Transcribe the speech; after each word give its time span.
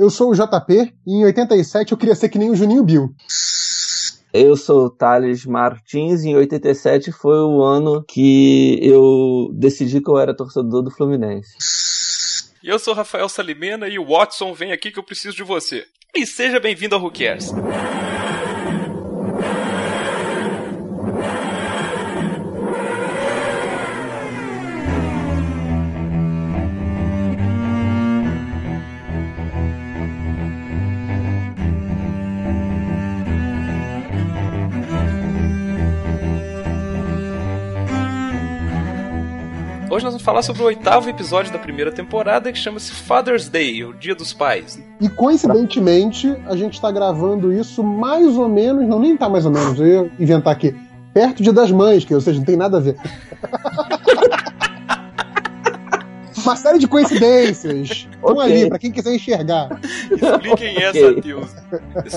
Eu 0.00 0.08
sou 0.08 0.30
o 0.30 0.34
JP 0.34 0.94
e 1.06 1.12
em 1.12 1.24
87 1.26 1.92
eu 1.92 1.98
queria 1.98 2.14
ser 2.14 2.30
que 2.30 2.38
nem 2.38 2.48
o 2.48 2.56
Juninho 2.56 2.82
Bill. 2.82 3.14
Eu 4.32 4.56
sou 4.56 4.86
o 4.86 4.90
Thales 4.90 5.44
Martins 5.44 6.22
e 6.22 6.30
em 6.30 6.36
87 6.36 7.12
foi 7.12 7.36
o 7.40 7.62
ano 7.62 8.02
que 8.08 8.78
eu 8.80 9.50
decidi 9.52 10.00
que 10.00 10.10
eu 10.10 10.16
era 10.16 10.34
torcedor 10.34 10.80
do 10.80 10.90
Fluminense. 10.90 11.50
E 12.64 12.70
eu 12.70 12.78
sou 12.78 12.94
Rafael 12.94 13.28
Salimena 13.28 13.88
e 13.88 13.98
o 13.98 14.06
Watson 14.06 14.54
vem 14.54 14.72
aqui 14.72 14.90
que 14.90 14.98
eu 14.98 15.04
preciso 15.04 15.36
de 15.36 15.42
você. 15.42 15.84
E 16.14 16.26
seja 16.26 16.58
bem-vindo 16.58 16.94
ao 16.94 17.02
Who 17.02 17.12
Cares. 17.12 17.52
Hoje 40.00 40.06
nós 40.06 40.14
vamos 40.14 40.24
falar 40.24 40.40
sobre 40.40 40.62
o 40.62 40.64
oitavo 40.64 41.10
episódio 41.10 41.52
da 41.52 41.58
primeira 41.58 41.92
temporada 41.92 42.50
que 42.50 42.58
chama-se 42.58 42.90
Father's 42.90 43.50
Day, 43.50 43.84
o 43.84 43.92
Dia 43.92 44.14
dos 44.14 44.32
Pais. 44.32 44.82
E 44.98 45.10
coincidentemente, 45.10 46.34
a 46.46 46.56
gente 46.56 46.72
está 46.72 46.90
gravando 46.90 47.52
isso 47.52 47.84
mais 47.84 48.34
ou 48.38 48.48
menos, 48.48 48.88
não 48.88 48.98
nem 48.98 49.14
tá 49.14 49.28
mais 49.28 49.44
ou 49.44 49.52
menos, 49.52 49.78
eu 49.78 49.86
ia 49.86 50.12
inventar 50.18 50.54
aqui, 50.54 50.74
perto 51.12 51.36
do 51.36 51.42
Dia 51.42 51.52
das 51.52 51.70
Mães, 51.70 52.02
que 52.02 52.14
ou 52.14 52.20
seja, 52.22 52.38
não 52.38 52.46
tem 52.46 52.56
nada 52.56 52.78
a 52.78 52.80
ver. 52.80 52.96
Uma 56.50 56.56
série 56.56 56.78
de 56.78 56.88
coincidências. 56.88 57.88
Estão 58.10 58.36
Ok. 58.36 58.42
ali, 58.42 58.68
pra 58.68 58.78
quem 58.78 58.90
quiser 58.90 59.14
enxergar. 59.14 59.68
Expliquem 60.10 60.76
Ok. 60.76 60.76
essa, 60.84 61.12
Deus. 61.14 61.50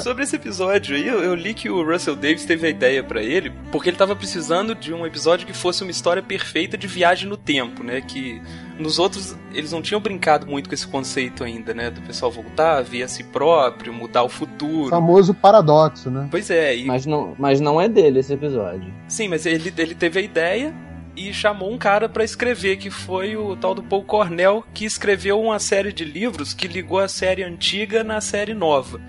Sobre 0.04 0.24
esse 0.24 0.36
episódio 0.36 0.96
aí, 0.96 1.07
eu, 1.07 1.24
eu 1.24 1.35
li 1.35 1.54
que 1.54 1.70
o 1.70 1.84
Russell 1.84 2.16
Davis 2.16 2.46
teve 2.46 2.68
a 2.68 2.70
ideia 2.70 3.04
pra 3.04 3.22
ele, 3.22 3.52
porque 3.72 3.90
ele 3.90 3.98
tava 3.98 4.16
precisando 4.16 4.74
de 4.76 4.94
um 4.94 5.05
episódio 5.05 5.46
que 5.46 5.54
fosse 5.54 5.84
uma 5.84 5.91
história 5.91 6.22
perfeita 6.24 6.77
de 6.77 6.88
viagem 6.88 7.30
no 7.30 7.38
tempo, 7.38 7.84
né? 7.84 8.02
Que 8.02 8.41
nos 8.80 8.98
outros 8.99 9.35
eles 9.54 9.72
não 9.72 9.82
tinham 9.82 10.02
brincado 10.02 10.48
muito 10.48 10.68
com 10.68 10.74
esse 10.74 10.88
conceito 10.88 11.44
ainda, 11.44 11.74
né? 11.74 11.90
Do 11.91 12.02
pessoal 12.02 12.32
voltar, 12.32 12.82
ver 12.84 13.04
a 13.04 13.07
si 13.07 13.24
próprio, 13.24 13.94
mudar 13.94 14.24
o 14.24 14.29
futuro. 14.29 14.90
Famoso 14.90 15.34
paradoxo, 15.34 16.10
né? 16.10 16.27
Pois 16.32 16.50
é, 16.50 16.76
e, 16.76 16.85
Mas 16.85 17.05
não, 17.05 17.35
mas 17.38 17.60
não 17.62 17.79
é 17.79 17.88
dele 17.88 18.20
esse 18.20 18.34
episódio. 18.34 18.91
sim, 19.07 19.27
mas 19.27 19.46
ele, 19.46 19.72
ele 19.77 19.94
teve 19.96 20.20
a 20.20 20.22
ideia 20.22 20.74
e 21.16 21.34
chamou 21.34 21.72
um 21.72 21.78
cara 21.78 22.10
pra 22.10 22.24
escrever, 22.24 22.78
que 22.78 22.90
foi 22.90 23.38
o 23.38 23.56
tal 23.56 23.76
do 23.76 23.84
Paul 23.84 24.04
Cornell, 24.04 24.64
que 24.74 24.86
escreveu 24.86 25.40
uma 25.40 25.60
série 25.60 25.94
de 25.94 26.04
livros 26.04 26.54
que 26.54 26.68
ligou 26.68 27.00
a 27.00 27.08
série 27.08 27.44
antiga 27.44 28.04
na 28.04 28.20
série 28.20 28.54
nova, 28.54 29.00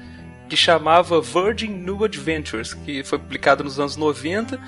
que 0.49 0.57
chamava 0.57 1.21
Virgin 1.21 1.69
New 1.69 2.05
Adventures, 2.05 2.75
que 2.75 3.03
foi 3.03 3.19
publicado 3.19 3.65
nos 3.65 3.79
anos 3.81 3.97
90 3.97 4.61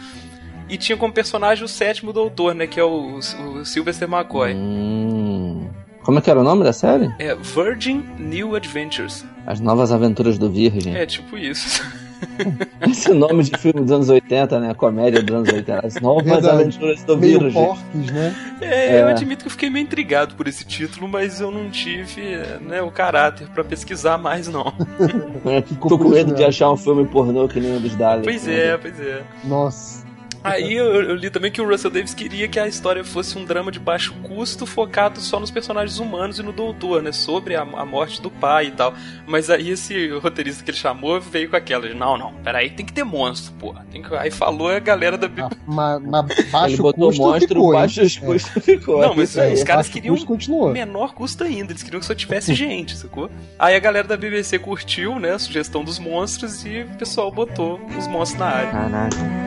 e 0.69 0.77
tinha 0.77 0.97
como 0.97 1.12
personagem 1.12 1.64
o 1.64 1.69
sétimo 1.69 2.12
doutor, 2.12 2.55
né, 2.55 2.67
que 2.67 2.81
é 2.81 2.84
o, 2.84 3.17
o 3.19 3.64
Sylvester 3.64 4.09
McCoy. 4.09 4.55
Hum. 4.55 5.70
Como 6.03 6.19
é 6.19 6.23
que 6.23 6.31
era 6.31 6.41
o 6.41 6.45
nome 6.45 6.62
da 6.62 6.73
série? 6.73 7.12
É 7.19 7.34
Virgin 7.34 8.05
New 8.19 8.55
Adventures. 8.55 9.25
As 9.45 9.61
Novas 9.61 9.91
Aventuras 9.92 10.39
do 10.39 10.51
Virgem. 10.51 10.97
É 10.97 11.05
tipo 11.05 11.37
isso. 11.37 11.84
Esse 12.89 13.12
nome 13.12 13.42
de 13.42 13.56
filme 13.59 13.81
dos 13.81 13.91
anos 13.92 14.09
80, 14.09 14.61
né? 14.61 14.75
Comédia 14.75 15.22
dos 15.22 15.34
anos 15.34 15.48
80. 15.53 15.86
As 15.86 15.95
Novas 16.00 16.25
Verdade. 16.25 16.62
Aventuras 16.62 17.05
do 17.05 17.17
Meio 17.17 17.53
porques, 17.53 18.11
né? 18.11 18.34
É, 18.61 19.00
eu 19.03 19.08
É. 19.08 19.11
admito 19.11 19.42
que 19.45 19.48
eu 19.48 19.50
fiquei 19.53 19.69
meio 19.70 19.84
intrigado 19.84 20.34
por 20.34 20.47
esse 20.48 20.64
título, 20.64 21.08
mas 21.08 21.41
eu 21.41 21.50
não 21.50 21.69
tive 21.70 22.23
né, 22.62 22.81
o 22.83 22.91
caráter 22.91 23.48
pra 23.48 23.64
pesquisar 23.64 24.17
mais, 24.19 24.48
não. 24.48 24.73
Ficou 25.67 25.91
Tô 25.91 25.98
com 25.98 26.08
medo 26.08 26.34
de 26.34 26.45
achar 26.45 26.70
um 26.70 26.77
filme 26.77 27.05
pornô 27.06 27.48
que 27.48 27.61
nem 27.61 27.77
o 27.77 27.81
dos 27.81 27.95
Daleks. 27.97 28.25
Pois 28.27 28.47
né? 28.47 28.67
é, 28.67 28.77
pois 28.77 29.01
é. 29.01 29.23
Nossa. 29.45 30.05
Aí 30.47 30.75
eu, 30.75 30.86
eu 31.02 31.14
li 31.14 31.30
também 31.30 31.51
que 31.51 31.61
o 31.61 31.68
Russell 31.68 31.90
Davis 31.90 32.14
queria 32.14 32.48
que 32.48 32.58
a 32.58 32.67
história 32.67 33.05
fosse 33.05 33.36
um 33.39 33.45
drama 33.45 33.70
de 33.73 33.79
baixo 33.79 34.14
custo, 34.23 34.67
focado 34.67 35.20
só 35.20 35.39
nos 35.40 35.51
personagens 35.51 35.98
humanos 35.98 36.39
e 36.39 36.42
no 36.42 36.52
doutor, 36.52 37.02
né? 37.02 37.12
Sobre 37.12 37.55
a, 37.57 37.62
a 37.62 37.84
morte 37.84 38.20
do 38.20 38.30
pai 38.30 38.67
e 38.67 38.70
tal. 38.70 38.95
Mas 39.27 39.51
aí 39.51 39.70
esse 39.70 40.08
roteirista 40.18 40.62
que 40.64 40.70
ele 40.70 40.79
chamou 40.79 41.20
veio 41.20 41.51
com 41.51 41.57
aquela 41.57 41.89
de, 41.89 41.95
não, 41.95 42.17
não, 42.17 42.33
peraí, 42.45 42.70
tem 42.70 42.84
que 42.86 42.92
ter 42.92 43.05
monstro, 43.05 43.52
porra. 43.55 43.86
Tem 43.90 44.02
que... 44.02 44.14
Aí 44.14 44.30
falou 44.30 44.68
a 44.68 44.79
galera 44.79 45.17
da... 45.18 45.27
Ah, 45.27 45.51
Mas, 45.67 46.02
mas 46.02 46.51
baixo 46.51 46.74
Ele 46.74 46.83
botou 46.83 47.08
custo 47.08 47.23
monstro, 47.23 47.48
ficou, 47.48 47.73
baixos 47.73 48.17
É. 48.17 48.20
custos 48.27 48.64
ficou. 48.64 49.01
Não, 49.01 49.14
mas 49.14 49.36
aí. 49.39 49.55
os 49.55 49.63
caras 49.64 49.89
queriam 49.89 50.17
continuou. 50.24 50.70
menor 50.73 51.14
custo 51.14 51.45
ainda. 51.45 51.73
Eles 51.73 51.83
queriam 51.83 52.01
que 52.01 52.07
só 52.07 52.14
tivesse 52.14 52.55
gente, 52.55 52.96
sacou? 52.96 53.30
Aí 53.58 53.74
a 53.74 53.78
galera 53.78 54.07
da 54.08 54.17
BBC 54.17 54.58
curtiu, 54.58 55.18
né? 55.18 55.33
A 55.33 55.39
sugestão 55.39 55.84
dos 55.84 55.98
monstros 55.98 56.64
e 56.64 56.83
o 56.83 56.96
pessoal 56.98 57.30
botou 57.30 57.80
os 57.98 58.07
monstros 58.07 58.40
na 58.40 58.46
área. 58.46 58.70
Caraca. 58.70 59.45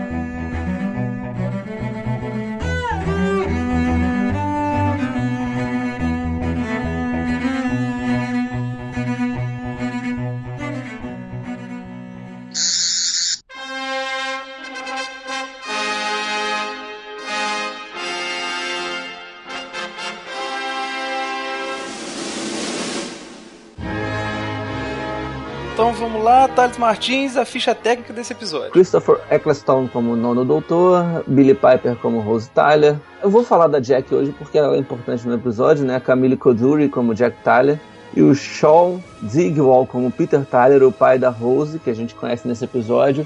Thales 26.60 26.78
Martins, 26.78 27.38
a 27.38 27.46
ficha 27.46 27.74
técnica 27.74 28.12
desse 28.12 28.34
episódio. 28.34 28.72
Christopher 28.72 29.18
Eccleston 29.32 29.88
como 29.88 30.16
nono 30.16 30.44
doutor, 30.44 31.24
Billy 31.26 31.54
Piper 31.54 31.96
como 32.02 32.20
Rose 32.20 32.50
Tyler. 32.50 32.98
Eu 33.24 33.30
vou 33.30 33.44
falar 33.46 33.68
da 33.68 33.80
Jack 33.80 34.14
hoje 34.14 34.34
porque 34.38 34.58
ela 34.58 34.76
é 34.76 34.78
importante 34.80 35.26
no 35.26 35.36
episódio, 35.36 35.86
né? 35.86 36.00
Camille 36.02 36.36
Coduri 36.36 36.90
como 36.90 37.16
Jack 37.16 37.38
Tyler. 37.44 37.80
E 38.14 38.22
o 38.22 38.36
Sean 38.36 39.00
Zigwall 39.26 39.88
como 39.88 40.12
Peter 40.12 40.44
Tyler, 40.46 40.84
o 40.84 40.92
pai 40.92 41.18
da 41.18 41.30
Rose, 41.30 41.80
que 41.80 41.90
a 41.90 41.94
gente 41.96 42.14
conhece 42.14 42.46
nesse 42.48 42.66
episódio. 42.66 43.26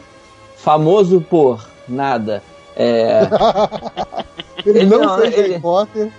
Famoso 0.57 1.19
por 1.21 1.65
nada. 1.89 2.43
É, 2.75 3.21
Ele, 4.65 4.79
Ele 4.79 4.85
não, 4.85 5.17
fez 5.17 5.33
ele- 5.37 5.47
Harry 5.47 5.59
Potter. 5.59 6.09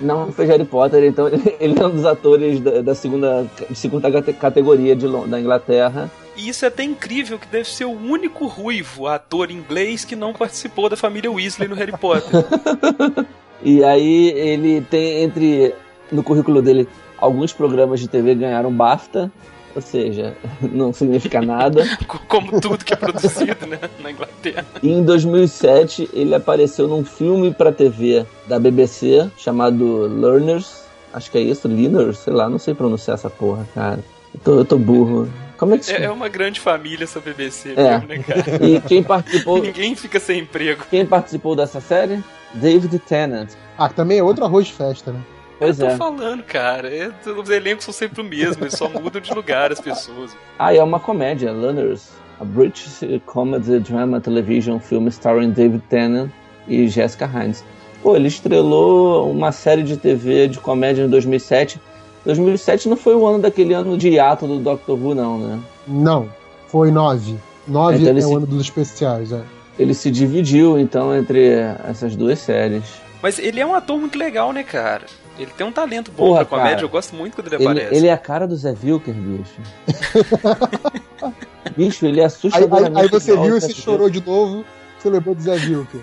não 0.00 0.32
fez 0.32 0.48
Harry 0.48 0.64
Potter, 0.64 1.04
então 1.04 1.28
ele 1.60 1.78
é 1.78 1.86
um 1.86 1.90
dos 1.90 2.04
atores 2.06 2.60
da, 2.60 2.80
da 2.80 2.94
segunda, 2.94 3.46
segunda 3.74 4.10
cate- 4.10 4.32
categoria 4.32 4.96
de, 4.96 5.06
da 5.26 5.38
Inglaterra. 5.38 6.10
E 6.36 6.48
isso 6.48 6.64
é 6.64 6.68
até 6.68 6.82
incrível 6.82 7.38
que 7.38 7.46
deve 7.46 7.68
ser 7.68 7.84
o 7.84 7.90
único 7.90 8.46
ruivo 8.46 9.06
ator 9.06 9.50
inglês 9.50 10.04
que 10.04 10.16
não 10.16 10.32
participou 10.32 10.88
da 10.88 10.96
família 10.96 11.30
Weasley 11.30 11.68
no 11.68 11.74
Harry 11.74 11.92
Potter. 11.92 12.30
E 13.64 13.84
aí 13.84 14.30
ele 14.30 14.80
tem 14.80 15.22
entre 15.22 15.72
no 16.10 16.22
currículo 16.22 16.60
dele 16.60 16.88
alguns 17.16 17.52
programas 17.52 18.00
de 18.00 18.08
TV 18.08 18.34
ganharam 18.34 18.72
BAFTA, 18.72 19.30
ou 19.74 19.80
seja, 19.80 20.36
não 20.60 20.92
significa 20.92 21.40
nada. 21.40 21.84
Como 22.26 22.60
tudo 22.60 22.84
que 22.84 22.92
é 22.92 22.96
produzido 22.96 23.66
né, 23.66 23.78
na 24.00 24.10
Inglaterra. 24.10 24.66
E 24.82 24.90
em 24.90 25.04
2007 25.04 26.10
ele 26.12 26.34
apareceu 26.34 26.88
num 26.88 27.04
filme 27.04 27.54
pra 27.54 27.70
TV 27.70 28.26
da 28.48 28.58
BBC 28.58 29.30
chamado 29.38 30.08
Learners, 30.08 30.82
acho 31.12 31.30
que 31.30 31.38
é 31.38 31.42
isso, 31.42 31.68
Learners, 31.68 32.18
sei 32.18 32.32
lá, 32.32 32.48
não 32.48 32.58
sei 32.58 32.74
pronunciar 32.74 33.14
essa 33.14 33.30
porra, 33.30 33.66
cara. 33.74 34.00
Eu 34.34 34.40
tô, 34.40 34.58
eu 34.58 34.64
tô 34.64 34.76
burro. 34.76 35.28
Como 35.62 35.76
é 35.76 35.78
que 35.78 35.84
se 35.84 35.92
É, 35.92 36.02
é 36.06 36.10
uma 36.10 36.28
grande 36.28 36.58
família 36.58 37.04
essa 37.04 37.20
BBC 37.20 37.74
É. 37.76 37.92
mesmo, 38.00 38.08
né, 38.08 38.18
cara? 38.18 38.66
E 38.66 38.80
quem 38.80 39.00
participou, 39.00 39.58
Ninguém 39.62 39.94
fica 39.94 40.18
sem 40.18 40.40
emprego. 40.40 40.82
quem 40.90 41.06
participou 41.06 41.54
dessa 41.54 41.80
série? 41.80 42.20
David 42.52 42.98
Tennant. 42.98 43.50
Ah, 43.78 43.88
que 43.88 43.94
também 43.94 44.18
é 44.18 44.22
outro 44.24 44.44
arroz 44.44 44.66
de 44.66 44.72
festa, 44.72 45.12
né? 45.12 45.20
Pois 45.60 45.78
eu 45.78 45.86
tô 45.86 45.92
é. 45.92 45.96
falando, 45.96 46.42
cara. 46.42 46.92
é- 46.92 47.12
os 47.30 47.48
elencos 47.48 47.84
são 47.84 47.94
sempre 47.94 48.20
o 48.20 48.24
mesmo, 48.24 48.64
eles 48.64 48.74
só 48.74 48.88
mudam 48.88 49.20
de 49.22 49.32
lugar 49.32 49.70
as 49.70 49.80
pessoas. 49.80 50.36
Ah, 50.58 50.74
e 50.74 50.78
é 50.78 50.82
uma 50.82 50.98
comédia, 50.98 51.52
Learners. 51.52 52.08
A 52.40 52.44
British 52.44 52.98
Comedy 53.24 53.78
Drama 53.78 54.20
Television 54.20 54.80
Film 54.80 55.06
starring 55.06 55.52
David 55.52 55.84
Tennant 55.88 56.28
e 56.66 56.88
Jessica 56.88 57.30
Hines. 57.32 57.64
Pô, 58.02 58.16
ele 58.16 58.26
estrelou 58.26 59.30
uma 59.30 59.52
série 59.52 59.84
de 59.84 59.96
TV 59.96 60.48
de 60.48 60.58
comédia 60.58 61.04
em 61.04 61.08
2007. 61.08 61.80
2007 62.24 62.88
não 62.88 62.96
foi 62.96 63.14
o 63.14 63.26
ano 63.26 63.38
daquele 63.40 63.74
ano 63.74 63.96
de 63.98 64.08
hiato 64.10 64.46
do 64.46 64.58
Doctor 64.58 64.98
Who, 64.98 65.14
não, 65.14 65.38
né? 65.38 65.58
Não, 65.86 66.28
foi 66.68 66.90
nove. 66.90 67.36
Nove 67.66 67.96
Então 67.98 68.08
ele 68.10 68.20
é 68.20 68.24
o 68.24 68.28
se- 68.28 68.34
ano 68.36 68.46
dos 68.46 68.60
especiais, 68.62 69.32
é. 69.32 69.40
Ele 69.78 69.94
se 69.94 70.10
dividiu, 70.10 70.78
então, 70.78 71.16
entre 71.16 71.50
essas 71.88 72.14
duas 72.14 72.38
séries. 72.38 72.84
Mas 73.22 73.38
ele 73.38 73.58
é 73.60 73.66
um 73.66 73.74
ator 73.74 73.98
muito 73.98 74.18
legal, 74.18 74.52
né, 74.52 74.62
cara? 74.62 75.02
Ele 75.38 75.50
tem 75.56 75.66
um 75.66 75.72
talento 75.72 76.10
bom 76.12 76.26
Porra, 76.26 76.44
pra 76.44 76.58
comédia, 76.58 76.74
cara. 76.74 76.84
eu 76.84 76.88
gosto 76.90 77.14
muito 77.16 77.34
quando 77.34 77.46
ele, 77.46 77.56
Ele, 77.56 77.64
aparece. 77.64 77.94
ele 77.94 78.06
é 78.06 78.12
a 78.12 78.18
cara 78.18 78.46
do 78.46 78.54
Zé 78.54 78.72
Vilker, 78.74 79.14
bicho. 79.14 79.60
bicho, 81.76 82.06
ele 82.06 82.20
é 82.20 82.24
Aí, 82.26 82.30
aí, 82.52 82.92
aí 83.02 83.08
você 83.08 83.32
viu 83.36 83.56
e 83.56 83.60
você 83.60 83.68
Zé 83.68 83.72
chorou 83.74 84.10
de 84.10 84.24
novo, 84.24 84.64
você 84.98 85.08
lembrou 85.08 85.34
do 85.34 85.40
Zé 85.42 85.56
Vilker. 85.56 86.00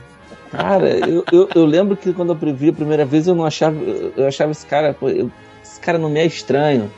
Cara, 0.51 0.89
eu, 1.07 1.23
eu, 1.31 1.49
eu 1.53 1.65
lembro 1.65 1.95
que 1.95 2.11
quando 2.11 2.33
eu 2.41 2.53
vi 2.55 2.69
a 2.69 2.73
primeira 2.73 3.05
vez 3.05 3.27
eu 3.27 3.35
não 3.35 3.45
achava. 3.45 3.75
Eu 4.17 4.27
achava 4.27 4.51
esse 4.51 4.65
cara, 4.65 4.95
eu- 5.01 5.29
esse 5.79 5.85
cara 5.85 5.97
não 5.97 6.09
me 6.09 6.19
é 6.19 6.25
estranho. 6.25 6.91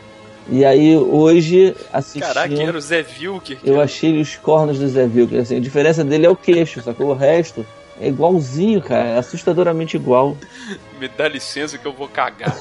E 0.49 0.65
aí 0.65 0.97
hoje 0.97 1.75
assistindo... 1.93 2.23
Caraca, 2.23 2.61
era 2.61 2.77
o 2.77 2.81
Zé 2.81 3.03
Vilker. 3.03 3.59
Eu 3.63 3.79
achei 3.79 4.19
os 4.19 4.35
cornos 4.35 4.79
do 4.79 4.87
Zé 4.87 5.07
Vilker. 5.07 5.39
Assim, 5.39 5.55
a 5.55 5.59
diferença 5.59 6.03
dele 6.03 6.25
é 6.25 6.29
o 6.29 6.35
queixo, 6.35 6.81
sacou? 6.81 7.09
O 7.09 7.13
resto 7.13 7.65
é 7.99 8.07
igualzinho, 8.07 8.81
cara. 8.81 9.09
É 9.09 9.17
assustadoramente 9.19 9.95
igual. 9.95 10.35
Me 10.99 11.07
dá 11.07 11.27
licença 11.27 11.77
que 11.77 11.85
eu 11.85 11.93
vou 11.93 12.07
cagar. 12.07 12.57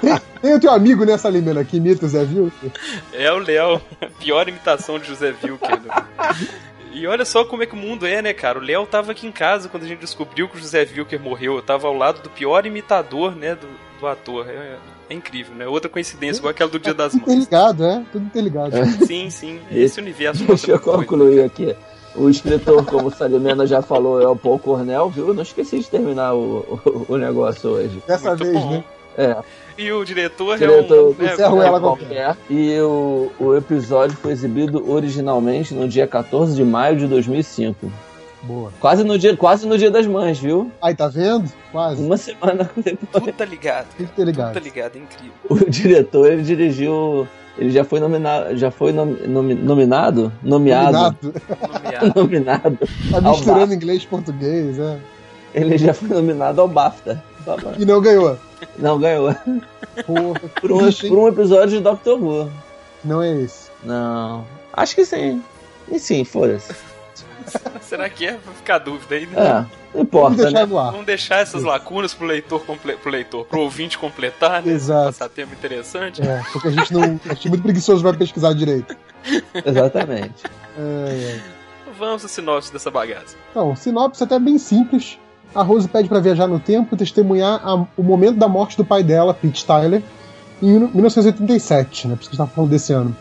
tem, 0.00 0.20
tem 0.42 0.54
o 0.54 0.60
teu 0.60 0.72
amigo 0.72 1.04
nessa 1.04 1.30
Limena 1.30 1.64
que 1.64 1.76
imita 1.76 2.04
o 2.06 2.08
Zé 2.08 2.24
Vilker? 2.24 2.70
É 3.12 3.32
o 3.32 3.38
Léo. 3.38 3.80
Pior 4.18 4.48
imitação 4.48 4.98
de 4.98 5.06
José 5.06 5.32
Vilker. 5.32 5.78
E 6.92 7.06
olha 7.06 7.24
só 7.24 7.44
como 7.44 7.62
é 7.62 7.66
que 7.66 7.74
o 7.74 7.78
mundo 7.78 8.06
é, 8.06 8.20
né, 8.20 8.32
cara? 8.32 8.58
O 8.58 8.62
Léo 8.62 8.86
tava 8.86 9.12
aqui 9.12 9.26
em 9.26 9.32
casa 9.32 9.68
quando 9.68 9.84
a 9.84 9.86
gente 9.86 10.00
descobriu 10.00 10.48
que 10.48 10.56
o 10.56 10.60
José 10.60 10.84
Vilker 10.84 11.20
morreu. 11.20 11.56
Eu 11.56 11.62
tava 11.62 11.86
ao 11.86 11.94
lado 11.94 12.22
do 12.22 12.30
pior 12.30 12.66
imitador, 12.66 13.34
né, 13.34 13.54
do, 13.54 13.68
do 14.00 14.06
ator. 14.06 14.48
É, 14.48 14.76
é 15.08 15.14
incrível, 15.14 15.54
né? 15.54 15.66
Outra 15.66 15.88
coincidência, 15.88 16.40
igual 16.40 16.50
aquela 16.50 16.70
do 16.70 16.78
Dia 16.78 16.94
das 16.94 17.14
Mães. 17.14 17.24
Tudo 17.24 17.32
interligado, 17.34 17.84
é? 17.84 18.04
Tudo 18.12 18.24
interligado. 18.24 18.76
É. 18.76 18.84
Sim, 19.06 19.30
sim. 19.30 19.60
Esse 19.70 20.00
universo. 20.00 20.44
Deixa 20.44 20.72
eu 20.72 20.80
concluir 20.80 21.42
aqui. 21.44 21.74
O 22.14 22.28
escritor, 22.28 22.84
como 22.86 23.06
o 23.06 23.10
Salimena 23.10 23.66
já 23.66 23.80
falou, 23.80 24.20
é 24.20 24.26
o 24.26 24.34
Paul 24.34 24.58
Cornell, 24.58 25.08
viu? 25.10 25.28
Eu 25.28 25.34
não 25.34 25.42
esqueci 25.42 25.78
de 25.78 25.88
terminar 25.88 26.34
o, 26.34 26.80
o, 26.84 27.06
o 27.14 27.16
negócio 27.16 27.70
hoje. 27.70 28.02
Dessa 28.06 28.30
Muito 28.30 28.44
vez, 28.44 28.54
bom. 28.54 28.70
né? 28.70 28.84
É. 29.16 29.36
E 29.78 29.92
o 29.92 30.04
diretor, 30.04 30.58
diretor 30.58 31.16
é 31.18 31.22
um. 31.22 31.56
Né, 31.56 31.64
é, 31.64 31.66
ela 31.66 31.80
qualquer. 31.80 32.36
E 32.48 32.78
o, 32.80 33.32
o 33.38 33.56
episódio 33.56 34.16
foi 34.16 34.32
exibido 34.32 34.90
originalmente 34.90 35.74
no 35.74 35.88
dia 35.88 36.06
14 36.06 36.54
de 36.54 36.64
maio 36.64 36.96
de 36.96 37.06
2005. 37.06 37.90
Boa. 38.42 38.72
Quase 38.80 39.04
no 39.04 39.18
dia, 39.18 39.36
quase 39.36 39.66
no 39.66 39.76
dia 39.76 39.90
das 39.90 40.06
mães, 40.06 40.38
viu? 40.38 40.70
Aí, 40.80 40.94
tá 40.94 41.08
vendo? 41.08 41.50
Quase. 41.70 42.02
Uma 42.02 42.16
semana 42.16 42.70
depois. 42.76 43.24
Tudo 43.24 43.32
tá 43.32 43.44
ligado. 43.44 43.86
Tudo 43.96 44.08
tá 44.08 44.24
ligado. 44.24 44.46
Tudo 44.48 44.54
tá 44.54 44.60
ligado, 44.60 44.96
é 44.96 44.98
incrível. 44.98 45.32
O 45.48 45.70
diretor, 45.70 46.32
ele 46.32 46.42
dirigiu 46.42 47.28
ele 47.58 47.70
já 47.70 47.84
foi 47.84 48.00
nominado. 48.00 48.56
Já 48.56 48.70
foi 48.70 48.92
nom, 48.92 49.04
nom, 49.04 49.42
nominado? 49.42 50.32
Nomeado. 50.42 51.16
Nomeado. 51.22 52.14
nominado. 52.16 52.78
Tá 53.10 53.20
misturando 53.20 53.74
inglês 53.74 54.02
e 54.02 54.06
português, 54.06 54.78
é. 54.78 54.98
Ele 55.52 55.76
já 55.76 55.92
foi 55.92 56.08
nominado 56.08 56.60
ao 56.60 56.68
BAFTA. 56.68 57.22
E 57.78 57.84
não 57.84 58.00
ganhou. 58.00 58.38
Não 58.78 58.98
ganhou. 58.98 59.34
Porra, 60.06 60.40
por, 60.60 60.72
um, 60.72 60.92
por 60.92 61.18
um 61.18 61.28
episódio 61.28 61.78
de 61.78 61.80
Doctor 61.80 62.22
Who. 62.22 62.50
Não 63.04 63.22
é 63.22 63.40
esse. 63.40 63.70
Não. 63.82 64.46
Acho 64.72 64.94
que 64.94 65.04
sim. 65.04 65.42
E 65.90 65.98
sim, 65.98 66.24
foda-se. 66.24 66.74
Será 67.80 68.08
que 68.08 68.26
é? 68.26 68.32
Vai 68.32 68.54
ficar 68.54 68.78
dúvida 68.78 69.14
aí, 69.14 69.26
né? 69.26 69.36
É. 69.36 69.80
Não 69.92 70.02
importa, 70.02 70.36
Vamos 70.36 70.52
deixar 70.52 70.66
né? 70.66 70.66
Vamos 70.66 71.06
deixar 71.06 71.36
essas 71.40 71.64
lacunas 71.64 72.14
pro 72.14 72.26
leitor, 72.26 72.60
comple... 72.64 72.96
pro 72.96 73.10
leitor, 73.10 73.44
pro 73.46 73.60
ouvinte 73.60 73.98
completar, 73.98 74.62
né? 74.62 74.72
Exato. 74.72 75.06
Passar 75.06 75.28
tempo 75.28 75.52
interessante. 75.52 76.22
É, 76.22 76.42
porque 76.52 76.68
a 76.68 76.70
gente 76.70 76.92
não. 76.92 77.02
A 77.02 77.34
gente 77.34 77.48
é 77.48 77.50
muito 77.50 77.62
preguiçoso 77.62 78.02
pra 78.02 78.14
pesquisar 78.14 78.52
direito. 78.52 78.96
Exatamente. 79.64 80.44
É, 80.78 81.38
é. 81.38 81.40
Vamos 81.98 82.24
à 82.24 82.28
sinopse 82.28 82.72
dessa 82.72 82.90
bagaça. 82.90 83.36
Então, 83.50 83.74
sinopse 83.74 84.22
até 84.22 84.38
bem 84.38 84.58
simples. 84.58 85.18
A 85.54 85.62
Rose 85.62 85.88
pede 85.88 86.08
para 86.08 86.20
viajar 86.20 86.46
no 86.46 86.60
tempo 86.60 86.94
e 86.94 86.98
testemunhar 86.98 87.60
a, 87.64 87.74
o 87.96 88.02
momento 88.02 88.36
da 88.36 88.48
morte 88.48 88.76
do 88.76 88.84
pai 88.84 89.02
dela, 89.02 89.34
Pete 89.34 89.64
Tyler, 89.64 90.02
em 90.62 90.78
1987, 90.78 92.08
né? 92.08 92.14
Por 92.14 92.20
isso 92.20 92.30
que 92.30 92.36
a 92.40 92.44
gente 92.44 92.54
falando 92.54 92.70
desse 92.70 92.92
ano. 92.92 93.16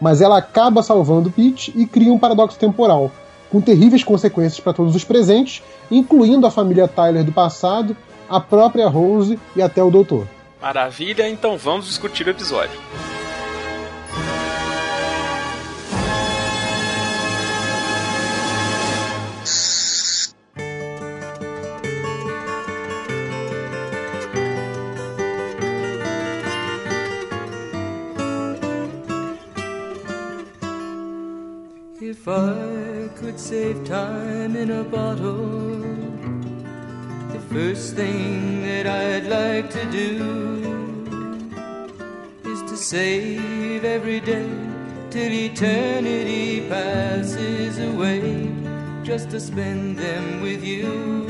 Mas 0.00 0.20
ela 0.20 0.38
acaba 0.38 0.82
salvando 0.82 1.30
Pete 1.30 1.72
e 1.76 1.86
cria 1.86 2.12
um 2.12 2.18
paradoxo 2.18 2.58
temporal, 2.58 3.10
com 3.50 3.60
terríveis 3.60 4.02
consequências 4.02 4.60
para 4.60 4.72
todos 4.72 4.94
os 4.96 5.04
presentes, 5.04 5.62
incluindo 5.90 6.46
a 6.46 6.50
família 6.50 6.88
Tyler 6.88 7.24
do 7.24 7.32
passado, 7.32 7.96
a 8.28 8.40
própria 8.40 8.88
Rose 8.88 9.38
e 9.54 9.62
até 9.62 9.82
o 9.82 9.90
Doutor. 9.90 10.26
Maravilha, 10.60 11.28
então 11.28 11.58
vamos 11.58 11.86
discutir 11.86 12.26
o 12.26 12.30
episódio. 12.30 12.80
Save 33.64 33.84
time 33.84 34.56
in 34.56 34.70
a 34.70 34.84
bottle, 34.84 35.80
the 37.32 37.40
first 37.50 37.94
thing 37.96 38.62
that 38.62 38.86
I'd 38.86 39.26
like 39.26 39.70
to 39.70 39.84
do 39.90 40.10
is 42.44 42.60
to 42.70 42.76
save 42.76 43.84
every 43.84 44.20
day 44.20 44.50
till 45.10 45.32
eternity 45.32 46.68
passes 46.68 47.78
away, 47.78 48.50
just 49.02 49.30
to 49.30 49.40
spend 49.40 49.96
them 49.98 50.42
with 50.42 50.62
you. 50.62 51.24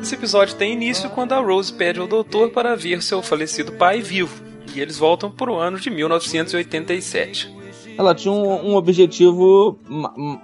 Esse 0.00 0.14
episódio 0.14 0.54
tem 0.54 0.72
início 0.72 1.10
quando 1.10 1.32
a 1.32 1.40
Rose 1.40 1.72
pede 1.72 1.98
ao 1.98 2.06
doutor 2.06 2.50
para 2.50 2.76
ver 2.76 3.02
seu 3.02 3.22
falecido 3.22 3.72
pai 3.72 4.00
vivo, 4.00 4.40
e 4.72 4.80
eles 4.80 4.98
voltam 4.98 5.32
para 5.32 5.50
o 5.50 5.58
ano 5.58 5.80
de 5.80 5.90
1987 5.90 7.61
ela 7.96 8.14
tinha 8.14 8.32
um, 8.32 8.70
um 8.70 8.76
objetivo 8.76 9.78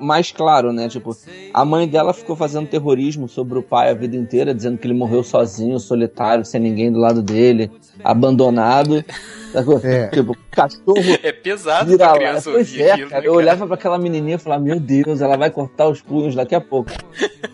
mais 0.00 0.31
claro, 0.33 0.73
né? 0.73 0.89
Tipo, 0.89 1.17
a 1.53 1.65
mãe 1.65 1.89
dela 1.89 2.12
ficou 2.12 2.37
fazendo 2.37 2.69
terrorismo 2.69 3.29
sobre 3.29 3.59
o 3.59 3.62
pai 3.62 3.91
a 3.91 3.95
vida 3.95 4.17
inteira, 4.17 4.55
dizendo 4.55 4.79
que 4.79 4.87
ele 4.87 4.95
morreu 4.95 5.23
sozinho, 5.23 5.79
solitário, 5.79 6.45
sem 6.45 6.61
ninguém 6.61 6.93
do 6.93 6.99
lado 6.99 7.23
dele, 7.23 7.71
abandonado. 8.03 9.05
É. 9.83 10.09
Tipo, 10.09 10.37
cachorro. 10.50 10.95
É 11.23 11.33
pesado 11.33 11.97
pra 11.97 12.12
criança 12.12 12.50
pois 12.50 12.71
ouvir 12.71 12.83
é, 12.83 12.93
aquilo, 12.93 13.09
cara. 13.09 13.23
né, 13.23 13.29
Eu 13.29 13.33
olhava 13.33 13.67
pra 13.67 13.77
aquela 13.77 13.99
menininha 13.99 14.37
e 14.37 14.39
falava, 14.39 14.62
meu 14.62 14.79
Deus, 14.79 15.23
ela 15.23 15.39
vai 15.39 15.50
cortar 15.50 15.89
os 15.89 16.03
punhos 16.03 16.35
daqui 16.35 16.55
a 16.55 16.61
pouco. 16.61 16.91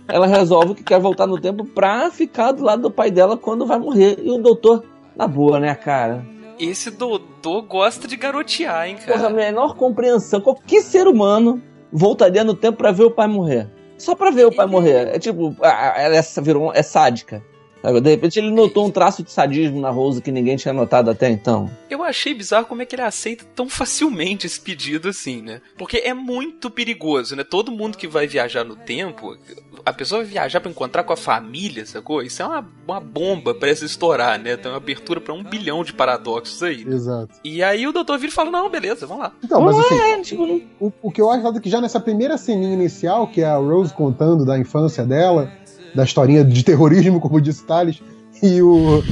ela 0.08 0.26
resolve 0.26 0.74
que 0.74 0.82
quer 0.82 0.98
voltar 0.98 1.24
no 1.28 1.40
tempo 1.40 1.64
pra 1.64 2.10
ficar 2.10 2.50
do 2.50 2.64
lado 2.64 2.82
do 2.82 2.90
pai 2.90 3.12
dela 3.12 3.36
quando 3.36 3.64
vai 3.64 3.78
morrer. 3.78 4.18
E 4.20 4.28
o 4.28 4.38
doutor, 4.38 4.82
na 5.16 5.28
boa, 5.28 5.60
né, 5.60 5.72
cara? 5.76 6.24
Esse 6.58 6.90
doutor 6.90 7.62
gosta 7.62 8.06
de 8.06 8.16
garotear, 8.16 8.86
hein, 8.88 8.96
Porra, 8.96 9.18
a 9.18 9.22
cara? 9.22 9.34
menor 9.34 9.76
compreensão. 9.76 10.40
Qualquer 10.40 10.82
ser 10.82 11.06
humano 11.06 11.62
voltaria 11.92 12.44
no 12.44 12.54
tempo 12.54 12.78
pra 12.78 12.92
ver 12.92 13.04
o 13.04 13.10
pai 13.10 13.26
morrer. 13.26 13.70
Só 13.96 14.14
pra 14.14 14.30
ver 14.30 14.46
o 14.46 14.54
pai 14.54 14.66
morrer. 14.66 15.08
É 15.14 15.18
tipo, 15.18 15.54
ah, 15.62 15.94
ela 15.96 16.16
é, 16.16 16.22
virou, 16.42 16.72
é 16.72 16.82
sádica. 16.82 17.42
De 17.92 18.10
repente 18.10 18.38
ele 18.38 18.50
notou 18.50 18.86
um 18.86 18.90
traço 18.90 19.22
de 19.22 19.30
sadismo 19.30 19.80
na 19.80 19.90
Rose 19.90 20.22
que 20.22 20.32
ninguém 20.32 20.56
tinha 20.56 20.72
notado 20.72 21.10
até 21.10 21.28
então. 21.28 21.70
Eu 21.90 22.02
achei 22.02 22.34
bizarro 22.34 22.66
como 22.66 22.82
é 22.82 22.86
que 22.86 22.94
ele 22.94 23.02
aceita 23.02 23.44
tão 23.54 23.68
facilmente 23.68 24.46
esse 24.46 24.60
pedido 24.60 25.08
assim, 25.08 25.42
né? 25.42 25.60
Porque 25.76 25.98
é 25.98 26.14
muito 26.14 26.70
perigoso, 26.70 27.36
né? 27.36 27.44
Todo 27.44 27.70
mundo 27.72 27.98
que 27.98 28.08
vai 28.08 28.26
viajar 28.26 28.64
no 28.64 28.74
tempo, 28.76 29.36
a 29.84 29.92
pessoa 29.92 30.22
vai 30.22 30.30
viajar 30.30 30.60
pra 30.60 30.70
encontrar 30.70 31.04
com 31.04 31.12
a 31.12 31.16
família, 31.16 31.84
sacou? 31.84 32.22
Isso 32.22 32.42
é 32.42 32.46
uma, 32.46 32.66
uma 32.86 33.00
bomba 33.00 33.54
pra 33.54 33.74
se 33.74 33.84
estourar, 33.84 34.38
né? 34.38 34.56
Tem 34.56 34.70
uma 34.70 34.78
abertura 34.78 35.20
pra 35.20 35.34
um 35.34 35.42
bilhão 35.42 35.84
de 35.84 35.92
paradoxos 35.92 36.62
aí. 36.62 36.84
né? 36.84 36.94
Exato. 36.94 37.34
E 37.44 37.62
aí 37.62 37.86
o 37.86 37.92
doutor 37.92 38.18
vira 38.18 38.32
e 38.32 38.34
fala: 38.34 38.50
Não, 38.50 38.70
beleza, 38.70 39.06
vamos 39.06 39.24
lá. 39.24 39.32
Então, 39.42 39.60
mas 39.60 39.78
assim, 39.78 39.98
é, 39.98 40.20
tipo, 40.20 40.62
o, 40.80 40.92
o 41.02 41.10
que 41.10 41.20
eu 41.20 41.30
acho 41.30 41.46
é 41.46 41.60
que 41.60 41.68
já 41.70 41.80
nessa 41.80 42.00
primeira 42.00 42.38
ceninha 42.38 42.72
inicial, 42.72 43.26
que 43.26 43.42
é 43.42 43.46
a 43.46 43.56
Rose 43.56 43.92
contando 43.92 44.44
da 44.44 44.58
infância 44.58 45.04
dela, 45.04 45.52
da 45.94 46.04
historinha 46.04 46.44
de 46.44 46.64
terrorismo, 46.64 47.20
como 47.20 47.40
disse 47.40 47.64
Thales, 47.64 48.02
e 48.42 48.60
o, 48.60 49.02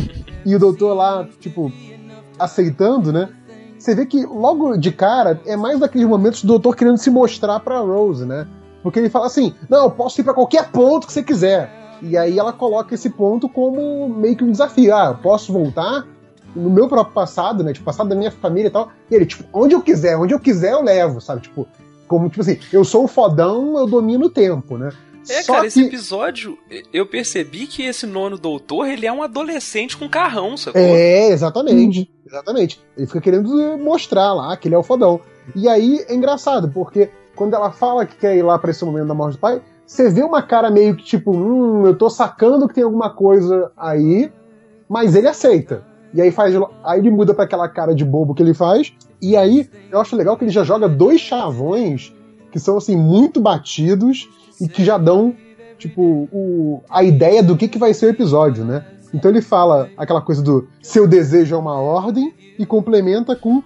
e 0.45 0.55
o 0.55 0.59
doutor 0.59 0.95
lá, 0.95 1.29
tipo, 1.41 1.73
aceitando, 2.39 3.13
né? 3.13 3.29
Você 3.79 3.95
vê 3.95 4.07
que 4.07 4.25
logo 4.25 4.77
de 4.77 4.93
cara 4.93 5.41
é 5.45 5.57
mais 5.57 5.81
daqueles 5.81 6.07
momentos 6.07 6.43
do 6.43 6.49
doutor 6.49 6.77
querendo 6.77 6.99
se 6.99 7.11
mostrar 7.11 7.59
pra 7.61 7.81
Rose, 7.81 8.25
né? 8.25 8.47
Porque 8.83 8.99
ele 8.99 9.11
fala 9.11 9.27
assim: 9.27 9.55
não, 9.69 9.85
eu 9.85 9.91
posso 9.91 10.21
ir 10.21 10.25
pra 10.25 10.35
qualquer 10.35 10.71
ponto 10.71 11.07
que 11.07 11.13
você 11.13 11.23
quiser. 11.23 11.71
E 12.01 12.17
aí 12.17 12.39
ela 12.39 12.53
coloca 12.53 12.95
esse 12.95 13.11
ponto 13.11 13.49
como 13.49 14.09
meio 14.09 14.37
que 14.37 14.45
um 14.45 14.51
desafio. 14.51 14.95
Ah, 14.95 15.07
eu 15.07 15.15
posso 15.17 15.53
voltar 15.53 16.07
no 16.55 16.69
meu 16.69 16.89
próprio 16.89 17.15
passado, 17.15 17.63
né? 17.65 17.73
Tipo, 17.73 17.85
passado 17.85 18.09
da 18.09 18.15
minha 18.15 18.31
família 18.31 18.69
e 18.69 18.71
tal. 18.71 18.91
E 19.11 19.15
ele, 19.15 19.27
tipo, 19.27 19.45
onde 19.53 19.75
eu 19.75 19.81
quiser, 19.81 20.17
onde 20.17 20.35
eu 20.35 20.41
quiser 20.41 20.73
eu 20.73 20.83
levo, 20.83 21.21
sabe? 21.21 21.43
Tipo, 21.43 21.67
como, 22.07 22.29
tipo 22.29 22.41
assim, 22.41 22.59
eu 22.73 22.85
sou 22.85 23.05
o 23.05 23.09
fodão, 23.09 23.79
eu 23.79 23.87
domino 23.87 24.27
o 24.27 24.31
tempo, 24.31 24.77
né? 24.77 24.91
É, 25.29 25.43
Só 25.43 25.55
cara, 25.55 25.67
esse 25.67 25.81
que- 25.81 25.87
episódio, 25.87 26.59
eu 26.93 27.07
percebi 27.07 27.67
que 27.67 27.83
esse 27.85 28.07
nono 28.07 28.37
doutor, 28.39 28.87
ele 28.89 29.07
é 29.07 29.13
um 29.13 29.23
adolescente 29.23 29.97
com 29.97 30.09
carrão, 30.09 30.57
sacou? 30.57 30.81
É, 30.81 31.29
exatamente. 31.29 32.11
Exatamente. 32.27 32.81
Ele 32.97 33.07
fica 33.07 33.21
querendo 33.21 33.49
mostrar 33.79 34.33
lá 34.33 34.57
que 34.57 34.69
ele 34.69 34.75
é 34.75 34.79
o 34.79 34.83
fodão. 34.83 35.21
E 35.55 35.69
aí 35.69 36.05
é 36.09 36.15
engraçado, 36.15 36.69
porque 36.71 37.11
quando 37.37 37.55
ela 37.55 37.71
fala 37.71 38.07
que 38.07 38.17
quer 38.17 38.37
ir 38.37 38.43
lá 38.43 38.59
pra 38.59 38.71
esse 38.71 38.85
momento 38.85 39.07
da 39.09 39.15
morte 39.15 39.35
do 39.37 39.41
pai, 39.41 39.61
você 39.87 40.09
vê 40.09 40.23
uma 40.23 40.43
cara 40.43 40.71
meio 40.71 40.97
que 40.97 41.05
tipo, 41.05 41.31
hum, 41.33 41.87
eu 41.87 41.97
tô 41.97 42.09
sacando 42.09 42.67
que 42.69 42.75
tem 42.75 42.85
alguma 42.85 43.11
coisa 43.11 43.71
aí, 43.77 44.31
mas 44.89 45.15
ele 45.15 45.29
aceita. 45.29 45.85
E 46.15 46.21
aí 46.21 46.31
faz. 46.31 46.55
Aí 46.85 47.01
ele 47.01 47.11
muda 47.11 47.33
pra 47.35 47.45
aquela 47.45 47.69
cara 47.69 47.95
de 47.95 48.05
bobo 48.05 48.35
que 48.35 48.43
ele 48.43 48.55
faz. 48.55 48.93
E 49.21 49.37
aí 49.37 49.69
eu 49.91 50.01
acho 50.01 50.17
legal 50.17 50.37
que 50.37 50.45
ele 50.45 50.51
já 50.51 50.63
joga 50.65 50.89
dois 50.89 51.21
chavões 51.21 52.13
que 52.51 52.59
são 52.59 52.77
assim, 52.77 52.97
muito 52.97 53.41
batidos 53.41 54.29
e 54.63 54.69
que 54.69 54.85
já 54.85 54.97
dão, 54.97 55.35
tipo, 55.79 56.29
o, 56.33 56.83
a 56.89 57.03
ideia 57.03 57.43
do 57.43 57.57
que, 57.57 57.67
que 57.69 57.79
vai 57.79 57.93
ser 57.93 58.07
o 58.07 58.11
episódio, 58.11 58.65
né? 58.65 58.85
Então 59.13 59.31
ele 59.31 59.43
fala 59.43 59.91
aquela 59.97 60.23
coisa 60.23 60.43
do 60.43 60.69
seu 60.81 61.07
desejo 61.07 61.55
é 61.55 61.59
uma 61.59 61.79
ordem 61.79 62.33
e 62.59 62.65
complementa 62.65 63.37
com 63.37 63.63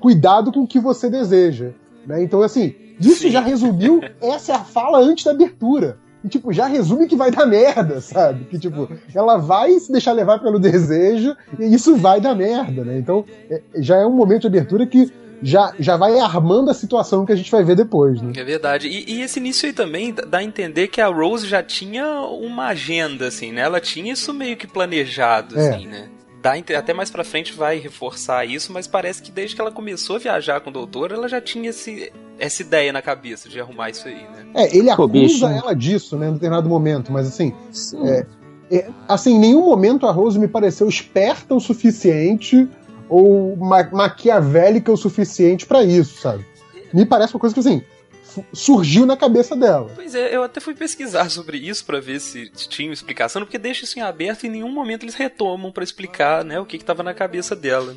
cuidado 0.00 0.50
com 0.50 0.60
o 0.60 0.66
que 0.66 0.80
você 0.80 1.08
deseja. 1.08 1.70
Né? 2.06 2.22
Então, 2.22 2.42
assim, 2.42 2.74
isso 2.98 3.22
Sim. 3.22 3.30
já 3.30 3.40
resumiu, 3.40 4.00
essa 4.20 4.52
é 4.52 4.54
a 4.56 4.64
fala 4.64 4.98
antes 4.98 5.24
da 5.24 5.30
abertura. 5.30 5.98
E, 6.24 6.28
tipo, 6.28 6.52
já 6.52 6.66
resume 6.66 7.06
que 7.06 7.14
vai 7.14 7.30
dar 7.30 7.46
merda, 7.46 8.00
sabe? 8.00 8.44
Que, 8.46 8.58
tipo, 8.58 8.88
ela 9.14 9.36
vai 9.36 9.78
se 9.78 9.92
deixar 9.92 10.12
levar 10.12 10.40
pelo 10.40 10.58
desejo 10.58 11.36
e 11.60 11.72
isso 11.72 11.94
vai 11.96 12.20
dar 12.20 12.34
merda, 12.34 12.84
né? 12.84 12.98
Então, 12.98 13.24
é- 13.48 13.62
já 13.76 13.98
é 13.98 14.06
um 14.06 14.14
momento 14.14 14.40
de 14.42 14.46
abertura 14.48 14.84
que 14.84 15.12
já, 15.42 15.72
já 15.78 15.96
vai 15.96 16.18
armando 16.18 16.70
a 16.70 16.74
situação 16.74 17.24
que 17.24 17.32
a 17.32 17.36
gente 17.36 17.50
vai 17.50 17.62
ver 17.64 17.76
depois, 17.76 18.20
né? 18.20 18.32
É 18.36 18.44
verdade. 18.44 18.88
E, 18.88 19.14
e 19.18 19.22
esse 19.22 19.38
início 19.38 19.66
aí 19.66 19.72
também 19.72 20.12
dá- 20.12 20.38
a 20.38 20.42
entender 20.44 20.88
que 20.88 21.00
a 21.00 21.06
Rose 21.08 21.46
já 21.46 21.62
tinha 21.62 22.04
uma 22.22 22.68
agenda, 22.68 23.26
assim, 23.28 23.52
né? 23.52 23.62
Ela 23.62 23.80
tinha 23.80 24.12
isso 24.12 24.32
meio 24.34 24.56
que 24.56 24.66
planejado, 24.66 25.58
É. 25.58 25.68
assim, 25.70 25.86
né? 25.86 26.08
Dá 26.40 26.52
até 26.78 26.94
mais 26.94 27.10
pra 27.10 27.24
frente 27.24 27.52
vai 27.52 27.78
reforçar 27.78 28.44
isso, 28.44 28.72
mas 28.72 28.86
parece 28.86 29.20
que 29.20 29.30
desde 29.32 29.56
que 29.56 29.60
ela 29.60 29.72
começou 29.72 30.16
a 30.16 30.18
viajar 30.20 30.60
com 30.60 30.70
o 30.70 30.72
doutor, 30.72 31.10
ela 31.10 31.28
já 31.28 31.40
tinha 31.40 31.70
esse, 31.70 32.12
essa 32.38 32.62
ideia 32.62 32.92
na 32.92 33.02
cabeça 33.02 33.48
de 33.48 33.60
arrumar 33.60 33.90
isso 33.90 34.06
aí, 34.06 34.14
né? 34.14 34.46
É, 34.54 34.76
ele 34.76 34.88
acusa 34.88 35.08
bicho. 35.08 35.44
ela 35.46 35.74
disso, 35.74 36.16
né, 36.16 36.28
em 36.28 36.34
determinado 36.34 36.68
momento, 36.68 37.10
mas 37.12 37.26
assim, 37.26 37.52
Sim. 37.72 38.06
É, 38.08 38.26
é, 38.70 38.88
assim, 39.08 39.34
em 39.34 39.38
nenhum 39.40 39.64
momento 39.64 40.06
a 40.06 40.12
Rose 40.12 40.38
me 40.38 40.46
pareceu 40.46 40.88
esperta 40.88 41.54
o 41.54 41.60
suficiente 41.60 42.68
ou 43.08 43.56
ma 43.56 43.82
maquiavélica 43.84 44.92
o 44.92 44.96
suficiente 44.96 45.66
pra 45.66 45.82
isso, 45.82 46.20
sabe? 46.20 46.44
Me 46.92 47.04
parece 47.04 47.34
uma 47.34 47.40
coisa 47.40 47.54
que, 47.54 47.60
assim, 47.60 47.82
surgiu 48.52 49.06
na 49.06 49.16
cabeça 49.16 49.56
dela. 49.56 49.90
Pois 49.94 50.14
é, 50.14 50.34
eu 50.34 50.42
até 50.42 50.60
fui 50.60 50.74
pesquisar 50.74 51.28
sobre 51.30 51.58
isso 51.58 51.84
pra 51.84 52.00
ver 52.00 52.20
se 52.20 52.48
tinha 52.50 52.92
explicação, 52.92 53.42
porque 53.42 53.58
deixa 53.58 53.84
isso 53.84 53.98
em 53.98 54.02
aberto 54.02 54.44
e 54.44 54.46
em 54.46 54.50
nenhum 54.50 54.72
momento 54.72 55.04
eles 55.04 55.14
retomam 55.14 55.72
pra 55.72 55.84
explicar, 55.84 56.44
né, 56.44 56.60
o 56.60 56.66
que 56.66 56.78
que 56.78 56.84
tava 56.84 57.02
na 57.02 57.14
cabeça 57.14 57.56
dela. 57.56 57.96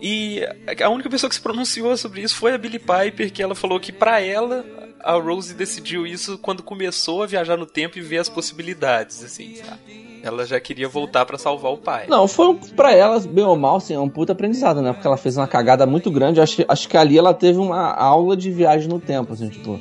E 0.00 0.42
a 0.82 0.88
única 0.88 1.10
pessoa 1.10 1.28
que 1.28 1.34
se 1.34 1.40
pronunciou 1.40 1.96
sobre 1.96 2.22
isso 2.22 2.36
foi 2.36 2.52
a 2.54 2.58
Billie 2.58 2.78
Piper, 2.78 3.32
que 3.32 3.42
ela 3.42 3.54
falou 3.54 3.80
que 3.80 3.90
pra 3.92 4.20
ela 4.20 4.64
a 5.00 5.12
Rose 5.14 5.54
decidiu 5.54 6.06
isso 6.06 6.38
quando 6.38 6.62
começou 6.62 7.22
a 7.22 7.26
viajar 7.26 7.56
no 7.56 7.66
tempo 7.66 7.98
e 7.98 8.00
ver 8.00 8.18
as 8.18 8.28
possibilidades, 8.28 9.22
assim, 9.24 9.54
sabe? 9.56 10.20
Ela 10.22 10.44
já 10.44 10.58
queria 10.60 10.88
voltar 10.88 11.24
pra 11.24 11.38
salvar 11.38 11.72
o 11.72 11.78
pai. 11.78 12.06
Não, 12.08 12.26
foi 12.26 12.48
um- 12.48 12.56
pra 12.56 12.92
ela, 12.92 13.18
bem 13.20 13.44
ou 13.44 13.56
mal, 13.56 13.76
assim, 13.76 13.94
é 13.94 14.00
um 14.00 14.08
puta 14.08 14.32
aprendizado, 14.32 14.82
né? 14.82 14.92
Porque 14.92 15.06
ela 15.06 15.16
fez 15.16 15.36
uma 15.36 15.46
cagada 15.46 15.86
muito 15.86 16.10
grande. 16.10 16.40
Acho, 16.40 16.64
acho 16.68 16.88
que 16.88 16.96
ali 16.96 17.16
ela 17.16 17.32
teve 17.32 17.58
uma 17.58 17.92
aula 17.92 18.36
de 18.36 18.50
viagem 18.50 18.88
no 18.88 18.98
tempo, 19.00 19.32
assim, 19.32 19.48
tipo. 19.48 19.80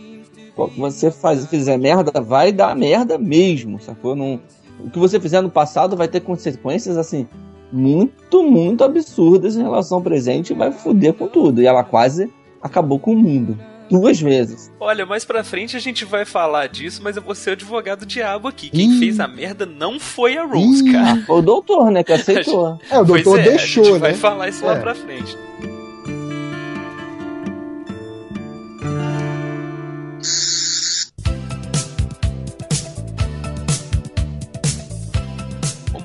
Você 0.78 1.12
faz, 1.12 1.46
fizer 1.48 1.78
merda, 1.78 2.20
vai 2.22 2.52
dar 2.52 2.76
merda 2.76 3.18
mesmo, 3.18 3.80
sacou? 3.80 4.16
Não, 4.16 4.40
o 4.80 4.90
que 4.90 4.98
você 4.98 5.20
fizer 5.20 5.42
no 5.42 5.50
passado 5.52 5.96
vai 5.98 6.08
ter 6.08 6.22
consequências, 6.22 6.98
assim, 6.98 7.28
muito, 7.72 8.44
muito 8.44 8.84
absurdas 8.84 9.56
em 9.56 9.62
relação 9.62 9.98
ao 9.98 10.04
presente 10.04 10.52
e 10.54 10.56
vai 10.56 10.72
foder 10.72 11.14
com 11.14 11.28
tudo. 11.28 11.62
E 11.62 11.66
ela 11.68 11.84
quase 11.84 12.32
acabou 12.62 13.00
com 13.00 13.14
o 13.14 13.18
mundo. 13.18 13.58
Duas 13.90 14.20
vezes. 14.20 14.70
Olha, 14.82 15.06
mais 15.06 15.24
pra 15.24 15.46
frente 15.46 15.78
a 15.78 15.80
gente 15.80 16.04
vai 16.04 16.26
falar 16.26 16.68
disso, 16.68 17.00
mas 17.02 17.16
eu 17.16 17.22
vou 17.22 17.34
ser 17.34 17.52
o 17.52 17.54
advogado 17.54 18.06
diabo 18.06 18.50
aqui. 18.50 18.70
Quem 18.70 18.92
Ih. 18.96 19.00
fez 19.00 19.18
a 19.20 19.28
merda 19.30 19.66
não 19.66 19.98
foi 19.98 20.38
a 20.38 20.44
Rose, 20.46 20.86
Ih. 20.88 20.92
cara. 20.92 21.24
Foi 21.26 21.40
o 21.40 21.42
doutor, 21.42 21.90
né? 21.90 22.04
Que 22.04 22.12
aceitou. 22.14 22.78
É, 22.92 23.00
o 23.00 23.06
Pois 23.06 23.24
doutor 23.24 23.40
é, 23.40 23.44
deixou, 23.44 23.84
a 23.84 23.86
gente 23.86 23.94
né? 23.94 24.00
vai 24.00 24.14
falar 24.14 24.50
isso 24.50 24.66
lá 24.66 24.76
É. 24.76 24.80
pra 24.82 24.94
frente. 24.94 25.38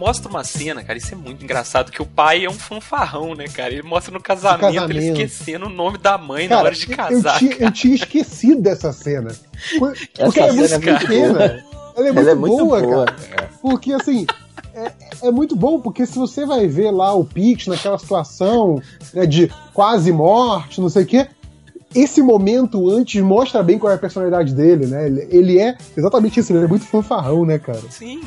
Mostra 0.04 0.28
uma 0.28 0.42
cena, 0.42 0.82
cara, 0.82 0.98
isso 0.98 1.14
é 1.14 1.16
muito 1.16 1.44
engraçado, 1.44 1.92
que 1.92 2.02
o 2.02 2.06
pai 2.06 2.44
é 2.44 2.50
um 2.50 2.54
fanfarrão, 2.54 3.36
né, 3.36 3.44
cara? 3.46 3.72
Ele 3.72 3.82
mostra 3.84 4.12
no 4.12 4.20
casamento, 4.20 4.64
ele 4.66 4.74
casamento. 4.80 5.20
esquecendo 5.20 5.66
o 5.66 5.68
nome 5.68 5.96
da 5.96 6.18
mãe 6.18 6.48
na 6.48 6.56
Cara, 6.56 6.66
hora 6.66 6.74
de 6.74 6.90
eu- 6.90 6.96
casar. 6.96 7.34
eu, 7.34 7.38
tinha, 7.38 7.56
eu 7.66 7.70
tinha 7.70 7.94
esquecido 7.94 8.60
dessa 8.60 8.92
cena. 8.92 9.30
Por- 9.78 9.96
Porque 9.96 10.40
Essa 10.40 10.40
ela 10.40 10.48
é 10.48 10.52
muito 10.52 10.68
cena 10.68 10.84
é 10.84 10.90
muito 10.90 11.00
pequena. 11.06 11.32
boa. 11.32 11.62
Ela 11.94 12.08
é 12.08 12.12
muito, 12.12 12.18
Ela 12.18 12.30
é 12.30 12.34
muito 12.34 12.64
boa, 12.66 12.80
boa. 12.82 13.04
cara. 13.06 13.50
Porque 13.62 13.92
assim. 13.92 14.26
É, 14.74 14.92
é 15.28 15.30
muito 15.30 15.54
bom, 15.54 15.78
porque 15.80 16.04
se 16.06 16.18
você 16.18 16.44
vai 16.46 16.66
ver 16.66 16.90
lá 16.90 17.14
o 17.14 17.24
Pix 17.24 17.66
naquela 17.66 17.98
situação 17.98 18.80
né, 19.12 19.24
de 19.26 19.52
quase 19.74 20.10
morte, 20.10 20.80
não 20.80 20.88
sei 20.88 21.02
o 21.04 21.06
quê, 21.06 21.28
esse 21.94 22.22
momento 22.22 22.90
antes 22.90 23.20
mostra 23.22 23.62
bem 23.62 23.78
qual 23.78 23.92
é 23.92 23.96
a 23.96 23.98
personalidade 23.98 24.54
dele, 24.54 24.86
né? 24.86 25.06
Ele, 25.06 25.28
ele 25.30 25.58
é 25.58 25.76
exatamente 25.96 26.40
isso, 26.40 26.52
ele 26.52 26.64
é 26.64 26.68
muito 26.68 26.86
fanfarrão, 26.86 27.44
né, 27.44 27.58
cara? 27.58 27.80
Sim. 27.90 28.22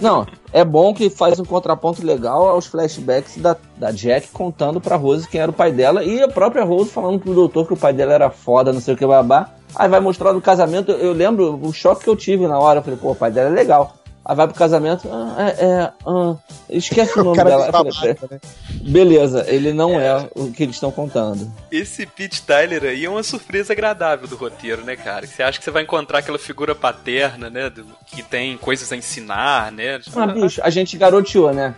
Não, 0.00 0.26
é 0.52 0.64
bom 0.64 0.94
que 0.94 1.10
faz 1.10 1.38
um 1.38 1.44
contraponto 1.44 2.04
legal 2.04 2.48
aos 2.48 2.66
flashbacks 2.66 3.36
da, 3.36 3.56
da 3.76 3.90
Jack 3.90 4.28
contando 4.28 4.80
pra 4.80 4.96
Rose 4.96 5.28
quem 5.28 5.40
era 5.40 5.50
o 5.50 5.54
pai 5.54 5.72
dela 5.72 6.02
e 6.04 6.22
a 6.22 6.28
própria 6.28 6.64
Rose 6.64 6.90
falando 6.90 7.18
pro 7.18 7.34
doutor 7.34 7.66
que 7.66 7.74
o 7.74 7.76
pai 7.76 7.92
dela 7.92 8.12
era 8.12 8.30
foda, 8.30 8.72
não 8.72 8.80
sei 8.80 8.94
o 8.94 8.96
que, 8.96 9.06
babá. 9.06 9.50
Aí 9.74 9.88
vai 9.88 10.00
mostrar 10.00 10.32
no 10.32 10.40
casamento, 10.40 10.90
eu 10.90 11.12
lembro 11.12 11.58
o 11.62 11.72
choque 11.72 12.04
que 12.04 12.10
eu 12.10 12.16
tive 12.16 12.46
na 12.46 12.58
hora. 12.58 12.80
Eu 12.80 12.82
falei, 12.82 12.98
pô, 12.98 13.12
o 13.12 13.14
pai 13.16 13.30
dela 13.30 13.50
é 13.50 13.52
legal. 13.52 13.99
Aí 14.22 14.36
vai 14.36 14.46
pro 14.46 14.54
casamento, 14.56 15.08
ah, 15.10 15.36
é, 15.58 15.64
é, 15.64 15.92
ah, 16.06 16.36
esquece 16.68 17.16
o 17.18 17.22
O 17.22 17.24
nome 17.24 17.42
dela. 17.42 17.66
é 17.68 17.72
falei, 17.72 17.92
babaca, 18.14 18.28
né? 18.30 18.40
Beleza, 18.82 19.44
ele 19.48 19.72
não 19.72 19.98
é 19.98 20.28
o 20.34 20.50
que 20.52 20.62
eles 20.62 20.76
estão 20.76 20.90
contando. 20.90 21.50
Esse 21.72 22.04
Pete 22.06 22.42
Tyler 22.42 22.84
aí 22.84 23.04
é 23.04 23.08
uma 23.10 23.22
surpresa 23.22 23.72
agradável 23.72 24.28
do 24.28 24.36
roteiro, 24.36 24.84
né, 24.84 24.94
cara? 24.94 25.26
Você 25.26 25.42
acha 25.42 25.58
que 25.58 25.64
você 25.64 25.70
vai 25.70 25.82
encontrar 25.84 26.18
aquela 26.18 26.38
figura 26.38 26.74
paterna, 26.74 27.48
né? 27.48 27.70
do- 27.70 27.86
que 28.06 28.22
tem 28.22 28.56
coisas 28.58 28.92
a 28.92 28.96
ensinar, 28.96 29.72
né? 29.72 29.98
Ah, 30.14 30.26
bicho, 30.26 30.60
a 30.62 30.68
gente 30.70 30.96
garoteou, 30.98 31.52
né? 31.52 31.74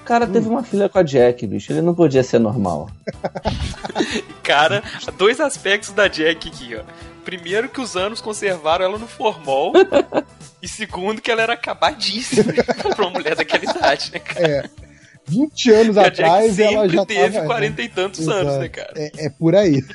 O 0.00 0.04
cara 0.04 0.26
teve 0.26 0.48
uma 0.48 0.64
filha 0.64 0.88
com 0.88 0.98
a 0.98 1.02
Jack, 1.04 1.46
bicho. 1.46 1.72
Ele 1.72 1.80
não 1.80 1.94
podia 1.94 2.24
ser 2.24 2.40
normal. 2.40 2.90
Cara, 4.42 4.82
dois 5.16 5.40
aspectos 5.40 5.90
da 5.90 6.08
Jack 6.08 6.48
aqui, 6.48 6.74
ó. 6.76 6.82
Primeiro 7.24 7.68
que 7.68 7.80
os 7.80 7.96
anos 7.96 8.20
conservaram 8.20 8.84
ela 8.84 8.98
no 8.98 9.06
formol. 9.06 9.72
e 10.62 10.68
segundo 10.68 11.20
que 11.20 11.30
ela 11.30 11.42
era 11.42 11.54
acabadíssima 11.54 12.52
pra 12.94 13.04
uma 13.04 13.10
mulher 13.10 13.34
daquela 13.34 13.64
idade, 13.64 14.12
né, 14.12 14.18
cara? 14.18 14.46
É. 14.46 14.91
20 15.32 15.70
anos 15.72 15.94
Jack 15.96 16.08
atrás 16.08 16.58
ela 16.58 16.82
sempre 16.82 16.96
já 16.96 17.06
teve 17.06 17.34
tava, 17.34 17.46
40 17.46 17.82
e 17.82 17.88
tantos 17.88 18.20
Exato. 18.20 18.38
anos, 18.38 18.58
né, 18.58 18.68
cara? 18.68 18.92
É, 18.96 19.10
é 19.26 19.30
por 19.30 19.54
aí. 19.54 19.82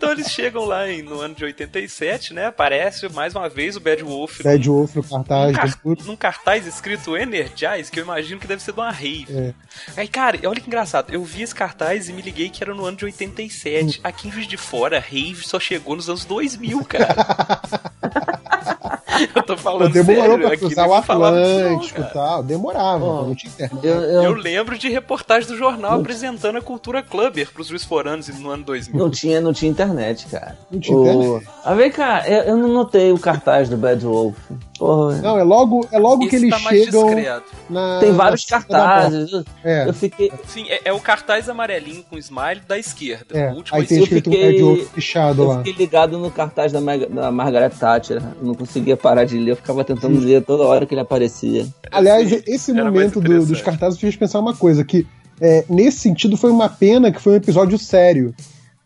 Então 0.00 0.12
eles 0.12 0.30
chegam 0.30 0.64
lá 0.64 0.88
em- 0.90 1.02
no 1.02 1.20
ano 1.20 1.34
de 1.34 1.44
87, 1.44 2.32
né? 2.32 2.46
Aparece 2.46 3.06
mais 3.10 3.34
uma 3.34 3.50
vez 3.50 3.76
o 3.76 3.80
Bad 3.80 4.02
Wolf 4.02 4.40
Bad 4.42 4.66
Wolf 4.66 4.94
no 4.96 5.02
cartaz. 5.02 5.46
num, 5.52 5.52
car- 5.96 6.06
num 6.06 6.16
cartaz 6.16 6.66
escrito 6.66 7.14
Energize, 7.18 7.90
que 7.90 8.00
eu 8.00 8.04
imagino 8.04 8.40
que 8.40 8.46
deve 8.46 8.62
ser 8.62 8.72
de 8.72 8.80
uma 8.80 8.90
rave. 8.90 9.26
É. 9.28 9.52
Aí, 10.00 10.08
cara, 10.08 10.38
olha 10.46 10.58
que 10.58 10.66
engraçado. 10.68 11.12
Eu 11.12 11.22
vi 11.22 11.42
esse 11.42 11.54
cartaz 11.54 12.08
e 12.08 12.14
me 12.14 12.22
liguei 12.22 12.48
que 12.48 12.64
era 12.64 12.72
no 12.74 12.86
ano 12.86 12.96
de 12.96 13.04
87. 13.04 13.98
Hum. 13.98 14.00
Aqui 14.02 14.28
em 14.28 14.32
Juiz 14.32 14.46
de 14.46 14.56
Fora, 14.56 14.98
rave 14.98 15.42
só 15.44 15.60
chegou 15.60 15.94
nos 15.94 16.08
anos 16.08 16.24
2000, 16.24 16.82
cara. 16.86 17.14
eu 19.34 19.42
tô 19.42 19.56
falando 19.56 19.92
Demorou 19.92 20.22
sério. 20.24 20.48
pra 20.48 20.56
cruzar 20.56 20.88
o 20.88 20.94
Atlântico 20.94 22.00
e 22.00 22.04
tal. 22.04 22.42
Demorava, 22.42 23.04
Ó, 23.04 23.22
não 23.26 23.34
tinha 23.34 23.52
internet. 23.52 23.84
Eu, 23.86 23.94
eu- 24.02 24.22
Eu 24.24 24.32
lembro 24.34 24.78
de 24.78 24.88
reportagem 24.88 25.48
do 25.48 25.56
jornal 25.56 26.00
apresentando 26.00 26.56
a 26.58 26.62
cultura 26.62 27.02
clubber 27.02 27.50
pros 27.52 27.66
Juiz 27.68 27.84
Foranos 27.84 28.28
no 28.38 28.50
ano 28.50 28.64
2000. 28.64 28.98
Não 28.98 29.10
tinha, 29.10 29.40
não 29.40 29.52
tinha 29.52 29.70
internet, 29.70 30.26
cara. 30.26 30.56
Não 30.70 30.80
tinha 30.80 30.96
O- 30.96 31.06
internet. 31.36 31.48
Ah, 31.64 31.74
vem 31.74 31.90
cá, 31.90 32.24
eu, 32.26 32.42
eu 32.42 32.56
não 32.56 32.68
notei 32.68 33.12
o 33.12 33.18
cartaz 33.18 33.68
do 33.68 33.76
Bad 33.76 34.04
Wolf. 34.04 34.36
Porra. 34.78 35.16
Não, 35.20 35.38
é 35.38 35.42
logo, 35.42 35.86
é 35.92 35.98
logo 35.98 36.26
que 36.26 36.36
eles 36.36 36.48
tá 36.50 36.58
mais 36.60 36.84
chegam 36.84 37.04
discreto. 37.14 37.44
na. 37.68 37.98
Tem 38.00 38.12
vários 38.12 38.44
cartazes. 38.46 39.30
Eu, 39.30 39.44
É, 39.62 39.88
eu 39.88 39.92
fiquei. 39.92 40.32
Sim, 40.46 40.64
é, 40.70 40.80
é 40.86 40.92
o 40.92 40.98
cartaz 41.00 41.48
amarelinho 41.50 42.02
com 42.08 42.16
smile 42.16 42.62
da 42.66 42.78
esquerda. 42.78 43.38
é. 43.38 43.52
O 43.52 43.56
último 43.56 43.76
Aí 43.76 43.84
é 43.84 43.86
tem 43.86 43.98
eu 43.98 44.04
escrito 44.04 44.30
fiquei- 44.30 44.52
Bad 44.52 44.62
Wolf 44.62 44.88
fechado 44.94 45.42
Eu 45.42 45.48
lá. 45.48 45.58
fiquei 45.58 45.72
ligado 45.74 46.18
no 46.18 46.30
cartaz 46.30 46.72
da, 46.72 46.80
Mag- 46.80 47.06
da 47.10 47.30
Margaret 47.30 47.68
Thatcher. 47.70 48.22
Eu 48.40 48.46
não 48.46 48.54
conseguia 48.54 48.96
parar 49.00 49.24
de 49.24 49.38
ler, 49.38 49.52
eu 49.52 49.56
ficava 49.56 49.84
tentando 49.84 50.18
ler 50.20 50.42
toda 50.44 50.64
hora 50.64 50.86
que 50.86 50.94
ele 50.94 51.00
aparecia. 51.00 51.66
Aliás, 51.90 52.28
Sim, 52.28 52.42
esse 52.46 52.70
era 52.70 52.84
momento 52.84 53.20
do- 53.20 53.44
dos 53.46 53.60
cartazes 53.62 53.98
fez 53.98 54.14
pensar 54.16 54.38
uma 54.38 54.54
coisa, 54.54 54.84
que 54.84 55.06
é, 55.40 55.64
nesse 55.68 55.98
sentido 56.00 56.36
foi 56.36 56.50
uma 56.50 56.68
pena 56.68 57.10
que 57.10 57.20
foi 57.20 57.32
um 57.32 57.36
episódio 57.36 57.78
sério, 57.78 58.34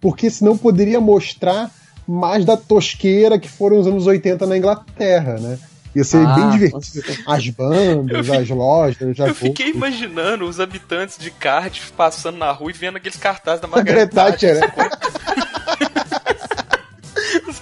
porque 0.01 0.31
senão 0.31 0.57
poderia 0.57 1.01
mostrar 1.01 1.71
mais 2.07 2.45
da 2.45 2.57
tosqueira 2.57 3.39
que 3.39 3.49
foram 3.49 3.79
os 3.81 3.87
anos 3.87 4.07
80 4.07 4.47
na 4.47 4.57
Inglaterra, 4.59 5.39
né? 5.41 5.59
Ia 5.97 6.03
ser 6.05 6.27
Ah, 6.27 6.35
bem 6.35 6.51
divertido. 6.51 7.05
As 7.27 7.49
bandas, 7.51 8.29
as 8.29 8.49
lojas, 8.51 9.19
as 9.21 9.29
Eu 9.29 9.35
fiquei 9.35 9.67
roupas. 9.73 9.91
imaginando 9.95 10.45
os 10.45 10.59
habitantes 10.59 11.17
de 11.17 11.31
Cardiff 11.31 11.93
passando 11.93 12.37
na 12.37 12.51
rua 12.51 12.71
e 12.71 12.75
vendo 12.75 12.97
aqueles 12.97 13.17
cartazes 13.17 13.61
da 13.61 13.69
Margaret 13.69 14.09
Thatcher. 14.09 14.59
Thatcher, 14.61 15.54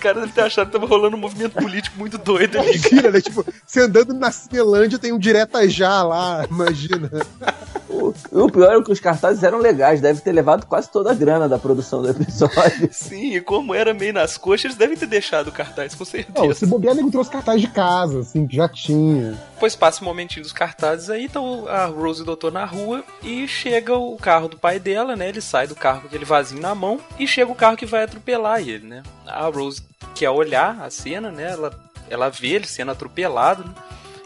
caras 0.02 0.18
devem 0.22 0.34
ter 0.34 0.40
achado 0.42 0.66
que 0.66 0.72
tava 0.72 0.86
rolando 0.86 1.16
um 1.16 1.20
movimento 1.20 1.54
político 1.54 1.98
muito 1.98 2.18
doido 2.18 2.58
ali. 2.58 2.76
Imagina, 2.76 3.10
né? 3.10 3.20
Tipo, 3.20 3.44
você 3.66 3.80
andando 3.80 4.12
na 4.12 4.30
Cinelândia 4.30 4.98
tem 4.98 5.12
um 5.12 5.18
direta 5.18 5.68
já 5.68 6.02
lá, 6.02 6.44
imagina. 6.50 7.10
O, 7.88 8.14
o 8.32 8.50
pior 8.50 8.74
é 8.80 8.82
que 8.82 8.90
os 8.90 9.00
cartazes 9.00 9.42
eram 9.42 9.58
legais, 9.58 10.00
deve 10.00 10.20
ter 10.22 10.32
levado 10.32 10.66
quase 10.66 10.90
toda 10.90 11.10
a 11.10 11.14
grana 11.14 11.48
da 11.48 11.58
produção 11.58 12.00
do 12.02 12.08
episódio. 12.10 12.88
Sim, 12.90 13.36
e 13.36 13.40
como 13.40 13.74
era 13.74 13.92
meio 13.92 14.12
nas 14.14 14.36
coxas, 14.38 14.64
eles 14.64 14.76
devem 14.76 14.96
ter 14.96 15.06
deixado 15.06 15.48
o 15.48 15.52
cartaz, 15.52 15.94
com 15.94 16.04
certeza. 16.04 16.46
Não, 16.46 16.54
se 16.54 16.66
bobear, 16.66 16.94
nego 16.94 17.10
trouxe 17.10 17.30
cartaz 17.30 17.60
de 17.60 17.68
casa, 17.68 18.20
assim, 18.20 18.46
que 18.46 18.56
já 18.56 18.68
tinha. 18.68 19.38
Depois 19.54 19.76
passa 19.76 20.02
um 20.02 20.06
momentinho 20.06 20.42
dos 20.42 20.52
cartazes 20.52 21.10
aí, 21.10 21.28
tá 21.28 21.40
o- 21.40 21.68
a 21.68 21.84
Rose 21.86 22.20
e 22.20 22.22
o 22.22 22.26
doutor 22.26 22.50
na 22.50 22.64
rua 22.64 23.04
e 23.22 23.46
chega 23.46 23.94
o 23.96 24.16
carro 24.16 24.48
do 24.48 24.56
pai 24.56 24.78
dela, 24.80 25.14
né? 25.14 25.28
Ele 25.28 25.40
sai 25.40 25.66
do 25.66 25.74
carro 25.76 26.00
com 26.00 26.06
aquele 26.08 26.24
vasinho 26.24 26.60
na 26.62 26.74
mão 26.74 26.98
e 27.18 27.26
chega 27.28 27.52
o 27.52 27.54
carro 27.54 27.76
que 27.76 27.86
vai 27.86 28.04
atropelar 28.04 28.60
ele, 28.60 28.86
né? 28.86 29.02
A 29.26 29.46
Rose 29.46 29.82
quer 30.14 30.30
olhar 30.30 30.80
a 30.82 30.90
cena, 30.90 31.30
né? 31.30 31.52
Ela, 31.52 31.72
ela 32.08 32.28
vê 32.28 32.48
ele 32.48 32.66
sendo 32.66 32.90
atropelado, 32.90 33.64
né? 33.64 33.74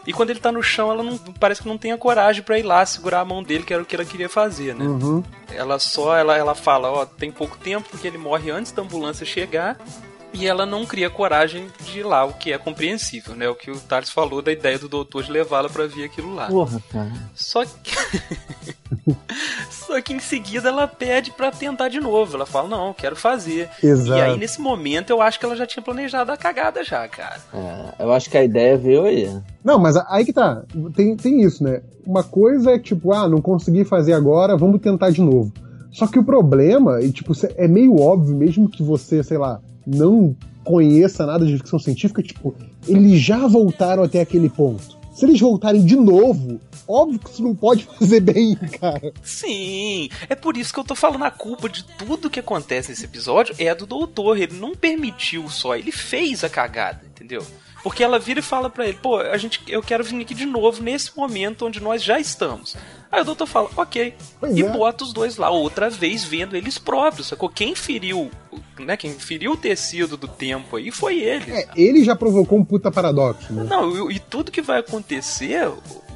E 0.07 0.13
quando 0.13 0.29
ele 0.29 0.39
tá 0.39 0.53
no 0.53 0.63
chão, 0.63 0.89
ela 0.89 1.03
não 1.03 1.17
parece 1.17 1.61
que 1.61 1.67
não 1.67 1.77
tem 1.77 1.91
a 1.91 1.97
coragem 1.97 2.41
pra 2.41 2.57
ir 2.57 2.63
lá 2.63 2.85
segurar 2.85 3.19
a 3.19 3.25
mão 3.25 3.43
dele, 3.43 3.65
que 3.65 3.73
era 3.73 3.83
o 3.83 3.85
que 3.85 3.93
ela 3.93 4.05
queria 4.05 4.29
fazer, 4.29 4.73
né? 4.73 4.85
Uhum. 4.85 5.21
Ela 5.53 5.77
só, 5.79 6.15
ela, 6.15 6.37
ela 6.37 6.55
fala, 6.55 6.89
ó, 6.89 7.05
tem 7.05 7.29
pouco 7.29 7.57
tempo 7.57 7.89
porque 7.89 8.07
ele 8.07 8.17
morre 8.17 8.49
antes 8.49 8.71
da 8.71 8.81
ambulância 8.81 9.25
chegar. 9.25 9.77
E 10.33 10.45
ela 10.45 10.65
não 10.65 10.85
cria 10.85 11.09
coragem 11.09 11.67
de 11.83 11.99
ir 11.99 12.03
lá, 12.03 12.25
o 12.25 12.33
que 12.33 12.51
é 12.51 12.57
compreensível, 12.57 13.35
né? 13.35 13.49
O 13.49 13.55
que 13.55 13.71
o 13.71 13.79
Thales 13.79 14.09
falou 14.09 14.41
da 14.41 14.51
ideia 14.51 14.77
do 14.77 14.87
doutor 14.87 15.23
de 15.23 15.31
levá-la 15.31 15.69
pra 15.69 15.87
ver 15.87 16.05
aquilo 16.05 16.35
lá. 16.35 16.47
Porra, 16.47 16.81
cara. 16.91 17.11
Só 17.33 17.65
que. 17.65 17.95
Só 19.71 20.01
que 20.01 20.13
em 20.13 20.19
seguida 20.19 20.69
ela 20.69 20.87
pede 20.87 21.31
pra 21.31 21.49
tentar 21.49 21.87
de 21.87 21.99
novo. 21.99 22.35
Ela 22.35 22.45
fala, 22.45 22.67
não, 22.67 22.93
quero 22.93 23.15
fazer. 23.15 23.69
Exato. 23.81 24.19
E 24.19 24.21
aí, 24.21 24.37
nesse 24.37 24.59
momento, 24.59 25.09
eu 25.09 25.21
acho 25.21 25.39
que 25.39 25.45
ela 25.45 25.55
já 25.55 25.65
tinha 25.65 25.81
planejado 25.81 26.31
a 26.31 26.37
cagada 26.37 26.83
já, 26.83 27.07
cara. 27.07 27.39
É, 27.53 28.03
eu 28.03 28.11
acho 28.11 28.29
que 28.29 28.37
a 28.37 28.43
ideia 28.43 28.77
veio 28.77 29.05
aí. 29.05 29.33
Não, 29.63 29.79
mas 29.79 29.95
aí 29.95 30.25
que 30.25 30.33
tá. 30.33 30.63
Tem, 30.93 31.15
tem 31.15 31.41
isso, 31.41 31.63
né? 31.63 31.81
Uma 32.05 32.23
coisa 32.23 32.71
é 32.71 32.79
tipo, 32.79 33.13
ah, 33.13 33.27
não 33.27 33.41
consegui 33.41 33.85
fazer 33.85 34.13
agora, 34.13 34.57
vamos 34.57 34.81
tentar 34.81 35.09
de 35.09 35.21
novo. 35.21 35.51
Só 35.91 36.05
que 36.05 36.19
o 36.19 36.23
problema, 36.23 37.01
e 37.01 37.11
tipo, 37.11 37.33
é 37.55 37.67
meio 37.67 37.99
óbvio, 37.99 38.35
mesmo 38.35 38.69
que 38.69 38.83
você, 38.83 39.23
sei 39.23 39.37
lá, 39.37 39.59
não 39.87 40.35
conheça 40.63 41.25
nada 41.25 41.45
de 41.45 41.55
ficção 41.57 41.79
científica, 41.79 42.21
tipo, 42.21 42.53
eles 42.85 43.21
já 43.21 43.47
voltaram 43.47 44.03
até 44.03 44.19
aquele 44.19 44.49
ponto. 44.49 44.97
Se 45.13 45.25
eles 45.25 45.39
voltarem 45.39 45.83
de 45.83 45.95
novo, 45.95 46.59
óbvio 46.87 47.17
que 47.19 47.31
isso 47.31 47.41
não 47.41 47.55
pode 47.55 47.85
fazer 47.97 48.19
bem, 48.19 48.55
cara. 48.79 49.13
Sim, 49.23 50.09
é 50.29 50.35
por 50.35 50.57
isso 50.57 50.73
que 50.73 50.79
eu 50.79 50.83
tô 50.83 50.93
falando 50.93 51.23
a 51.23 51.31
culpa 51.31 51.69
de 51.69 51.83
tudo 51.83 52.29
que 52.29 52.39
acontece 52.39 52.89
nesse 52.89 53.05
episódio 53.05 53.55
é 53.57 53.69
a 53.69 53.73
do 53.73 53.85
doutor. 53.85 54.37
Ele 54.37 54.57
não 54.57 54.75
permitiu 54.75 55.49
só, 55.49 55.75
ele 55.75 55.91
fez 55.91 56.43
a 56.43 56.49
cagada, 56.49 57.01
entendeu? 57.05 57.43
Porque 57.81 58.03
ela 58.03 58.19
vira 58.19 58.41
e 58.41 58.43
fala 58.43 58.69
pra 58.69 58.85
ele, 58.85 58.97
pô, 59.01 59.17
a 59.17 59.37
gente, 59.37 59.61
eu 59.67 59.81
quero 59.81 60.03
vir 60.03 60.21
aqui 60.21 60.33
de 60.33 60.45
novo 60.45 60.83
nesse 60.83 61.15
momento 61.15 61.65
onde 61.65 61.79
nós 61.79 62.03
já 62.03 62.19
estamos. 62.19 62.75
Aí 63.11 63.21
o 63.21 63.25
doutor 63.25 63.47
fala, 63.47 63.69
ok. 63.75 64.13
Pois 64.39 64.55
e 64.55 64.63
é. 64.63 64.69
bota 64.69 65.03
os 65.03 65.13
dois 65.13 65.37
lá, 65.37 65.49
outra 65.49 65.89
vez 65.89 66.23
vendo 66.23 66.55
eles 66.55 66.77
próprios, 66.77 67.27
sacou? 67.27 67.49
Quem 67.49 67.73
feriu, 67.73 68.29
né? 68.79 68.97
Quem 68.97 69.11
feriu 69.13 69.53
o 69.53 69.57
tecido 69.57 70.17
do 70.17 70.27
tempo 70.27 70.75
aí 70.75 70.91
foi 70.91 71.19
ele. 71.19 71.51
É, 71.51 71.67
ele 71.75 72.03
já 72.03 72.15
provocou 72.15 72.59
um 72.59 72.65
puta 72.65 72.91
paradoxo, 72.91 73.53
né? 73.53 73.63
Não, 73.63 74.09
e, 74.09 74.15
e 74.15 74.19
tudo 74.19 74.51
que 74.51 74.61
vai 74.61 74.79
acontecer, 74.79 75.71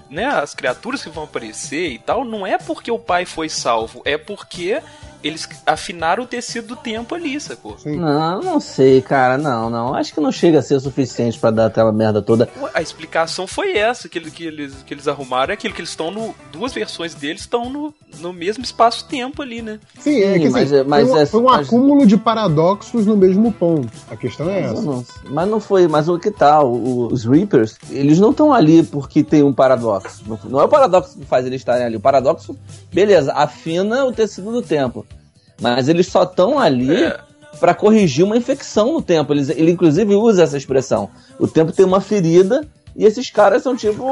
né, 0.10 0.26
as 0.26 0.54
criaturas 0.54 1.02
que 1.02 1.10
vão 1.10 1.24
aparecer 1.24 1.92
e 1.92 2.00
tal, 2.00 2.26
não 2.26 2.46
é 2.46 2.58
porque 2.58 2.92
o 2.92 3.00
pai 3.00 3.26
foi 3.26 3.48
salvo, 3.48 4.02
é 4.04 4.18
porque 4.18 4.82
eles 5.24 5.48
afinaram 5.66 6.24
o 6.24 6.28
tecido 6.28 6.68
do 6.70 6.76
tempo 6.76 7.14
ali, 7.16 7.40
sacou? 7.40 7.78
Sim. 7.78 7.98
Não, 7.98 8.42
não 8.42 8.60
sei, 8.60 9.02
cara. 9.02 9.38
Não, 9.38 9.70
não. 9.70 9.94
Acho 9.94 10.14
que 10.14 10.20
não 10.22 10.32
chega 10.32 10.60
a 10.60 10.62
ser 10.62 10.76
o 10.76 10.80
suficiente 10.80 11.38
pra 11.38 11.52
dar 11.52 11.68
aquela 11.68 11.92
merda 11.92 12.22
toda. 12.22 12.50
A 12.74 12.82
explicação 12.82 13.46
foi 13.48 13.78
essa 13.78 14.08
que, 14.10 14.20
que 14.32 14.46
eles, 14.46 14.74
que 14.86 14.94
eles 14.94 15.08
arrumaram, 15.08 15.52
é 15.52 15.54
aquilo 15.54 15.74
que 15.74 15.82
eles 15.82 15.90
estão 15.92 16.10
no. 16.12 16.34
Duas 16.52 16.74
versões 16.74 17.14
deles 17.14 17.42
estão 17.42 17.70
no, 17.70 17.94
no 18.20 18.34
mesmo 18.34 18.64
espaço-tempo 18.64 19.42
ali, 19.42 19.62
né? 19.62 19.80
Sim, 20.00 20.22
é 20.22 20.34
Sim, 20.34 20.40
que 20.40 20.46
assim, 20.48 20.52
mas 20.54 20.72
é- 20.74 20.84
mas 20.84 21.08
foi, 21.08 21.18
um, 21.18 21.22
é- 21.22 21.26
foi 21.26 21.40
um 21.42 21.44
mas- 21.46 21.68
acúmulo 21.68 22.06
de 22.08 22.18
paradoxos 22.18 23.06
no 23.06 23.16
mesmo 23.16 23.52
ponto. 23.52 23.90
A 24.10 24.16
questão 24.18 24.50
é 24.50 24.62
Mas, 24.62 24.72
essa. 24.74 24.82
não- 24.82 25.06
mas 25.30 25.50
não 25.50 25.60
foi. 25.60 25.88
Mas 25.88 26.10
o 26.10 26.18
que 26.20 26.32
tal? 26.32 26.72
O- 26.72 27.08
Os 27.12 27.26
Reapers, 27.26 27.78
eles 27.90 28.20
não 28.20 28.32
estão 28.32 28.54
ali 28.54 28.84
porque 28.84 29.24
tem 29.24 29.44
um 29.44 29.54
paradoxo. 29.54 30.24
Não, 30.28 30.40
não 30.46 30.62
é 30.62 30.64
o 30.64 30.70
paradoxo 30.70 31.18
que 31.18 31.26
faz 31.26 31.46
eles 31.46 31.62
estarem 31.62 31.86
ali. 31.86 31.96
O 31.98 32.00
paradoxo, 32.02 32.58
beleza, 32.94 33.34
afina 33.34 34.06
o 34.06 34.12
tecido 34.12 34.52
do 34.52 34.62
tempo. 34.62 35.06
Mas 35.62 35.88
eles 35.88 36.08
só 36.08 36.24
estão 36.24 36.58
ali 36.60 36.92
É. 37.04 37.20
pra 37.60 37.74
corrigir 37.74 38.26
uma 38.26 38.36
infecção 38.36 38.94
no 38.94 39.02
tempo. 39.02 39.32
Eles, 39.32 39.48
ele 39.50 39.72
inclusive 39.72 40.14
usa 40.16 40.44
essa 40.44 40.58
expressão. 40.58 41.10
O 41.40 41.48
tempo 41.48 41.72
tem 41.72 41.86
uma 41.86 42.02
ferida 42.02 42.68
e 42.94 43.06
esses 43.06 43.30
caras 43.30 43.64
são 43.64 43.74
tipo 43.74 44.04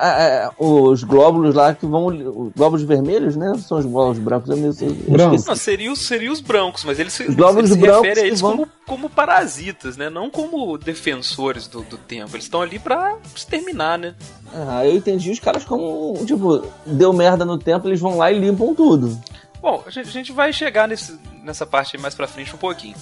é, 0.00 0.46
é, 0.46 0.50
os 0.58 1.02
glóbulos 1.04 1.54
lá 1.54 1.74
que 1.74 1.84
vão. 1.84 2.06
Os 2.06 2.52
glóbulos 2.56 2.82
vermelhos, 2.82 3.36
né? 3.36 3.52
São 3.66 3.76
os 3.78 3.84
glóbulos 3.84 4.18
brancos. 4.18 4.48
Eu, 4.48 4.56
eu 4.56 4.94
Brancos. 5.08 5.44
Não, 5.44 5.54
seria 5.56 5.92
os, 5.92 6.06
seria 6.06 6.32
os 6.32 6.40
brancos, 6.40 6.84
mas 6.84 6.98
eles, 6.98 7.12
se- 7.12 7.24
Os 7.24 7.34
glóbulos 7.34 7.70
eles 7.70 7.82
se 7.82 7.86
brancos 7.86 8.02
referem 8.08 8.24
a 8.24 8.26
eles 8.28 8.40
vão- 8.40 8.52
como, 8.52 8.68
como 8.86 9.10
parasitas, 9.10 9.96
né? 9.98 10.08
Não 10.08 10.30
como 10.30 10.78
defensores 10.78 11.66
do, 11.66 11.82
do 11.82 11.98
tempo. 11.98 12.30
Eles 12.34 12.44
estão 12.44 12.62
ali 12.62 12.78
pra 12.78 13.16
exterminar, 13.34 13.98
né? 13.98 14.14
Ah, 14.54 14.86
eu 14.86 14.94
entendi 14.96 15.30
os 15.30 15.40
caras 15.40 15.64
como, 15.64 16.14
tipo, 16.24 16.62
deu 16.86 17.12
merda 17.12 17.44
no 17.44 17.58
tempo, 17.58 17.88
eles 17.88 18.00
vão 18.00 18.16
lá 18.16 18.30
e 18.32 18.38
limpam 18.38 18.72
tudo. 18.74 19.18
Bom, 19.64 19.82
a 19.86 19.90
gente, 19.90 20.30
vai 20.30 20.52
chegar 20.52 20.86
nesse, 20.86 21.18
nessa 21.42 21.64
parte 21.64 21.96
mais 21.96 22.14
pra 22.14 22.28
frente 22.28 22.54
um 22.54 22.58
pouquinho. 22.58 22.94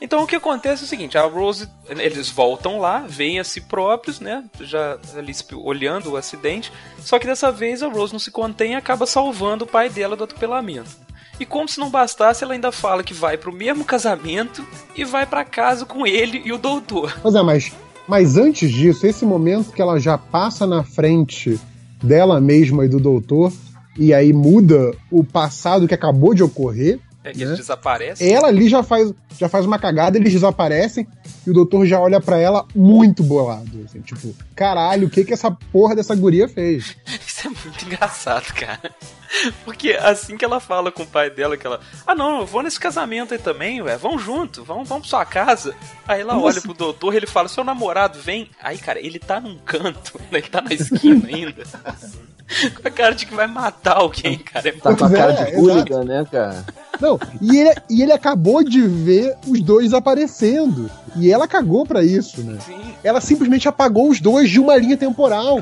Então 0.00 0.22
o 0.22 0.26
que 0.26 0.36
acontece 0.36 0.84
é 0.84 0.86
o 0.86 0.88
seguinte, 0.88 1.18
a 1.18 1.22
Rose, 1.22 1.68
eles 1.88 2.30
voltam 2.30 2.78
lá, 2.78 3.04
veem 3.08 3.40
a 3.40 3.44
si 3.44 3.60
próprios, 3.60 4.20
né, 4.20 4.44
já 4.60 4.96
ali 5.18 5.34
olhando 5.52 6.12
o 6.12 6.16
acidente, 6.16 6.72
só 7.00 7.18
que 7.18 7.26
dessa 7.26 7.50
vez 7.50 7.82
a 7.82 7.88
Rose 7.88 8.12
não 8.12 8.20
se 8.20 8.30
contém 8.30 8.74
e 8.74 8.76
acaba 8.76 9.04
salvando 9.04 9.64
o 9.64 9.66
pai 9.66 9.90
dela 9.90 10.14
do 10.14 10.22
atropelamento. 10.22 10.90
E 11.40 11.44
como 11.44 11.68
se 11.68 11.80
não 11.80 11.90
bastasse, 11.90 12.44
ela 12.44 12.52
ainda 12.52 12.70
fala 12.70 13.02
que 13.02 13.12
vai 13.12 13.36
pro 13.36 13.52
mesmo 13.52 13.84
casamento 13.84 14.64
e 14.94 15.04
vai 15.04 15.26
pra 15.26 15.44
casa 15.44 15.84
com 15.84 16.06
ele 16.06 16.40
e 16.44 16.52
o 16.52 16.58
doutor. 16.58 17.18
Pois 17.20 17.34
é, 17.34 17.42
mas, 17.42 17.72
mas 18.06 18.36
antes 18.36 18.70
disso, 18.70 19.08
esse 19.08 19.26
momento 19.26 19.72
que 19.72 19.82
ela 19.82 19.98
já 19.98 20.16
passa 20.16 20.68
na 20.68 20.84
frente 20.84 21.58
dela 22.00 22.40
mesma 22.40 22.84
e 22.84 22.88
do 22.88 23.00
doutor, 23.00 23.52
e 24.00 24.14
aí 24.14 24.32
muda 24.32 24.92
o 25.10 25.22
passado 25.22 25.86
que 25.86 25.92
acabou 25.92 26.32
de 26.32 26.42
ocorrer, 26.42 26.98
É 27.22 27.32
que 27.32 27.38
Né? 27.38 27.44
eles 27.44 27.58
desaparecem. 27.58 28.32
ela 28.32 28.48
ali 28.48 28.68
já 28.68 28.82
faz, 28.82 29.12
já 29.38 29.48
faz 29.48 29.66
uma 29.66 29.78
cagada, 29.78 30.16
eles 30.16 30.32
desaparecem, 30.32 31.06
e 31.46 31.50
o 31.50 31.52
doutor 31.52 31.84
já 31.86 32.00
olha 32.00 32.20
pra 32.20 32.38
ela 32.38 32.64
muito 32.74 33.22
bolado. 33.22 33.84
Assim, 33.84 34.00
tipo, 34.00 34.34
caralho, 34.56 35.06
o 35.06 35.10
que 35.10 35.24
que 35.24 35.32
essa 35.34 35.50
porra 35.50 35.94
dessa 35.94 36.14
guria 36.14 36.48
fez? 36.48 36.96
Isso 37.26 37.46
é 37.46 37.50
muito 37.50 37.84
engraçado, 37.84 38.52
cara. 38.54 38.90
Porque 39.64 39.92
assim 39.92 40.36
que 40.36 40.44
ela 40.44 40.58
fala 40.60 40.90
com 40.90 41.02
o 41.04 41.06
pai 41.06 41.30
dela, 41.30 41.56
que 41.56 41.66
ela. 41.66 41.80
Ah 42.06 42.14
não, 42.14 42.40
eu 42.40 42.46
vou 42.46 42.62
nesse 42.62 42.80
casamento 42.80 43.32
aí 43.32 43.38
também, 43.38 43.80
ué. 43.80 43.96
Vamos 43.96 44.22
junto, 44.22 44.64
vamos, 44.64 44.88
vamos 44.88 45.08
pra 45.08 45.18
sua 45.18 45.24
casa. 45.24 45.74
Aí 46.08 46.20
ela 46.22 46.32
Como 46.34 46.46
olha 46.46 46.58
assim? 46.58 46.62
pro 46.62 46.74
doutor 46.74 47.14
ele 47.14 47.26
fala, 47.26 47.48
seu 47.48 47.62
namorado 47.62 48.18
vem. 48.18 48.50
Aí, 48.62 48.76
cara, 48.78 48.98
ele 48.98 49.18
tá 49.18 49.38
num 49.40 49.56
canto, 49.58 50.18
né? 50.30 50.38
Ele 50.38 50.48
tá 50.48 50.60
na 50.60 50.72
esquina 50.72 51.28
ainda. 51.28 51.62
Com 52.82 52.88
a 52.88 52.90
cara 52.90 53.14
de 53.14 53.24
que 53.26 53.34
vai 53.34 53.46
matar 53.46 53.98
alguém, 53.98 54.36
cara. 54.38 54.68
É 54.68 54.72
Tá 54.72 54.96
com 54.96 55.04
a 55.04 55.10
cara 55.10 55.32
é, 55.32 55.44
de 55.52 55.56
hooligan, 55.56 56.02
né, 56.04 56.26
cara? 56.30 56.64
Não, 57.00 57.18
e 57.40 57.58
ele, 57.58 57.74
e 57.88 58.02
ele 58.02 58.12
acabou 58.12 58.62
de 58.62 58.80
ver 58.82 59.34
os 59.46 59.60
dois 59.62 59.92
aparecendo. 59.92 60.90
E 61.16 61.30
ela 61.30 61.48
cagou 61.48 61.86
pra 61.86 62.04
isso, 62.04 62.42
né? 62.42 62.58
Sim. 62.64 62.94
Ela 63.02 63.20
simplesmente 63.20 63.68
apagou 63.68 64.08
os 64.10 64.20
dois 64.20 64.50
de 64.50 64.60
uma 64.60 64.76
linha 64.76 64.96
temporal. 64.96 65.60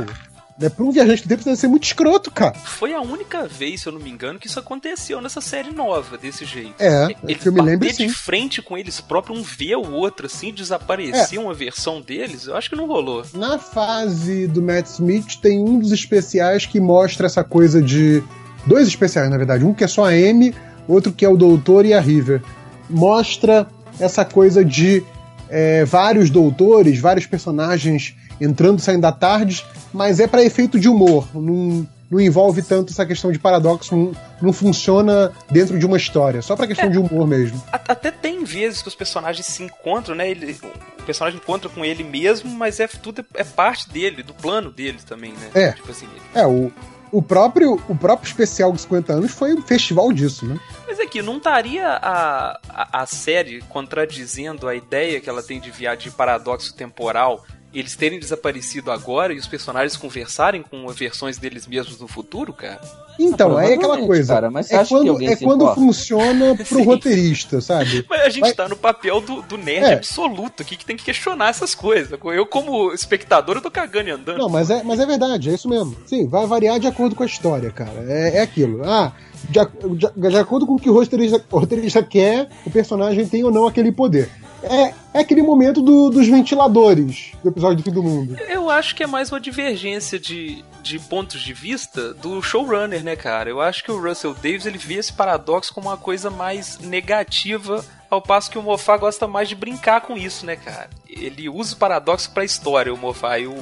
Né? 0.59 0.69
Pra 0.69 0.85
um 0.85 0.91
viajante 0.91 1.23
do 1.23 1.29
tempo, 1.29 1.45
deve 1.45 1.57
ser 1.57 1.69
muito 1.69 1.85
escroto, 1.85 2.33
cara. 2.33 2.55
Foi 2.55 2.93
a 2.93 3.01
única 3.01 3.47
vez, 3.47 3.83
se 3.83 3.87
eu 3.87 3.93
não 3.93 4.01
me 4.01 4.11
engano, 4.11 4.41
que 4.41 4.49
isso 4.49 4.59
aconteceu 4.59 5.21
nessa 5.21 5.41
série 5.41 5.71
nova, 5.71 6.19
desse 6.19 6.45
jeito. 6.45 6.75
É, 6.81 7.15
Eles 7.23 7.41
que 7.43 7.49
eu 7.49 7.53
me 7.53 7.61
lembro 7.63 7.89
sim. 7.95 8.09
de 8.09 8.13
frente 8.13 8.61
com 8.61 8.77
eles 8.77 9.01
próprios, 9.01 9.39
um 9.39 9.43
vê 9.43 9.77
o 9.77 9.93
outro, 9.93 10.27
assim, 10.27 10.53
desaparecer 10.53 11.39
uma 11.39 11.55
versão 11.55 12.01
deles, 12.01 12.49
eu 12.49 12.57
acho 12.57 12.69
que 12.69 12.75
não 12.77 12.89
rolou. 12.89 13.25
Na 13.35 13.57
fase 13.57 14.49
do 14.49 14.61
Matt 14.61 14.87
Smith, 14.87 15.37
tem 15.41 15.61
um 15.61 15.79
dos 15.79 15.93
especiais 15.93 16.67
que 16.67 16.81
mostra 16.81 17.27
essa 17.27 17.45
coisa 17.45 17.81
de. 17.81 18.23
Dois 18.67 18.89
especiais, 18.89 19.31
na 19.31 19.39
verdade. 19.39 19.65
Um 19.65 19.73
que 19.73 19.85
é 19.85 19.89
só 19.89 20.05
a 20.05 20.09
Amy, 20.09 20.53
outro 20.89 21.13
que 21.13 21.25
é 21.25 21.29
o 21.29 21.37
Doutor 21.37 21.85
e 21.85 21.93
a 21.95 22.01
River. 22.01 22.43
Mostra 22.89 23.67
essa 24.01 24.25
coisa 24.25 24.65
de 24.65 25.05
é, 25.49 25.85
vários 25.85 26.31
doutores, 26.31 26.99
vários 26.99 27.27
personagens 27.27 28.15
entrando 28.41 28.79
e 28.79 28.83
saindo 28.83 29.03
da 29.03 29.13
tarde, 29.13 29.65
mas 29.93 30.21
é 30.21 30.27
para 30.27 30.43
efeito 30.43 30.79
de 30.79 30.89
humor. 30.89 31.29
Não, 31.35 31.87
não 32.11 32.21
envolve 32.21 32.63
tanto 32.63 32.93
essa 32.93 33.05
questão 33.05 33.31
de 33.31 33.39
paradoxo, 33.39 33.95
não, 33.97 34.13
não 34.41 34.53
funciona 34.53 35.33
dentro 35.51 35.79
de 35.79 35.85
uma 35.85 35.97
história, 35.97 36.41
só 36.41 36.57
pra 36.57 36.67
questão 36.67 36.91
de 36.91 36.99
humor 36.99 37.27
mesmo. 37.27 37.63
Até 37.73 38.11
tem 38.11 38.45
vezes 38.45 38.81
que 38.81 38.89
os 38.89 38.95
personagens 38.95 39.45
se 39.47 39.63
encontram, 39.63 40.15
né? 40.15 40.31
Ele, 40.31 40.57
o 40.99 41.03
personagem 41.03 41.39
encontra 41.43 41.69
com 41.69 41.85
ele 41.85 42.03
mesmo, 42.05 42.51
mas 42.51 42.81
é 42.81 42.87
tudo 42.87 43.25
é 43.35 43.45
parte 43.45 43.91
dele, 43.91 44.23
do 44.23 44.33
plano 44.33 44.71
dele 44.71 44.99
também, 45.07 45.33
né? 45.33 45.51
É. 45.55 45.73
Tipo 45.73 45.91
assim, 45.91 46.07
ele- 46.07 46.23
É, 46.43 46.47
o, 46.47 46.71
o, 47.13 47.23
próprio, 47.23 47.75
o 47.89 47.97
próprio 47.97 48.27
especial 48.27 48.73
de 48.73 48.81
50 48.81 49.13
anos 49.13 49.33
foi 49.33 49.55
um 49.55 49.63
festival 49.63 50.13
disso, 50.13 50.47
né? 50.47 50.59
Mas 50.87 51.01
aqui, 51.01 51.23
não 51.23 51.39
estaria 51.39 51.89
a, 51.89 52.61
a, 52.69 53.03
a 53.03 53.07
série 53.07 53.63
contradizendo 53.63 54.69
a 54.69 54.75
ideia 54.75 55.21
que 55.21 55.29
ela 55.29 55.43
tem 55.43 55.61
de 55.61 55.71
viagem 55.71 56.11
de 56.11 56.17
paradoxo 56.17 56.75
temporal 56.75 57.45
eles 57.73 57.97
terem 57.97 58.19
desaparecido 58.19 58.91
agora 58.91 59.33
e 59.33 59.39
os 59.39 59.47
personagens 59.47 59.97
conversarem 59.97 60.63
com 60.63 60.87
versões 60.89 61.37
deles 61.37 61.67
mesmos 61.67 62.01
no 62.01 62.09
futuro, 62.09 62.53
cara? 62.53 62.81
Então, 63.19 63.59
é 63.59 63.75
aquela 63.75 63.99
coisa. 63.99 64.35
Cara, 64.35 64.51
mas 64.51 64.71
é 64.71 64.85
quando, 64.85 65.23
é 65.23 65.37
quando 65.37 65.63
importa? 65.63 65.81
funciona 65.81 66.55
pro 66.69 66.83
roteirista, 66.85 67.61
sabe? 67.61 68.05
Mas 68.09 68.21
a 68.21 68.29
gente 68.29 68.41
Vai- 68.41 68.53
tá 68.55 68.69
no 68.69 68.77
papel 68.77 69.21
do, 69.21 69.43
do 69.43 69.59
nerd 69.59 69.85
É. 69.87 69.95
absoluto 69.95 70.63
aqui 70.63 70.77
que 70.77 70.85
tem 70.85 70.97
que 70.97 71.05
questionar 71.05 71.49
essas 71.49 71.75
coisas. 71.75 72.17
Eu, 72.25 72.47
como 72.47 72.93
espectador, 72.93 73.57
eu 73.57 73.61
tô 73.63 73.71
cagando 73.71 74.09
e 74.09 74.13
andando. 74.13 74.39
Não, 74.39 74.49
mas 74.49 74.71
é, 74.71 74.83
mas 74.83 75.01
é 75.01 75.07
verdade, 75.07 75.51
é 75.51 75.55
isso 75.55 75.69
mesmo. 75.69 75.97
Sim, 76.07 76.27
vai 76.29 76.47
variar 76.47 76.79
de 76.79 76.87
acordo 76.87 77.15
com 77.17 77.23
a 77.23 77.27
história, 77.27 77.71
cara. 77.71 78.05
É, 78.09 78.37
é 78.39 78.41
aquilo. 78.43 78.83
Ah, 78.85 79.13
de, 79.49 79.59
de- 79.97 80.31
de 80.31 80.37
acordo 80.37 80.67
com 80.67 80.75
o 80.75 80.79
que 80.79 80.89
o 80.91 80.93
roteirista, 80.93 81.45
o 81.51 81.59
roteirista 81.59 82.03
quer, 82.03 82.49
o 82.67 82.71
personagem 82.71 83.27
tem 83.27 83.43
ou 83.45 83.51
não 83.51 83.67
aquele 83.67 83.91
poder. 83.93 84.29
É, 84.63 84.93
é 85.15 85.21
aquele 85.21 85.41
momento 85.43 85.81
do- 85.81 86.11
dos 86.11 86.27
ventiladores 86.27 87.33
do 87.43 87.49
episódio 87.51 87.77
do 87.77 87.83
fim 87.83 87.93
do 87.93 88.03
mundo. 88.03 88.37
Eu 88.49 88.69
acho 88.69 88.95
que 88.95 89.03
é 89.03 89.07
mais 89.07 89.31
uma 89.31 89.41
divergência 89.41 90.19
de, 90.19 90.65
de 90.89 90.99
pontos 90.99 91.41
de 91.41 91.53
vista 91.53 92.15
do 92.15 92.43
showrunner, 92.43 93.05
né, 93.05 93.15
cara? 93.15 93.51
Eu 93.51 93.61
acho 93.61 93.85
que 93.85 93.91
o 93.91 94.01
Russell 94.01 94.35
Davis 94.35 94.67
ele 94.67 94.79
vê 94.79 94.95
esse 94.95 95.13
paradoxo 95.13 95.73
como 95.73 95.89
uma 95.89 95.97
coisa 95.97 96.31
mais 96.31 96.79
negativa, 96.79 97.85
ao 98.11 98.23
passo 98.23 98.51
que 98.51 98.59
o 98.59 98.63
Moffat 98.63 98.99
gosta 98.99 99.29
mais 99.29 99.49
de 99.49 99.55
brincar 99.55 100.01
com 100.01 100.17
isso, 100.17 100.47
né, 100.47 100.57
cara? 100.57 100.89
Ele 101.09 101.49
usa 101.49 101.75
o 101.75 101.79
paradoxo 101.79 102.31
pra 102.31 102.45
história, 102.45 102.93
o 102.93 102.97
Moffat. 102.97 103.43
E 103.43 103.47
o, 103.47 103.57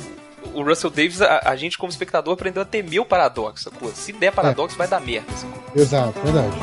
o 0.54 0.62
Russell 0.62 0.90
Davis, 0.90 1.20
a, 1.20 1.40
a 1.44 1.56
gente 1.56 1.76
como 1.76 1.90
espectador 1.90 2.34
aprendeu 2.34 2.62
a 2.62 2.64
temer 2.64 3.00
o 3.00 3.04
paradoxo, 3.04 3.64
sacou? 3.64 3.92
Se 3.92 4.12
der 4.12 4.32
paradoxo, 4.32 4.76
vai 4.76 4.86
dar 4.86 5.00
merda, 5.00 5.32
sacou? 5.32 5.62
Exato, 5.74 6.20
verdade. 6.20 6.56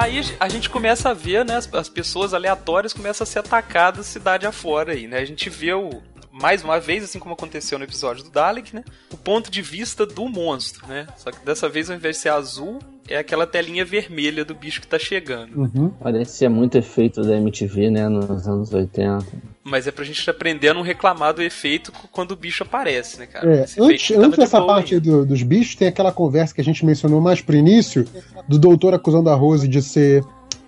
Aí 0.00 0.20
a 0.38 0.48
gente 0.48 0.70
começa 0.70 1.10
a 1.10 1.12
ver, 1.12 1.44
né, 1.44 1.56
as, 1.56 1.74
as 1.74 1.88
pessoas 1.88 2.32
aleatórias 2.32 2.92
começam 2.92 3.24
a 3.24 3.26
ser 3.26 3.40
atacadas 3.40 4.06
cidade 4.06 4.46
afora 4.46 4.92
aí, 4.92 5.08
né? 5.08 5.18
A 5.18 5.24
gente 5.24 5.50
vê 5.50 5.72
o 5.72 6.00
mais 6.30 6.62
uma 6.62 6.78
vez, 6.78 7.02
assim 7.02 7.18
como 7.18 7.34
aconteceu 7.34 7.80
no 7.80 7.84
episódio 7.84 8.22
do 8.22 8.30
Dalek, 8.30 8.76
né? 8.76 8.84
O 9.12 9.16
ponto 9.16 9.50
de 9.50 9.60
vista 9.60 10.06
do 10.06 10.28
monstro, 10.28 10.86
né? 10.86 11.08
Só 11.16 11.32
que 11.32 11.44
dessa 11.44 11.68
vez, 11.68 11.90
ao 11.90 11.96
invés 11.96 12.14
de 12.14 12.22
ser 12.22 12.28
azul, 12.28 12.78
é 13.08 13.18
aquela 13.18 13.46
telinha 13.46 13.84
vermelha 13.84 14.44
do 14.44 14.54
bicho 14.54 14.80
que 14.80 14.86
tá 14.86 14.98
chegando. 14.98 15.56
Uhum. 15.58 15.88
Parecia 15.90 16.48
muito 16.50 16.76
efeito 16.76 17.22
da 17.22 17.36
MTV, 17.36 17.90
né, 17.90 18.08
nos 18.08 18.46
anos 18.46 18.72
80. 18.72 19.24
Mas 19.64 19.86
é 19.86 19.90
pra 19.90 20.04
gente 20.04 20.28
aprender 20.30 20.68
a 20.70 20.74
não 20.74 20.82
reclamar 20.82 21.34
do 21.34 21.42
efeito 21.42 21.92
quando 22.12 22.32
o 22.32 22.36
bicho 22.36 22.62
aparece, 22.62 23.18
né, 23.18 23.26
cara? 23.26 23.46
É, 23.54 23.60
antes, 23.78 24.10
antes 24.16 24.30
de 24.32 24.36
dessa 24.36 24.58
boa 24.60 24.74
parte 24.74 24.98
do- 24.98 25.26
dos 25.26 25.42
bichos, 25.42 25.74
tem 25.74 25.88
aquela 25.88 26.12
conversa 26.12 26.54
que 26.54 26.60
a 26.60 26.64
gente 26.64 26.84
mencionou 26.86 27.20
mais 27.20 27.40
pro 27.40 27.56
início, 27.56 28.04
do 28.48 28.58
doutor 28.58 28.94
acusando 28.94 29.28
a 29.30 29.34
Rose 29.34 29.68
de 29.68 29.82
ser, 29.82 30.22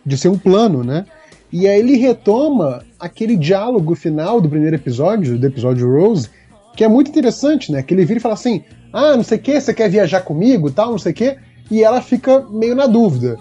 de 0.04 0.16
ser 0.18 0.28
um 0.28 0.38
plano, 0.38 0.82
né? 0.84 1.06
E 1.52 1.66
aí 1.66 1.80
ele 1.80 1.96
retoma 1.96 2.84
aquele 2.98 3.36
diálogo 3.36 3.94
final 3.94 4.40
do 4.40 4.48
primeiro 4.48 4.76
episódio, 4.76 5.36
do 5.38 5.46
episódio 5.46 5.90
Rose, 5.90 6.28
que 6.76 6.84
é 6.84 6.88
muito 6.88 7.10
interessante, 7.10 7.72
né? 7.72 7.82
Que 7.82 7.92
ele 7.94 8.04
vira 8.04 8.18
e 8.18 8.22
fala 8.22 8.34
assim: 8.34 8.62
ah, 8.92 9.16
não 9.16 9.24
sei 9.24 9.38
o 9.38 9.40
que, 9.40 9.60
você 9.60 9.74
quer 9.74 9.88
viajar 9.90 10.20
comigo 10.20 10.70
tal, 10.70 10.90
não 10.92 10.98
sei 10.98 11.12
o 11.12 11.14
que, 11.14 11.36
e 11.70 11.82
ela 11.82 12.00
fica 12.00 12.40
meio 12.50 12.74
na 12.74 12.86
dúvida. 12.86 13.38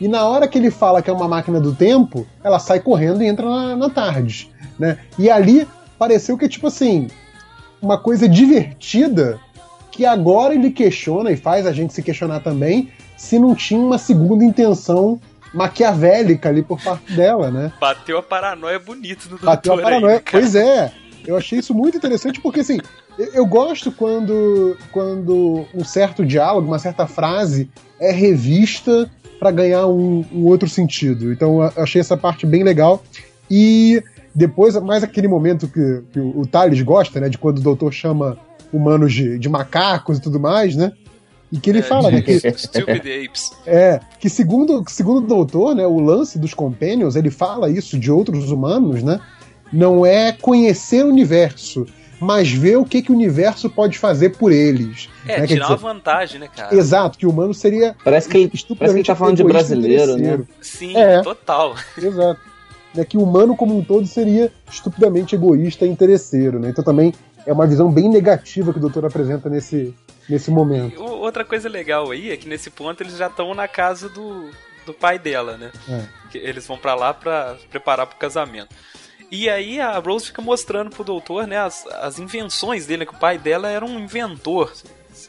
E 0.00 0.06
na 0.06 0.24
hora 0.24 0.46
que 0.46 0.58
ele 0.58 0.70
fala 0.70 1.02
que 1.02 1.10
é 1.10 1.12
uma 1.12 1.28
máquina 1.28 1.60
do 1.60 1.74
tempo, 1.74 2.26
ela 2.42 2.58
sai 2.58 2.80
correndo 2.80 3.22
e 3.22 3.26
entra 3.26 3.46
na, 3.48 3.76
na 3.76 3.90
tarde, 3.90 4.50
né? 4.78 4.98
E 5.18 5.28
ali 5.28 5.66
pareceu 5.98 6.38
que, 6.38 6.48
tipo 6.48 6.68
assim, 6.68 7.08
uma 7.82 7.98
coisa 7.98 8.28
divertida 8.28 9.40
que 9.90 10.06
agora 10.06 10.54
ele 10.54 10.70
questiona 10.70 11.32
e 11.32 11.36
faz 11.36 11.66
a 11.66 11.72
gente 11.72 11.92
se 11.92 12.02
questionar 12.02 12.40
também 12.40 12.92
se 13.16 13.38
não 13.38 13.54
tinha 13.54 13.80
uma 13.80 13.98
segunda 13.98 14.44
intenção 14.44 15.20
maquiavélica 15.52 16.48
ali 16.48 16.62
por 16.62 16.80
parte 16.80 17.12
dela, 17.12 17.50
né? 17.50 17.72
Bateu 17.80 18.18
a 18.18 18.22
paranoia 18.22 18.78
bonito 18.78 19.28
no 19.30 19.38
Bateu 19.38 19.72
a 19.72 19.76
aí, 19.76 19.82
paranoia. 19.82 20.20
cara? 20.20 20.40
pois 20.40 20.54
é, 20.54 20.92
eu 21.26 21.36
achei 21.36 21.58
isso 21.58 21.74
muito 21.74 21.96
interessante 21.96 22.40
porque 22.40 22.60
assim, 22.60 22.78
eu, 23.18 23.26
eu 23.34 23.46
gosto 23.46 23.90
quando, 23.90 24.76
quando 24.92 25.66
um 25.74 25.84
certo 25.84 26.24
diálogo, 26.24 26.66
uma 26.66 26.78
certa 26.78 27.06
frase 27.06 27.68
é 28.00 28.12
revista 28.12 29.10
para 29.38 29.50
ganhar 29.50 29.86
um, 29.86 30.24
um 30.32 30.46
outro 30.46 30.68
sentido. 30.68 31.32
Então 31.32 31.62
eu 31.62 31.82
achei 31.82 32.00
essa 32.00 32.16
parte 32.16 32.46
bem 32.46 32.62
legal. 32.62 33.02
E 33.50 34.02
depois, 34.34 34.76
mais 34.82 35.02
aquele 35.02 35.26
momento 35.28 35.68
que, 35.68 36.02
que 36.12 36.20
o, 36.20 36.40
o 36.40 36.46
Thales 36.46 36.80
gosta, 36.82 37.20
né? 37.20 37.28
De 37.28 37.38
quando 37.38 37.58
o 37.58 37.62
doutor 37.62 37.92
chama 37.92 38.38
humanos 38.72 39.12
de, 39.12 39.38
de 39.38 39.48
macacos 39.48 40.18
e 40.18 40.20
tudo 40.20 40.38
mais, 40.38 40.76
né? 40.76 40.92
E 41.50 41.58
que 41.58 41.70
ele 41.70 41.78
É, 41.78 41.82
fala, 41.82 42.10
né? 42.10 42.20
Que, 42.20 42.38
Stupid 42.56 43.00
Apes. 43.00 43.50
é, 43.66 44.00
que 44.20 44.28
segundo, 44.28 44.84
segundo 44.86 45.24
o 45.24 45.26
doutor, 45.26 45.74
né, 45.74 45.86
o 45.86 45.98
lance 45.98 46.38
dos 46.38 46.52
Companions, 46.52 47.16
ele 47.16 47.30
fala 47.30 47.70
isso 47.70 47.98
de 47.98 48.12
outros 48.12 48.50
humanos, 48.50 49.02
né? 49.02 49.18
Não 49.72 50.04
é 50.04 50.32
conhecer 50.32 51.04
o 51.04 51.08
universo, 51.08 51.86
mas 52.20 52.50
ver 52.50 52.76
o 52.76 52.84
que, 52.84 53.02
que 53.02 53.12
o 53.12 53.14
universo 53.14 53.70
pode 53.70 53.98
fazer 53.98 54.30
por 54.30 54.52
eles. 54.52 55.08
É, 55.26 55.40
né? 55.40 55.46
Tirar 55.46 55.66
uma 55.68 55.76
dizer, 55.76 55.88
vantagem, 55.88 56.40
né, 56.40 56.48
cara? 56.54 56.74
Exato, 56.74 57.18
que 57.18 57.26
o 57.26 57.30
humano 57.30 57.54
seria 57.54 57.94
Parece 58.02 58.28
que 58.28 58.36
ele, 58.38 58.48
parece 58.48 58.76
que 58.76 59.00
ele 59.00 59.04
tá 59.04 59.14
falando 59.14 59.36
de 59.36 59.44
brasileiro, 59.44 60.16
né? 60.16 60.40
Sim, 60.60 60.96
É. 60.96 61.22
total. 61.22 61.76
Exato. 61.96 62.40
Né, 62.94 63.04
que 63.04 63.18
o 63.18 63.22
humano 63.22 63.54
como 63.54 63.76
um 63.76 63.84
todo 63.84 64.06
seria 64.06 64.50
estupidamente 64.70 65.34
egoísta 65.34 65.84
e 65.84 65.88
interesseiro, 65.88 66.58
né? 66.58 66.70
Então 66.70 66.82
também 66.82 67.12
é 67.46 67.52
uma 67.52 67.66
visão 67.66 67.90
bem 67.92 68.08
negativa 68.08 68.72
que 68.72 68.78
o 68.78 68.80
doutor 68.80 69.04
apresenta 69.04 69.48
nesse, 69.48 69.94
nesse 70.28 70.50
momento. 70.50 71.02
Outra 71.02 71.44
coisa 71.44 71.68
legal 71.68 72.10
aí 72.10 72.30
é 72.30 72.36
que 72.36 72.48
nesse 72.48 72.70
ponto 72.70 73.02
eles 73.02 73.16
já 73.16 73.26
estão 73.26 73.54
na 73.54 73.68
casa 73.68 74.08
do, 74.08 74.50
do 74.86 74.94
pai 74.94 75.18
dela, 75.18 75.56
né? 75.56 75.70
É. 75.88 76.02
Que 76.30 76.38
Eles 76.38 76.66
vão 76.66 76.78
pra 76.78 76.94
lá 76.94 77.12
pra 77.14 77.56
se 77.60 77.66
preparar 77.66 78.06
pro 78.06 78.18
casamento. 78.18 78.74
E 79.30 79.48
aí 79.48 79.78
a 79.80 79.98
Rose 79.98 80.26
fica 80.26 80.40
mostrando 80.40 80.90
pro 80.90 81.04
doutor, 81.04 81.46
né, 81.46 81.58
as, 81.58 81.86
as 81.88 82.18
invenções 82.18 82.86
dele, 82.86 83.04
que 83.04 83.14
o 83.14 83.18
pai 83.18 83.38
dela 83.38 83.68
era 83.68 83.84
um 83.84 83.98
inventor. 83.98 84.72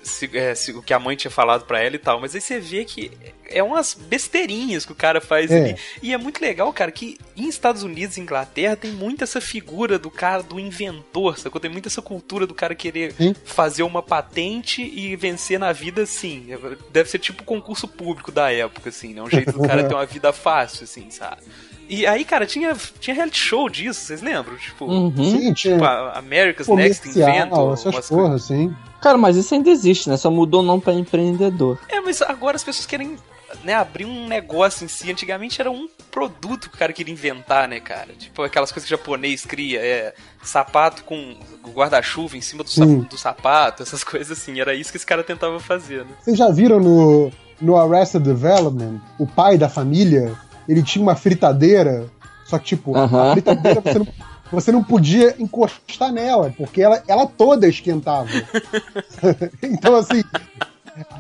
se- 0.03 0.29
é, 0.37 0.53
se- 0.55 0.71
o 0.71 0.81
que 0.83 0.93
a 0.93 0.99
mãe 0.99 1.15
tinha 1.17 1.31
falado 1.31 1.65
pra 1.65 1.81
ela 1.81 1.95
e 1.95 1.99
tal. 1.99 2.21
Mas 2.21 2.33
aí 2.35 2.39
você 2.39 2.59
vê 2.59 2.85
que 2.85 3.11
é 3.49 3.61
umas 3.63 3.93
besteirinhas 3.95 4.85
que 4.85 4.91
o 4.91 4.95
cara 4.95 5.19
faz 5.19 5.49
É. 5.51 5.57
ali. 5.57 5.75
E 6.01 6.13
é 6.13 6.17
muito 6.17 6.39
legal, 6.39 6.71
cara, 6.71 6.91
que 6.91 7.17
em 7.35 7.49
Estados 7.49 7.81
Unidos 7.83 8.15
e 8.15 8.21
Inglaterra 8.21 8.75
tem 8.75 8.91
muito 8.91 9.23
essa 9.23 9.41
figura 9.41 9.97
do 9.99 10.09
cara, 10.11 10.43
do 10.43 10.59
inventor, 10.59 11.37
sacou? 11.39 11.59
Tem 11.59 11.71
muito 11.71 11.87
essa 11.87 12.01
cultura 12.03 12.45
do 12.45 12.53
cara 12.53 12.75
querer 12.75 13.13
Sim. 13.13 13.35
fazer 13.43 13.81
uma 13.83 14.01
patente 14.03 14.81
e 14.83 15.15
vencer 15.15 15.59
na 15.59 15.71
vida 15.73 16.03
assim. 16.03 16.47
Deve 16.91 17.09
ser 17.09 17.17
tipo 17.19 17.43
concurso 17.43 17.87
público 17.87 18.31
da 18.31 18.51
época, 18.53 18.89
assim, 18.89 19.13
né? 19.15 19.21
Um 19.23 19.29
jeito 19.29 19.51
do 19.51 19.67
cara 19.67 19.83
ter 19.83 19.93
uma 19.95 20.05
vida 20.05 20.31
fácil, 20.31 20.83
assim, 20.83 21.09
sabe? 21.09 21.41
E 21.89 22.05
aí, 22.05 22.23
cara, 22.23 22.45
tinha, 22.45 22.75
tinha 22.99 23.15
reality 23.15 23.39
show 23.39 23.67
disso, 23.67 23.99
vocês 24.01 24.21
lembram? 24.21 24.55
Tipo, 24.57 24.85
Uhum. 24.85 25.11
Sim, 25.17 25.53
tinha 25.53 25.73
tipo 25.73 25.83
America's 25.83 26.67
Next 26.67 27.09
Invent. 27.09 27.49
comercial, 27.49 27.73
essas 27.73 27.93
umas 27.95 28.07
porras, 28.09 28.43
sim. 28.43 28.73
Cara, 29.01 29.17
mas 29.17 29.35
isso 29.35 29.53
ainda 29.55 29.69
existe, 29.71 30.07
né? 30.09 30.15
Só 30.15 30.29
mudou 30.29 30.61
o 30.61 30.63
nome 30.65 30.81
pra 30.81 30.93
empreendedor. 30.93 31.79
É, 31.89 31.99
mas 31.99 32.21
agora 32.21 32.55
as 32.57 32.63
pessoas 32.63 32.85
querem 32.85 33.15
né, 33.63 33.73
abrir 33.73 34.05
um 34.05 34.27
negócio 34.27 34.85
em 34.85 34.87
si. 34.87 35.09
Antigamente 35.11 35.59
era 35.59 35.71
um 35.71 35.87
produto 36.11 36.69
que 36.69 36.75
o 36.75 36.79
cara 36.79 36.93
queria 36.93 37.11
inventar, 37.13 37.67
né, 37.67 37.79
cara? 37.79 38.13
Tipo 38.17 38.43
aquelas 38.43 38.71
coisas 38.71 38.87
que 38.87 38.93
o 38.93 38.97
japonês 38.97 39.45
cria, 39.45 39.79
é 39.79 40.13
sapato 40.43 41.03
com 41.05 41.35
guarda-chuva 41.73 42.37
em 42.37 42.41
cima 42.41 42.63
do, 42.63 42.69
sa- 42.69 42.85
do 42.85 43.17
sapato, 43.17 43.81
essas 43.81 44.03
coisas 44.05 44.37
assim. 44.37 44.59
Era 44.59 44.75
isso 44.75 44.91
que 44.91 44.97
esse 44.97 45.05
cara 45.05 45.23
tentava 45.23 45.59
fazer, 45.59 46.05
né? 46.05 46.11
Vocês 46.21 46.37
já 46.37 46.49
viram 46.49 46.79
no, 46.79 47.31
no 47.59 47.75
Arrested 47.77 48.21
Development, 48.23 48.99
o 49.17 49.25
pai 49.25 49.57
da 49.57 49.69
família, 49.69 50.35
ele 50.69 50.83
tinha 50.83 51.01
uma 51.01 51.15
fritadeira, 51.15 52.05
só 52.45 52.59
que, 52.59 52.65
tipo, 52.65 52.95
Aham. 52.95 53.29
a 53.29 53.31
fritadeira 53.33 53.81
você 53.81 53.99
não, 53.99 54.07
você 54.51 54.71
não 54.71 54.83
podia 54.83 55.35
encostar 55.39 56.11
nela, 56.11 56.53
porque 56.55 56.81
ela, 56.81 57.01
ela 57.07 57.25
toda 57.25 57.67
esquentava. 57.67 58.29
então, 59.63 59.95
assim, 59.95 60.23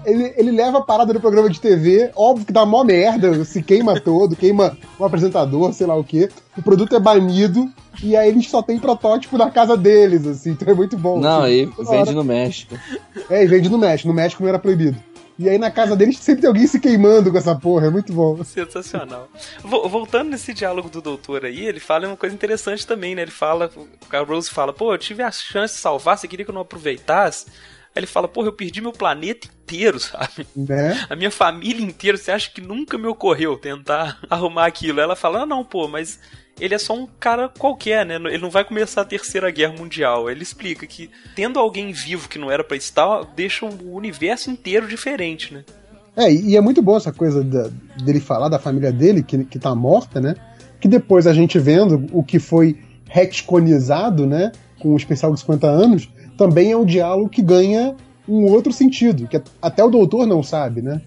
ele, 0.05 0.33
ele 0.37 0.51
leva 0.51 0.77
a 0.79 0.81
parada 0.81 1.13
do 1.13 1.19
programa 1.19 1.49
de 1.49 1.59
TV, 1.59 2.11
óbvio 2.15 2.45
que 2.45 2.53
dá 2.53 2.65
mó 2.65 2.83
merda, 2.83 3.43
se 3.43 3.61
queima 3.63 3.99
todo, 3.99 4.35
queima 4.35 4.77
o 4.97 5.05
apresentador, 5.05 5.73
sei 5.73 5.87
lá 5.87 5.95
o 5.95 6.03
quê. 6.03 6.29
O 6.57 6.61
produto 6.61 6.95
é 6.95 6.99
banido, 6.99 7.67
e 8.03 8.15
aí 8.15 8.29
eles 8.29 8.49
só 8.49 8.61
tem 8.61 8.77
protótipo 8.79 9.37
na 9.37 9.49
casa 9.49 9.75
deles, 9.75 10.25
assim, 10.27 10.51
então 10.51 10.67
é 10.67 10.73
muito 10.73 10.97
bom. 10.97 11.19
Não, 11.19 11.41
assim, 11.41 11.51
aí 11.51 11.67
toda 11.67 11.89
hora- 11.89 11.99
vende 12.05 12.15
no 12.15 12.23
México. 12.23 12.75
é, 13.29 13.43
e 13.43 13.47
vende 13.47 13.69
no 13.69 13.77
México. 13.77 14.07
No 14.09 14.13
México 14.15 14.41
não 14.43 14.49
era 14.49 14.59
proibido. 14.59 14.97
E 15.39 15.47
aí 15.49 15.57
na 15.57 15.71
casa 15.71 15.95
deles 15.95 16.17
sempre 16.21 16.41
tem 16.41 16.47
alguém 16.49 16.67
se 16.67 16.79
queimando 16.79 17.31
com 17.31 17.37
essa 17.37 17.55
porra. 17.55 17.87
É 17.87 17.89
muito 17.89 18.11
bom. 18.13 18.43
Sensacional. 18.43 19.29
Vo- 19.63 19.87
Voltando 19.87 20.29
nesse 20.31 20.53
diálogo 20.53 20.89
do 20.89 21.01
doutor 21.01 21.45
aí, 21.45 21.65
ele 21.65 21.79
fala 21.79 22.07
uma 22.07 22.17
coisa 22.17 22.35
interessante 22.35 22.85
também, 22.85 23.15
né? 23.15 23.21
Ele 23.21 23.31
fala, 23.31 23.71
a 24.11 24.19
Rose 24.19 24.49
fala, 24.49 24.73
pô, 24.73 24.93
eu 24.93 24.97
tive 24.97 25.23
a 25.23 25.31
chance 25.31 25.75
de 25.75 25.79
salvar, 25.79 26.17
você 26.17 26.27
queria 26.27 26.43
que 26.45 26.51
eu 26.51 26.55
não 26.55 26.61
aproveitasse? 26.61 27.45
Aí 27.47 28.01
ele 28.01 28.05
fala, 28.07 28.27
porra, 28.27 28.49
eu 28.49 28.53
perdi 28.53 28.81
meu 28.81 28.91
planeta 28.91 29.47
inteiro, 29.47 29.97
sabe? 30.01 30.45
Né? 30.55 31.05
A 31.09 31.15
minha 31.15 31.31
família 31.31 31.83
inteira, 31.83 32.17
você 32.17 32.31
acha 32.31 32.51
que 32.51 32.61
nunca 32.61 32.97
me 32.97 33.07
ocorreu 33.07 33.57
tentar 33.57 34.19
arrumar 34.29 34.65
aquilo? 34.67 34.99
Aí 34.99 35.03
ela 35.05 35.15
fala, 35.15 35.43
ah, 35.43 35.45
não, 35.45 35.63
pô, 35.63 35.87
mas 35.87 36.19
ele 36.59 36.75
é 36.75 36.77
só 36.77 36.93
um 36.93 37.07
cara 37.19 37.49
qualquer, 37.49 38.05
né? 38.05 38.15
Ele 38.15 38.37
não 38.39 38.49
vai 38.49 38.63
começar 38.63 39.01
a 39.01 39.05
terceira 39.05 39.49
guerra 39.51 39.73
mundial. 39.77 40.29
Ele 40.29 40.43
explica 40.43 40.85
que 40.85 41.09
tendo 41.35 41.59
alguém 41.59 41.91
vivo 41.91 42.27
que 42.29 42.37
não 42.39 42.51
era 42.51 42.63
pra 42.63 42.75
estar, 42.77 43.23
deixa 43.35 43.65
o 43.65 43.95
universo 43.95 44.49
inteiro 44.51 44.87
diferente, 44.87 45.53
né? 45.53 45.63
É, 46.15 46.31
e 46.31 46.57
é 46.57 46.61
muito 46.61 46.81
boa 46.81 46.97
essa 46.97 47.13
coisa 47.13 47.43
da- 47.43 47.69
dele 48.03 48.19
falar 48.19 48.49
da 48.49 48.59
família 48.59 48.91
dele, 48.91 49.23
que, 49.23 49.45
que 49.45 49.57
tá 49.59 49.73
morta, 49.73 50.19
né? 50.19 50.35
Que 50.81 50.87
depois 50.87 51.25
a 51.27 51.33
gente 51.33 51.57
vendo 51.59 52.05
o 52.11 52.23
que 52.23 52.39
foi 52.39 52.77
retconizado, 53.07 54.25
né? 54.27 54.51
Com 54.79 54.89
o 54.93 54.97
especial 54.97 55.31
dos 55.31 55.41
50 55.41 55.67
anos, 55.67 56.09
também 56.37 56.71
é 56.71 56.77
um 56.77 56.85
diálogo 56.85 57.29
que 57.29 57.41
ganha 57.41 57.95
um 58.27 58.45
outro 58.45 58.71
sentido, 58.71 59.27
que 59.27 59.41
até 59.61 59.83
o 59.83 59.89
doutor 59.89 60.25
não 60.27 60.43
sabe, 60.43 60.81
né? 60.81 61.01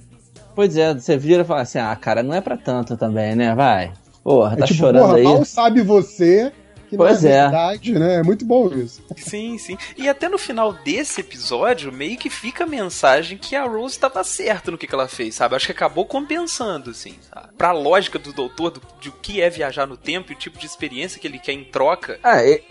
Pois 0.54 0.76
é, 0.76 0.92
você 0.92 1.16
vira 1.16 1.42
e 1.42 1.44
fala 1.44 1.62
assim, 1.62 1.78
ah, 1.78 1.94
cara, 1.96 2.22
não 2.22 2.34
é 2.34 2.40
pra 2.40 2.56
tanto 2.56 2.96
também, 2.96 3.34
né? 3.34 3.54
Vai. 3.54 3.92
Porra, 4.22 4.56
tá 4.56 4.64
é 4.64 4.66
tipo, 4.66 4.78
chorando 4.80 5.02
porra, 5.02 5.16
aí. 5.16 5.24
mal 5.24 5.44
sabe 5.44 5.82
você 5.82 6.52
que 6.88 6.96
Pois 6.98 7.22
não 7.22 7.30
é 7.30 7.32
é. 7.32 7.42
verdade, 7.44 7.92
né? 7.98 8.14
É 8.16 8.22
muito 8.22 8.44
bom 8.44 8.68
isso. 8.68 9.00
Sim, 9.16 9.56
sim. 9.56 9.78
E 9.96 10.10
até 10.10 10.28
no 10.28 10.36
final 10.36 10.74
desse 10.74 11.22
episódio, 11.22 11.90
meio 11.90 12.18
que 12.18 12.28
fica 12.28 12.64
a 12.64 12.66
mensagem 12.66 13.38
que 13.38 13.56
a 13.56 13.64
Rose 13.64 13.94
estava 13.94 14.22
certa 14.22 14.70
no 14.70 14.76
que, 14.76 14.86
que 14.86 14.94
ela 14.94 15.08
fez, 15.08 15.36
sabe? 15.36 15.56
Acho 15.56 15.64
que 15.64 15.72
acabou 15.72 16.04
compensando, 16.04 16.90
assim, 16.90 17.14
sabe? 17.32 17.48
Pra 17.56 17.72
lógica 17.72 18.18
do 18.18 18.30
doutor, 18.34 18.72
do, 18.72 18.82
de 19.00 19.08
o 19.08 19.12
que 19.22 19.40
é 19.40 19.48
viajar 19.48 19.86
no 19.86 19.96
tempo 19.96 20.32
e 20.32 20.34
o 20.34 20.38
tipo 20.38 20.58
de 20.58 20.66
experiência 20.66 21.18
que 21.18 21.26
ele 21.26 21.38
quer 21.38 21.52
em 21.52 21.64
troca. 21.64 22.18
Ah, 22.22 22.44
ele, 22.44 22.62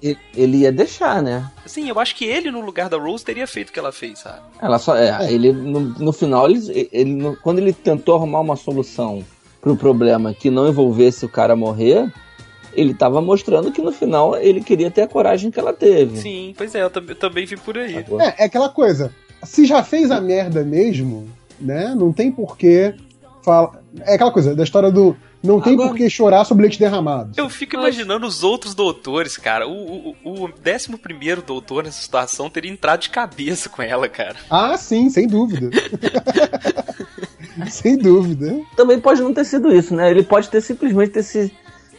ele, 0.00 0.18
ele 0.34 0.56
ia 0.56 0.72
deixar, 0.72 1.22
né? 1.22 1.46
Assim, 1.62 1.86
eu 1.86 2.00
acho 2.00 2.16
que 2.16 2.24
ele, 2.24 2.50
no 2.50 2.62
lugar 2.62 2.88
da 2.88 2.96
Rose, 2.96 3.22
teria 3.26 3.46
feito 3.46 3.68
o 3.68 3.72
que 3.74 3.78
ela 3.78 3.92
fez, 3.92 4.20
sabe? 4.20 4.40
Ela 4.58 4.78
só, 4.78 4.96
é, 4.96 5.30
ele 5.30 5.52
no, 5.52 5.80
no 5.80 6.12
final, 6.14 6.48
ele, 6.48 6.88
ele 6.90 7.12
no- 7.14 7.36
quando 7.36 7.58
ele 7.58 7.74
tentou 7.74 8.16
arrumar 8.16 8.40
uma 8.40 8.56
solução 8.56 9.22
pro 9.66 9.76
problema 9.76 10.32
que 10.32 10.48
não 10.48 10.68
envolvesse 10.68 11.26
o 11.26 11.28
cara 11.28 11.56
morrer, 11.56 12.08
ele 12.72 12.94
tava 12.94 13.20
mostrando 13.20 13.72
que 13.72 13.82
no 13.82 13.90
final 13.90 14.36
ele 14.36 14.60
queria 14.60 14.92
ter 14.92 15.02
a 15.02 15.08
coragem 15.08 15.50
que 15.50 15.58
ela 15.58 15.72
teve. 15.72 16.18
Sim, 16.18 16.54
pois 16.56 16.72
é, 16.76 16.82
eu, 16.82 16.90
eu 17.08 17.14
também 17.16 17.44
vi 17.46 17.56
por 17.56 17.76
aí. 17.76 17.96
É, 17.96 18.42
é 18.42 18.44
aquela 18.44 18.68
coisa. 18.68 19.12
Se 19.42 19.66
já 19.66 19.82
fez 19.82 20.12
a 20.12 20.20
merda 20.20 20.62
mesmo, 20.62 21.28
né? 21.60 21.96
Não 21.96 22.12
tem 22.12 22.30
porquê 22.30 22.94
falar. 23.42 23.82
É 24.02 24.14
aquela 24.14 24.30
coisa 24.30 24.54
da 24.54 24.62
história 24.62 24.92
do. 24.92 25.16
Não 25.46 25.60
tem 25.60 25.74
Agora- 25.74 25.88
por 25.90 25.96
que 25.96 26.10
chorar 26.10 26.44
sobre 26.44 26.62
leite 26.62 26.78
derramado. 26.78 27.32
Eu 27.36 27.48
fico 27.48 27.76
imaginando 27.76 28.26
os 28.26 28.42
outros 28.42 28.74
doutores, 28.74 29.36
cara. 29.36 29.66
O, 29.68 29.72
o, 29.72 30.16
o 30.24 30.44
11 30.66 30.96
primeiro 30.98 31.40
doutor 31.42 31.84
nessa 31.84 32.00
situação 32.02 32.50
teria 32.50 32.70
entrado 32.70 33.00
de 33.02 33.10
cabeça 33.10 33.68
com 33.68 33.82
ela, 33.82 34.08
cara. 34.08 34.36
Ah, 34.50 34.76
sim, 34.76 35.08
sem 35.08 35.26
dúvida. 35.26 35.70
sem 37.70 37.96
dúvida. 37.96 38.60
Também 38.76 38.98
pode 39.00 39.22
não 39.22 39.32
ter 39.32 39.44
sido 39.44 39.72
isso, 39.72 39.94
né? 39.94 40.10
Ele 40.10 40.22
pode 40.22 40.48
ter 40.48 40.60
simplesmente 40.60 41.10
ter 41.12 41.22
se 41.22 41.52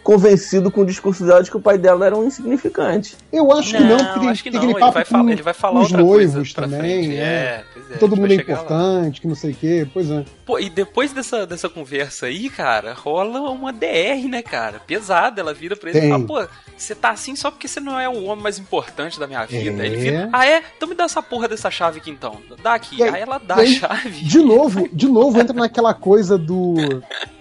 convencido 0.04 0.72
com 0.72 0.82
o 0.82 0.86
discurso 0.86 1.26
dela 1.26 1.44
de 1.44 1.52
que 1.52 1.58
o 1.58 1.60
pai 1.60 1.78
dela 1.78 2.06
era 2.06 2.16
um 2.18 2.26
insignificante. 2.26 3.18
Eu 3.32 3.52
acho 3.52 3.76
que 3.76 3.84
não, 3.84 3.98
porque 3.98 4.20
tem, 4.22 4.30
acho 4.30 4.44
que 4.44 4.52
tem 4.52 4.60
não. 4.62 4.70
Ele 4.70 4.80
vai, 4.80 5.04
com, 5.04 5.12
falar, 5.12 5.32
ele 5.32 5.42
vai 5.42 5.54
falar 5.54 5.80
os 5.82 5.92
outra 5.92 5.98
noivos 5.98 6.54
também, 6.54 6.80
frente. 6.80 7.16
é. 7.18 7.20
É, 7.20 7.64
pois 7.74 7.92
é, 7.92 7.98
Todo 7.98 8.16
mundo 8.16 8.32
é 8.32 8.36
chegar 8.38 8.56
lá. 8.56 8.64
importante, 8.64 9.22
que 9.22 9.28
não 9.28 9.36
sei 9.36 9.52
o 9.52 9.56
quê, 9.56 9.88
pois 9.94 10.10
é. 10.10 10.24
Pô, 10.48 10.58
e 10.58 10.70
depois 10.70 11.12
dessa, 11.12 11.46
dessa 11.46 11.68
conversa 11.68 12.28
aí, 12.28 12.50
cara, 12.50 12.94
rola 12.94 13.42
uma 13.52 13.74
DR, 13.74 14.28
né, 14.30 14.42
cara? 14.42 14.80
Pesada. 14.80 15.42
Ela 15.42 15.54
vira 15.54 15.76
pra 15.76 15.90
ele 15.90 16.00
e 16.00 16.02
Tem. 16.04 16.10
fala, 16.10 16.24
pô, 16.26 16.48
você 16.78 16.96
tá 16.96 17.10
assim 17.10 17.36
só 17.36 17.52
porque 17.52 17.68
você 17.68 17.82
não 17.82 18.00
é 18.00 18.08
o 18.08 18.24
homem 18.24 18.44
mais 18.44 18.58
importante 18.58 19.20
da 19.20 19.28
minha 19.28 19.46
vida. 19.46 19.82
É. 19.84 19.86
Aí 19.86 19.88
ele 19.94 19.98
vira, 19.98 20.30
ah 20.32 20.48
é? 20.48 20.64
Então 20.78 20.88
me 20.88 20.96
dá 20.96 21.04
essa 21.04 21.22
porra 21.22 21.50
dessa 21.50 21.70
chave 21.70 22.00
aqui 22.00 22.10
então. 22.10 22.38
Dá 22.64 22.76
aqui. 22.76 22.96
E 22.98 23.04
aí- 23.04 23.10
aí 23.16 23.22
ela 23.24 23.38
dá 23.40 23.58
e 23.58 23.68
aí, 23.68 23.76
a 23.76 23.80
chave. 23.80 24.24
De 24.24 24.40
novo, 24.40 24.88
de 24.92 25.08
novo 25.10 25.38
entra 25.38 25.54
naquela 25.54 25.94
coisa 25.94 26.38
do 26.38 26.76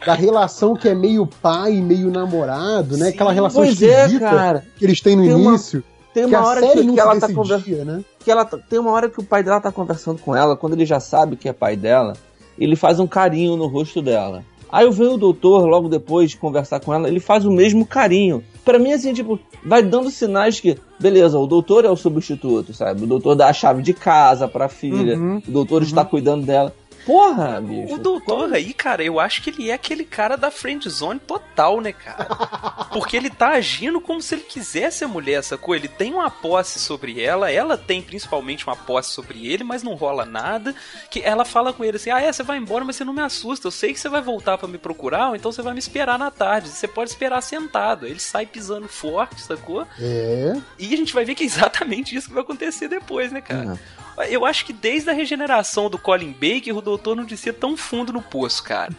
da 0.05 0.15
relação 0.15 0.75
que 0.75 0.89
é 0.89 0.95
meio 0.95 1.27
pai, 1.27 1.75
meio 1.81 2.11
namorado, 2.11 2.97
né? 2.97 3.07
Sim. 3.07 3.13
Aquela 3.15 3.33
relação 3.33 3.63
é, 3.63 3.69
esquisita 3.69 4.19
cara. 4.19 4.67
que 4.77 4.85
eles 4.85 5.01
têm 5.01 5.15
no 5.15 5.23
Tem 5.23 5.33
uma- 5.33 5.51
início. 5.51 5.85
Tem 6.13 6.25
que 6.27 6.35
uma 6.35 6.39
a 6.39 6.47
hora 6.49 6.61
que, 6.61 6.67
não 6.67 6.75
que 6.87 6.93
se 6.95 7.01
ela 7.01 7.21
tá 7.21 7.33
conversando. 7.33 7.85
né? 7.85 8.05
que 8.25 8.31
ela 8.33 8.45
tá- 8.45 8.59
tem 8.59 8.79
uma 8.81 8.91
hora 8.91 9.09
que 9.09 9.21
o 9.21 9.23
pai 9.23 9.45
dela 9.45 9.61
tá 9.61 9.71
conversando 9.71 10.19
com 10.21 10.35
ela, 10.35 10.57
quando 10.57 10.73
ele 10.73 10.85
já 10.85 10.99
sabe 10.99 11.37
que 11.37 11.49
é 11.49 11.53
pai 11.53 11.77
dela, 11.77 12.15
ele 12.59 12.77
faz 12.77 12.99
um 13.01 13.07
carinho 13.07 13.57
no 13.57 13.67
rosto 13.67 14.01
dela. 14.03 14.45
Aí 14.71 14.85
eu 14.85 14.93
vejo 14.93 15.15
o 15.15 15.19
doutor 15.19 15.65
logo 15.67 15.89
depois 15.89 16.31
de 16.31 16.37
conversar 16.37 16.81
com 16.81 16.93
ela, 16.93 17.09
ele 17.09 17.21
faz 17.21 17.45
o 17.45 17.51
mesmo 17.51 17.87
carinho. 17.87 18.43
Pra 18.65 18.79
mim, 18.79 18.93
assim, 18.93 19.13
tipo, 19.13 19.39
vai 19.65 19.83
dando 19.83 20.11
sinais 20.11 20.59
que, 20.59 20.77
beleza, 20.99 21.39
o 21.39 21.47
doutor 21.47 21.85
é 21.85 21.91
o 21.91 21.97
substituto, 21.97 22.75
sabe? 22.75 23.05
O 23.05 23.07
doutor 23.07 23.37
dá 23.37 23.49
a 23.49 23.53
chave 23.53 23.81
de 23.81 23.95
casa 23.95 24.49
pra 24.49 24.69
filha, 24.69 25.17
Uhum, 25.17 25.41
o 25.47 25.51
doutor 25.51 25.83
está 25.83 26.05
cuidando 26.05 26.45
dela. 26.45 26.75
Porra, 27.07 27.61
bicho. 27.61 27.95
O 27.95 27.99
doutor 27.99 28.53
aí, 28.53 28.75
cara, 28.75 29.05
eu 29.05 29.21
acho 29.21 29.41
que 29.41 29.51
ele 29.51 29.71
é 29.71 29.75
aquele 29.75 30.05
cara 30.05 30.37
da 30.37 30.51
friend 30.51 30.91
zone 30.91 31.21
total, 31.21 31.81
né, 31.81 31.93
cara? 31.93 32.27
Porque 32.93 33.17
ele 33.17 33.31
tá 33.31 33.51
agindo 33.51 34.01
como 34.01 34.21
se 34.21 34.35
ele 34.35 34.43
quisesse 34.43 35.05
a 35.05 35.09
mulher, 35.09 35.43
sacou? 35.45 35.77
Ele 35.77 35.87
tem 35.87 36.13
uma 36.13 36.29
posse 36.29 36.81
sobre 36.81 37.23
ela, 37.23 37.49
ela 37.51 37.79
tem 37.79 38.03
principalmente 38.03 38.67
uma 38.67 38.75
posse 38.75 39.13
sobre 39.13 39.47
ele, 39.47 39.63
mas 39.63 39.85
não 39.85 39.95
rola 39.95 40.25
nada. 40.25 40.75
Que 41.09 41.21
ela 41.21 41.45
fala 41.45 41.73
com 41.73 41.85
ele 41.85 41.97
assim: 41.97 42.11
"Ah, 42.11 42.21
é, 42.21 42.33
você 42.33 42.43
vai 42.43 42.59
embora, 42.59 42.85
mas 42.85 42.97
você 42.97 43.05
não 43.05 43.13
me 43.13 43.23
assusta. 43.23 43.69
Eu 43.69 43.73
sei 43.73 43.93
que 43.93 44.01
você 44.01 44.09
vai 44.09 44.21
voltar 44.21 44.59
pra 44.59 44.67
me 44.67 44.79
procurar, 44.79 45.29
ou 45.29 45.37
então 45.37 45.53
você 45.53 45.63
vai 45.63 45.75
me 45.75 45.79
esperar 45.79 46.19
na 46.19 46.33
tarde. 46.33 46.69
Você 46.69 46.89
pode 46.89 47.11
esperar 47.11 47.41
sentado". 47.41 48.07
Ele 48.09 48.19
sai 48.19 48.47
pisando 48.47 48.89
forte, 48.89 49.41
sacou? 49.41 49.87
É. 50.01 50.57
E 50.77 50.93
a 50.93 50.97
gente 50.97 51.15
vai 51.15 51.25
ver 51.25 51.37
que 51.37 51.45
é 51.45 51.47
exatamente 51.47 52.17
isso 52.17 52.27
que 52.27 52.35
vai 52.35 52.43
acontecer 52.43 52.89
depois, 52.89 53.31
né, 53.31 53.41
cara? 53.41 53.79
Ah, 53.79 54.06
Eu 54.31 54.45
acho 54.47 54.65
que 54.65 54.73
desde 54.73 55.11
a 55.11 55.13
regeneração 55.13 55.91
do 55.91 55.99
Colin 55.99 56.33
Baker, 56.33 56.77
o 56.77 56.81
doutor 56.81 57.15
não 57.17 57.25
descia 57.25 57.53
tão 57.53 57.77
fundo 57.77 58.13
no 58.13 58.23
poço, 58.23 58.63
cara. 58.63 58.93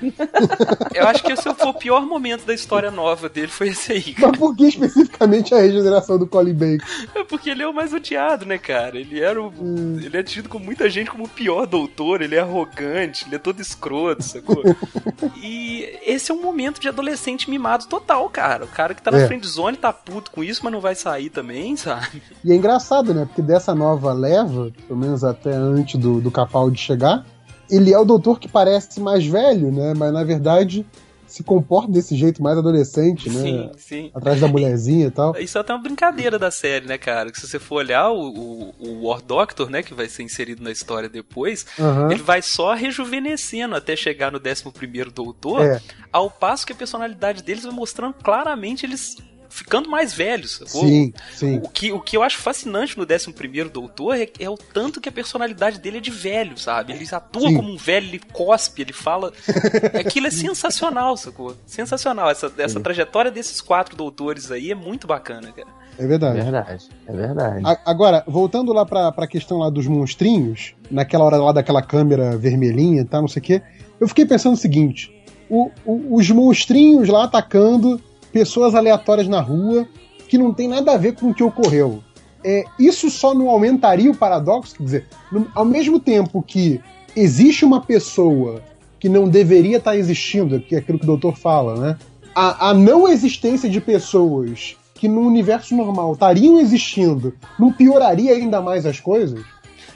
Eu 0.93 1.07
acho 1.07 1.23
que 1.23 1.31
esse 1.31 1.43
foi 1.53 1.67
o 1.69 1.73
pior 1.73 2.05
momento 2.05 2.45
da 2.45 2.53
história 2.53 2.91
nova 2.91 3.27
dele, 3.29 3.47
foi 3.47 3.69
esse 3.69 3.91
aí, 3.93 4.13
cara. 4.13 4.27
Mas 4.29 4.39
por 4.39 4.55
que 4.55 4.65
especificamente 4.67 5.53
a 5.53 5.59
regeneração 5.59 6.17
do 6.17 6.27
Colin 6.27 6.53
Baker? 6.53 6.87
É 7.15 7.23
Porque 7.23 7.49
ele 7.49 7.63
é 7.63 7.67
o 7.67 7.73
mais 7.73 7.93
odiado, 7.93 8.45
né, 8.45 8.57
cara? 8.57 8.97
Ele 8.99 9.19
era 9.19 9.41
o. 9.41 9.47
Hum. 9.47 9.99
Ele 10.01 10.17
é 10.17 10.23
tido 10.23 10.49
com 10.49 10.59
muita 10.59 10.89
gente 10.89 11.09
como 11.09 11.25
o 11.25 11.29
pior 11.29 11.65
doutor, 11.65 12.21
ele 12.21 12.35
é 12.35 12.39
arrogante, 12.39 13.25
ele 13.27 13.35
é 13.35 13.39
todo 13.39 13.61
escroto, 13.61 14.23
sacou? 14.23 14.61
e 15.41 15.97
esse 16.05 16.31
é 16.31 16.33
um 16.33 16.41
momento 16.41 16.79
de 16.79 16.87
adolescente 16.87 17.49
mimado 17.49 17.85
total, 17.87 18.29
cara. 18.29 18.65
O 18.65 18.67
cara 18.67 18.93
que 18.93 19.01
tá 19.01 19.11
na 19.11 19.19
É. 19.19 19.27
friend 19.27 19.47
zone 19.47 19.77
tá 19.77 19.91
puto 19.91 20.31
com 20.31 20.43
isso, 20.43 20.61
mas 20.63 20.71
não 20.73 20.79
vai 20.79 20.95
sair 20.95 21.29
também, 21.29 21.75
sabe? 21.75 22.21
E 22.43 22.51
é 22.51 22.55
engraçado, 22.55 23.13
né? 23.13 23.25
Porque 23.25 23.41
dessa 23.41 23.73
nova 23.73 24.13
leva, 24.13 24.71
pelo 24.87 24.99
menos 24.99 25.06
até 25.23 25.51
antes 25.53 25.99
do, 25.99 26.19
do 26.21 26.31
Capaldi 26.31 26.79
chegar, 26.79 27.25
ele 27.69 27.93
é 27.93 27.99
o 27.99 28.05
doutor 28.05 28.39
que 28.39 28.47
parece 28.47 28.99
mais 28.99 29.25
velho, 29.25 29.71
né? 29.71 29.93
Mas 29.95 30.13
na 30.13 30.23
verdade 30.23 30.85
se 31.25 31.43
comporta 31.43 31.91
desse 31.91 32.15
jeito 32.15 32.41
mais 32.41 32.57
adolescente, 32.57 33.29
né? 33.29 33.41
Sim, 33.41 33.71
sim. 33.77 34.11
Atrás 34.13 34.39
da 34.39 34.47
mulherzinha 34.47 35.07
e 35.07 35.11
tal. 35.11 35.35
Isso 35.37 35.57
é 35.57 35.61
até 35.61 35.73
uma 35.73 35.81
brincadeira 35.83 36.39
da 36.39 36.49
série, 36.49 36.87
né, 36.87 36.97
cara? 36.97 37.29
Que 37.29 37.37
se 37.37 37.45
você 37.45 37.59
for 37.59 37.75
olhar 37.75 38.09
o, 38.09 38.29
o, 38.29 38.73
o 38.79 39.07
War 39.07 39.21
Doctor, 39.21 39.69
né, 39.69 39.83
que 39.83 39.93
vai 39.93 40.07
ser 40.07 40.23
inserido 40.23 40.63
na 40.63 40.71
história 40.71 41.09
depois, 41.09 41.65
Aham. 41.77 42.09
ele 42.13 42.23
vai 42.23 42.41
só 42.41 42.73
rejuvenescendo 42.73 43.75
até 43.75 43.93
chegar 43.93 44.31
no 44.31 44.39
11º 44.39 45.11
Doutor, 45.11 45.61
É. 45.65 45.81
ao 46.13 46.31
passo 46.31 46.65
que 46.65 46.71
a 46.71 46.75
personalidade 46.75 47.43
deles 47.43 47.63
vai 47.63 47.73
mostrando 47.73 48.13
claramente 48.23 48.85
eles 48.85 49.17
ficando 49.49 49.89
mais 49.89 50.13
velhos. 50.13 50.57
sacou? 50.65 50.87
Sim, 50.87 51.13
sim. 51.33 51.57
O 51.63 51.69
que, 51.69 51.91
o 51.91 51.99
que 51.99 52.15
eu 52.17 52.23
acho 52.23 52.37
fascinante 52.37 52.97
no 52.97 53.05
11º 53.05 53.69
Doutor 53.69 54.15
é, 54.15 54.29
é 54.39 54.49
o 54.49 54.57
tanto 54.57 54.99
que 55.01 55.09
a 55.09 55.11
personalidade 55.11 55.79
dele 55.79 55.97
é 55.97 56.01
de 56.01 56.11
velho, 56.11 56.57
sabe? 56.57 56.93
Ele 56.93 57.07
atua 57.11 57.49
Sim. 57.49 57.55
como 57.55 57.71
um 57.71 57.77
velho, 57.77 58.07
ele 58.07 58.19
cospe, 58.33 58.81
ele 58.81 58.93
fala... 58.93 59.31
Aquilo 59.99 60.27
é 60.27 60.31
sensacional, 60.31 61.15
sacou? 61.17 61.55
Sensacional. 61.65 62.29
Essa, 62.29 62.51
essa 62.57 62.79
trajetória 62.79 63.31
desses 63.31 63.61
quatro 63.61 63.95
doutores 63.95 64.51
aí 64.51 64.71
é 64.71 64.75
muito 64.75 65.07
bacana, 65.07 65.51
cara. 65.51 65.67
É 65.99 66.03
É 66.03 66.07
verdade. 66.07 66.41
verdade, 66.41 66.85
é 67.07 67.11
verdade. 67.13 67.61
A- 67.65 67.79
Agora, 67.85 68.23
voltando 68.27 68.71
lá 68.71 68.85
pra, 68.85 69.11
pra 69.11 69.25
questão 69.27 69.57
lá 69.57 69.69
dos 69.69 69.87
monstrinhos, 69.87 70.75
naquela 70.91 71.23
hora 71.25 71.37
lá 71.37 71.51
daquela 71.51 71.81
câmera 71.81 72.37
vermelhinha 72.37 73.01
e 73.01 73.05
tal, 73.05 73.21
não 73.21 73.27
sei 73.27 73.39
o 73.39 73.43
quê, 73.43 73.61
eu 73.99 74.07
fiquei 74.07 74.23
pensando 74.25 74.53
o 74.53 74.57
seguinte: 74.57 75.11
o- 75.49 75.71
o- 75.83 76.15
os 76.15 76.29
monstrinhos 76.29 77.09
lá 77.09 77.23
atacando 77.23 77.99
pessoas 78.31 78.75
aleatórias 78.75 79.27
na 79.27 79.39
rua 79.41 79.87
que 80.27 80.37
não 80.37 80.53
tem 80.53 80.67
nada 80.67 80.93
a 80.93 80.97
ver 80.97 81.15
com 81.15 81.29
o 81.29 81.33
que 81.33 81.43
ocorreu. 81.43 82.03
É, 82.43 82.63
isso 82.79 83.09
só 83.09 83.33
não 83.33 83.49
aumentaria 83.49 84.09
o 84.11 84.15
paradoxo? 84.15 84.75
Quer 84.77 84.83
dizer, 84.83 85.05
no- 85.31 85.49
ao 85.55 85.65
mesmo 85.65 85.99
tempo 85.99 86.41
que 86.41 86.79
existe 87.15 87.65
uma 87.65 87.81
pessoa 87.81 88.61
que 88.99 89.09
não 89.09 89.27
deveria 89.27 89.77
estar 89.77 89.95
existindo, 89.97 90.59
que 90.59 90.75
é 90.75 90.79
aquilo 90.79 90.97
que 90.99 91.03
o 91.05 91.07
doutor 91.07 91.37
fala, 91.37 91.75
né? 91.79 91.97
A, 92.35 92.69
a 92.69 92.73
não 92.73 93.07
existência 93.07 93.69
de 93.69 93.81
pessoas 93.81 94.75
que 94.93 95.07
no 95.07 95.21
universo 95.21 95.75
normal 95.75 96.13
estariam 96.13 96.59
existindo 96.59 97.33
não 97.59 97.71
pioraria 97.71 98.33
ainda 98.33 98.61
mais 98.61 98.85
as 98.85 98.99
coisas? 98.99 99.43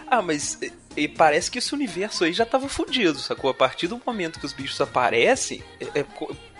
Ah, 0.08 0.22
mas 0.22 0.58
e- 0.98 1.08
parece 1.08 1.50
que 1.50 1.60
esse 1.60 1.74
universo 1.74 2.24
aí 2.24 2.34
já 2.34 2.46
tava 2.46 2.67
fudido, 2.67 3.17
sacou? 3.20 3.50
A 3.50 3.54
partir 3.54 3.88
do 3.88 4.00
momento 4.06 4.39
que 4.39 4.46
os 4.46 4.54
bichos 4.54 4.80
aparecem, 4.82 5.62
é- 5.80 6.02
é 6.02 6.06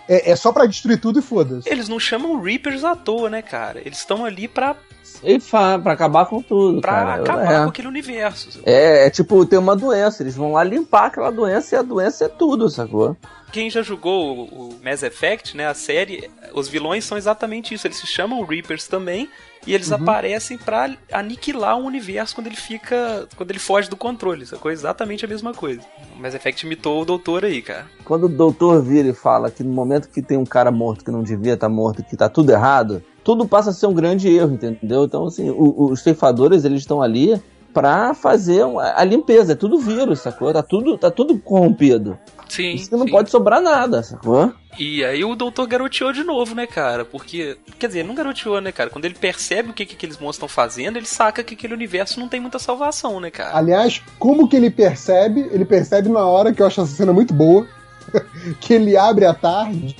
É, 0.08 0.30
é 0.32 0.36
só 0.36 0.52
pra 0.52 0.66
destruir 0.66 1.00
tudo 1.00 1.18
e 1.18 1.22
foda-se. 1.22 1.68
eles 1.68 1.88
não 1.88 1.98
chamam 2.00 2.40
Reapers 2.40 2.84
à 2.84 2.94
toa, 2.96 3.30
né, 3.30 3.42
cara? 3.42 3.80
Eles 3.84 3.98
estão 3.98 4.24
ali 4.24 4.48
pra 4.48 4.74
E 5.22 5.38
pra 5.38 5.74
acabar 5.92 6.26
com 6.26 6.42
tudo, 6.42 6.80
pra 6.80 6.92
cara. 6.92 7.14
acabar 7.22 7.52
é. 7.52 7.62
com 7.64 7.68
aquele 7.70 7.88
universo. 7.88 8.60
É, 8.64 9.06
é 9.06 9.10
tipo, 9.10 9.44
tem 9.46 9.58
uma 9.58 9.76
doença, 9.76 10.22
eles 10.22 10.34
vão 10.34 10.52
lá 10.52 10.64
limpar 10.64 11.06
aquela 11.06 11.30
doença 11.30 11.74
e 11.74 11.78
a 11.78 11.82
doença 11.82 12.24
é 12.24 12.28
tudo, 12.28 12.68
sacou? 12.68 13.16
Quem 13.52 13.68
já 13.68 13.82
jogou 13.82 14.38
o, 14.38 14.68
o 14.70 14.80
Mass 14.82 15.02
Effect, 15.02 15.56
né, 15.56 15.66
a 15.68 15.74
série, 15.74 16.30
os 16.54 16.68
vilões 16.68 17.04
são 17.04 17.18
exatamente 17.18 17.74
isso. 17.74 17.86
Eles 17.86 17.98
se 17.98 18.06
chamam 18.06 18.42
Reapers 18.44 18.88
também 18.88 19.28
e 19.66 19.74
eles 19.74 19.92
aparecem 19.92 20.58
pra 20.58 20.90
aniquilar 21.12 21.78
o 21.78 21.84
universo 21.84 22.34
quando 22.34 22.46
ele 22.48 22.56
fica, 22.56 23.28
quando 23.36 23.50
ele 23.50 23.58
foge 23.58 23.88
do 23.88 23.96
controle. 23.96 24.44
Sacou? 24.46 24.70
Exatamente 24.70 25.24
a 25.24 25.28
mesma 25.28 25.52
coisa. 25.54 25.80
O 26.16 26.20
Mass 26.20 26.34
Effect 26.34 26.66
imitou 26.66 27.02
o 27.02 27.04
doutor 27.04 27.44
aí, 27.44 27.62
cara. 27.62 27.86
Quando 28.04 28.24
o 28.24 28.28
doutor 28.28 28.82
vira 28.82 29.08
e 29.08 29.14
fala 29.14 29.50
que 29.50 29.62
no 29.62 29.72
momento 29.72 30.08
que 30.08 30.20
tem 30.22 30.36
um 30.36 30.44
cara 30.44 30.70
morto 30.70 31.04
que 31.04 31.10
não 31.10 31.22
devia 31.22 31.54
estar 31.54 31.68
morto, 31.68 32.02
que 32.02 32.16
tá 32.16 32.28
tudo 32.28 32.50
errado, 32.50 33.02
tudo 33.22 33.46
passa 33.46 33.70
a 33.70 33.72
ser 33.72 33.86
um 33.86 33.94
grande 33.94 34.28
erro, 34.28 34.54
entendeu? 34.54 35.04
Então, 35.04 35.26
assim, 35.26 35.48
o- 35.50 35.90
os 35.90 36.00
ceifadores, 36.02 36.64
eles 36.64 36.80
estão 36.80 37.00
ali 37.00 37.40
pra 37.72 38.12
fazer 38.14 38.64
um- 38.66 38.78
a 38.78 39.02
limpeza, 39.04 39.52
é 39.52 39.56
tudo 39.56 39.78
vírus, 39.78 40.20
sacou? 40.20 40.52
Tá 40.52 40.62
tudo, 40.62 40.98
tá 40.98 41.10
tudo 41.10 41.38
corrompido. 41.38 42.18
Sim. 42.52 42.74
Isso 42.74 42.94
não 42.94 43.06
sim. 43.06 43.10
pode 43.10 43.30
sobrar 43.30 43.62
nada, 43.62 44.02
sacou? 44.02 44.52
E 44.78 45.02
aí 45.02 45.24
o 45.24 45.34
doutor 45.34 45.66
garoteou 45.66 46.12
de 46.12 46.22
novo, 46.22 46.54
né, 46.54 46.66
cara? 46.66 47.02
Porque, 47.02 47.56
quer 47.78 47.86
dizer, 47.86 48.04
não 48.04 48.14
garoteou, 48.14 48.60
né, 48.60 48.70
cara? 48.70 48.90
Quando 48.90 49.06
ele 49.06 49.14
percebe 49.14 49.70
o 49.70 49.72
que, 49.72 49.86
que 49.86 49.94
aqueles 49.94 50.16
monstros 50.16 50.36
estão 50.36 50.48
fazendo, 50.48 50.98
ele 50.98 51.06
saca 51.06 51.42
que 51.42 51.54
aquele 51.54 51.72
universo 51.72 52.20
não 52.20 52.28
tem 52.28 52.40
muita 52.40 52.58
salvação, 52.58 53.18
né, 53.20 53.30
cara? 53.30 53.56
Aliás, 53.56 54.02
como 54.18 54.46
que 54.46 54.56
ele 54.56 54.70
percebe? 54.70 55.48
Ele 55.50 55.64
percebe 55.64 56.10
na 56.10 56.26
hora 56.26 56.52
que 56.52 56.60
eu 56.60 56.66
acho 56.66 56.82
essa 56.82 56.94
cena 56.94 57.12
muito 57.12 57.32
boa, 57.32 57.66
que 58.60 58.74
ele 58.74 58.98
abre 58.98 59.24
a 59.24 59.32
tarde 59.32 59.96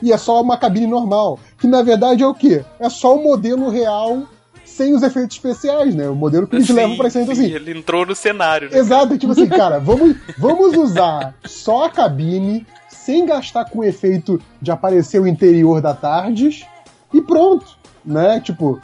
e 0.00 0.10
é 0.10 0.16
só 0.16 0.40
uma 0.40 0.56
cabine 0.56 0.86
normal. 0.86 1.38
Que 1.58 1.66
na 1.66 1.82
verdade 1.82 2.22
é 2.22 2.26
o 2.26 2.34
quê? 2.34 2.64
É 2.80 2.88
só 2.88 3.14
o 3.14 3.22
modelo 3.22 3.68
real 3.68 4.22
sem 4.78 4.94
os 4.94 5.02
efeitos 5.02 5.36
especiais, 5.36 5.92
né? 5.94 6.08
O 6.08 6.14
modelo 6.14 6.46
que 6.46 6.54
eles 6.56 6.68
Sim, 6.68 6.72
levam 6.74 6.96
pra 6.96 7.10
cima, 7.10 7.26
sim, 7.26 7.32
assim. 7.32 7.52
Ele 7.52 7.76
entrou 7.76 8.06
no 8.06 8.14
cenário, 8.14 8.70
né? 8.70 8.78
Exato, 8.78 9.18
tipo 9.18 9.32
assim, 9.32 9.46
cara, 9.50 9.78
vamos, 9.80 10.16
vamos 10.38 10.76
usar 10.76 11.34
só 11.44 11.84
a 11.86 11.90
cabine, 11.90 12.64
sem 12.88 13.26
gastar 13.26 13.64
com 13.64 13.80
o 13.80 13.84
efeito 13.84 14.40
de 14.62 14.70
aparecer 14.70 15.20
o 15.20 15.26
interior 15.26 15.80
da 15.82 15.92
Tardes, 15.94 16.64
e 17.12 17.20
pronto, 17.20 17.66
né? 18.04 18.40
Tipo, 18.40 18.80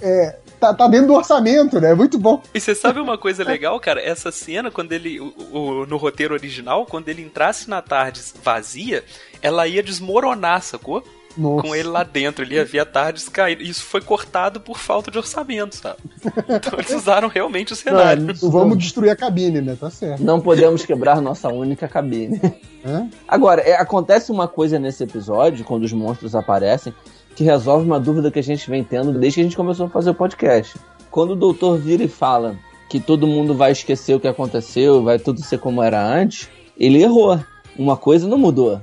é, 0.00 0.38
tá, 0.58 0.72
tá 0.72 0.88
dentro 0.88 1.08
do 1.08 1.14
orçamento, 1.14 1.78
né? 1.80 1.92
Muito 1.92 2.18
bom. 2.18 2.40
E 2.54 2.58
você 2.60 2.74
sabe 2.74 2.98
uma 3.00 3.18
coisa 3.18 3.44
legal, 3.44 3.78
cara? 3.80 4.00
Essa 4.00 4.32
cena, 4.32 4.70
quando 4.70 4.92
ele. 4.92 5.20
o- 5.20 5.34
o- 5.52 5.86
no 5.86 5.96
roteiro 5.98 6.32
original, 6.32 6.86
quando 6.86 7.08
ele 7.10 7.20
entrasse 7.22 7.68
na 7.68 7.82
tarde 7.82 8.22
vazia, 8.42 9.04
ela 9.42 9.66
ia 9.68 9.82
desmoronar, 9.82 10.62
sacou? 10.62 11.04
Nossa. 11.36 11.62
Com 11.62 11.74
ele 11.74 11.88
lá 11.88 12.02
dentro, 12.04 12.44
ele 12.44 12.54
ia 12.54 12.64
ver 12.64 12.80
a 12.80 12.84
tarde 12.86 13.24
cair. 13.30 13.60
Isso 13.60 13.84
foi 13.84 14.00
cortado 14.00 14.60
por 14.60 14.78
falta 14.78 15.10
de 15.10 15.18
orçamento, 15.18 15.76
sabe? 15.76 15.98
Então 16.48 16.78
eles 16.78 16.90
usaram 16.92 17.28
realmente 17.28 17.72
o 17.72 17.76
Não, 17.76 17.82
cenário. 17.82 18.22
não 18.40 18.50
vamos 18.50 18.78
destruir 18.78 19.10
a 19.10 19.16
cabine, 19.16 19.60
né? 19.60 19.76
Tá 19.78 19.90
certo. 19.90 20.22
Não 20.22 20.40
podemos 20.40 20.84
quebrar 20.84 21.20
nossa 21.20 21.48
única 21.48 21.88
cabine. 21.88 22.40
Hã? 22.84 23.08
Agora, 23.26 23.60
é, 23.62 23.74
acontece 23.76 24.30
uma 24.30 24.46
coisa 24.46 24.78
nesse 24.78 25.02
episódio, 25.02 25.64
quando 25.64 25.84
os 25.84 25.92
monstros 25.92 26.34
aparecem, 26.34 26.94
que 27.34 27.42
resolve 27.42 27.84
uma 27.84 27.98
dúvida 27.98 28.30
que 28.30 28.38
a 28.38 28.42
gente 28.42 28.68
vem 28.70 28.84
tendo 28.84 29.12
desde 29.18 29.36
que 29.36 29.40
a 29.40 29.44
gente 29.44 29.56
começou 29.56 29.86
a 29.86 29.90
fazer 29.90 30.10
o 30.10 30.14
podcast. 30.14 30.78
Quando 31.10 31.30
o 31.32 31.36
doutor 31.36 31.78
vira 31.78 32.02
e 32.04 32.08
fala 32.08 32.56
que 32.88 33.00
todo 33.00 33.26
mundo 33.26 33.54
vai 33.54 33.72
esquecer 33.72 34.14
o 34.14 34.20
que 34.20 34.28
aconteceu, 34.28 35.02
vai 35.02 35.18
tudo 35.18 35.42
ser 35.42 35.58
como 35.58 35.82
era 35.82 36.00
antes, 36.00 36.48
ele 36.78 37.02
errou. 37.02 37.40
Uma 37.76 37.96
coisa 37.96 38.28
não 38.28 38.38
mudou. 38.38 38.80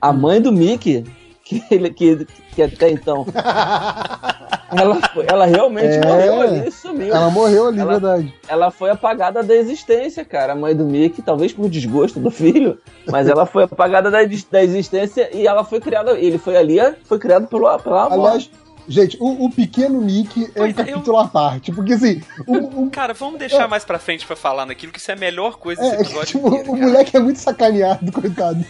A 0.00 0.12
mãe 0.12 0.40
do 0.40 0.52
Mickey, 0.52 1.04
que, 1.44 1.62
ele, 1.70 1.90
que, 1.90 2.26
que 2.54 2.62
até 2.62 2.90
então. 2.90 3.26
ela, 4.76 5.00
foi- 5.12 5.26
ela 5.28 5.44
realmente 5.46 5.94
É. 5.96 6.06
morreu 6.06 6.40
ali 6.40 6.68
e 6.68 6.72
sumiu. 6.72 7.14
Ela 7.14 7.30
morreu 7.30 7.68
ali, 7.68 7.80
Ela- 7.80 7.92
verdade. 7.92 8.34
ela 8.48 8.70
foi 8.70 8.90
apagada 8.90 9.42
da 9.42 9.54
existência, 9.54 10.24
cara. 10.24 10.54
A 10.54 10.56
mãe 10.56 10.74
do 10.74 10.84
Mickey, 10.84 11.22
talvez 11.22 11.52
por 11.52 11.68
desgosto 11.68 12.18
do 12.18 12.30
filho, 12.30 12.78
mas 13.06 13.28
ela 13.28 13.46
foi 13.46 13.64
apagada 13.64 14.10
da, 14.10 14.18
da 14.50 14.62
existência 14.64 15.30
e 15.36 15.46
ela 15.46 15.64
foi 15.64 15.80
criada. 15.80 16.12
Ele 16.18 16.38
foi 16.38 16.56
ali, 16.56 16.78
foi 17.04 17.18
criado 17.18 17.46
pelo, 17.46 17.78
pela 17.78 18.04
avó. 18.06 18.26
Aliás, 18.26 18.50
gente, 18.88 19.16
o, 19.20 19.44
o 19.46 19.50
pequeno 19.50 20.00
Mickey 20.00 20.44
é 20.44 20.48
um 20.48 20.52
Pois 20.54 20.78
é, 20.78 20.80
eu- 20.82 20.86
capítulo 20.86 21.18
à 21.18 21.28
parte. 21.28 21.70
Porque 21.72 21.92
assim, 21.92 22.22
o, 22.46 22.84
o, 22.84 22.90
Cara, 22.94 23.12
vamos 23.14 23.38
deixar 23.38 23.68
mais 23.68 23.84
pra 23.84 23.98
frente 23.98 24.26
pra 24.26 24.34
falar 24.36 24.64
naquilo, 24.66 24.92
que 24.92 24.98
isso 24.98 25.10
é 25.10 25.14
a 25.14 25.18
melhor 25.18 25.56
coisa 25.58 25.80
desse 25.82 25.94
é, 25.94 25.94
é 25.94 25.98
que, 25.98 26.04
episódio 26.04 26.26
tipo, 26.40 26.48
inteiro, 26.48 26.70
o 26.70 26.74
cara. 26.74 26.86
moleque 26.86 27.16
é 27.16 27.20
muito 27.20 27.38
sacaneado, 27.38 28.10
coitado. 28.12 28.64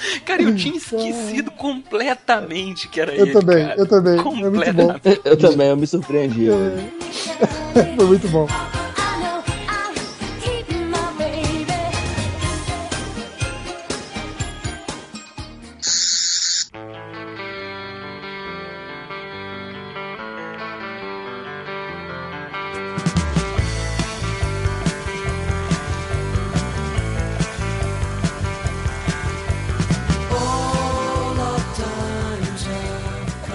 Cara, 0.24 0.42
eu 0.42 0.54
tinha 0.54 0.76
esquecido 0.76 1.50
completamente 1.50 2.88
que 2.88 3.00
era 3.00 3.14
Eu 3.14 3.26
ele, 3.26 3.32
também, 3.32 3.66
cara. 3.66 3.80
eu 3.80 3.86
também. 3.86 4.12
É 4.12 4.22
muito 4.22 4.72
bom. 4.72 4.92
Completamente. 4.92 5.20
Eu 5.24 5.36
também, 5.36 5.68
eu 5.68 5.76
me 5.76 5.86
surpreendi. 5.86 6.48
Foi 7.96 8.06
muito 8.06 8.28
bom. 8.28 8.46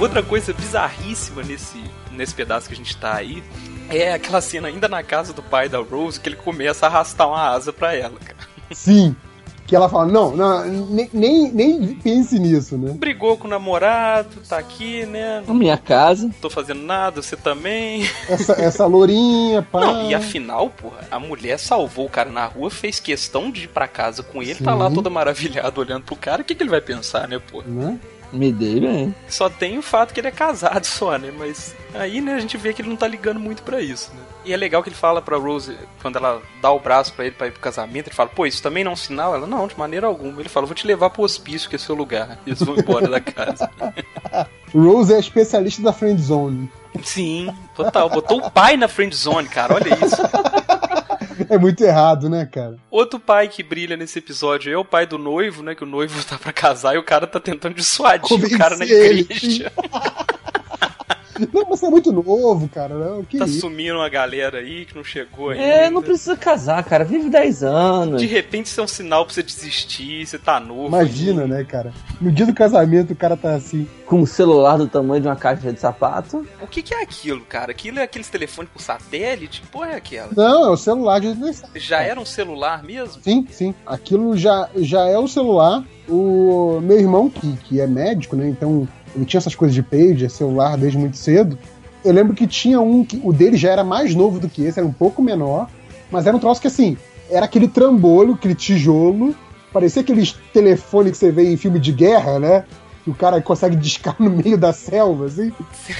Outra 0.04 0.22
coisa 0.22 0.52
bizarríssima 0.52 1.42
nesse, 1.44 1.82
nesse 2.12 2.34
pedaço 2.34 2.68
que 2.68 2.74
a 2.74 2.78
gente 2.78 2.98
tá 2.98 3.16
aí 3.16 3.42
é 3.90 4.12
aquela 4.12 4.42
cena 4.42 4.68
ainda 4.68 4.90
na 4.90 5.02
casa 5.02 5.32
do 5.32 5.42
pai 5.42 5.70
da 5.70 5.78
Rose 5.80 6.20
que 6.20 6.28
ele 6.28 6.36
começa 6.36 6.86
a 6.86 6.90
arrastar 6.90 7.26
uma 7.26 7.50
asa 7.50 7.72
pra 7.72 7.96
ela, 7.96 8.20
cara. 8.20 8.36
Sim. 8.70 9.16
Que 9.66 9.74
ela 9.74 9.88
fala, 9.88 10.06
não, 10.06 10.36
não 10.36 10.68
nem, 10.88 11.10
nem, 11.14 11.50
nem 11.54 11.96
pense 11.96 12.38
nisso, 12.38 12.78
né? 12.78 12.92
Brigou 12.92 13.38
com 13.38 13.48
o 13.48 13.50
namorado, 13.50 14.42
tá 14.48 14.58
aqui, 14.58 15.06
né? 15.06 15.42
Na 15.48 15.54
minha 15.54 15.78
casa. 15.78 16.24
Não 16.24 16.34
tô 16.34 16.50
fazendo 16.50 16.82
nada, 16.84 17.22
você 17.22 17.38
também. 17.38 18.06
Essa, 18.28 18.62
essa 18.62 18.86
lourinha, 18.86 19.62
pá. 19.72 19.80
Não, 19.80 20.10
e 20.10 20.14
afinal, 20.14 20.70
porra, 20.70 21.08
a 21.10 21.18
mulher 21.18 21.58
salvou 21.58 22.08
o 22.08 22.10
cara 22.10 22.30
na 22.30 22.46
rua, 22.46 22.70
fez 22.70 23.00
questão 23.00 23.50
de 23.50 23.64
ir 23.64 23.68
pra 23.70 23.88
casa 23.88 24.22
com 24.22 24.44
ele, 24.44 24.56
tá 24.56 24.76
lá 24.76 24.90
Sim. 24.90 24.96
toda 24.96 25.10
maravilhada 25.10 25.80
olhando 25.80 26.04
pro 26.04 26.18
cara, 26.18 26.42
o 26.42 26.46
que, 26.46 26.54
que 26.54 26.62
ele 26.62 26.70
vai 26.70 26.82
pensar, 26.82 27.26
né, 27.30 27.40
porra? 27.40 27.66
Né? 27.66 27.98
Me 28.34 28.52
dei 28.52 28.80
bem. 28.80 29.16
Só 29.30 29.48
tem 29.48 29.78
o 29.78 29.82
fato 29.82 30.14
que 30.14 30.20
ele 30.20 30.28
é 30.28 30.32
casado 30.32 30.84
só, 30.86 31.18
né? 31.18 31.32
Mas 31.38 31.76
aí, 31.94 32.20
né, 32.20 32.34
a 32.34 32.40
gente 32.40 32.58
vê 32.58 32.74
que 32.74 32.82
ele 32.82 32.90
não 32.90 32.96
tá 32.96 33.08
ligando 33.08 33.40
muito 33.40 33.62
pra 33.62 33.80
isso, 33.80 34.12
né? 34.14 34.22
E 34.44 34.52
é 34.52 34.58
legal 34.58 34.82
que 34.82 34.90
ele 34.90 34.96
fala 34.96 35.22
pra 35.22 35.38
Rose, 35.38 35.78
quando 36.02 36.18
ela 36.18 36.42
dá 36.62 36.72
o 36.72 36.80
braço 36.80 37.14
pra 37.14 37.26
ele 37.26 37.36
pra 37.36 37.48
ir 37.48 37.52
pro 37.52 37.62
casamento, 37.62 38.08
ele 38.08 38.16
fala, 38.16 38.30
pô, 38.30 38.46
isso 38.46 38.62
também 38.62 38.84
não 38.84 38.92
é 38.92 38.94
um 38.94 38.98
sinal? 38.98 39.36
Ela, 39.36 39.48
não, 39.48 39.68
de 39.68 39.78
maneira 39.78 40.08
alguma. 40.08 40.42
Ele 40.42 40.50
fala, 40.50 40.66
vou 40.66 40.76
te 40.76 40.88
levar 40.88 41.12
pro 41.12 41.24
hospício, 41.24 41.70
que 41.70 41.76
é 41.76 41.80
seu 41.80 41.96
lugar. 41.96 42.40
E 42.46 42.50
eles 42.50 42.62
vão 42.62 42.76
embora 42.76 43.08
da 43.08 43.22
casa. 43.22 43.70
Rose 44.74 45.14
é 45.14 45.20
especialista 45.20 45.82
da 45.84 45.94
friend 45.94 46.20
zone. 46.22 46.70
Sim, 47.04 47.54
total. 47.76 48.10
Botou 48.10 48.40
o 48.40 48.52
pai 48.52 48.76
na 48.76 48.88
friend 48.88 49.16
zone, 49.16 49.48
cara, 49.48 49.76
olha 49.76 49.94
isso. 50.06 50.18
É 51.54 51.58
muito 51.60 51.84
errado, 51.84 52.28
né, 52.32 52.48
cara? 52.48 52.78
Outro 52.90 53.20
pai 53.20 53.48
que 53.48 53.62
brilha 53.62 53.96
nesse 53.96 54.18
episódio 54.18 54.74
é 54.74 54.76
o 54.76 54.84
pai 54.84 55.06
do 55.06 55.20
noivo, 55.20 55.62
né? 55.62 55.76
Que 55.76 55.84
o 55.84 55.88
noivo 55.88 56.18
tá 56.26 56.36
pra 56.36 56.52
casar 56.52 56.96
e 56.96 56.98
o 56.98 57.04
cara 57.04 57.28
tá 57.28 57.40
tentando 57.40 57.76
dissuadir 57.76 58.44
o 58.44 58.58
cara 58.58 58.76
na 58.76 58.88
Convencer 58.88 59.20
igreja. 59.20 59.72
Não, 61.40 61.66
mas 61.70 61.80
você 61.80 61.86
é 61.86 61.90
muito 61.90 62.12
novo, 62.12 62.68
cara. 62.70 62.94
Não, 62.96 63.24
que 63.24 63.38
Tá 63.38 63.46
isso? 63.46 63.62
sumindo 63.62 63.96
uma 63.96 64.10
galera 64.10 64.60
aí 64.60 64.86
que 64.86 64.96
não 64.96 65.04
chegou 65.04 65.50
ainda. 65.50 65.64
É, 65.64 65.90
não 65.90 66.02
precisa 66.02 66.36
casar, 66.36 66.84
cara. 66.84 67.04
Vive 67.04 67.30
10 67.30 67.64
anos. 67.64 68.22
De 68.22 68.28
repente 68.28 68.68
isso 68.68 68.80
é 68.80 68.84
um 68.84 68.88
sinal 68.88 69.26
pra 69.26 69.34
você 69.34 69.44
desistir, 69.44 70.26
você 70.26 70.38
tá 70.38 70.60
novo. 70.60 70.88
Imagina, 70.88 71.48
né, 71.48 71.64
cara? 71.64 71.94
No 72.22 72.32
dia 72.32 72.46
do 72.46 72.54
casamento 72.54 73.14
o 73.14 73.16
cara 73.16 73.36
tá 73.38 73.54
assim. 73.56 73.88
Com 74.06 74.20
um 74.22 74.26
celular 74.26 74.78
do 74.78 74.88
tamanho 74.88 75.22
de 75.22 75.28
uma 75.28 75.36
caixa 75.36 75.72
de 75.74 75.80
sapato. 75.80 76.46
O 76.62 76.68
que, 76.68 76.82
que 76.84 76.94
é 76.94 77.02
aquilo, 77.02 77.42
cara? 77.42 77.72
Aquilo 77.72 78.00
é 78.00 78.04
aqueles 78.04 78.30
telefones 78.30 78.72
por 78.72 78.82
satélite? 78.82 79.62
Que 79.62 79.68
porra 79.68 79.92
é 79.92 79.96
aquela? 79.96 80.30
Não, 80.36 80.66
é 80.68 80.70
o 80.70 80.78
celular 80.78 81.20
de. 81.20 81.34
Já 81.76 82.02
era 82.02 82.20
um 82.20 82.26
celular 82.26 82.84
mesmo? 82.84 83.22
Sim, 83.24 83.48
sim. 83.50 83.74
Aquilo 83.86 84.38
já, 84.38 84.70
já 84.76 85.08
é 85.08 85.18
o 85.18 85.28
celular. 85.28 85.84
O 86.08 86.80
meu 86.82 87.00
irmão, 87.00 87.30
que, 87.30 87.54
que 87.64 87.80
é 87.80 87.88
médico, 87.88 88.36
né? 88.36 88.48
Então 88.48 88.88
ele 89.16 89.26
tinha 89.26 89.40
essas 89.40 89.56
coisas 89.56 89.74
de 89.76 89.84
page, 89.84 90.30
celular 90.30 90.78
desde 90.78 90.98
muito 90.98 91.18
cedo. 91.18 91.58
Eu 92.04 92.14
lembro 92.14 92.34
que 92.36 92.46
tinha 92.48 92.82
um 92.82 93.04
que 93.06 93.20
o 93.24 93.32
dele 93.32 93.56
já 93.58 93.72
era 93.72 93.84
mais 93.84 94.14
novo 94.14 94.40
do 94.40 94.50
que 94.50 94.64
esse, 94.64 94.80
era 94.80 94.88
um 94.88 94.92
pouco 94.94 95.22
menor, 95.22 95.68
mas 96.12 96.28
era 96.28 96.36
um 96.36 96.40
troço 96.40 96.60
que 96.62 96.68
assim, 96.68 96.98
era 97.30 97.46
aquele 97.46 97.68
trambolho, 97.68 98.34
aquele 98.34 98.56
tijolo, 98.56 99.34
parecia 99.72 100.02
aqueles 100.02 100.34
telefones 100.54 101.12
que 101.14 101.18
você 101.18 101.32
vê 101.32 101.52
em 101.52 101.58
filme 101.58 101.80
de 101.80 101.92
guerra, 101.92 102.40
né? 102.40 102.66
Que 103.04 103.10
o 103.10 103.14
cara 103.14 103.42
consegue 103.42 103.76
discar 103.76 104.16
no 104.20 104.30
meio 104.30 104.58
da 104.58 104.72
selva, 104.74 105.26
assim. 105.26 105.52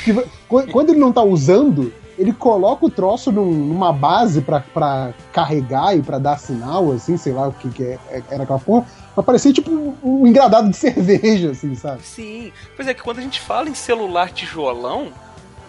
Que, 0.06 0.14
qu- 0.48 0.68
quando 0.72 0.90
ele 0.92 1.00
não 1.00 1.12
tá 1.12 1.22
usando, 1.24 1.92
ele 2.18 2.32
coloca 2.32 2.86
o 2.86 2.90
troço 2.90 3.32
num- 3.32 3.52
numa 3.52 3.92
base 3.92 4.42
pra 4.42 5.14
carregar 5.32 5.98
e 5.98 6.02
pra 6.02 6.20
dar 6.20 6.38
sinal, 6.38 6.92
assim, 6.92 7.18
sei 7.18 7.34
lá 7.34 7.48
o 7.48 7.52
que, 7.54 7.70
que 7.70 7.84
é, 7.84 7.98
é- 8.10 8.24
era 8.30 8.44
aquela 8.44 8.60
porra. 8.60 8.86
Mas 9.16 9.26
parecia 9.26 9.54
tipo 9.54 9.72
um, 10.04 10.26
engradado 10.28 10.70
de 10.70 10.76
cerveja, 10.78 11.52
assim, 11.52 11.76
sabe? 11.76 12.04
Sim. 12.04 12.52
Pois 12.76 12.88
é 12.88 12.94
que 12.94 13.02
quando 13.02 13.20
a 13.20 13.22
gente 13.22 13.40
fala 13.40 13.70
em 13.70 13.76
celular 13.76 14.32
tijolão, 14.32 15.12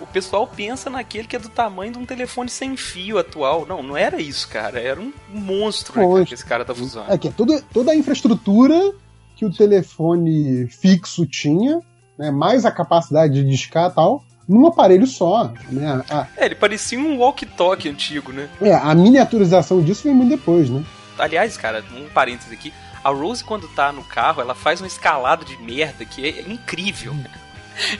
o 0.01 0.07
pessoal 0.07 0.47
pensa 0.47 0.91
naquele 0.91 1.27
que 1.27 1.37
é 1.37 1.39
do 1.39 1.49
tamanho 1.49 1.93
de 1.93 1.99
um 1.99 2.07
telefone 2.07 2.49
sem 2.49 2.77
fio 2.77 3.19
atual. 3.19 3.67
Não, 3.67 3.83
não 3.83 3.97
era 3.97 4.21
isso, 4.21 4.49
cara. 4.49 4.81
Era 4.81 5.01
um 5.01 5.13
monstro, 5.29 5.99
né, 5.99 6.07
cara, 6.07 6.25
que 6.25 6.35
esse 6.35 6.45
cara 6.45 6.65
tá 6.65 6.73
usando. 6.73 7.11
É 7.11 7.19
que 7.19 7.29
é 7.29 7.31
toda, 7.31 7.63
toda 7.73 7.93
a 7.93 7.97
infraestrutura 7.97 8.93
que 9.37 9.45
o 9.45 9.53
telefone 9.53 10.67
fixo 10.69 11.27
tinha, 11.27 11.81
né, 12.19 12.31
mais 12.31 12.65
a 12.65 12.71
capacidade 12.71 13.35
de 13.35 13.51
discar 13.51 13.91
e 13.91 13.95
tal, 13.95 14.25
num 14.49 14.67
aparelho 14.67 15.07
só. 15.07 15.53
Né? 15.71 16.03
A, 16.09 16.27
É, 16.37 16.47
ele 16.47 16.55
parecia 16.55 16.99
um 16.99 17.19
walkie-talkie 17.19 17.89
antigo, 17.89 18.33
né? 18.33 18.49
é, 18.61 18.75
a 18.75 18.95
miniaturização 18.95 19.83
disso 19.83 20.05
vem 20.05 20.15
muito 20.15 20.31
depois, 20.31 20.71
né? 20.71 20.85
Aliás, 21.19 21.57
cara, 21.57 21.85
um 21.97 22.09
parênteses 22.09 22.53
aqui. 22.53 22.73
A 23.05 23.11
Rose, 23.11 23.45
quando 23.45 23.69
tá 23.69 23.93
no 23.93 24.03
carro, 24.03 24.41
ela 24.41 24.55
faz 24.55 24.81
uma 24.81 24.87
escalada 24.87 25.45
de 25.45 25.57
merda 25.59 26.05
que 26.05 26.27
é 26.27 26.41
incrível. 26.51 27.15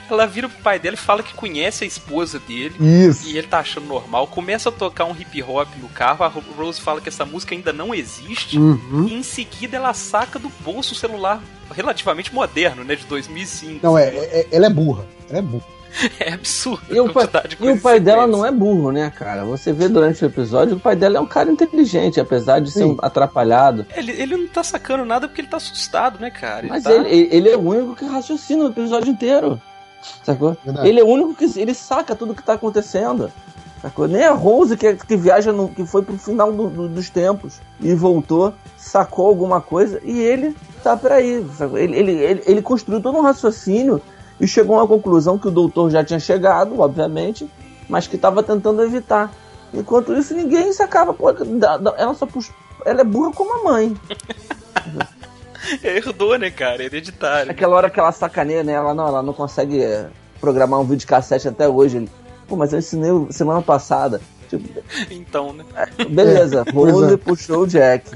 Ela 0.09 0.25
vira 0.25 0.47
pro 0.47 0.61
pai 0.63 0.79
dela 0.79 0.95
e 0.95 0.97
fala 0.97 1.21
que 1.21 1.33
conhece 1.33 1.83
a 1.83 1.87
esposa 1.87 2.39
dele. 2.39 2.75
Isso. 2.79 3.27
E 3.27 3.37
ele 3.37 3.47
tá 3.47 3.59
achando 3.59 3.85
normal. 3.85 4.25
Começa 4.27 4.69
a 4.69 4.71
tocar 4.71 5.05
um 5.05 5.15
hip 5.15 5.43
hop 5.43 5.67
no 5.77 5.89
carro. 5.89 6.23
A 6.23 6.27
Rose 6.27 6.79
fala 6.79 7.01
que 7.01 7.09
essa 7.09 7.25
música 7.25 7.53
ainda 7.53 7.73
não 7.73 7.93
existe. 7.93 8.57
Uhum. 8.57 9.07
E 9.07 9.13
em 9.13 9.21
seguida 9.23 9.77
ela 9.77 9.93
saca 9.93 10.39
do 10.39 10.49
bolso 10.63 10.93
um 10.93 10.97
celular 10.97 11.41
relativamente 11.73 12.33
moderno, 12.33 12.83
né? 12.83 12.95
De 12.95 13.05
2005. 13.05 13.79
Não, 13.83 13.97
é, 13.97 14.07
é- 14.07 14.47
ela 14.51 14.67
é 14.67 14.69
burra. 14.69 15.05
Ela 15.29 15.39
é 15.39 15.41
burra. 15.41 15.74
É 16.19 16.33
absurdo. 16.33 16.83
E 16.93 16.99
o 16.99 17.11
pai, 17.11 17.27
e 17.59 17.69
o 17.69 17.79
pai 17.79 17.99
dela 17.99 18.27
não 18.27 18.45
é 18.45 18.51
burro, 18.51 18.91
né, 18.91 19.11
cara? 19.15 19.45
Você 19.45 19.71
vê 19.71 19.87
durante 19.87 20.23
o 20.23 20.27
episódio, 20.27 20.75
o 20.75 20.79
pai 20.79 20.95
dela 20.95 21.17
é 21.17 21.21
um 21.21 21.25
cara 21.25 21.49
inteligente, 21.49 22.19
apesar 22.19 22.59
de 22.59 22.69
ser 22.71 22.83
um 22.83 22.97
atrapalhado. 23.01 23.85
Ele, 23.95 24.11
ele 24.11 24.37
não 24.37 24.47
tá 24.47 24.63
sacando 24.63 25.05
nada 25.05 25.27
porque 25.27 25.41
ele 25.41 25.47
tá 25.47 25.57
assustado, 25.57 26.19
né, 26.19 26.29
cara? 26.29 26.59
Ele 26.65 26.69
Mas 26.69 26.83
tá... 26.83 26.91
ele, 26.91 27.29
ele 27.31 27.49
é 27.49 27.55
o 27.55 27.61
único 27.61 27.95
que 27.95 28.05
raciocina 28.05 28.65
o 28.65 28.69
episódio 28.69 29.11
inteiro. 29.11 29.61
Sacou? 30.23 30.55
Verdade. 30.63 30.87
Ele 30.87 30.99
é 30.99 31.03
o 31.03 31.07
único 31.07 31.33
que 31.33 31.45
ele 31.59 31.73
saca 31.73 32.15
tudo 32.15 32.35
que 32.35 32.43
tá 32.43 32.53
acontecendo. 32.53 33.31
Sacou? 33.81 34.07
Nem 34.07 34.23
a 34.23 34.31
Rose, 34.31 34.75
que, 34.77 34.95
que 34.95 35.15
viaja, 35.15 35.51
no, 35.51 35.69
que 35.69 35.85
foi 35.85 36.01
pro 36.01 36.17
final 36.17 36.51
do- 36.51 36.69
do- 36.69 36.89
dos 36.89 37.09
tempos 37.09 37.59
e 37.79 37.93
voltou, 37.93 38.53
sacou 38.77 39.27
alguma 39.27 39.61
coisa 39.61 39.99
e 40.03 40.19
ele 40.19 40.55
tá 40.83 40.95
por 40.97 41.11
aí. 41.11 41.43
Ele, 41.75 41.95
ele, 41.97 42.11
ele, 42.11 42.43
ele 42.45 42.61
construiu 42.61 43.01
todo 43.01 43.17
um 43.17 43.21
raciocínio 43.21 44.01
e 44.39 44.47
chegou 44.47 44.75
a 44.77 44.81
uma 44.81 44.87
conclusão 44.87 45.37
que 45.37 45.47
o 45.47 45.51
doutor 45.51 45.89
já 45.89 46.03
tinha 46.03 46.19
chegado, 46.19 46.79
obviamente, 46.79 47.49
mas 47.89 48.07
que 48.07 48.17
tava 48.17 48.41
tentando 48.43 48.81
evitar. 48.83 49.31
Enquanto 49.73 50.13
isso, 50.13 50.33
ninguém 50.33 50.71
sacava. 50.73 51.13
Pô, 51.13 51.31
da- 51.31 51.77
da- 51.77 51.95
ela 51.97 52.13
só 52.13 52.25
pux- 52.25 52.51
Ela 52.85 53.01
é 53.01 53.03
burra 53.03 53.31
como 53.33 53.53
a 53.59 53.63
mãe. 53.71 53.95
Herdou, 55.83 56.37
né, 56.37 56.49
cara? 56.51 56.83
Hereditário. 56.83 57.51
Aquela 57.51 57.75
hora 57.75 57.89
que 57.89 57.99
ela 57.99 58.11
sacaneia, 58.11 58.63
né? 58.63 58.73
Ela 58.73 58.93
não, 58.93 59.07
ela 59.07 59.23
não 59.23 59.33
consegue 59.33 59.81
é, 59.81 60.07
programar 60.39 60.79
um 60.79 60.83
vídeo 60.85 61.07
cassete 61.07 61.47
até 61.47 61.67
hoje. 61.67 61.97
Ele, 61.97 62.09
Pô, 62.47 62.55
mas 62.55 62.71
eu 62.73 62.79
ensinei 62.79 63.09
semana 63.31 63.61
passada. 63.61 64.21
Tipo, 64.49 64.69
Então, 65.09 65.51
né? 65.53 65.63
beleza, 66.09 66.63
É, 66.67 66.71
pois 66.71 66.93
Rose 66.93 67.13
é. 67.15 67.17
puxou 67.17 67.63
o 67.63 67.67
Jack. 67.67 68.11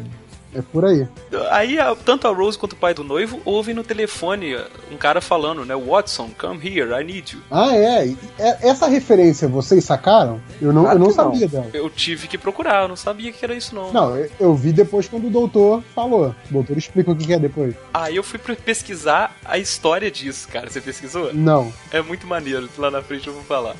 É 0.53 0.61
por 0.61 0.83
aí. 0.85 1.07
Aí, 1.51 1.77
tanto 2.05 2.27
a 2.27 2.31
Rose 2.33 2.57
quanto 2.57 2.73
o 2.73 2.75
pai 2.75 2.93
do 2.93 3.03
noivo 3.03 3.39
ouvem 3.45 3.75
no 3.75 3.83
telefone 3.83 4.55
um 4.91 4.97
cara 4.97 5.21
falando, 5.21 5.63
né? 5.65 5.75
Watson, 5.75 6.29
come 6.37 6.59
here, 6.67 6.91
I 6.99 7.03
need 7.03 7.35
you. 7.35 7.41
Ah, 7.51 7.75
é. 7.75 8.09
É- 8.37 8.67
Essa 8.69 8.87
referência 8.87 9.47
vocês 9.47 9.83
sacaram? 9.83 10.41
Eu 10.61 10.73
não, 10.73 10.83
Claro 10.83 10.95
eu 10.97 10.99
não 10.99 11.11
que 11.11 11.17
não. 11.17 11.23
sabia 11.25 11.47
dela. 11.47 11.67
Eu 11.73 11.89
tive 11.89 12.27
que 12.27 12.37
procurar, 12.37 12.83
eu 12.83 12.87
não 12.87 12.95
sabia 12.95 13.31
que 13.31 13.43
era 13.45 13.53
isso, 13.53 13.75
não. 13.75 13.91
Não, 13.93 14.17
eu, 14.39 14.55
vi 14.55 14.71
depois 14.71 15.07
quando 15.07 15.27
o 15.27 15.29
doutor 15.29 15.83
falou. 15.93 16.33
O 16.49 16.53
doutor 16.53 16.77
explica 16.77 17.11
o 17.11 17.15
que 17.15 17.31
é 17.33 17.39
depois. 17.39 17.75
Aí 17.93 18.15
eu 18.15 18.23
fui 18.23 18.39
pesquisar 18.39 19.35
a 19.45 19.57
história 19.57 20.09
disso, 20.09 20.47
cara. 20.47 20.69
Você 20.69 20.81
pesquisou? 20.81 21.33
Não. 21.33 21.71
É 21.91 22.01
muito 22.01 22.25
maneiro, 22.25 22.67
lá 22.77 22.89
na 22.89 23.01
frente 23.01 23.27
eu 23.27 23.33
vou 23.33 23.43
falar. 23.43 23.75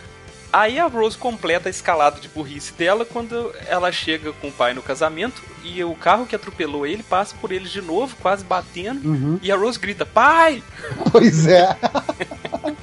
Aí 0.52 0.80
a 0.80 0.88
Rose 0.88 1.18
completa 1.18 1.70
a 1.70 1.72
escalada 1.72 2.20
de 2.20 2.28
burrice 2.28 2.74
dela 2.74 3.06
quando 3.06 3.54
ela 3.68 3.92
chega 3.92 4.34
com 4.34 4.48
o 4.48 4.52
pai 4.52 4.74
no 4.74 4.82
casamento 4.82 5.42
e 5.64 5.84
o 5.84 5.94
carro 5.94 6.26
que 6.26 6.36
atropelou 6.36 6.88
ele 6.88 7.04
passa 7.04 7.36
por 7.40 7.52
eles 7.52 7.72
de 7.72 7.82
novo, 7.82 8.16
quase 8.20 8.44
batendo. 8.44 9.08
Uhum. 9.08 9.40
E 9.42 9.52
a 9.52 9.56
Rose 9.56 9.78
grita, 9.78 10.06
pai! 10.06 10.64
Pois 11.12 11.46
é. 11.46 11.68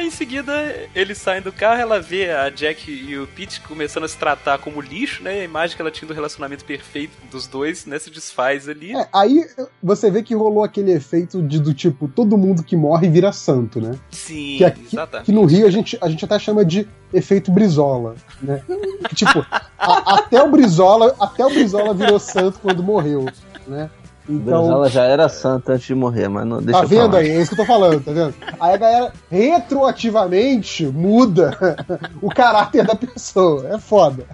Aí 0.00 0.06
em 0.06 0.10
seguida 0.10 0.52
eles 0.94 1.18
saem 1.18 1.42
do 1.42 1.52
carro, 1.52 1.78
ela 1.78 2.00
vê 2.00 2.30
a 2.30 2.48
Jack 2.48 2.90
e 2.90 3.18
o 3.18 3.26
Pete 3.26 3.60
começando 3.60 4.04
a 4.04 4.08
se 4.08 4.16
tratar 4.16 4.56
como 4.56 4.80
lixo, 4.80 5.22
né? 5.22 5.40
A 5.40 5.44
imagem 5.44 5.76
que 5.76 5.82
ela 5.82 5.90
tinha 5.90 6.08
do 6.08 6.14
relacionamento 6.14 6.64
perfeito 6.64 7.12
dos 7.30 7.46
dois, 7.46 7.84
né? 7.84 7.98
Se 7.98 8.08
desfaz 8.10 8.66
ali. 8.66 8.96
É, 8.96 9.06
aí 9.12 9.44
você 9.82 10.10
vê 10.10 10.22
que 10.22 10.34
rolou 10.34 10.64
aquele 10.64 10.90
efeito 10.92 11.42
de, 11.42 11.60
do 11.60 11.74
tipo, 11.74 12.08
todo 12.08 12.38
mundo 12.38 12.62
que 12.62 12.74
morre 12.76 13.10
vira 13.10 13.30
santo, 13.30 13.78
né? 13.78 13.98
Sim, 14.10 14.56
Que, 14.56 14.64
aqui, 14.64 14.86
exatamente. 14.90 15.26
que 15.26 15.32
no 15.32 15.44
Rio 15.44 15.66
a 15.66 15.70
gente, 15.70 15.98
a 16.00 16.08
gente 16.08 16.24
até 16.24 16.38
chama 16.38 16.64
de 16.64 16.88
efeito 17.12 17.50
Brizola, 17.52 18.14
né? 18.40 18.62
Que, 19.06 19.14
tipo, 19.14 19.44
a- 19.78 20.14
até 20.14 20.42
o 20.42 20.50
Brizola, 20.50 21.14
até 21.20 21.44
o 21.44 21.50
Brizola 21.50 21.92
virou 21.92 22.18
santo 22.18 22.58
quando 22.60 22.82
morreu, 22.82 23.26
né? 23.68 23.90
Então, 24.30 24.70
Ela 24.70 24.88
já 24.88 25.04
era 25.04 25.28
santa 25.28 25.72
antes 25.72 25.86
de 25.86 25.94
morrer, 25.94 26.28
mas 26.28 26.46
não 26.46 26.62
deixa 26.62 26.80
tá 26.80 26.86
vendo 26.86 27.16
aí? 27.16 27.28
É 27.30 27.40
isso 27.40 27.54
que 27.54 27.60
eu 27.60 27.66
tô 27.66 27.72
falando, 27.72 28.00
tá 28.04 28.12
vendo? 28.12 28.34
Aí 28.60 28.74
a 28.74 28.76
galera 28.76 29.12
retroativamente 29.30 30.86
muda 30.86 31.56
o 32.22 32.28
caráter 32.28 32.86
da 32.86 32.94
pessoa. 32.94 33.68
É 33.74 33.78
foda. 33.78 34.24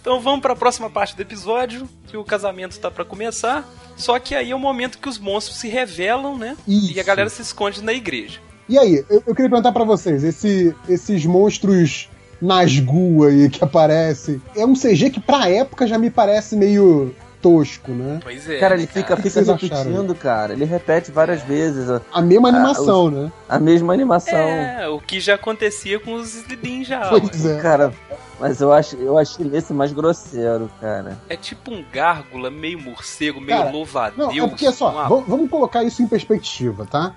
Então 0.00 0.20
vamos 0.20 0.40
pra 0.40 0.54
próxima 0.56 0.88
parte 0.88 1.14
do 1.16 1.22
episódio, 1.22 1.88
que 2.06 2.16
o 2.16 2.24
casamento 2.24 2.78
tá 2.78 2.90
pra 2.90 3.04
começar. 3.04 3.68
Só 3.96 4.18
que 4.18 4.34
aí 4.34 4.50
é 4.50 4.54
o 4.54 4.58
momento 4.58 4.98
que 4.98 5.08
os 5.08 5.18
monstros 5.18 5.58
se 5.58 5.68
revelam, 5.68 6.36
né? 6.38 6.56
E 6.66 6.74
a 6.74 6.92
Isso. 6.92 7.04
galera 7.04 7.28
se 7.28 7.42
esconde 7.42 7.82
na 7.82 7.92
igreja. 7.92 8.38
E 8.68 8.78
aí, 8.78 9.04
eu, 9.08 9.22
eu 9.26 9.34
queria 9.34 9.48
perguntar 9.50 9.72
pra 9.72 9.84
vocês, 9.84 10.22
esse- 10.24 10.74
esses 10.88 11.24
monstros 11.24 12.08
Nazgûl 12.42 13.24
aí 13.26 13.48
que 13.48 13.62
aparecem, 13.64 14.40
é 14.56 14.66
um 14.66 14.74
CG 14.74 15.10
que 15.10 15.20
pra 15.20 15.48
época 15.48 15.86
já 15.86 15.96
me 15.98 16.10
parece 16.10 16.54
meio 16.56 17.14
tosco, 17.40 17.90
né? 17.92 18.20
Pois 18.22 18.48
é. 18.48 18.58
Cara, 18.58 18.76
né, 18.76 18.82
ele 18.82 18.86
fica, 18.86 19.14
O 19.14 19.16
que 19.16 19.30
fica 19.30 19.40
repetindo, 19.52 20.14
cara. 20.14 20.52
Ele 20.52 20.64
repete 20.64 21.10
várias 21.10 21.42
vezes 21.42 21.88
a, 21.90 22.00
A 22.12 22.20
mesma 22.22 22.48
animação, 22.48 23.10
né? 23.10 23.32
a 23.48 23.58
mesma 23.58 23.92
animação. 23.92 24.38
É, 24.38 24.88
o 24.88 24.98
que 25.00 25.20
já 25.20 25.34
acontecia 25.34 25.98
com 26.00 26.14
os 26.14 26.34
Slidin 26.34 26.84
já. 26.84 27.08
Pois 27.08 27.44
é. 27.46 27.60
Cara, 27.60 27.92
mas 28.40 28.60
eu 28.60 28.72
acho, 28.72 28.96
eu 28.96 29.16
achei 29.16 29.48
esse 29.54 29.72
mais 29.72 29.92
grosseiro, 29.92 30.70
cara. 30.80 31.18
É 31.28 31.36
tipo 31.36 31.70
um 31.72 31.84
gárgula, 31.92 32.50
meio 32.50 32.80
morcego, 32.80 33.40
meio 33.40 33.58
Cara, 33.58 33.70
louvadeus. 33.70 34.18
Não, 34.18 34.44
é 34.44 34.48
porque 34.48 34.70
só, 34.72 34.90
uma- 34.90 35.08
vamos, 35.08 35.26
vamos 35.28 35.50
colocar 35.50 35.82
isso 35.84 36.02
em 36.02 36.06
perspectiva, 36.06 36.86
tá? 36.86 37.14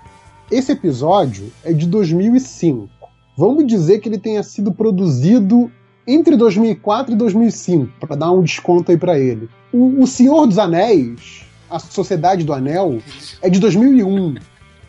Esse 0.52 0.72
episódio 0.72 1.52
é 1.64 1.72
de 1.74 1.86
2005. 1.88 2.90
Vamos 3.38 3.66
dizer 3.68 4.00
que 4.00 4.10
ele 4.10 4.18
tenha 4.18 4.44
sido 4.44 4.72
produzido 4.72 5.72
entre 6.08 6.36
2004 6.36 7.14
e 7.14 7.16
2005, 7.16 7.94
pra 8.00 8.16
dar 8.16 8.32
um 8.32 8.42
desconto 8.42 8.92
aí 8.92 8.98
pra 8.98 9.18
ele. 9.20 9.48
O, 9.72 10.04
o 10.04 10.08
Senhor 10.08 10.48
dos 10.48 10.58
Anéis, 10.58 11.44
a 11.70 11.78
Sociedade 11.80 12.44
do 12.44 12.54
Anel, 12.54 13.00
é 13.42 13.50
de 13.50 13.60
2001, 13.60 14.36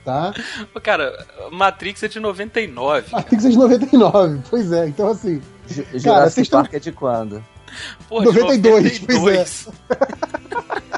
tá? 0.05 0.33
Cara, 0.83 1.27
Matrix 1.53 2.03
é 2.03 2.09
de 2.09 2.19
99. 2.21 3.07
Matrix 3.13 3.45
é 3.45 3.51
de 3.51 3.59
99, 3.59 4.41
pois 4.49 4.73
é. 4.73 4.89
Então, 4.89 5.09
assim, 5.09 5.41
Ju- 5.69 5.85
vocês 5.91 6.03
Jurassic 6.03 6.49
tão- 6.51 6.61
Park 6.63 6.75
é 6.75 6.79
de 6.79 6.93
quando? 6.93 7.45
Pô, 8.09 8.23
92, 8.23 9.01
de 9.01 9.07
pois 9.07 9.69
é. 9.69 9.71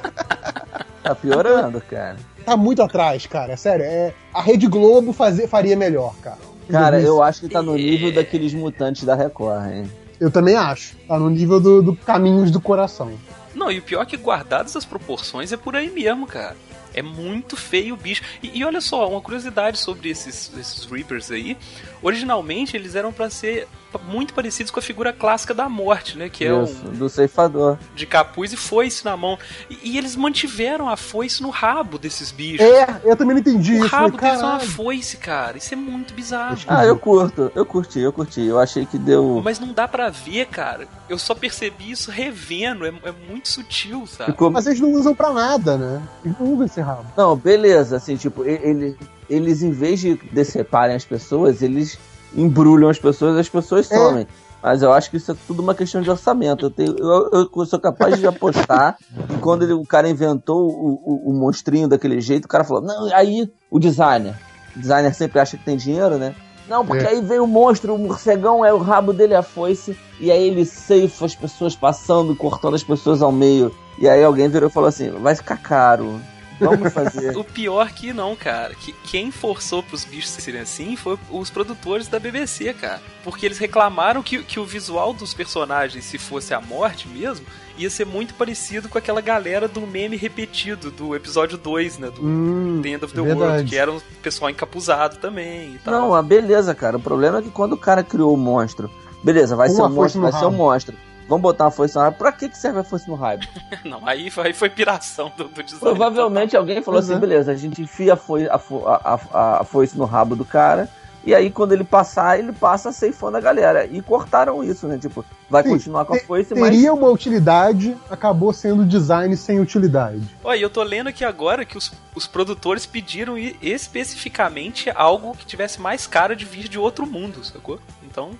Tá 1.02 1.14
piorando, 1.16 1.80
cara. 1.80 2.16
tá 2.44 2.56
muito 2.56 2.80
atrás, 2.80 3.26
cara. 3.26 3.56
Sério, 3.56 3.84
é, 3.84 4.14
a 4.32 4.40
Rede 4.40 4.68
Globo 4.68 5.12
fazer, 5.12 5.48
faria 5.48 5.76
melhor, 5.76 6.14
cara. 6.22 6.38
Cara, 6.70 6.92
2005. 6.92 7.08
eu 7.08 7.22
acho 7.22 7.40
que 7.40 7.48
tá 7.48 7.60
no 7.60 7.74
É. 7.74 7.78
nível 7.78 8.12
daqueles 8.14 8.54
mutantes 8.54 9.02
da 9.02 9.14
Record, 9.16 9.66
hein? 9.72 9.90
Eu 10.20 10.30
também 10.30 10.54
acho. 10.54 10.96
Tá 11.08 11.18
no 11.18 11.28
nível 11.28 11.58
do, 11.60 11.82
do 11.82 11.96
Caminhos 11.96 12.52
do 12.52 12.60
Coração. 12.60 13.10
Não, 13.54 13.70
e 13.70 13.78
o 13.78 13.82
pior 13.82 14.02
é 14.02 14.06
que 14.06 14.16
guardadas 14.16 14.76
as 14.76 14.84
proporções 14.84 15.52
é 15.52 15.56
por 15.56 15.76
aí 15.76 15.90
mesmo, 15.90 16.26
cara. 16.26 16.56
É 16.94 17.02
muito 17.02 17.56
feio 17.56 17.94
o 17.94 17.96
bicho. 17.96 18.22
E, 18.42 18.58
e 18.58 18.64
olha 18.64 18.80
só, 18.80 19.08
uma 19.08 19.20
curiosidade 19.20 19.78
sobre 19.78 20.10
esses, 20.10 20.52
esses 20.56 20.84
Reapers 20.84 21.30
aí. 21.30 21.56
Originalmente 22.02 22.76
eles 22.76 22.94
eram 22.94 23.12
pra 23.12 23.30
ser 23.30 23.66
muito 23.98 24.34
parecidos 24.34 24.70
com 24.70 24.78
a 24.78 24.82
figura 24.82 25.12
clássica 25.12 25.54
da 25.54 25.68
morte, 25.68 26.16
né? 26.16 26.28
Que 26.28 26.44
é 26.44 26.54
um 26.54 26.64
Isso, 26.64 26.84
do 26.84 27.08
ceifador. 27.08 27.76
de 27.94 28.06
capuz 28.06 28.52
e 28.52 28.56
foice 28.56 29.04
na 29.04 29.16
mão. 29.16 29.38
E, 29.68 29.78
e 29.92 29.98
eles 29.98 30.16
mantiveram 30.16 30.88
a 30.88 30.96
foice 30.96 31.42
no 31.42 31.50
rabo 31.50 31.98
desses 31.98 32.30
bichos. 32.30 32.60
É, 32.66 33.00
eu 33.04 33.16
também 33.16 33.34
não 33.34 33.40
entendi 33.40 33.72
o 33.72 33.84
isso. 33.84 33.94
rabo 33.94 34.16
Falei, 34.16 34.30
deles 34.30 34.40
é 34.42 34.46
uma 34.46 34.60
foice, 34.60 35.16
cara. 35.16 35.58
Isso 35.58 35.74
é 35.74 35.76
muito 35.76 36.14
bizarro. 36.14 36.58
Ah, 36.66 36.84
eu 36.84 36.96
curto, 36.96 37.50
eu 37.54 37.64
curti, 37.64 38.00
eu 38.00 38.12
curti. 38.12 38.42
Eu 38.42 38.58
achei 38.58 38.86
que 38.86 38.98
deu. 38.98 39.40
Mas 39.44 39.58
não 39.58 39.72
dá 39.72 39.86
pra 39.86 40.10
ver, 40.10 40.46
cara. 40.46 40.86
Eu 41.08 41.18
só 41.18 41.34
percebi 41.34 41.90
isso 41.90 42.10
revendo. 42.10 42.86
É, 42.86 42.88
é 42.88 43.12
muito 43.28 43.48
sutil, 43.48 44.06
sabe? 44.06 44.32
Ficou... 44.32 44.50
Mas 44.50 44.66
eles 44.66 44.80
não 44.80 44.92
usam 44.92 45.14
pra 45.14 45.32
nada, 45.32 45.76
né? 45.76 46.02
Eles 46.24 46.38
não 46.38 46.52
usam 46.52 46.66
esse 46.66 46.80
rabo. 46.80 47.06
Não, 47.16 47.36
beleza, 47.36 47.96
assim, 47.96 48.16
tipo, 48.16 48.44
ele, 48.44 48.96
eles 49.28 49.62
em 49.62 49.70
vez 49.70 50.00
de 50.00 50.14
deceparem 50.30 50.96
as 50.96 51.04
pessoas, 51.04 51.62
eles 51.62 51.98
embrulham 52.36 52.88
as 52.88 52.98
pessoas 52.98 53.36
as 53.38 53.48
pessoas 53.48 53.90
É. 53.90 53.96
somem. 53.96 54.26
Mas 54.62 54.80
eu 54.80 54.92
acho 54.92 55.10
que 55.10 55.16
isso 55.16 55.32
é 55.32 55.34
tudo 55.46 55.60
uma 55.60 55.74
questão 55.74 56.00
de 56.00 56.08
orçamento. 56.08 56.66
Eu, 56.66 56.70
tenho, 56.70 56.96
eu, 56.96 57.48
eu 57.56 57.66
sou 57.66 57.80
capaz 57.80 58.16
de 58.16 58.26
apostar 58.28 58.96
que 59.28 59.38
quando 59.38 59.64
ele- 59.64 59.72
o 59.72 59.84
cara 59.84 60.08
inventou 60.08 60.68
o, 60.70 60.92
o, 61.04 61.30
o 61.30 61.32
monstrinho 61.34 61.88
daquele 61.88 62.20
jeito, 62.20 62.44
o 62.44 62.48
cara 62.48 62.62
falou, 62.62 62.80
não, 62.80 63.12
aí 63.12 63.50
o 63.68 63.80
designer. 63.80 64.34
O 64.76 64.78
designer 64.78 65.12
sempre 65.14 65.40
acha 65.40 65.56
que 65.56 65.64
tem 65.64 65.76
dinheiro, 65.76 66.16
né? 66.16 66.32
Não, 66.68 66.86
porque 66.86 67.04
É. 67.04 67.08
aí 67.08 67.20
vem 67.20 67.40
o 67.40 67.46
monstro, 67.46 67.92
o 67.92 67.98
morcegão, 67.98 68.64
é 68.64 68.72
o 68.72 68.78
rabo 68.78 69.12
dele 69.12 69.34
é 69.34 69.36
a 69.36 69.42
foice, 69.42 69.98
e 70.20 70.30
aí 70.30 70.46
ele 70.46 70.64
ceifa 70.64 71.24
as 71.26 71.34
pessoas 71.34 71.74
passando, 71.74 72.34
cortando 72.36 72.74
as 72.74 72.84
pessoas 72.84 73.20
ao 73.20 73.32
meio. 73.32 73.74
E 73.98 74.08
aí 74.08 74.22
alguém 74.22 74.48
virou 74.48 74.70
e 74.70 74.72
falou 74.72 74.88
assim, 74.88 75.10
vai 75.10 75.34
ficar 75.34 75.56
caro, 75.56 76.20
vamos 76.60 76.92
fazer. 76.92 77.36
O 77.36 77.44
pior 77.44 77.90
que 77.92 78.12
não, 78.12 78.34
cara. 78.36 78.74
Que 78.74 78.92
quem 78.92 79.30
forçou 79.30 79.82
pros 79.82 80.04
bichos 80.04 80.30
serem 80.30 80.60
assim 80.60 80.96
foi 80.96 81.18
os 81.30 81.50
produtores 81.50 82.08
da 82.08 82.18
BBC, 82.18 82.72
cara. 82.74 83.00
Porque 83.24 83.46
eles 83.46 83.58
reclamaram 83.58 84.22
que, 84.22 84.42
que 84.42 84.58
o 84.60 84.64
visual 84.64 85.12
dos 85.12 85.32
personagens, 85.34 86.04
se 86.04 86.18
fosse 86.18 86.52
a 86.54 86.60
morte 86.60 87.08
mesmo, 87.08 87.44
ia 87.76 87.88
ser 87.88 88.04
muito 88.04 88.34
parecido 88.34 88.88
com 88.88 88.98
aquela 88.98 89.20
galera 89.20 89.66
do 89.66 89.80
meme 89.82 90.16
repetido 90.16 90.90
do 90.90 91.14
episódio 91.16 91.56
2, 91.56 91.98
né? 91.98 92.10
Do 92.10 92.22
Hum, 92.24 92.80
The 92.82 92.88
End 92.90 93.04
of 93.04 93.14
the 93.14 93.22
verdade. 93.22 93.40
World, 93.50 93.70
que 93.70 93.76
era 93.76 93.90
um 93.92 94.00
pessoal 94.22 94.50
encapuzado 94.50 95.16
também 95.16 95.74
e 95.74 95.78
tal. 95.78 95.94
Não, 95.94 96.14
a 96.14 96.22
beleza, 96.22 96.74
cara. 96.74 96.96
O 96.96 97.00
problema 97.00 97.38
é 97.38 97.42
que 97.42 97.50
quando 97.50 97.72
o 97.72 97.78
cara 97.78 98.02
criou 98.02 98.34
o 98.34 98.36
monstro, 98.36 98.90
beleza, 99.22 99.56
vai 99.56 99.68
Com 99.68 99.74
ser 99.74 99.82
um 99.82 99.84
uma 99.86 99.90
monstro, 99.94 100.20
vai 100.20 100.32
ser 100.32 100.44
um 100.46 100.50
monstro. 100.50 100.96
Vamos 101.32 101.44
botar 101.44 101.64
uma 101.64 101.70
foice 101.70 101.94
no 101.94 102.02
rabo. 102.02 102.18
Pra 102.18 102.30
que, 102.30 102.46
que 102.46 102.58
serve 102.58 102.80
a 102.80 102.84
foice 102.84 103.08
no 103.08 103.14
rabo? 103.14 103.42
Não, 103.86 104.06
aí, 104.06 104.30
aí 104.36 104.52
foi 104.52 104.68
piração 104.68 105.32
do, 105.34 105.44
do 105.44 105.62
design. 105.62 105.80
Provavelmente 105.80 106.54
alguém 106.54 106.82
falou 106.82 107.00
assim, 107.00 107.14
é. 107.14 107.18
beleza, 107.18 107.50
a 107.50 107.54
gente 107.54 107.80
enfia 107.80 108.12
a, 108.12 108.16
foi, 108.18 108.46
a, 108.46 108.60
a, 108.74 109.20
a- 109.32 109.60
a 109.62 109.64
foice 109.64 109.96
no 109.96 110.04
rabo 110.04 110.36
do 110.36 110.44
cara, 110.44 110.90
e 111.24 111.34
aí 111.34 111.50
quando 111.50 111.72
ele 111.72 111.84
passar, 111.84 112.38
ele 112.38 112.52
passa 112.52 112.92
ceifando 112.92 113.38
a 113.38 113.40
galera. 113.40 113.86
E 113.86 114.02
cortaram 114.02 114.62
isso, 114.62 114.86
né? 114.86 114.98
Tipo, 114.98 115.24
vai 115.48 115.62
Sim, 115.62 115.70
continuar 115.70 116.04
com 116.04 116.14
a 116.14 116.18
foice, 116.18 116.54
mas... 116.54 116.68
Teria 116.68 116.92
uma 116.92 117.08
utilidade, 117.08 117.96
acabou 118.10 118.52
sendo 118.52 118.84
design 118.84 119.34
sem 119.34 119.58
utilidade. 119.58 120.20
Olha, 120.44 120.58
eu 120.60 120.68
tô 120.68 120.82
lendo 120.82 121.06
aqui 121.06 121.24
agora 121.24 121.64
que 121.64 121.78
os, 121.78 121.92
os 122.14 122.26
produtores 122.26 122.84
pediram 122.84 123.38
especificamente 123.38 124.90
algo 124.94 125.34
que 125.34 125.46
tivesse 125.46 125.80
mais 125.80 126.06
cara 126.06 126.36
de 126.36 126.44
vir 126.44 126.68
de 126.68 126.78
outro 126.78 127.06
mundo, 127.06 127.42
sacou? 127.42 127.78
Então, 128.12 128.30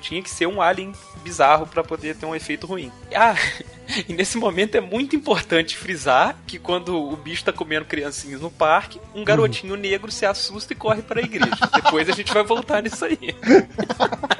tinha 0.00 0.22
que 0.22 0.30
ser 0.30 0.46
um 0.46 0.62
alien 0.62 0.92
bizarro 1.22 1.66
pra 1.66 1.84
poder 1.84 2.16
ter 2.16 2.24
um 2.24 2.34
efeito 2.34 2.66
ruim. 2.66 2.90
Ah, 3.14 3.34
e 4.08 4.14
nesse 4.14 4.38
momento 4.38 4.74
é 4.74 4.80
muito 4.80 5.14
importante 5.14 5.76
frisar 5.76 6.34
que 6.46 6.58
quando 6.58 6.96
o 6.96 7.14
bicho 7.14 7.44
tá 7.44 7.52
comendo 7.52 7.84
criancinhas 7.84 8.40
no 8.40 8.50
parque, 8.50 8.98
um 9.14 9.22
garotinho 9.22 9.76
negro 9.76 10.10
se 10.10 10.24
assusta 10.24 10.72
e 10.72 10.76
corre 10.76 11.02
pra 11.02 11.20
igreja. 11.20 11.58
Depois 11.74 12.08
a 12.08 12.12
gente 12.12 12.32
vai 12.32 12.42
voltar 12.42 12.82
nisso 12.82 13.04
aí. 13.04 13.18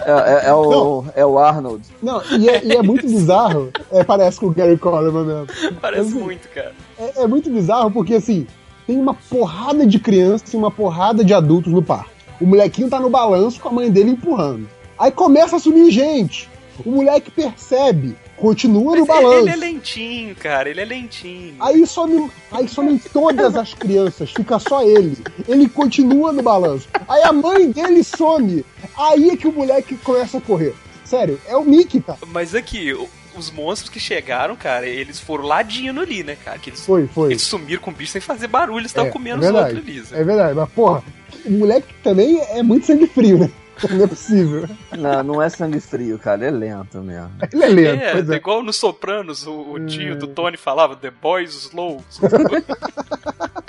É, 0.07 0.47
é- 0.47 0.49
é 0.49 0.55
o, 0.55 1.05
é 1.15 1.27
o 1.27 1.39
Arnold. 1.39 1.85
Não, 2.03 2.23
e 2.39 2.49
é, 2.49 2.65
e 2.65 2.73
é 2.73 2.83
muito 2.83 3.03
bizarro. 3.07 3.71
É, 3.93 4.03
parece 4.03 4.41
com 4.41 4.47
o 4.47 4.55
Gary 4.55 4.79
Coleman 4.79 5.25
mesmo. 5.25 5.75
Parece 5.83 6.09
Assim, 6.09 6.19
muito, 6.19 6.49
cara. 6.49 6.75
É, 6.99 7.25
é 7.25 7.27
muito 7.27 7.51
bizarro 7.51 7.91
porque, 7.91 8.15
assim, 8.15 8.47
tem 8.87 8.97
uma 8.97 9.13
porrada 9.13 9.87
de 9.87 9.99
crianças 9.99 10.51
e 10.55 10.57
uma 10.57 10.71
porrada 10.71 11.23
de 11.23 11.35
adultos 11.35 11.71
no 11.71 11.83
parque. 11.83 12.11
O 12.41 12.47
molequinho 12.47 12.89
tá 12.89 12.99
no 12.99 13.11
balanço 13.11 13.61
com 13.61 13.69
a 13.69 13.73
mãe 13.73 13.91
dele 13.91 14.13
empurrando. 14.13 14.67
Aí 14.99 15.11
começa 15.11 15.57
a 15.57 15.59
sumir 15.59 15.91
gente. 15.91 16.49
O 16.85 16.91
moleque 16.93 17.31
percebe, 17.31 18.17
continua 18.37 18.97
no 18.97 19.05
Mas 19.05 19.17
ele, 19.17 19.23
balanço. 19.27 19.39
ele 19.41 19.51
é 19.51 19.57
lentinho, 19.57 20.35
cara. 20.37 20.69
Ele 20.71 20.81
é 20.81 20.85
lentinho. 20.85 21.55
Aí 21.59 21.85
some, 21.87 22.31
aí 22.53 22.69
somem 22.69 22.99
todas 23.13 23.57
as 23.57 23.75
crianças, 23.75 24.31
fica 24.31 24.59
só 24.61 24.83
ele. 24.83 25.17
Ele 25.49 25.69
continua 25.69 26.33
no 26.33 26.41
balanço. 26.43 26.89
Aí 27.09 27.23
a 27.23 27.33
mãe 27.33 27.71
dele 27.71 28.05
some. 28.05 28.65
Aí 28.97 29.31
é 29.31 29.37
que 29.37 29.49
o 29.49 29.53
moleque 29.53 29.97
começa 29.97 30.39
a 30.39 30.41
correr. 30.41 30.73
Sério, 31.05 31.41
é 31.49 31.57
o 31.57 31.65
Mickey, 31.65 32.01
cara. 32.01 32.19
Mas 32.29 32.55
aqui, 32.55 32.93
os 33.37 33.51
monstros 33.51 33.91
que 33.91 33.99
chegaram, 33.99 34.55
cara, 34.55 34.87
eles 34.87 35.19
foram 35.19 35.45
ladino 35.47 36.01
ali, 36.03 36.23
né, 36.23 36.37
cara? 36.45 36.59
Que 36.59 36.71
eles, 36.71 36.85
Foi, 36.85 37.09
foi. 37.09 37.31
eles 37.33 37.43
sumiram 37.43 37.81
com 37.83 37.91
o 37.91 37.95
bicho 37.95 38.13
sem 38.13 38.21
fazer 38.21 38.47
barulho, 38.47 38.81
eles 38.81 38.91
estavam 38.91 39.09
É, 39.09 39.13
comendo 39.13 39.45
é 39.45 39.49
os 39.51 39.55
outros 39.57 39.79
ali. 39.79 40.05
sabe? 40.05 40.21
É 40.21 40.25
verdade, 40.25 40.55
mas 40.55 40.69
porra, 40.71 41.03
o 41.45 41.51
moleque 41.51 41.89
também 42.05 42.41
é 42.51 42.63
muito 42.63 42.87
sangue 42.87 43.07
frio, 43.09 43.39
né? 43.39 43.51
Não 43.91 44.05
é 44.05 44.07
possível. 44.07 44.69
Não, 44.97 45.23
não 45.23 45.43
é 45.43 45.49
sangue 45.49 45.81
frio, 45.81 46.19
cara, 46.19 46.45
é 46.45 46.51
lento 46.51 46.99
mesmo. 47.01 47.31
Ele 47.53 47.63
é 47.63 47.69
lento, 47.69 48.03
É, 48.03 48.13
pois 48.13 48.31
é. 48.31 48.35
igual 48.37 48.63
no 48.63 48.73
Sopranos, 48.73 49.47
o, 49.47 49.73
o 49.73 49.87
tio 49.87 50.17
do 50.19 50.27
Tony 50.27 50.57
falava, 50.57 50.97
The 50.97 51.11
Boys 51.11 51.55
Slow. 51.55 52.03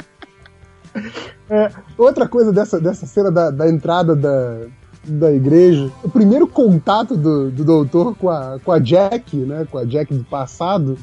Outra 1.98 2.28
coisa 2.28 2.52
dessa, 2.52 2.80
dessa 2.80 3.06
cena 3.06 3.32
da, 3.32 3.52
da 3.52 3.70
entrada 3.70 4.16
da, 4.16 4.62
da 5.04 5.32
igreja, 5.32 5.92
o 6.04 6.10
primeiro 6.10 6.48
contato 6.48 7.16
do, 7.16 7.50
do 7.52 7.64
doutor 7.64 8.16
com 8.16 8.30
a, 8.30 8.60
com 8.64 8.72
a 8.72 8.80
Jack, 8.80 9.36
né? 9.36 9.68
Com 9.70 9.78
a 9.78 9.86
Jack 9.86 10.14
do 10.14 10.24
passado, 10.24 10.98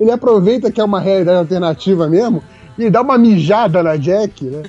ele 0.00 0.10
aproveita 0.10 0.70
que 0.70 0.80
é 0.80 0.84
uma 0.84 1.00
realidade 1.00 1.38
alternativa 1.38 2.08
mesmo, 2.08 2.42
e 2.76 2.82
ele 2.82 2.90
dá 2.90 3.02
uma 3.02 3.18
mijada 3.18 3.82
na 3.82 3.96
Jack, 3.96 4.44
né? 4.44 4.62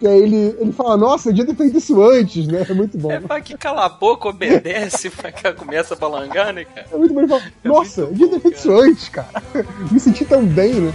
E 0.00 0.06
aí 0.06 0.22
ele, 0.22 0.56
ele 0.58 0.72
fala, 0.72 0.96
nossa, 0.96 1.28
eu 1.28 1.32
devia 1.32 1.52
ter 1.52 1.56
feito 1.56 1.78
isso 1.78 2.02
antes, 2.02 2.46
né? 2.46 2.66
É 2.68 2.74
muito 2.74 2.98
bom. 2.98 3.10
é 3.10 3.20
pra 3.20 3.40
que 3.40 3.56
cala 3.56 3.84
a 3.84 3.88
boca, 3.88 4.28
obedece, 4.28 5.08
pra 5.10 5.32
que 5.32 5.46
ela 5.46 5.56
começa 5.56 5.94
a 5.94 5.96
balangar, 5.96 6.52
né, 6.52 6.64
cara? 6.64 6.86
É 6.92 6.96
muito 6.96 7.14
bom. 7.14 7.20
Ele 7.20 7.28
fala, 7.28 7.42
É 7.64 7.68
nossa, 7.68 8.00
eu 8.02 8.06
devia 8.12 8.28
ter 8.28 8.40
feito 8.40 8.56
isso 8.58 8.72
antes, 8.72 9.08
cara. 9.08 9.42
Me 9.90 9.98
senti 9.98 10.24
tão 10.24 10.44
bem, 10.44 10.74
né? 10.74 10.92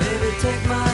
Baby, 0.00 0.32
take 0.40 0.68
my 0.68 0.89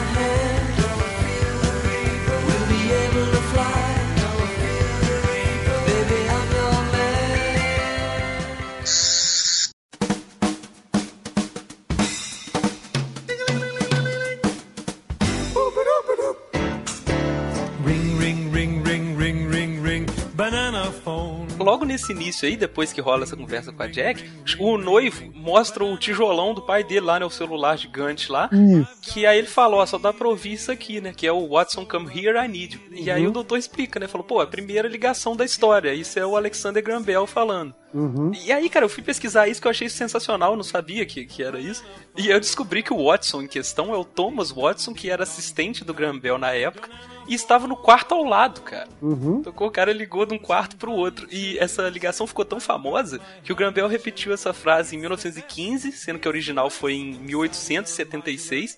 nesse 21.87 22.11
início 22.11 22.47
aí, 22.47 22.55
depois 22.55 22.93
que 22.93 23.01
rola 23.01 23.23
essa 23.23 23.35
conversa 23.35 23.71
com 23.71 23.81
a 23.81 23.87
Jack, 23.87 24.29
o 24.59 24.77
noivo 24.77 25.31
mostra 25.33 25.83
o 25.83 25.97
tijolão 25.97 26.53
do 26.53 26.61
pai 26.61 26.83
dele 26.83 27.01
lá, 27.01 27.19
né? 27.19 27.25
O 27.25 27.29
celular 27.29 27.77
gigante 27.77 28.31
lá. 28.31 28.49
Isso. 28.51 28.97
Que 29.01 29.25
aí 29.25 29.39
ele 29.39 29.47
falou, 29.47 29.79
ó, 29.79 29.85
só 29.85 29.97
dá 29.97 30.13
pra 30.13 30.27
ouvir 30.27 30.53
isso 30.53 30.71
aqui, 30.71 31.01
né? 31.01 31.13
Que 31.15 31.25
é 31.25 31.31
o 31.31 31.47
Watson 31.47 31.85
Come 31.85 32.07
Here, 32.07 32.37
I 32.37 32.47
Need 32.47 32.75
You. 32.75 33.03
E 33.05 33.09
aí 33.09 33.25
o 33.25 33.31
doutor 33.31 33.57
explica, 33.57 33.99
né? 33.99 34.07
Falou, 34.07 34.25
pô, 34.25 34.41
a 34.41 34.47
primeira 34.47 34.87
ligação 34.87 35.35
da 35.35 35.45
história. 35.45 35.93
Isso 35.93 36.19
é 36.19 36.25
o 36.25 36.35
Alexander 36.35 36.83
Graham 36.83 37.01
Bell 37.01 37.25
falando. 37.25 37.73
Uhum. 37.93 38.31
E 38.45 38.51
aí, 38.51 38.69
cara, 38.69 38.85
eu 38.85 38.89
fui 38.89 39.01
pesquisar 39.01 39.47
isso 39.47 39.61
que 39.61 39.67
eu 39.67 39.71
achei 39.71 39.89
sensacional, 39.89 40.51
eu 40.51 40.57
não 40.57 40.63
sabia 40.63 41.05
que, 41.05 41.25
que 41.25 41.41
era 41.41 41.59
isso. 41.59 41.83
E 42.17 42.27
eu 42.27 42.39
descobri 42.39 42.83
que 42.83 42.93
o 42.93 43.05
Watson 43.05 43.41
em 43.41 43.47
questão 43.47 43.93
é 43.93 43.97
o 43.97 44.03
Thomas 44.03 44.51
Watson, 44.51 44.93
que 44.93 45.09
era 45.09 45.23
assistente 45.23 45.83
do 45.83 45.93
Graham 45.93 46.19
Bell 46.19 46.37
na 46.37 46.51
época, 46.51 46.89
e 47.27 47.35
estava 47.35 47.67
no 47.67 47.75
quarto 47.75 48.13
ao 48.13 48.23
lado, 48.23 48.61
cara. 48.61 48.87
Uhum. 49.01 49.41
Tocou, 49.41 49.67
o 49.67 49.71
cara 49.71 49.91
ligou 49.91 50.25
de 50.25 50.33
um 50.33 50.39
quarto 50.39 50.75
pro 50.77 50.91
outro. 50.91 51.27
E 51.31 51.57
essa 51.59 51.87
ligação 51.89 52.25
ficou 52.25 52.45
tão 52.45 52.59
famosa 52.59 53.19
que 53.43 53.51
o 53.51 53.55
Graham 53.55 53.73
Bell 53.73 53.87
repetiu 53.87 54.33
essa 54.33 54.53
frase 54.53 54.95
em 54.95 54.99
1915, 54.99 55.91
sendo 55.91 56.19
que 56.19 56.27
a 56.27 56.31
original 56.31 56.69
foi 56.69 56.93
em 56.93 57.13
1876, 57.19 58.77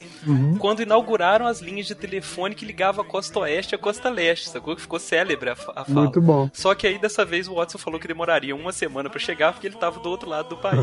quando 0.60 0.82
inauguraram 0.82 1.46
as 1.46 1.60
linhas 1.60 1.88
de 1.88 1.96
telefone 1.96 2.56
que 2.56 2.66
ligavam 2.66 3.04
a 3.04 3.08
costa 3.08 3.40
oeste 3.40 3.76
à 3.76 3.78
costa 3.78 4.10
leste, 4.10 4.50
sacou? 4.50 4.76
Que 4.76 4.82
ficou 4.82 5.00
célebre 5.00 5.50
a, 5.50 5.54
a 5.54 5.56
fala. 5.56 5.86
Muito 5.88 6.22
bom. 6.22 6.50
Só 6.54 6.74
que 6.74 6.88
aí 6.88 6.98
dessa 6.98 7.24
vez 7.24 7.48
o 7.48 7.56
Watson 7.56 7.78
falou 7.78 8.00
que 8.00 8.08
demoraria 8.08 8.56
uma 8.56 8.72
semana 8.72 9.10
pra 9.10 9.20
chegar 9.20 9.54
porque 9.54 9.68
ele 9.68 9.76
tava 9.76 10.00
do 10.00 10.10
outro 10.10 10.30
lado 10.30 10.50
do 10.50 10.58
país. 10.58 10.80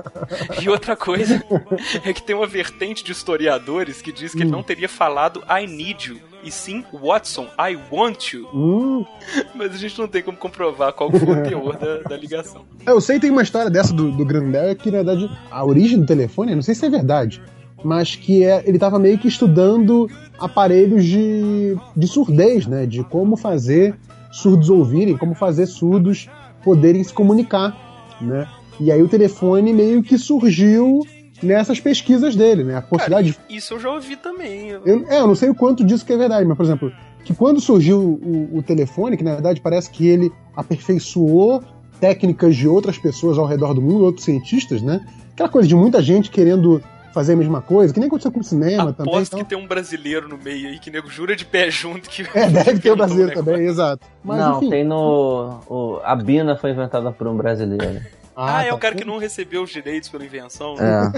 e 0.62 0.68
outra 0.68 0.96
coisa 0.96 1.42
é 2.04 2.12
que 2.12 2.22
tem 2.22 2.36
uma 2.36 2.46
vertente 2.46 3.02
de 3.02 3.12
historiadores 3.12 4.00
que 4.00 4.12
diz 4.12 4.32
que 4.32 4.42
ele 4.42 4.50
não 4.50 4.62
teria 4.62 4.88
falado 4.88 5.42
I 5.48 5.66
need 5.66 6.08
you, 6.08 6.20
e 6.42 6.50
sim 6.50 6.84
Watson, 6.92 7.46
I 7.58 7.78
want 7.90 8.32
you. 8.32 8.48
Hum. 8.54 9.04
Mas 9.54 9.74
a 9.74 9.76
gente 9.76 9.98
não 9.98 10.08
tem 10.08 10.22
como 10.22 10.36
comprovar 10.36 10.92
qual 10.92 11.10
foi 11.10 11.20
o 11.20 11.42
teor 11.42 11.76
da, 11.76 11.98
da 11.98 12.16
ligação. 12.16 12.62
Eu 12.86 13.00
sei 13.00 13.16
que 13.16 13.22
tem 13.22 13.30
uma 13.30 13.42
história 13.42 13.70
dessa 13.70 13.92
do, 13.92 14.10
do 14.10 14.24
Graham 14.24 14.50
Bell 14.50 14.76
que, 14.76 14.90
na 14.90 15.02
verdade, 15.02 15.30
a 15.50 15.64
origem 15.64 15.98
do 15.98 16.06
telefone, 16.06 16.54
não 16.54 16.62
sei 16.62 16.74
se 16.74 16.86
é 16.86 16.90
verdade, 16.90 17.42
mas 17.84 18.14
que 18.14 18.44
é, 18.44 18.62
ele 18.66 18.76
estava 18.76 18.98
meio 18.98 19.18
que 19.18 19.28
estudando 19.28 20.08
aparelhos 20.38 21.04
de, 21.04 21.76
de 21.96 22.06
surdez, 22.06 22.66
né? 22.66 22.86
De 22.86 23.02
como 23.04 23.36
fazer 23.36 23.94
surdos 24.30 24.70
ouvirem, 24.70 25.16
como 25.16 25.34
fazer 25.34 25.66
surdos 25.66 26.28
poderem 26.62 27.02
se 27.02 27.12
comunicar, 27.12 27.76
né? 28.20 28.46
E 28.78 28.90
aí 28.90 29.02
o 29.02 29.08
telefone 29.08 29.72
meio 29.72 30.02
que 30.02 30.16
surgiu 30.16 31.00
nessas 31.42 31.80
pesquisas 31.80 32.34
dele, 32.36 32.64
né? 32.64 32.76
A 32.76 32.82
possibilidade 32.82 33.28
de 33.28 33.34
Cara, 33.34 33.46
isso 33.50 33.74
eu 33.74 33.80
já 33.80 33.90
ouvi 33.90 34.16
também. 34.16 34.68
Eu- 34.68 34.82
eu, 34.84 35.06
é, 35.08 35.20
eu 35.20 35.26
não 35.26 35.34
sei 35.34 35.48
o 35.50 35.54
quanto 35.54 35.84
disso 35.84 36.04
que 36.04 36.12
é 36.12 36.16
verdade, 36.16 36.46
mas, 36.46 36.56
por 36.56 36.64
exemplo, 36.64 36.92
que 37.24 37.34
quando 37.34 37.60
surgiu 37.60 37.98
o, 38.00 38.58
o 38.58 38.62
telefone, 38.62 39.16
que 39.16 39.24
na 39.24 39.32
verdade 39.34 39.60
parece 39.60 39.90
que 39.90 40.06
ele 40.06 40.30
aperfeiçoou 40.56 41.62
técnicas 42.00 42.56
de 42.56 42.66
outras 42.66 42.96
pessoas 42.98 43.38
ao 43.38 43.46
redor 43.46 43.74
do 43.74 43.82
mundo, 43.82 44.04
outros 44.04 44.24
cientistas, 44.24 44.80
né? 44.82 45.00
Aquela 45.34 45.48
coisa 45.48 45.68
de 45.68 45.74
muita 45.74 46.00
gente 46.02 46.30
querendo 46.30 46.82
fazer 47.12 47.32
a 47.32 47.36
mesma 47.36 47.60
coisa, 47.60 47.92
que 47.92 47.98
nem 47.98 48.06
aconteceu 48.06 48.30
com 48.30 48.40
o 48.40 48.44
cinema 48.44 48.92
também. 48.92 49.12
Aposto 49.12 49.32
Então... 49.34 49.38
que 49.44 49.44
tem 49.50 49.58
um 49.58 49.66
brasileiro 49.66 50.28
no 50.28 50.38
meio 50.38 50.68
aí 50.68 50.78
que 50.78 50.90
nego 50.90 51.10
jura 51.10 51.34
de 51.36 51.44
pé 51.44 51.70
junto 51.70 52.08
que. 52.08 52.22
É, 52.34 52.48
deve 52.48 52.78
ter 52.78 52.92
o 52.92 52.96
brasileiro 52.96 53.32
também, 53.34 53.66
exato. 53.66 54.06
Mas, 54.24 54.38
não, 54.38 54.56
enfim. 54.58 54.70
tem 54.70 54.84
no. 54.84 55.60
o- 55.68 56.00
a 56.04 56.14
Bina 56.14 56.56
foi 56.56 56.70
inventada 56.70 57.10
por 57.12 57.26
um 57.26 57.36
brasileiro. 57.36 58.00
Ah, 58.42 58.64
é 58.64 58.68
tá. 58.70 58.74
o 58.74 58.78
cara 58.78 58.94
que 58.94 59.04
não 59.04 59.18
recebeu 59.18 59.62
os 59.62 59.70
direitos 59.70 60.08
pela 60.08 60.24
invenção. 60.24 60.74
É. 60.78 61.12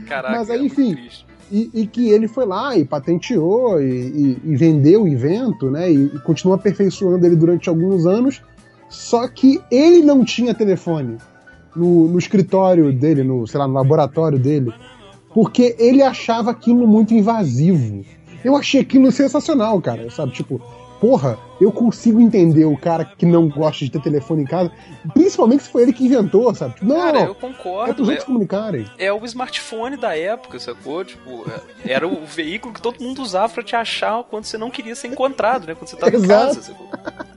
Caraca, 0.06 0.38
Mas 0.38 0.50
aí, 0.50 0.56
é 0.56 0.60
muito 0.60 0.80
enfim. 0.80 1.08
E, 1.50 1.70
e 1.74 1.86
que 1.86 2.08
ele 2.08 2.26
foi 2.26 2.46
lá 2.46 2.76
e 2.76 2.84
patenteou 2.84 3.80
e, 3.80 3.84
e- 3.84 4.40
e 4.44 4.56
vendeu 4.56 5.02
o 5.02 5.08
invento, 5.08 5.70
né? 5.70 5.90
E, 5.92 6.06
e 6.06 6.18
continua 6.20 6.56
aperfeiçoando 6.56 7.26
ele 7.26 7.36
durante 7.36 7.68
alguns 7.68 8.06
anos. 8.06 8.40
Só 8.88 9.28
que 9.28 9.60
ele 9.70 10.02
não 10.02 10.24
tinha 10.24 10.54
telefone 10.54 11.18
no, 11.76 12.08
no 12.08 12.18
escritório 12.18 12.92
dele, 12.92 13.22
no, 13.22 13.46
sei 13.46 13.58
lá, 13.58 13.66
no 13.68 13.74
laboratório 13.74 14.38
dele, 14.38 14.72
porque 15.34 15.74
ele 15.78 16.02
achava 16.02 16.50
aquilo 16.50 16.86
muito 16.86 17.12
invasivo. 17.14 18.04
Eu 18.44 18.56
achei 18.56 18.80
aquilo 18.80 19.10
sensacional, 19.12 19.80
cara, 19.80 20.10
sabe? 20.10 20.32
Tipo, 20.32 20.60
porra, 21.02 21.36
eu 21.60 21.72
consigo 21.72 22.20
entender 22.20 22.64
o 22.64 22.76
cara 22.76 23.04
que 23.04 23.26
não 23.26 23.48
gosta 23.48 23.84
de 23.84 23.90
ter 23.90 24.00
telefone 24.00 24.42
em 24.42 24.46
casa, 24.46 24.70
principalmente 25.12 25.64
se 25.64 25.68
foi 25.68 25.82
ele 25.82 25.92
que 25.92 26.04
inventou, 26.06 26.54
sabe? 26.54 26.74
Tipo, 26.74 26.86
não, 26.86 26.96
Cara, 26.96 27.18
eu 27.18 27.22
é 27.22 27.34
pros 27.34 27.38
concordo. 27.56 27.88
outros 28.02 28.08
É, 28.08 28.24
comunicarem. 28.24 28.86
é 28.96 29.12
o 29.12 29.24
smartphone 29.24 29.96
da 29.96 30.16
época, 30.16 30.60
sacou? 30.60 31.04
Tipo, 31.04 31.44
é- 31.84 31.92
era 31.92 32.06
o 32.06 32.24
veículo 32.24 32.72
que 32.72 32.80
todo 32.80 33.02
mundo 33.02 33.20
usava 33.20 33.52
pra 33.52 33.64
te 33.64 33.74
achar 33.74 34.22
quando 34.22 34.44
você 34.44 34.56
não 34.56 34.70
queria 34.70 34.94
ser 34.94 35.08
encontrado, 35.08 35.66
né? 35.66 35.74
Quando 35.74 35.88
você 35.88 35.96
tava 35.96 36.12
em 36.16 36.20
Exato. 36.22 36.46
casa, 36.54 36.62
sacou? 36.62 36.88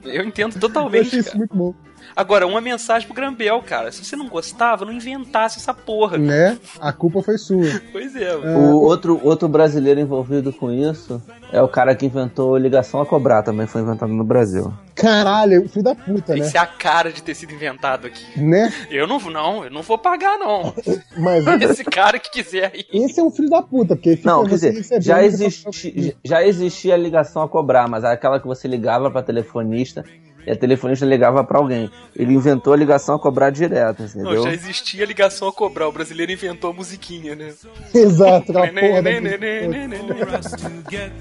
Eu 0.04 0.22
entendo 0.24 0.54
Eu 0.54 0.60
totalmente, 0.60 1.08
achei 1.08 1.18
isso 1.18 1.36
muito 1.36 1.52
bom. 1.56 1.74
Agora, 2.14 2.46
uma 2.46 2.60
mensagem 2.60 3.06
pro 3.06 3.14
Grambel, 3.14 3.62
cara. 3.62 3.90
Se 3.90 4.04
você 4.04 4.16
não 4.16 4.28
gostava, 4.28 4.84
não 4.84 4.92
inventasse 4.92 5.58
essa 5.58 5.74
porra. 5.74 6.18
Né? 6.18 6.58
A 6.80 6.92
culpa 6.92 7.22
foi 7.22 7.38
sua. 7.38 7.56
Pois 7.92 8.14
é, 8.14 8.36
O 8.36 8.80
outro, 8.82 9.20
outro 9.22 9.48
brasileiro 9.48 9.98
envolvido 10.00 10.52
com 10.52 10.70
isso 10.70 11.22
é 11.52 11.62
o 11.62 11.68
cara 11.68 11.94
que 11.94 12.04
inventou 12.04 12.56
ligação 12.56 13.00
a 13.00 13.06
cobrar, 13.06 13.42
também 13.42 13.66
foi 13.66 13.80
inventado 13.80 14.12
no 14.12 14.24
Brasil. 14.24 14.72
Caralho, 14.94 15.68
filho 15.68 15.84
da 15.84 15.94
puta, 15.94 16.34
né? 16.34 16.40
Isso 16.40 16.56
é 16.56 16.60
a 16.60 16.66
cara 16.66 17.12
de 17.12 17.22
ter 17.22 17.34
sido 17.34 17.52
inventado 17.52 18.06
aqui. 18.06 18.40
Né? 18.40 18.72
Eu 18.90 19.06
não, 19.06 19.18
não, 19.18 19.64
eu 19.64 19.70
não 19.70 19.82
vou 19.82 19.98
pagar, 19.98 20.38
não. 20.38 20.74
Mas 21.16 21.46
Esse 21.62 21.84
cara 21.84 22.18
que 22.18 22.30
quiser 22.30 22.72
aí. 22.74 22.84
esse 22.92 23.20
é 23.20 23.22
um 23.22 23.30
filho 23.30 23.48
da 23.48 23.62
puta, 23.62 23.94
porque 23.96 24.18
Não, 24.24 24.44
quer 24.44 24.50
você 24.58 24.70
dizer, 24.72 25.02
já, 25.02 25.22
existi, 25.22 26.16
já 26.24 26.44
existia 26.44 26.94
a 26.94 26.98
ligação 26.98 27.42
a 27.42 27.48
cobrar, 27.48 27.88
mas 27.88 28.04
aquela 28.04 28.40
que 28.40 28.46
você 28.46 28.68
ligava 28.68 29.10
pra 29.10 29.22
telefonista 29.22 30.04
e 30.46 30.50
a 30.52 30.56
telefonista 30.56 31.04
ligava 31.04 31.42
pra 31.44 31.58
alguém. 31.58 31.90
Ele 32.14 32.32
inventou 32.34 32.72
a 32.72 32.76
ligação 32.76 33.16
a 33.16 33.18
cobrar 33.18 33.50
direto, 33.50 34.00
Não, 34.14 34.22
entendeu? 34.22 34.42
já 34.44 34.52
existia 34.52 35.04
ligação 35.04 35.48
a 35.48 35.52
cobrar. 35.52 35.88
O 35.88 35.92
brasileiro 35.92 36.30
inventou 36.32 36.70
a 36.70 36.72
musiquinha, 36.72 37.34
né? 37.34 37.52
Exato, 37.94 38.52
aquela 38.52 38.70
Né, 38.72 38.80
porra. 38.88 39.02
né, 39.02 39.20
da- 39.20 39.20
né, 39.20 40.00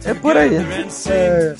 É 0.05 0.13
por 0.13 0.37
aí. 0.37 0.55
É. 0.55 1.55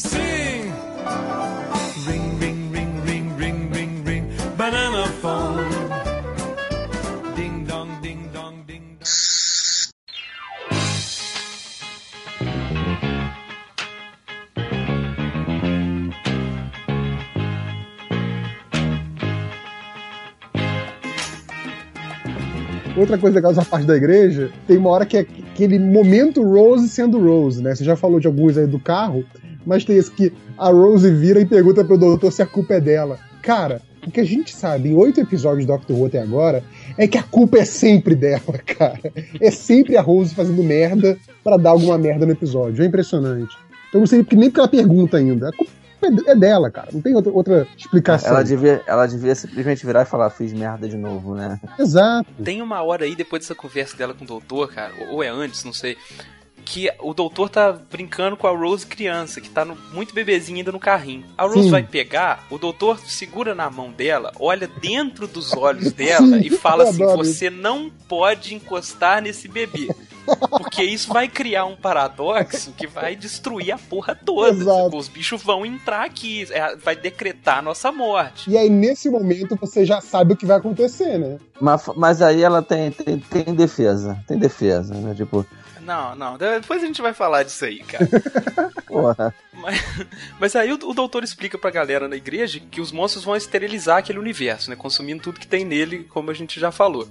ring, 2.08 2.38
ring, 2.40 2.72
ring, 2.72 3.34
ring, 3.38 3.70
ring, 3.74 4.04
ring. 4.06 4.24
Banana 4.58 5.08
phone. 5.22 5.75
Outra 22.98 23.18
coisa 23.18 23.36
legal 23.36 23.54
dessa 23.54 23.68
parte 23.68 23.86
da 23.86 23.98
igreja, 23.98 24.50
tem 24.66 24.78
uma 24.78 24.90
hora 24.90 25.06
que 25.06 25.18
é 25.18 25.20
aquele 25.20 25.78
momento 25.78 26.42
Rose 26.42 26.88
sendo 26.88 27.20
Rose, 27.20 27.62
né? 27.62 27.76
Você 27.76 27.84
já 27.84 27.98
falou 27.98 28.22
de 28.22 28.28
alguns 28.28 28.58
aí 28.58 28.66
do 28.66 28.80
carro, 28.80 29.26
mas 29.66 29.84
tem 29.84 29.98
esse 29.98 30.10
que 30.10 30.32
a 30.58 30.70
Rose 30.70 31.12
vira 31.12 31.42
e 31.42 31.46
pergunta 31.46 31.84
pro 31.84 31.98
doutor 31.98 32.32
se 32.32 32.42
a 32.42 32.46
culpa 32.46 32.76
é 32.76 32.80
dela. 32.80 33.20
Cara, 33.42 33.82
o 34.08 34.10
que 34.10 34.22
a 34.22 34.24
gente 34.24 34.56
sabe 34.56 34.90
em 34.90 34.96
oito 34.96 35.20
episódios 35.20 35.66
do 35.66 35.74
Doctor 35.74 35.98
Who 35.98 36.06
até 36.06 36.22
agora 36.22 36.64
é 36.98 37.06
que 37.06 37.18
a 37.18 37.24
culpa 37.24 37.58
é 37.58 37.66
sempre 37.66 38.16
dela, 38.16 38.60
cara. 38.66 39.12
É 39.42 39.52
sempre 39.52 39.98
a 39.98 40.02
Rose 40.02 40.34
fazendo 40.34 40.64
merda 40.64 41.18
pra 41.44 41.58
dar 41.58 41.72
alguma 41.72 41.98
merda 41.98 42.26
no 42.26 42.32
episódio. 42.32 42.82
É 42.82 42.88
impressionante. 42.88 43.58
Então 43.90 44.00
não 44.00 44.08
sei 44.08 44.26
nem 44.32 44.50
porque 44.50 44.60
ela 44.60 44.70
pergunta 44.70 45.18
ainda. 45.18 45.50
A 45.50 45.52
culpa 45.52 45.72
é- 46.06 46.32
é 46.32 46.36
dela, 46.36 46.70
cara. 46.72 46.90
Não 46.94 47.02
tem 47.02 47.16
outra, 47.16 47.32
outra 47.32 47.68
explicação. 47.78 48.30
Ela 48.30 48.44
devia, 48.44 48.82
ela 48.88 49.06
devia 49.08 49.36
simplesmente 49.36 49.86
virar 49.86 50.04
e 50.04 50.06
falar, 50.06 50.30
fiz 50.30 50.54
merda 50.54 50.88
de 50.88 50.98
novo, 50.98 51.36
né? 51.36 51.60
Exato. 51.80 52.30
Tem 52.44 52.62
uma 52.62 52.82
hora 52.82 53.06
aí, 53.06 53.16
depois 53.16 53.42
dessa 53.44 53.56
conversa 53.56 53.96
dela 53.98 54.14
com 54.14 54.24
o 54.24 54.28
doutor, 54.28 54.72
cara, 54.72 54.94
ou 55.12 55.24
é 55.24 55.28
antes, 55.30 55.64
não 55.64 55.74
sei, 55.74 55.98
que 56.68 56.90
o 57.00 57.14
doutor 57.14 57.48
tá 57.48 57.72
brincando 57.92 58.36
com 58.36 58.48
a 58.48 58.50
Rose 58.50 58.88
criança, 58.88 59.40
que 59.40 59.50
tá 59.52 59.64
no- 59.64 59.78
muito 59.94 60.16
bebezinha 60.16 60.58
ainda 60.60 60.72
no 60.72 60.80
carrinho. 60.80 61.24
A 61.38 61.44
Rose 61.44 61.64
Sim. 61.64 61.70
vai 61.70 61.84
pegar, 61.84 62.44
o 62.50 62.58
doutor 62.58 63.00
segura 63.02 63.54
na 63.54 63.70
mão 63.70 63.92
dela, 63.92 64.32
olha 64.40 64.68
dentro 64.82 65.28
dos 65.28 65.54
olhos 65.54 65.92
dela 65.94 66.26
Sim, 66.26 66.40
e 66.44 66.50
fala 66.50 66.86
assim: 66.86 67.06
você 67.06 67.52
não 67.52 67.92
pode 68.08 68.56
encostar 68.56 69.22
nesse 69.22 69.48
bebê. 69.48 69.88
Porque 70.50 70.84
isso 70.84 71.12
vai 71.12 71.28
criar 71.28 71.66
um 71.66 71.76
paradoxo 71.76 72.74
que 72.78 72.88
vai 72.88 73.16
destruir 73.16 73.72
a 73.72 73.78
porra 73.78 74.16
toda. 74.16 74.50
Exato. 74.50 74.84
sacou? 74.84 75.00
Os 75.00 75.08
bichos 75.08 75.44
vão 75.44 75.66
entrar 75.66 76.06
aqui, 76.06 76.48
é, 76.52 76.76
vai 76.76 76.96
decretar 76.96 77.60
a 77.60 77.62
nossa 77.62 77.92
morte. 77.92 78.50
E 78.50 78.58
aí, 78.58 78.70
nesse 78.70 79.10
momento, 79.10 79.56
você 79.56 79.86
já 79.86 80.02
sabe 80.02 80.34
o 80.34 80.38
que 80.38 80.46
vai 80.46 80.58
acontecer, 80.58 81.18
né? 81.18 81.38
Mas, 81.60 81.86
mas 81.96 82.22
aí 82.22 82.44
ela 82.44 82.62
tem, 82.62 82.92
tem, 82.92 83.20
tem 83.20 83.54
defesa, 83.54 84.18
tem 84.28 84.38
defesa, 84.38 84.94
né? 84.94 85.14
Tipo, 85.14 85.46
Não, 85.86 86.16
não, 86.16 86.38
depois 86.38 86.84
a 86.84 86.88
gente 86.88 87.02
vai 87.02 87.14
falar 87.14 87.44
disso 87.44 87.64
aí, 87.64 87.80
cara. 87.80 88.10
porra, 88.88 89.36
Mas, 89.54 89.84
mas 90.40 90.56
aí 90.56 90.72
o, 90.72 90.76
o 90.76 90.94
doutor 90.94 91.24
explica 91.24 91.58
pra 91.58 91.70
galera 91.70 92.08
na 92.08 92.16
igreja 92.16 92.60
que 92.60 92.82
os 92.82 92.92
monstros 92.92 93.24
vão 93.24 93.36
esterilizar 93.36 93.98
aquele 93.98 94.18
universo, 94.18 94.70
né? 94.70 94.76
Consumindo 94.76 95.22
tudo 95.22 95.40
que 95.40 95.48
tem 95.48 95.64
nele, 95.64 96.04
como 96.06 96.32
a 96.32 96.34
gente 96.34 96.60
já 96.60 96.72
falou. 96.72 97.08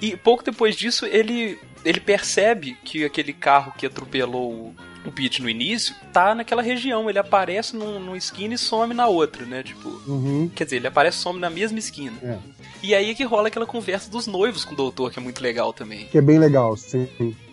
E 0.00 0.16
pouco 0.16 0.42
depois 0.42 0.76
disso, 0.76 1.06
ele, 1.06 1.58
ele 1.84 2.00
percebe 2.00 2.76
que 2.84 3.04
aquele 3.04 3.32
carro 3.32 3.72
que 3.76 3.86
atropelou 3.86 4.52
o, 4.52 4.74
o 5.04 5.12
Pete 5.12 5.40
no 5.40 5.48
início 5.48 5.94
tá 6.12 6.34
naquela 6.34 6.62
região. 6.62 7.08
Ele 7.08 7.18
aparece 7.18 7.76
num, 7.76 8.00
numa 8.00 8.16
esquina 8.16 8.54
e 8.54 8.58
some 8.58 8.94
na 8.94 9.06
outra, 9.06 9.46
né? 9.46 9.62
Tipo. 9.62 9.88
Uhum. 10.06 10.50
Quer 10.54 10.64
dizer, 10.64 10.76
ele 10.76 10.88
aparece 10.88 11.18
e 11.18 11.20
some 11.20 11.38
na 11.38 11.50
mesma 11.50 11.78
esquina. 11.78 12.16
É. 12.22 12.38
E 12.82 12.94
aí 12.94 13.10
é 13.10 13.14
que 13.14 13.24
rola 13.24 13.48
aquela 13.48 13.66
conversa 13.66 14.10
dos 14.10 14.26
noivos 14.26 14.64
com 14.64 14.74
o 14.74 14.76
doutor, 14.76 15.12
que 15.12 15.18
é 15.18 15.22
muito 15.22 15.42
legal 15.42 15.72
também. 15.72 16.06
Que 16.06 16.18
é 16.18 16.22
bem 16.22 16.38
legal, 16.38 16.76
sim. 16.76 17.08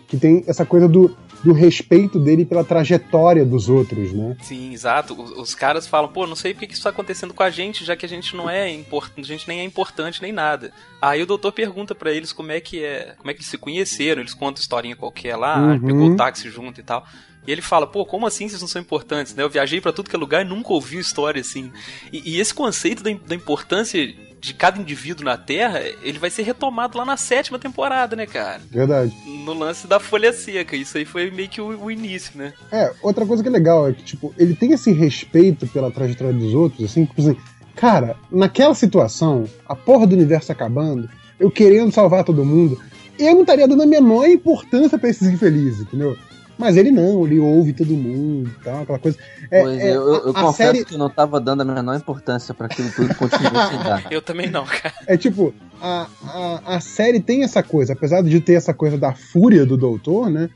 Que 0.08 0.16
tem 0.16 0.44
essa 0.46 0.64
coisa 0.64 0.88
do, 0.88 1.16
do 1.42 1.52
respeito 1.52 2.18
dele 2.20 2.44
pela 2.44 2.62
trajetória 2.62 3.44
dos 3.44 3.68
outros, 3.68 4.12
né? 4.12 4.36
Sim, 4.40 4.72
exato. 4.72 5.20
Os, 5.20 5.30
os 5.32 5.54
caras 5.54 5.86
falam, 5.86 6.08
pô, 6.10 6.26
não 6.26 6.36
sei 6.36 6.52
porque 6.54 6.68
que 6.68 6.74
isso 6.74 6.82
tá 6.84 6.90
acontecendo 6.90 7.34
com 7.34 7.42
a 7.42 7.50
gente, 7.50 7.84
já 7.84 7.96
que 7.96 8.06
a 8.06 8.08
gente 8.08 8.36
não 8.36 8.48
é 8.48 8.70
importante, 8.72 9.20
a 9.32 9.36
gente 9.36 9.48
nem 9.48 9.60
é 9.60 9.64
importante 9.64 10.22
nem 10.22 10.32
nada. 10.32 10.70
Aí 11.02 11.22
o 11.22 11.26
doutor 11.26 11.52
pergunta 11.52 11.94
pra 11.94 12.12
eles 12.12 12.32
como 12.32 12.52
é 12.52 12.60
que 12.60 12.84
é, 12.84 13.14
como 13.18 13.30
é 13.30 13.34
que 13.34 13.40
eles 13.40 13.50
se 13.50 13.58
conheceram, 13.58 14.20
eles 14.22 14.34
contam 14.34 14.60
historinha 14.60 14.94
qualquer 14.96 15.36
lá, 15.36 15.56
Uhum. 15.58 15.80
pegou 15.80 16.10
o 16.10 16.16
táxi 16.16 16.48
junto 16.50 16.80
e 16.80 16.84
tal. 16.84 17.04
E 17.46 17.52
ele 17.52 17.62
fala, 17.62 17.86
pô, 17.86 18.04
como 18.04 18.26
assim 18.26 18.48
vocês 18.48 18.60
não 18.60 18.66
são 18.68 18.82
importantes, 18.82 19.32
né? 19.34 19.42
Eu 19.42 19.48
viajei 19.50 19.80
pra 19.80 19.92
tudo 19.92 20.10
que 20.10 20.16
é 20.16 20.18
lugar 20.18 20.44
e 20.44 20.48
nunca 20.48 20.72
ouvi 20.72 20.98
história 20.98 21.40
assim. 21.40 21.70
E, 22.12 22.34
e 22.34 22.40
esse 22.40 22.52
conceito 22.52 23.02
da, 23.04 23.10
da 23.24 23.34
importância 23.36 24.12
de 24.46 24.54
cada 24.54 24.80
indivíduo 24.80 25.24
na 25.24 25.36
Terra, 25.36 25.80
ele 26.02 26.20
vai 26.20 26.30
ser 26.30 26.42
retomado 26.42 26.96
lá 26.96 27.04
na 27.04 27.16
sétima 27.16 27.58
temporada, 27.58 28.14
né, 28.14 28.26
cara? 28.26 28.60
Verdade. 28.70 29.12
No 29.44 29.52
lance 29.52 29.88
da 29.88 29.98
folha 29.98 30.32
seca. 30.32 30.76
Isso 30.76 30.96
aí 30.96 31.04
foi 31.04 31.32
meio 31.32 31.48
que 31.48 31.60
o, 31.60 31.84
o 31.84 31.90
início, 31.90 32.38
né? 32.38 32.52
É, 32.70 32.92
outra 33.02 33.26
coisa 33.26 33.42
que 33.42 33.48
é 33.48 33.52
legal 33.52 33.88
é 33.88 33.92
que, 33.92 34.04
tipo, 34.04 34.32
ele 34.38 34.54
tem 34.54 34.72
esse 34.72 34.92
respeito 34.92 35.66
pela 35.66 35.90
trajetória 35.90 36.32
dos 36.32 36.54
outros, 36.54 36.84
assim, 36.84 37.04
tipo 37.04 37.20
assim, 37.20 37.36
cara, 37.74 38.16
naquela 38.30 38.74
situação, 38.74 39.48
a 39.68 39.74
porra 39.74 40.06
do 40.06 40.14
universo 40.14 40.52
acabando, 40.52 41.10
eu 41.40 41.50
querendo 41.50 41.90
salvar 41.90 42.22
todo 42.22 42.44
mundo, 42.44 42.80
eu 43.18 43.34
não 43.34 43.40
estaria 43.40 43.66
dando 43.66 43.82
a 43.82 43.86
menor 43.86 44.28
importância 44.28 44.96
pra 44.96 45.10
esses 45.10 45.28
infelizes, 45.28 45.80
entendeu? 45.80 46.16
Mas 46.58 46.76
ele 46.76 46.90
não, 46.90 47.26
ele 47.26 47.38
ouve 47.38 47.72
todo 47.74 47.90
mundo 47.92 48.48
e 48.48 48.64
tal, 48.64 48.82
aquela 48.82 48.98
coisa. 48.98 49.18
É, 49.50 49.62
pois 49.62 49.78
é, 49.78 49.90
eu, 49.94 50.02
eu 50.14 50.30
a- 50.30 50.32
confesso 50.42 50.52
série- 50.56 50.84
que 50.86 50.94
eu 50.94 50.98
não 50.98 51.10
tava 51.10 51.38
dando 51.38 51.60
a 51.60 51.64
menor 51.66 51.94
importância 51.96 52.54
pra 52.54 52.66
aquilo 52.66 52.90
tudo 52.92 53.14
continuo 53.14 53.50
sem 53.68 53.78
dar. 53.78 54.06
Eu 54.10 54.22
também 54.22 54.48
não, 54.50 54.64
cara. 54.64 54.94
É 55.06 55.16
tipo, 55.18 55.52
a, 55.80 56.06
a, 56.24 56.76
a 56.76 56.80
série 56.80 57.20
tem 57.20 57.42
essa 57.44 57.62
coisa, 57.62 57.92
apesar 57.92 58.22
de 58.22 58.40
ter 58.40 58.54
essa 58.54 58.72
coisa 58.72 58.96
da 58.96 59.12
fúria 59.12 59.66
do 59.66 59.76
doutor, 59.76 60.30
né? 60.30 60.48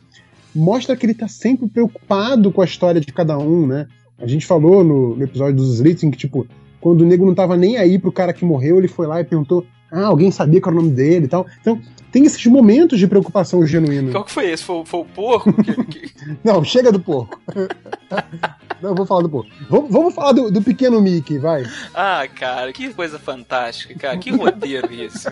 Mostra 0.54 0.96
que 0.96 1.04
ele 1.06 1.14
tá 1.14 1.28
sempre 1.28 1.68
preocupado 1.68 2.50
com 2.50 2.62
a 2.62 2.64
história 2.64 3.00
de 3.00 3.12
cada 3.12 3.36
um, 3.38 3.66
né? 3.66 3.86
A 4.18 4.26
gente 4.26 4.46
falou 4.46 4.82
no, 4.82 5.14
no 5.16 5.22
episódio 5.24 5.54
dos 5.56 5.74
Slitzing 5.74 6.10
que, 6.10 6.18
tipo, 6.18 6.46
quando 6.80 7.02
o 7.02 7.06
nego 7.06 7.26
não 7.26 7.34
tava 7.34 7.56
nem 7.56 7.76
aí 7.76 7.98
pro 7.98 8.10
cara 8.10 8.32
que 8.32 8.44
morreu, 8.44 8.78
ele 8.78 8.88
foi 8.88 9.06
lá 9.06 9.20
e 9.20 9.24
perguntou: 9.24 9.64
Ah, 9.92 10.06
alguém 10.06 10.30
sabia 10.30 10.60
qual 10.60 10.72
era 10.72 10.80
o 10.80 10.84
nome 10.84 10.94
dele 10.94 11.24
e 11.26 11.28
tal. 11.28 11.46
Então, 11.60 11.80
tem 12.12 12.24
esses 12.24 12.44
momentos 12.46 12.98
de 12.98 13.06
preocupação 13.06 13.64
genuína. 13.66 14.10
Qual 14.12 14.24
que 14.24 14.32
foi 14.32 14.50
esse? 14.50 14.62
Foi, 14.64 14.84
foi 14.84 15.00
o 15.00 15.04
porco? 15.04 15.52
que- 15.84 16.10
Não, 16.44 16.62
chega 16.64 16.90
do 16.92 17.00
porco. 17.00 17.40
não, 18.82 18.94
vou 18.94 19.06
falar 19.06 19.22
do 19.22 19.28
porco. 19.30 19.50
Vamos, 19.68 19.90
vamos 19.90 20.14
falar 20.14 20.32
do, 20.32 20.50
do 20.50 20.62
pequeno 20.62 21.00
Mickey, 21.00 21.38
vai. 21.38 21.64
Ah, 21.94 22.26
cara, 22.34 22.72
que 22.72 22.92
coisa 22.94 23.18
fantástica, 23.18 23.94
cara. 23.94 24.18
Que 24.18 24.30
roteiro 24.30 24.92
esse. 24.92 25.28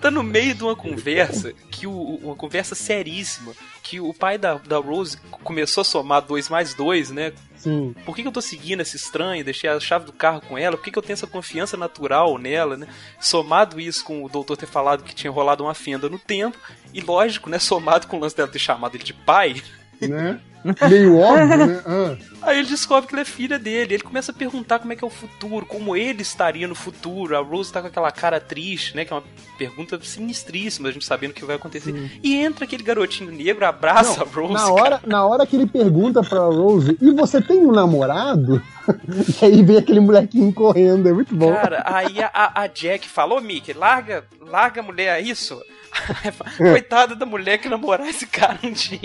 Tá 0.00 0.10
no 0.10 0.22
meio 0.22 0.54
de 0.54 0.62
uma 0.62 0.74
conversa, 0.76 1.52
que 1.70 1.86
o, 1.86 1.92
uma 2.22 2.34
conversa 2.34 2.74
seríssima, 2.74 3.52
que 3.82 4.00
o 4.00 4.14
pai 4.14 4.38
da, 4.38 4.54
da 4.54 4.78
Rose 4.78 5.16
começou 5.44 5.82
a 5.82 5.84
somar 5.84 6.22
dois 6.22 6.48
mais 6.48 6.72
dois, 6.74 7.10
né? 7.10 7.32
Sim. 7.60 7.94
Por 8.06 8.16
que, 8.16 8.22
que 8.22 8.28
eu 8.28 8.32
tô 8.32 8.40
seguindo 8.40 8.80
essa 8.80 8.96
estranha? 8.96 9.44
Deixei 9.44 9.68
a 9.68 9.78
chave 9.78 10.06
do 10.06 10.12
carro 10.12 10.40
com 10.40 10.56
ela? 10.56 10.76
Por 10.76 10.82
que, 10.82 10.90
que 10.90 10.98
eu 10.98 11.02
tenho 11.02 11.12
essa 11.12 11.26
confiança 11.26 11.76
natural 11.76 12.38
nela, 12.38 12.76
né? 12.76 12.88
Somado 13.20 13.78
isso 13.78 14.02
com 14.02 14.24
o 14.24 14.28
doutor 14.28 14.56
ter 14.56 14.66
falado 14.66 15.04
que 15.04 15.14
tinha 15.14 15.30
rolado 15.30 15.62
uma 15.62 15.74
fenda 15.74 16.08
no 16.08 16.18
tempo, 16.18 16.56
e 16.94 17.00
lógico, 17.00 17.50
né? 17.50 17.58
Somado 17.58 18.06
com 18.06 18.16
o 18.16 18.20
lance 18.20 18.34
dela 18.36 18.48
ter 18.48 18.58
chamado 18.58 18.96
ele 18.96 19.04
de 19.04 19.12
pai, 19.12 19.62
Né? 20.00 20.40
Meio 20.88 21.18
óbvio, 21.20 21.56
né? 21.66 21.82
Ah, 21.86 22.16
Aí 22.42 22.58
ele 22.58 22.68
descobre 22.68 23.06
que 23.08 23.14
ela 23.14 23.22
é 23.22 23.24
filha 23.24 23.58
dele. 23.58 23.94
Ele 23.94 24.02
começa 24.02 24.32
a 24.32 24.34
perguntar 24.34 24.78
como 24.78 24.92
é 24.92 24.96
que 24.96 25.04
é 25.04 25.06
o 25.06 25.10
futuro, 25.10 25.66
como 25.66 25.94
ele 25.94 26.22
estaria 26.22 26.66
no 26.66 26.74
futuro. 26.74 27.36
A 27.36 27.40
Rose 27.40 27.70
tá 27.72 27.80
com 27.82 27.86
aquela 27.88 28.10
cara 28.10 28.40
triste, 28.40 28.96
né? 28.96 29.04
Que 29.04 29.12
é 29.12 29.16
uma 29.16 29.22
pergunta 29.58 29.98
sinistríssima, 30.02 30.88
a 30.88 30.92
gente 30.92 31.04
sabendo 31.04 31.30
o 31.32 31.34
que 31.34 31.44
vai 31.44 31.56
acontecer. 31.56 32.18
E 32.22 32.36
entra 32.36 32.64
aquele 32.64 32.82
garotinho 32.82 33.30
negro, 33.30 33.66
abraça 33.66 34.22
a 34.22 34.24
Rose. 34.24 34.52
na, 34.54 34.60
cara. 34.60 34.72
hora, 34.72 35.00
na 35.06 35.26
hora 35.26 35.46
que 35.46 35.54
ele 35.56 35.66
pergunta 35.66 36.22
pra 36.22 36.40
Rose, 36.40 36.96
e 37.00 37.10
você 37.12 37.40
tem 37.42 37.58
um 37.58 37.72
namorado? 37.72 38.62
e 39.42 39.44
aí 39.44 39.62
vem 39.62 39.76
aquele 39.76 40.00
molequinho 40.00 40.52
correndo, 40.52 41.08
é 41.08 41.12
muito 41.12 41.34
bom. 41.34 41.52
Cara, 41.52 41.82
aí 41.86 42.22
a, 42.22 42.52
a- 42.62 42.66
Jack 42.68 43.06
falou, 43.08 43.40
Mickey, 43.40 43.72
larga, 43.74 44.24
larga 44.40 44.80
a 44.80 44.84
mulher, 44.84 45.18
é 45.18 45.20
isso? 45.22 45.60
Coitada 46.56 47.14
da 47.14 47.26
mulher 47.26 47.58
que 47.58 47.68
namorar 47.68 48.08
esse 48.08 48.26
cara 48.26 48.58
um 48.62 48.72
dia. 48.72 48.98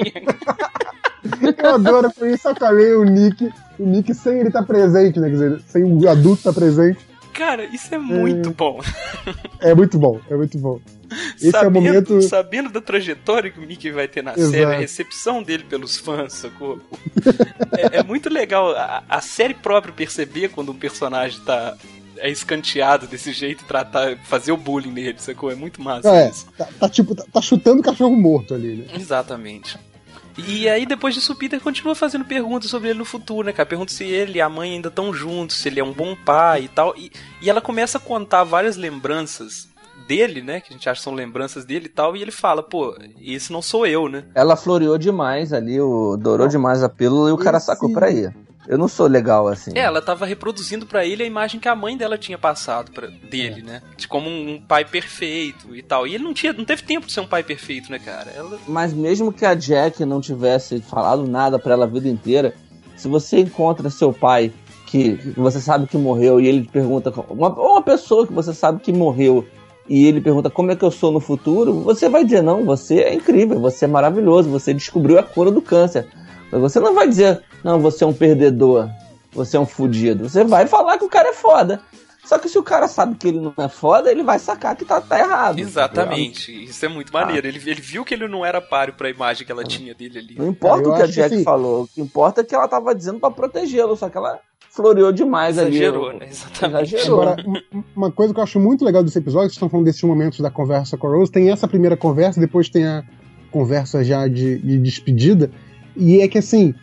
Eu 1.58 1.76
adoro, 1.76 2.12
foi 2.12 2.34
isso, 2.34 2.44
sacanei 2.44 2.94
o 2.94 3.04
Nick, 3.04 3.50
o 3.80 3.86
Nick 3.86 4.14
sem 4.14 4.40
ele 4.40 4.50
estar 4.50 4.64
presente, 4.64 5.20
né? 5.20 5.28
Quer 5.28 5.34
dizer, 5.34 5.62
sem 5.68 5.84
o 5.84 6.10
adulto 6.10 6.40
estar 6.40 6.54
presente. 6.54 7.00
Cara, 7.34 7.66
isso 7.66 7.94
é 7.94 7.98
muito 7.98 8.52
bom. 8.52 8.80
É 9.60 9.74
muito 9.74 10.00
bom, 10.00 10.20
é 10.30 10.36
muito 10.36 10.58
bom. 10.58 10.80
Esse 11.36 11.48
é 11.48 11.50
o 11.50 11.52
sabendo, 11.52 11.84
momento. 11.84 12.22
sabendo 12.22 12.70
da 12.70 12.80
trajetória 12.80 13.52
que 13.52 13.60
o 13.60 13.62
Mickey 13.62 13.92
vai 13.92 14.08
ter 14.08 14.24
na 14.24 14.34
Exato. 14.34 14.52
série, 14.52 14.66
a 14.66 14.78
recepção 14.78 15.44
dele 15.44 15.64
pelos 15.64 15.98
fãs, 15.98 16.34
sacou? 16.34 16.80
é, 17.78 17.98
é 17.98 18.04
muito 18.04 18.30
legal 18.30 18.72
a, 18.72 19.04
a 19.10 19.22
série 19.22 19.54
própria 19.54 19.94
perceber 19.94 20.50
quando 20.50 20.72
um 20.72 20.76
personagem 20.76 21.40
tá 21.42 21.76
é 22.18 22.30
escanteado 22.30 23.08
desse 23.08 23.34
jeito 23.34 23.66
tratar, 23.66 24.18
fazer 24.24 24.52
o 24.52 24.58
bullying 24.58 24.92
nele, 24.92 25.16
sacou? 25.18 25.52
É 25.52 25.56
muito 25.56 25.82
massa 25.82 26.10
É, 26.10 26.32
tá, 26.58 26.68
tá 26.80 26.90
tipo, 26.90 27.14
tá, 27.14 27.26
tá 27.32 27.42
chutando 27.42 27.84
cachorro 27.84 28.16
morto 28.16 28.54
ali, 28.54 28.78
né? 28.78 28.86
Exatamente. 28.96 29.78
E 30.38 30.68
aí, 30.68 30.86
depois 30.86 31.14
disso, 31.16 31.34
o 31.34 31.36
Peter 31.36 31.60
continua 31.62 31.96
fazendo 31.96 32.26
perguntas 32.26 32.70
sobre 32.70 32.90
ele 32.90 33.00
no 33.00 33.06
futuro, 33.06 33.46
né, 33.48 33.54
cara? 33.54 33.66
Pergunta 33.68 33.92
se 33.94 34.04
ele 34.04 34.38
e 34.38 34.42
a 34.42 34.50
mãe 34.50 34.74
ainda 34.74 34.90
estão 34.90 35.14
juntos, 35.14 35.56
se 35.58 35.70
ele 35.70 35.80
é 35.80 35.84
um 35.84 35.94
bom 35.94 36.16
pai 36.16 36.64
e 36.64 36.68
tal. 36.68 36.94
E, 36.98 37.12
e 37.42 37.50
ela 37.50 37.62
começa 37.62 37.98
a 37.98 38.02
contar 38.02 38.44
várias 38.44 38.76
lembranças 38.76 39.68
dele, 40.08 40.42
né? 40.42 40.60
Que 40.60 40.72
a 40.72 40.74
gente 40.74 40.90
acha 40.90 41.00
que 41.00 41.04
são 41.04 41.14
lembranças 41.14 41.64
dele 41.66 41.86
e 41.86 41.90
tal. 41.90 42.16
E 42.18 42.22
ele 42.22 42.32
fala, 42.32 42.62
pô, 42.62 42.96
esse 43.22 43.52
não 43.52 43.62
sou 43.62 43.88
eu, 43.88 44.10
né? 44.10 44.26
Ela 44.36 44.56
floreou 44.56 44.98
demais 44.98 45.54
ali, 45.54 45.80
o, 45.80 46.18
dourou 46.18 46.48
demais 46.48 46.84
a 46.84 46.90
pílula 46.90 47.30
e 47.30 47.34
o 47.34 47.38
cara 47.38 47.58
Esse- 47.58 47.68
sacou 47.68 47.92
pra 47.94 48.12
ir. 48.12 48.36
Eu 48.68 48.78
não 48.78 48.88
sou 48.88 49.08
legal 49.08 49.48
assim. 49.48 49.72
É, 49.76 49.82
ela 49.82 50.02
tava 50.02 50.26
reproduzindo 50.26 50.86
pra 50.86 51.06
ele 51.06 51.24
a 51.24 51.26
imagem 51.26 51.60
que 51.60 51.68
a 51.68 51.76
mãe 51.76 51.98
dela 51.98 52.18
tinha 52.18 52.38
passado 52.38 52.92
pra, 52.92 53.08
dele, 53.08 53.62
né? 53.62 53.82
De 53.96 54.08
como 54.08 54.30
um, 54.30 54.60
pai 54.60 54.86
perfeito 54.86 55.76
e 55.76 55.82
tal. 55.82 56.08
E 56.08 56.16
ele 56.16 56.24
não 56.24 56.34
tinha, 56.34 56.54
não 56.54 56.66
teve 56.66 56.84
tempo 56.84 57.06
de 57.06 57.14
ser 57.14 57.22
um 57.22 57.28
pai 57.28 57.44
perfeito, 57.44 57.92
né, 57.92 58.00
cara? 58.00 58.32
Ela 58.32 58.58
Mas 58.68 58.94
mesmo 58.94 59.32
que 59.32 59.46
a 59.46 59.54
Jack 59.54 60.04
não 60.06 60.20
tivesse 60.20 60.82
falado 60.82 61.28
nada 61.28 61.60
pra 61.60 61.74
ela 61.74 61.86
a 61.86 61.90
vida 61.90 62.08
inteira, 62.08 62.54
se 62.96 63.08
você 63.08 63.40
encontra 63.40 63.90
seu 63.90 64.12
pai 64.12 64.52
que 64.86 65.20
você 65.36 65.60
sabe 65.60 65.88
que 65.88 65.98
morreu 65.98 66.40
e 66.40 66.48
ele 66.48 66.70
pergunta 66.72 67.12
uma, 67.30 67.60
ou 67.60 67.74
uma 67.74 67.82
pessoa 67.82 68.26
que 68.26 68.34
você 68.34 68.54
sabe 68.54 68.80
que 68.82 68.94
morreu 68.94 69.46
e 69.88 70.06
ele 70.06 70.22
pergunta 70.22 70.50
como 70.50 70.72
é 70.72 70.76
que 70.76 70.84
eu 70.84 70.92
sou 70.92 71.12
no 71.12 71.20
futuro, 71.20 71.74
você 71.82 72.10
vai 72.10 72.24
dizer 72.24 72.42
não, 72.42 72.66
você 72.66 73.00
é 73.00 73.14
incrível, 73.14 73.60
você 73.60 73.86
é 73.86 73.88
maravilhoso, 73.88 74.50
você 74.50 74.74
descobriu 74.74 75.20
a 75.20 75.24
cura 75.24 75.52
do 75.52 75.62
câncer. 75.62 76.08
Você 76.52 76.80
não 76.80 76.94
vai 76.94 77.08
dizer 77.08 77.42
não, 77.64 77.80
você 77.80 78.04
é 78.04 78.08
um 78.08 78.14
perdedor, 78.14 78.90
você 79.32 79.58
é 79.58 79.60
um 79.60 79.66
fudido. 79.66 80.30
Você 80.30 80.44
vai 80.44 80.68
falar 80.68 80.98
que 80.98 81.06
o 81.06 81.10
cara 81.10 81.30
é 81.30 81.34
foda. 81.34 81.82
Só 82.24 82.40
que 82.40 82.50
se 82.50 82.58
o 82.58 82.64
cara 82.64 82.88
sabe 82.88 83.14
que 83.16 83.28
ele 83.28 83.40
não 83.40 83.54
é 83.56 83.70
foda, 83.70 84.10
ele 84.12 84.24
vai 84.24 84.40
sacar 84.40 84.76
que 84.76 84.84
tá, 84.84 85.00
tá 85.00 85.20
errado. 85.20 85.60
Exatamente, 85.60 86.64
isso 86.64 86.84
é 86.84 86.88
muito 86.88 87.14
maneiro. 87.14 87.46
Ele, 87.48 87.60
ele 87.64 87.80
viu 87.82 88.04
que 88.04 88.16
ele 88.16 88.28
não 88.28 88.44
era 88.44 88.60
páreo 88.60 88.96
pra 88.96 89.10
imagem 89.12 89.46
que 89.46 89.52
ela 89.52 89.64
tinha 89.64 89.94
dele 89.94 90.18
ali. 90.18 90.36
Não 90.36 90.48
importa 90.48 90.88
É, 90.90 90.92
o 90.92 90.96
que 90.96 91.02
a 91.02 91.04
acho 91.06 91.14
que 91.14 91.20
Jack 91.22 91.36
assim- 91.36 91.44
falou, 91.44 91.84
o 91.84 91.88
que 91.88 92.02
importa 92.02 92.42
é 92.42 92.44
que 92.44 92.56
ela 92.56 92.68
tava 92.68 92.96
dizendo 92.96 93.20
pra 93.20 93.30
protegê-lo, 93.30 93.96
só 93.96 94.10
que 94.10 94.18
ela 94.18 94.40
floreou 94.72 95.12
demais 95.12 95.56
Exagerou, 95.60 96.10
ali. 96.10 96.20
né? 96.20 96.28
Exatamente. 96.32 96.96
Exagerou. 96.96 97.22
Agora, 97.22 97.44
um- 97.48 97.84
uma 97.96 98.12
coisa 98.12 98.34
que 98.34 98.40
eu 98.40 98.44
acho 98.44 98.60
muito 98.60 98.84
legal 98.84 99.04
desse 99.04 99.20
episódio, 99.20 99.50
vocês 99.50 99.54
estão 99.58 99.70
falando 99.70 99.86
desses 99.86 100.02
momentos 100.02 100.40
da 100.40 100.50
conversa 100.50 100.98
com 100.98 101.06
a 101.06 101.12
Rose, 101.12 101.32
tem 101.32 101.52
essa 101.52 101.68
primeira 101.68 101.96
conversa, 101.96 102.40
depois 102.40 102.70
tem 102.70 102.86
a 102.88 103.04
conversa 103.52 104.04
já 104.04 104.28
de, 104.28 104.58
de 104.58 104.80
despedida, 104.80 105.52
e 105.96 106.20
é 106.22 106.28
que 106.28 106.38
assim, 106.38 106.74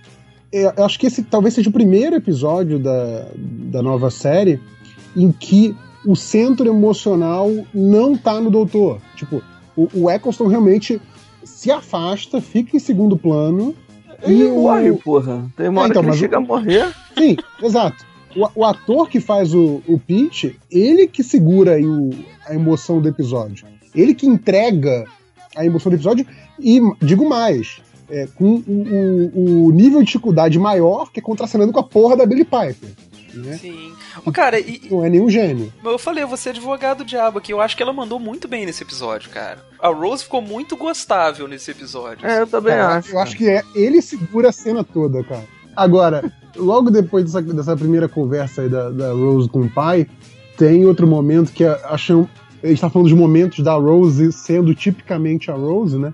eu 0.52 0.72
acho 0.84 0.98
que 0.98 1.06
esse 1.06 1.22
talvez 1.22 1.54
seja 1.54 1.70
o 1.70 1.72
primeiro 1.72 2.16
episódio 2.16 2.78
da, 2.78 3.26
da 3.36 3.82
nova 3.82 4.10
série 4.10 4.60
em 5.16 5.30
que 5.32 5.74
o 6.04 6.16
centro 6.16 6.66
emocional 6.68 7.50
não 7.72 8.16
tá 8.16 8.40
no 8.40 8.50
doutor. 8.50 9.00
Tipo, 9.16 9.42
o, 9.76 9.88
o 9.94 10.10
Eccleston 10.10 10.46
realmente 10.48 11.00
se 11.44 11.70
afasta, 11.70 12.40
fica 12.40 12.76
em 12.76 12.80
segundo 12.80 13.16
plano. 13.16 13.74
Ele 14.22 14.42
e 14.42 14.46
o- 14.46 14.62
morre, 14.62 14.92
porra. 14.94 15.44
Tem 15.56 15.68
uma 15.68 15.80
É, 15.80 15.84
hora 15.84 15.90
então, 15.92 16.02
que 16.02 16.08
ele 16.10 16.16
chega 16.16 16.36
o- 16.38 16.42
a 16.42 16.46
morrer. 16.46 16.92
Sim, 17.16 17.36
exato. 17.62 18.04
O, 18.36 18.60
o 18.60 18.64
ator 18.64 19.08
que 19.08 19.20
faz 19.20 19.54
o, 19.54 19.82
o 19.86 19.98
Pete, 19.98 20.56
ele 20.70 21.06
que 21.06 21.22
segura 21.22 21.72
aí 21.74 21.86
o- 21.86 22.10
a 22.46 22.54
emoção 22.54 23.00
do 23.00 23.08
episódio. 23.08 23.66
Ele 23.94 24.14
que 24.14 24.26
entrega 24.26 25.04
a 25.54 25.64
emoção 25.66 25.90
do 25.90 25.96
episódio 25.96 26.26
e, 26.58 26.80
digo 27.00 27.28
mais, 27.28 27.80
é, 28.12 28.28
com 28.34 28.62
o, 28.66 29.30
o- 29.34 29.66
o 29.66 29.70
nível 29.72 30.00
de 30.00 30.06
dificuldade 30.06 30.58
maior 30.58 31.10
que 31.10 31.18
é 31.20 31.22
contracenando 31.22 31.72
com 31.72 31.80
a 31.80 31.82
porra 31.82 32.16
da 32.16 32.26
Billy 32.26 32.44
Piper. 32.44 32.90
Né? 33.34 33.56
Sim. 33.56 33.92
Ô, 34.26 34.30
Cara, 34.30 34.60
e, 34.60 34.82
Não 34.90 35.02
é 35.02 35.08
nenhum 35.08 35.30
gênio. 35.30 35.72
Mas 35.82 35.92
eu 35.92 35.98
falei, 35.98 36.22
eu 36.22 36.28
vou 36.28 36.36
ser 36.36 36.50
advogado 36.50 36.98
do 36.98 37.04
diabo 37.06 37.38
aqui. 37.38 37.50
Eu 37.52 37.62
acho 37.62 37.74
que 37.74 37.82
ela 37.82 37.92
mandou 37.92 38.20
muito 38.20 38.46
bem 38.46 38.66
nesse 38.66 38.82
episódio, 38.82 39.30
cara. 39.30 39.58
A 39.80 39.88
Rose 39.88 40.24
ficou 40.24 40.42
muito 40.42 40.76
gostável 40.76 41.48
nesse 41.48 41.70
episódio. 41.70 42.26
É, 42.26 42.40
eu 42.42 42.46
também 42.46 42.74
Cara, 42.74 42.96
acho. 42.98 43.10
Eu 43.12 43.18
acho 43.18 43.34
que 43.36 43.48
é, 43.48 43.62
ele 43.74 44.02
segura 44.02 44.50
a 44.50 44.52
cena 44.52 44.84
toda, 44.84 45.24
cara. 45.24 45.44
Agora, 45.74 46.30
logo 46.54 46.90
depois 46.90 47.24
dessa, 47.24 47.40
dessa 47.40 47.74
primeira 47.74 48.06
conversa 48.06 48.60
aí 48.60 48.68
da, 48.68 48.90
da 48.90 49.12
Rose 49.12 49.48
com 49.48 49.60
o 49.62 49.70
pai, 49.70 50.06
tem 50.58 50.84
outro 50.84 51.06
momento 51.06 51.50
que 51.52 51.64
é, 51.64 51.70
acham. 51.84 52.28
A 52.62 52.66
gente 52.66 52.82
tá 52.82 52.90
falando 52.90 53.08
dos 53.08 53.18
momentos 53.18 53.64
da 53.64 53.72
Rose 53.72 54.30
sendo 54.30 54.74
tipicamente 54.74 55.50
a 55.50 55.54
Rose, 55.54 55.96
né? 55.98 56.12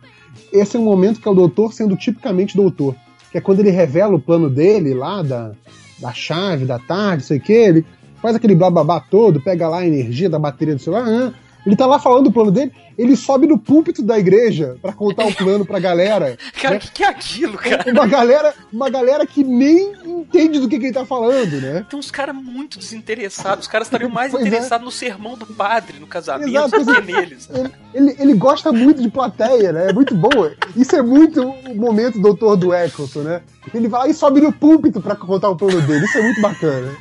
Esse 0.53 0.77
é 0.77 0.81
um 0.81 0.85
momento 0.85 1.21
que 1.21 1.29
é 1.29 1.31
o 1.31 1.35
doutor 1.35 1.73
sendo 1.73 1.97
tipicamente 1.97 2.57
doutor. 2.57 2.95
Que 3.31 3.39
é 3.39 3.41
quando 3.41 3.61
ele 3.61 3.71
revela 3.71 4.15
o 4.15 4.21
plano 4.21 4.49
dele 4.49 4.95
lá, 4.95 5.23
da, 5.23 5.53
da 5.99 6.13
chave, 6.13 6.65
da 6.65 6.79
tarde, 6.79 7.25
sei 7.25 7.39
o 7.39 7.41
que, 7.41 7.53
ele 7.53 7.85
faz 8.21 8.35
aquele 8.37 8.55
blá 8.55 9.01
todo, 9.01 9.41
pega 9.41 9.69
lá 9.69 9.79
a 9.79 9.87
energia 9.87 10.29
da 10.29 10.39
bateria 10.39 10.75
do 10.75 10.81
celular, 10.81 11.07
ah, 11.07 11.33
ele 11.69 11.77
tá 11.77 11.85
lá 11.85 11.99
falando 11.99 12.25
do 12.25 12.33
plano 12.33 12.51
dele, 12.51 12.73
ele 12.97 13.15
sobe 13.15 13.47
no 13.47 13.59
púlpito 13.59 14.03
da 14.03 14.19
igreja 14.19 14.77
pra 14.81 14.91
contar 14.91 15.27
o 15.27 15.35
plano 15.35 15.67
pra 15.67 15.79
galera. 15.79 16.39
Cara, 16.61 16.75
né? 16.75 16.79
o 16.79 16.81
que, 16.81 16.91
que 16.91 17.05
é 17.05 17.09
aquilo, 17.09 17.59
cara? 17.59 17.85
Uma 17.93 18.07
galera, 18.07 18.55
uma 18.73 18.89
galera 18.89 19.27
que 19.27 19.45
nem 19.45 19.93
entende 20.05 20.59
do 20.59 20.69
que, 20.69 20.79
que 20.79 20.87
ele 20.87 20.95
tá 20.95 21.05
falando, 21.05 21.61
né? 21.61 21.87
Tem 21.91 21.99
uns 21.99 22.11
caras 22.11 22.35
muito 22.35 22.79
desinteressados. 22.79 23.67
Os 23.67 23.71
caras 23.71 23.87
estariam 23.87 24.11
mais 24.11 24.33
é. 24.33 24.41
interessados 24.41 24.85
no 24.85 24.91
sermão 24.91 25.37
do 25.37 25.45
padre, 25.47 25.99
no 26.01 26.07
casamento, 26.07 26.49
Exato, 26.49 26.85
do 26.85 26.95
que 26.95 27.13
neles. 27.13 27.49
Ele, 27.53 27.71
ele, 27.93 28.17
ele 28.19 28.35
gosta 28.35 28.73
muito 28.73 29.03
de 29.03 29.11
plateia, 29.11 29.73
né? 29.73 29.91
É 29.91 29.93
muito 29.93 30.15
bom. 30.15 30.51
Isso 30.75 30.97
é 30.97 31.03
muito 31.03 31.43
o 31.43 31.75
momento 31.77 32.19
doutor 32.19 32.57
do 32.57 32.75
Eccleston, 32.75 33.21
né? 33.21 33.43
Ele 33.75 33.87
vai 33.87 34.01
lá 34.01 34.09
e 34.09 34.15
sobe 34.15 34.41
no 34.41 34.53
púlpito 34.53 35.01
pra 35.01 35.15
contar 35.15 35.51
o 35.51 35.57
plano 35.57 35.83
dele. 35.83 36.05
Isso 36.05 36.19
é 36.19 36.23
muito 36.23 36.41
bacana. 36.41 36.97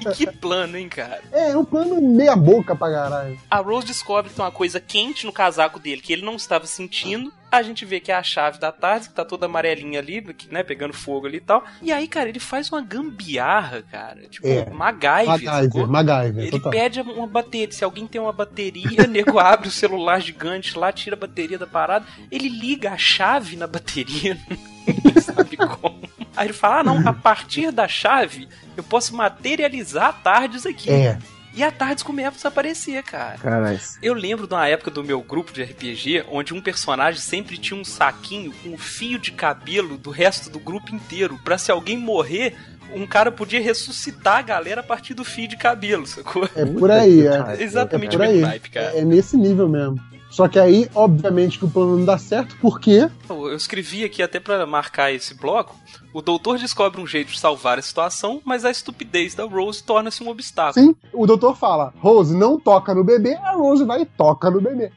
E 0.00 0.04
que 0.14 0.26
plano, 0.30 0.76
hein, 0.76 0.88
cara? 0.88 1.20
É, 1.32 1.50
é 1.50 1.58
um 1.58 1.64
plano 1.64 2.00
meia 2.00 2.36
boca 2.36 2.76
pra 2.76 2.90
caralho. 2.90 3.38
A 3.50 3.58
Rose 3.58 3.86
descobre 3.86 4.11
que 4.28 4.34
tem 4.34 4.44
uma 4.44 4.50
coisa 4.50 4.80
quente 4.80 5.24
no 5.26 5.32
casaco 5.32 5.78
dele 5.78 6.00
que 6.00 6.12
ele 6.12 6.24
não 6.24 6.36
estava 6.36 6.66
sentindo. 6.66 7.32
A 7.50 7.62
gente 7.62 7.84
vê 7.84 8.00
que 8.00 8.10
é 8.10 8.14
a 8.14 8.22
chave 8.22 8.58
da 8.58 8.72
tarde, 8.72 9.08
que 9.08 9.14
tá 9.14 9.24
toda 9.26 9.44
amarelinha 9.44 9.98
ali, 9.98 10.24
né? 10.50 10.62
Pegando 10.62 10.94
fogo 10.94 11.26
ali 11.26 11.36
e 11.36 11.40
tal. 11.40 11.62
E 11.82 11.92
aí, 11.92 12.08
cara, 12.08 12.28
ele 12.30 12.40
faz 12.40 12.70
uma 12.72 12.80
gambiarra, 12.80 13.82
cara. 13.82 14.22
Tipo, 14.28 14.46
É. 14.48 14.68
MacGyver. 14.70 15.26
MacGyver, 15.26 15.86
MacGyver, 15.88 16.42
Ele 16.44 16.50
total. 16.50 16.72
pede 16.72 17.00
uma 17.02 17.26
bateria. 17.26 17.70
Se 17.72 17.84
alguém 17.84 18.06
tem 18.06 18.20
uma 18.20 18.32
bateria, 18.32 19.06
nego 19.06 19.38
abre 19.38 19.68
o 19.68 19.70
celular 19.70 20.18
gigante 20.20 20.78
lá, 20.78 20.90
tira 20.92 21.14
a 21.14 21.18
bateria 21.18 21.58
da 21.58 21.66
parada. 21.66 22.06
Ele 22.30 22.48
liga 22.48 22.90
a 22.90 22.96
chave 22.98 23.54
na 23.56 23.66
bateria. 23.66 24.38
Sabe 25.22 25.56
como. 25.56 26.00
Aí 26.34 26.46
ele 26.46 26.52
fala: 26.54 26.80
Ah, 26.80 26.82
não, 26.84 27.06
a 27.06 27.12
partir 27.12 27.70
da 27.70 27.86
chave 27.86 28.48
eu 28.76 28.82
posso 28.82 29.14
materializar 29.14 30.22
tardes 30.22 30.64
aqui. 30.64 30.90
É. 30.90 31.18
E 31.54 31.62
a 31.62 31.70
tardes 31.70 32.02
começa 32.02 32.48
a 32.48 32.50
aparecer, 32.50 33.02
cara. 33.02 33.36
Caralho. 33.38 33.80
Eu 34.02 34.14
lembro 34.14 34.46
de 34.46 34.54
uma 34.54 34.66
época 34.66 34.90
do 34.90 35.04
meu 35.04 35.20
grupo 35.20 35.52
de 35.52 35.62
RPG 35.62 36.24
onde 36.30 36.54
um 36.54 36.62
personagem 36.62 37.20
sempre 37.20 37.58
tinha 37.58 37.78
um 37.78 37.84
saquinho 37.84 38.52
com 38.62 38.70
um 38.70 38.78
fio 38.78 39.18
de 39.18 39.32
cabelo 39.32 39.98
do 39.98 40.10
resto 40.10 40.48
do 40.48 40.58
grupo 40.58 40.94
inteiro. 40.94 41.38
Pra 41.44 41.58
se 41.58 41.70
alguém 41.70 41.98
morrer, 41.98 42.56
um 42.94 43.06
cara 43.06 43.30
podia 43.30 43.60
ressuscitar 43.60 44.38
a 44.38 44.42
galera 44.42 44.80
a 44.80 44.84
partir 44.84 45.12
do 45.12 45.24
fio 45.24 45.46
de 45.46 45.56
cabelo, 45.56 46.06
sacou? 46.06 46.48
É 46.56 46.64
por 46.64 46.90
aí, 46.90 47.26
é. 47.26 47.56
Exatamente 47.62 48.14
é 48.14 48.16
o 48.16 48.20
por 48.20 48.26
mesmo 48.26 48.44
aí. 48.44 48.50
naipe, 48.50 48.70
cara. 48.70 48.92
É, 48.94 49.00
é 49.00 49.04
nesse 49.04 49.36
nível 49.36 49.68
mesmo. 49.68 50.00
Só 50.32 50.48
que 50.48 50.58
aí, 50.58 50.88
obviamente, 50.94 51.58
que 51.58 51.64
o 51.66 51.70
plano 51.70 51.98
não 51.98 52.04
dá 52.06 52.16
certo, 52.16 52.56
porque 52.60 53.08
Eu 53.28 53.54
escrevi 53.54 54.02
aqui 54.02 54.22
até 54.22 54.40
pra 54.40 54.64
marcar 54.66 55.12
esse 55.12 55.34
bloco. 55.34 55.76
O 56.12 56.20
doutor 56.22 56.58
descobre 56.58 57.00
um 57.00 57.06
jeito 57.06 57.30
de 57.32 57.38
salvar 57.38 57.78
a 57.78 57.82
situação, 57.82 58.40
mas 58.44 58.64
a 58.64 58.70
estupidez 58.70 59.34
da 59.34 59.44
Rose 59.44 59.82
torna-se 59.84 60.22
um 60.24 60.28
obstáculo. 60.28 60.84
sim, 60.86 60.96
o 61.12 61.26
doutor 61.26 61.56
fala: 61.56 61.92
Rose, 61.98 62.34
não 62.36 62.58
toca 62.58 62.94
no 62.94 63.04
bebê, 63.04 63.34
a 63.34 63.52
Rose 63.52 63.84
vai 63.84 64.02
e 64.02 64.06
toca 64.06 64.50
no 64.50 64.60
bebê. 64.60 64.90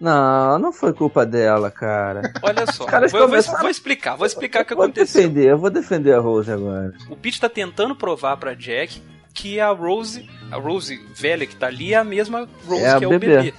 Não, 0.00 0.58
não 0.58 0.72
foi 0.72 0.92
culpa 0.92 1.24
dela, 1.24 1.70
cara. 1.70 2.32
Olha 2.42 2.66
só, 2.70 2.84
vou, 2.86 3.08
vou- 3.10 3.20
começaram- 3.28 3.60
vou 3.60 3.70
explicar, 3.70 4.16
vou 4.16 4.26
explicar 4.26 4.62
o 4.62 4.64
que 4.66 4.74
Vou 4.74 4.84
aconteceu. 4.84 5.22
defender, 5.22 5.50
eu 5.50 5.58
vou 5.58 5.70
defender 5.70 6.12
a 6.14 6.20
Rose 6.20 6.50
agora. 6.50 6.92
O 7.08 7.16
Pete 7.16 7.40
tá 7.40 7.48
tentando 7.48 7.94
provar 7.96 8.36
pra 8.36 8.54
Jack 8.54 9.00
que 9.32 9.58
a 9.58 9.70
Rose, 9.70 10.28
a 10.50 10.56
Rose 10.56 10.96
velha 11.14 11.46
que 11.46 11.56
tá 11.56 11.66
ali, 11.68 11.94
é 11.94 11.96
a 11.96 12.04
mesma 12.04 12.46
Rose 12.66 12.84
É 12.84 12.98
que 12.98 13.04
é 13.04 13.08
bebê. 13.08 13.26
o 13.26 13.42
bebê. 13.42 13.54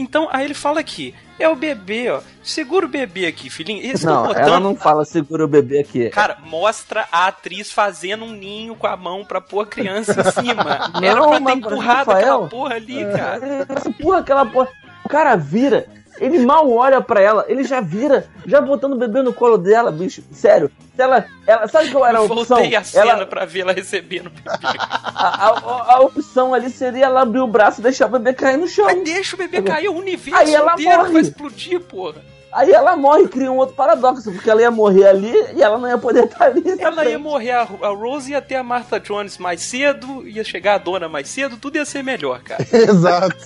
Então, 0.00 0.28
aí 0.32 0.44
ele 0.46 0.54
fala 0.54 0.80
aqui, 0.80 1.14
é 1.38 1.46
o 1.48 1.54
bebê, 1.54 2.10
ó. 2.10 2.20
Segura 2.42 2.86
o 2.86 2.88
bebê 2.88 3.26
aqui, 3.26 3.50
filhinho. 3.50 3.82
Eles 3.84 4.02
Não, 4.02 4.26
botando- 4.28 4.42
ela 4.42 4.58
não 4.60 4.74
fala 4.74 5.04
segura 5.04 5.44
o 5.44 5.48
bebê 5.48 5.78
aqui. 5.80 6.08
Cara, 6.08 6.38
mostra 6.42 7.06
a 7.12 7.26
atriz 7.26 7.70
fazendo 7.70 8.24
um 8.24 8.32
ninho 8.32 8.74
com 8.74 8.86
a 8.86 8.96
mão 8.96 9.24
pra 9.24 9.40
pôr 9.40 9.60
a 9.60 9.66
criança 9.66 10.12
em 10.20 10.30
cima. 10.42 10.90
Não, 11.00 11.04
Era 11.04 11.20
pra 11.28 11.40
ter 11.40 11.52
empurrado 11.52 12.10
Rafael, 12.10 12.18
aquela 12.18 12.48
porra 12.48 12.74
ali, 12.76 13.04
cara. 13.12 13.66
Essa 13.68 13.90
porra, 13.92 14.18
aquela 14.20 14.46
porra. 14.46 14.68
O 15.04 15.08
cara 15.08 15.36
vira, 15.36 15.86
ele 16.20 16.38
mal 16.40 16.70
olha 16.70 17.00
pra 17.00 17.20
ela, 17.20 17.44
ele 17.48 17.64
já 17.64 17.80
vira, 17.80 18.28
já 18.46 18.60
botando 18.60 18.92
o 18.92 18.98
bebê 18.98 19.22
no 19.22 19.32
colo 19.32 19.56
dela, 19.58 19.90
bicho. 19.90 20.22
Sério. 20.32 20.70
Se 20.94 21.02
ela, 21.02 21.24
ela 21.46 21.66
sabe 21.66 21.90
qual 21.90 22.04
era 22.06 22.18
a 22.18 22.20
Eu 22.20 22.26
opção? 22.26 22.58
voltei 22.58 22.76
a 22.76 22.84
cena 22.84 23.10
Ela, 23.12 23.26
pra 23.26 23.44
ver 23.46 23.60
ela 23.60 23.72
recebendo 23.72 24.26
o 24.26 24.30
bebê. 24.30 24.50
a, 24.78 25.48
a- 25.48 25.94
a 25.94 26.00
opção 26.00 26.52
ali 26.52 26.68
seria 26.70 27.06
ela 27.06 27.22
abrir 27.22 27.40
o 27.40 27.46
braço 27.46 27.80
e 27.80 27.82
deixar 27.82 28.06
o 28.06 28.10
bebê 28.10 28.34
cair 28.34 28.58
no 28.58 28.68
chão. 28.68 28.84
Mas 28.84 29.02
deixa 29.02 29.34
o 29.34 29.38
bebê 29.38 29.62
cair, 29.62 29.88
o 29.88 29.94
universo 29.96 30.38
Aí 30.40 30.54
ela 30.54 30.74
inteiro 30.74 30.98
morre. 30.98 31.12
vai 31.12 31.22
explodir, 31.22 31.80
porra. 31.80 32.16
Aí 32.52 32.72
ela 32.72 32.96
morre 32.96 33.22
e 33.22 33.28
cria 33.28 33.50
um 33.50 33.58
outro 33.58 33.76
paradoxo, 33.76 34.32
porque 34.32 34.50
ela 34.50 34.60
ia 34.60 34.72
morrer 34.72 35.06
ali 35.06 35.32
e 35.54 35.62
ela 35.62 35.78
não 35.78 35.88
ia 35.88 35.96
poder 35.96 36.24
estar 36.26 36.46
ali. 36.46 36.64
Ela 36.80 37.04
ia 37.04 37.10
frente. 37.10 37.16
morrer, 37.18 37.52
a, 37.52 37.60
a 37.62 37.88
Rose 37.90 38.32
ia 38.32 38.42
ter 38.42 38.56
a 38.56 38.62
Martha 38.64 38.98
Jones 38.98 39.38
mais 39.38 39.62
cedo, 39.62 40.26
ia 40.26 40.42
chegar 40.42 40.74
a 40.74 40.78
dona 40.78 41.08
mais 41.08 41.28
cedo, 41.28 41.56
tudo 41.56 41.76
ia 41.76 41.84
ser 41.84 42.02
melhor, 42.02 42.40
cara. 42.42 42.66
Exato. 42.72 43.36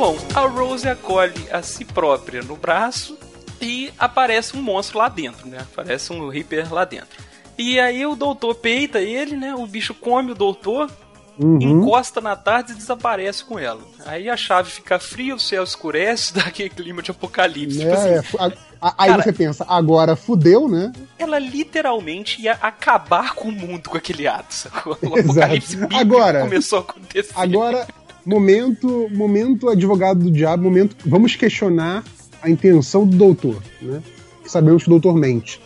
Bom, 0.00 0.16
a 0.34 0.40
Rose 0.46 0.88
acolhe 0.88 1.34
a 1.52 1.60
si 1.60 1.84
própria 1.84 2.40
no 2.42 2.56
braço 2.56 3.18
e 3.60 3.92
aparece 3.98 4.56
um 4.56 4.62
monstro 4.62 4.96
lá 4.98 5.10
dentro, 5.10 5.46
né? 5.46 5.58
Aparece 5.60 6.10
um 6.10 6.26
Reaper 6.30 6.72
lá 6.72 6.86
dentro. 6.86 7.22
E 7.58 7.78
aí 7.78 8.06
o 8.06 8.14
doutor 8.16 8.54
peita 8.54 8.98
ele, 8.98 9.36
né? 9.36 9.54
O 9.54 9.66
bicho 9.66 9.92
come 9.92 10.32
o 10.32 10.34
doutor, 10.34 10.90
Uhum. 11.38 11.58
encosta 11.60 12.18
na 12.20 12.34
tarde 12.34 12.72
e 12.72 12.74
desaparece 12.74 13.44
com 13.44 13.58
ela. 13.58 13.80
Aí 14.06 14.28
a 14.30 14.36
chave 14.38 14.70
fica 14.70 14.98
fria, 14.98 15.34
o 15.34 15.38
céu 15.38 15.62
escurece, 15.62 16.32
dá 16.34 16.42
aquele 16.42 16.70
clima 16.70 17.02
de 17.02 17.10
apocalipse. 17.10 17.78
Tipo 17.80 17.92
assim, 17.92 18.08
É, 18.08 18.14
é, 18.14 18.22
a- 18.38 18.52
a- 18.88 18.94
aí 18.98 19.10
Cara- 19.10 19.22
você 19.22 19.32
pensa, 19.34 19.66
agora 19.68 20.16
fudeu, 20.16 20.66
né? 20.66 20.92
ela 21.18 21.38
literalmente 21.38 22.40
ia 22.42 22.52
acabar 22.60 23.34
com 23.34 23.48
o 23.48 23.52
mundo 23.52 23.90
com 23.90 23.96
aquele 23.98 24.26
ato, 24.26 24.52
sacou? 24.54 24.96
O 25.02 25.14
apocalipse 25.20 25.78
Agora- 25.94 26.40
começou 26.40 26.78
a 26.78 26.82
acontecer. 26.82 27.32
Agora, 27.36 27.86
momento, 28.24 29.08
momento 29.10 29.68
advogado 29.68 30.20
do 30.20 30.30
diabo, 30.30 30.64
momento. 30.64 30.96
Vamos 31.04 31.36
questionar 31.36 32.04
a 32.42 32.48
intenção 32.48 33.06
do 33.06 33.16
doutor, 33.16 33.62
né? 33.80 34.02
Sabemos 34.46 34.82
que 34.82 34.88
o 34.88 34.92
doutor 34.92 35.16
mente. 35.16 35.60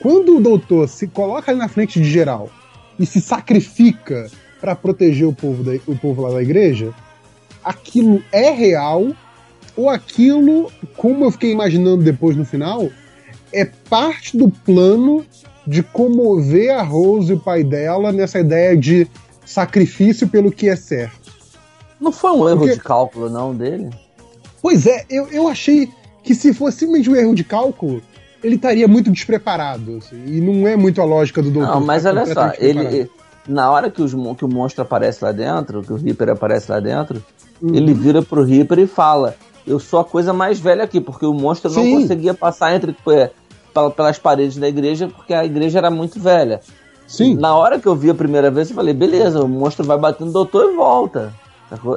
Quando 0.00 0.36
o 0.36 0.40
doutor 0.40 0.88
se 0.88 1.06
coloca 1.06 1.50
ali 1.50 1.58
na 1.58 1.68
frente 1.68 2.00
de 2.00 2.08
geral 2.08 2.50
e 2.98 3.04
se 3.04 3.20
sacrifica 3.20 4.30
para 4.60 4.74
proteger 4.74 5.26
o 5.26 5.32
povo, 5.32 5.62
da, 5.62 5.72
o 5.86 5.96
povo 5.96 6.22
lá 6.22 6.30
da 6.30 6.42
igreja, 6.42 6.94
aquilo 7.64 8.22
é 8.30 8.50
real 8.50 9.08
ou 9.76 9.88
aquilo, 9.88 10.70
como 10.96 11.24
eu 11.24 11.30
fiquei 11.30 11.52
imaginando 11.52 12.02
depois 12.02 12.36
no 12.36 12.44
final, 12.44 12.90
é 13.52 13.64
parte 13.64 14.36
do 14.36 14.48
plano 14.48 15.24
de 15.66 15.82
comover 15.82 16.74
a 16.74 16.82
Rose 16.82 17.30
e 17.30 17.34
o 17.34 17.38
pai 17.38 17.62
dela 17.62 18.12
nessa 18.12 18.40
ideia 18.40 18.76
de 18.76 19.06
sacrifício 19.44 20.28
pelo 20.28 20.50
que 20.50 20.68
é 20.68 20.76
certo. 20.76 21.19
Não 22.00 22.10
foi 22.12 22.30
um 22.30 22.48
erro 22.48 22.58
Porque- 22.60 22.74
de 22.74 22.80
cálculo, 22.80 23.28
não, 23.28 23.54
dele? 23.54 23.90
Pois 24.62 24.86
é, 24.86 25.04
eu, 25.10 25.26
eu 25.28 25.48
achei 25.48 25.88
que 26.22 26.34
se 26.34 26.52
fosse 26.52 26.78
simplesmente 26.78 27.10
um 27.10 27.16
erro 27.16 27.34
de 27.34 27.44
cálculo, 27.44 28.02
ele 28.42 28.56
estaria 28.56 28.86
muito 28.88 29.10
despreparado. 29.10 29.98
assim, 29.98 30.22
e 30.26 30.40
não 30.40 30.66
é 30.66 30.76
muito 30.76 31.00
a 31.00 31.04
lógica 31.04 31.42
do 31.42 31.50
doutor. 31.50 31.74
Não, 31.74 31.80
mas 31.80 32.04
olha 32.06 32.26
só, 32.26 32.52
ele, 32.58 33.10
na 33.48 33.70
hora 33.70 33.90
que, 33.90 34.02
os, 34.02 34.12
que 34.36 34.44
o 34.44 34.48
monstro 34.48 34.82
aparece 34.82 35.24
lá 35.24 35.32
dentro, 35.32 35.82
que 35.82 35.92
o 35.92 35.96
Reaper 35.96 36.30
aparece 36.30 36.70
lá 36.70 36.80
dentro, 36.80 37.22
Uhum. 37.60 37.74
ele 37.74 37.92
vira 37.92 38.22
pro 38.22 38.42
Reaper 38.42 38.78
e 38.78 38.86
fala: 38.86 39.34
Eu 39.66 39.78
sou 39.78 40.00
a 40.00 40.04
coisa 40.04 40.32
mais 40.32 40.58
velha 40.58 40.82
aqui, 40.84 40.98
porque 41.00 41.26
o 41.26 41.34
monstro 41.34 41.70
não 41.70 41.82
Sim. 41.82 42.00
conseguia 42.02 42.32
passar 42.32 42.74
entre 42.74 42.96
é, 43.08 43.30
pel- 43.74 43.90
pelas 43.90 44.18
paredes 44.18 44.56
da 44.56 44.66
igreja, 44.66 45.08
porque 45.08 45.34
a 45.34 45.44
igreja 45.44 45.76
era 45.78 45.90
muito 45.90 46.18
velha. 46.18 46.60
Sim, 47.06 47.34
Na 47.34 47.54
hora 47.54 47.78
que 47.78 47.86
eu 47.86 47.94
vi 47.94 48.08
a 48.08 48.14
primeira 48.14 48.50
vez, 48.50 48.70
eu 48.70 48.76
falei: 48.76 48.94
Beleza, 48.94 49.42
o 49.44 49.48
monstro 49.48 49.84
vai 49.84 49.98
bater 49.98 50.24
no 50.24 50.32
doutor 50.32 50.72
e 50.72 50.76
volta. 50.76 51.34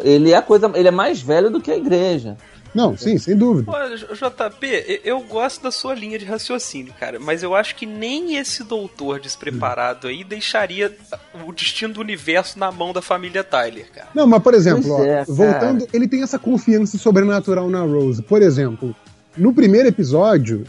Ele 0.02 0.32
é 0.32 0.36
a 0.36 0.42
coisa, 0.42 0.72
ele 0.76 0.88
é 0.88 0.92
mais 0.92 1.22
velho 1.22 1.50
do 1.50 1.62
que 1.62 1.72
a 1.72 1.78
igreja. 1.78 2.38
não, 2.74 2.98
sim, 2.98 3.18
sem 3.18 3.36
dúvida. 3.38 3.72
Olha, 3.72 3.96
JP, 3.96 5.02
eu 5.04 5.20
gosto 5.22 5.62
da 5.62 5.72
sua 5.72 5.94
linha 5.94 6.18
de 6.18 6.26
raciocínio, 6.26 6.94
cara, 7.00 7.20
mas 7.20 7.44
eu 7.44 7.56
acho 7.56 7.76
que 7.76 7.86
nem 7.86 8.36
esse 8.38 8.64
doutor 8.64 9.20
despreparado 9.20 10.08
aí 10.08 10.24
deixaria 10.24 10.96
o 11.48 11.52
destino 11.52 11.94
do 11.94 12.02
universo 12.02 12.58
na 12.58 12.72
mão 12.72 12.92
da 12.92 13.02
família 13.02 13.44
Tyler, 13.44 13.92
cara. 13.94 14.08
Não, 14.14 14.26
mas 14.26 14.42
por 14.42 14.54
exemplo, 14.54 14.84
Pois 14.84 15.00
ó, 15.00 15.04
é, 15.04 15.24
voltando, 15.26 15.88
ele 15.94 16.08
tem 16.08 16.24
essa 16.24 16.40
confiança 16.40 16.98
sobrenatural 16.98 17.70
na 17.70 17.82
Rose. 17.82 18.22
Por 18.24 18.42
exemplo, 18.42 18.96
no 19.38 19.54
primeiro 19.54 19.88
episódio, 19.88 20.64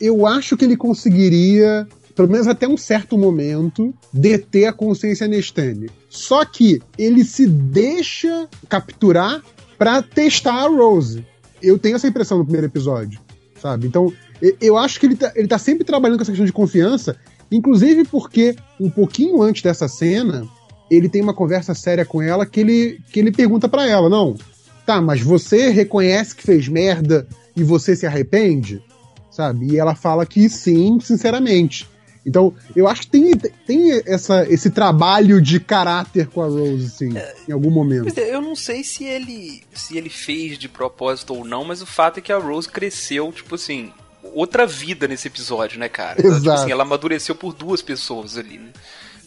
eu 0.00 0.26
acho 0.26 0.56
que 0.56 0.64
ele 0.64 0.76
conseguiria, 0.76 1.86
pelo 2.14 2.28
menos 2.28 2.46
até 2.46 2.66
um 2.68 2.76
certo 2.76 3.16
momento, 3.16 3.94
deter 4.12 4.66
a 4.66 4.72
consciência 4.72 5.28
Nestane. 5.28 5.90
Só 6.08 6.44
que 6.44 6.80
ele 6.98 7.24
se 7.24 7.46
deixa 7.46 8.48
capturar 8.68 9.42
pra 9.78 10.02
testar 10.02 10.64
a 10.64 10.68
Rose. 10.68 11.24
Eu 11.62 11.78
tenho 11.78 11.96
essa 11.96 12.08
impressão 12.08 12.38
no 12.38 12.44
primeiro 12.44 12.66
episódio, 12.66 13.20
sabe? 13.60 13.86
Então, 13.86 14.12
eu 14.60 14.76
acho 14.76 14.98
que 14.98 15.06
ele 15.06 15.16
tá, 15.16 15.32
ele 15.34 15.48
tá 15.48 15.58
sempre 15.58 15.84
trabalhando 15.84 16.18
com 16.18 16.22
essa 16.22 16.32
questão 16.32 16.46
de 16.46 16.52
confiança, 16.52 17.16
inclusive 17.50 18.04
porque 18.04 18.56
um 18.78 18.90
pouquinho 18.90 19.42
antes 19.42 19.62
dessa 19.62 19.88
cena, 19.88 20.46
ele 20.90 21.08
tem 21.08 21.22
uma 21.22 21.34
conversa 21.34 21.74
séria 21.74 22.04
com 22.04 22.20
ela 22.20 22.46
que 22.46 22.60
ele, 22.60 23.00
que 23.12 23.20
ele 23.20 23.30
pergunta 23.30 23.68
pra 23.68 23.86
ela, 23.86 24.08
não, 24.08 24.36
tá, 24.84 25.00
mas 25.00 25.20
você 25.20 25.70
reconhece 25.70 26.34
que 26.34 26.42
fez 26.42 26.68
merda 26.68 27.26
e 27.54 27.62
você 27.62 27.94
se 27.94 28.06
arrepende? 28.06 28.82
Sabe? 29.30 29.72
E 29.72 29.78
ela 29.78 29.94
fala 29.94 30.26
que 30.26 30.48
sim, 30.48 30.98
sinceramente. 31.00 31.88
Então, 32.24 32.54
eu 32.76 32.86
acho 32.86 33.02
que 33.02 33.06
tem, 33.08 33.30
tem 33.66 34.02
essa, 34.06 34.46
esse 34.48 34.70
trabalho 34.70 35.40
de 35.40 35.58
caráter 35.58 36.26
com 36.26 36.42
a 36.42 36.46
Rose, 36.46 36.86
assim, 36.86 37.14
em 37.48 37.52
algum 37.52 37.70
momento. 37.70 38.18
É, 38.18 38.34
Eu 38.34 38.42
não 38.42 38.54
sei 38.54 38.84
se 38.84 39.04
ele 39.04 39.62
se 39.72 39.96
ele 39.96 40.10
fez 40.10 40.58
de 40.58 40.68
propósito 40.68 41.34
ou 41.34 41.44
não, 41.44 41.64
mas 41.64 41.80
o 41.80 41.86
fato 41.86 42.18
é 42.18 42.20
que 42.20 42.32
a 42.32 42.38
Rose 42.38 42.68
cresceu, 42.68 43.32
tipo 43.32 43.54
assim, 43.54 43.92
outra 44.34 44.66
vida 44.66 45.08
nesse 45.08 45.28
episódio, 45.28 45.78
né, 45.78 45.88
cara? 45.88 46.20
Ela, 46.20 46.34
tipo 46.34 46.44
Exato. 46.46 46.62
assim, 46.62 46.72
ela 46.72 46.82
amadureceu 46.82 47.34
por 47.34 47.54
duas 47.54 47.80
pessoas 47.80 48.36
ali, 48.36 48.58
né? 48.58 48.70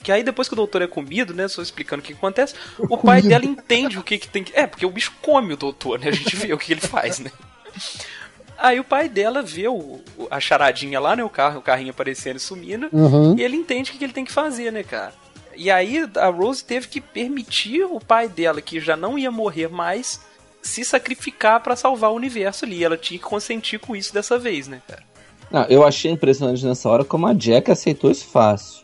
Que 0.03 0.11
aí 0.11 0.21
depois 0.21 0.47
que 0.49 0.53
o 0.53 0.57
doutor 0.57 0.81
é 0.81 0.87
comido, 0.87 1.33
né? 1.33 1.47
Só 1.47 1.61
explicando 1.61 2.01
o 2.01 2.05
que 2.05 2.13
acontece, 2.13 2.53
o 2.77 2.97
pai 2.97 3.21
dela 3.21 3.45
entende 3.45 3.97
o 3.97 4.03
que, 4.03 4.17
que 4.17 4.27
tem 4.27 4.43
que. 4.43 4.51
É, 4.53 4.67
porque 4.67 4.85
o 4.85 4.91
bicho 4.91 5.13
come 5.21 5.53
o 5.53 5.57
doutor, 5.57 5.97
né? 5.97 6.09
A 6.09 6.11
gente 6.11 6.35
vê 6.35 6.53
o 6.53 6.57
que 6.57 6.73
ele 6.73 6.81
faz, 6.81 7.19
né? 7.19 7.31
Aí 8.63 8.79
o 8.79 8.83
pai 8.83 9.09
dela 9.09 9.41
vê 9.41 9.67
o, 9.67 9.99
a 10.31 10.39
charadinha 10.39 10.97
lá, 10.99 11.15
né? 11.17 11.23
O 11.23 11.29
carro, 11.29 11.59
o 11.59 11.61
carrinho 11.61 11.91
aparecendo 11.91 12.37
e 12.37 12.39
sumindo. 12.39 12.87
Uhum. 12.93 13.35
E 13.37 13.43
ele 13.43 13.57
entende 13.57 13.91
o 13.91 13.93
que 13.93 14.01
ele 14.03 14.13
tem 14.13 14.23
que 14.23 14.31
fazer, 14.31 14.71
né, 14.71 14.83
cara? 14.83 15.13
E 15.55 15.69
aí 15.69 16.09
a 16.15 16.27
Rose 16.29 16.63
teve 16.63 16.87
que 16.87 17.01
permitir 17.01 17.83
o 17.83 17.99
pai 17.99 18.29
dela, 18.29 18.61
que 18.61 18.79
já 18.79 18.95
não 18.95 19.19
ia 19.19 19.29
morrer 19.29 19.67
mais, 19.67 20.21
se 20.61 20.85
sacrificar 20.85 21.59
pra 21.61 21.75
salvar 21.75 22.11
o 22.11 22.15
universo 22.15 22.63
ali. 22.63 22.81
Ela 22.83 22.95
tinha 22.97 23.19
que 23.19 23.25
consentir 23.25 23.79
com 23.79 23.95
isso 23.97 24.13
dessa 24.13 24.39
vez, 24.39 24.67
né, 24.69 24.81
cara? 24.87 25.03
Não, 25.51 25.63
eu 25.65 25.85
achei 25.85 26.09
impressionante 26.09 26.65
nessa 26.65 26.89
hora 26.89 27.03
como 27.03 27.27
a 27.27 27.33
Jack 27.33 27.69
aceitou 27.69 28.09
isso 28.09 28.25
fácil. 28.27 28.81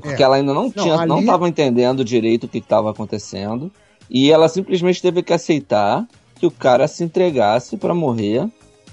Porque 0.00 0.22
É. 0.22 0.24
ela 0.24 0.36
ainda 0.36 0.52
não 0.54 0.70
tinha, 0.72 1.06
não 1.06 1.16
ali- 1.18 1.24
estava 1.26 1.46
entendendo 1.48 2.02
direito 2.04 2.44
o 2.44 2.48
que 2.48 2.58
estava 2.58 2.90
acontecendo. 2.90 3.70
E 4.10 4.32
ela 4.32 4.48
simplesmente 4.48 5.02
teve 5.02 5.22
que 5.22 5.32
aceitar 5.34 6.04
que 6.34 6.46
o 6.46 6.50
cara 6.50 6.88
se 6.88 7.04
entregasse 7.04 7.76
pra 7.76 7.94
morrer 7.94 8.48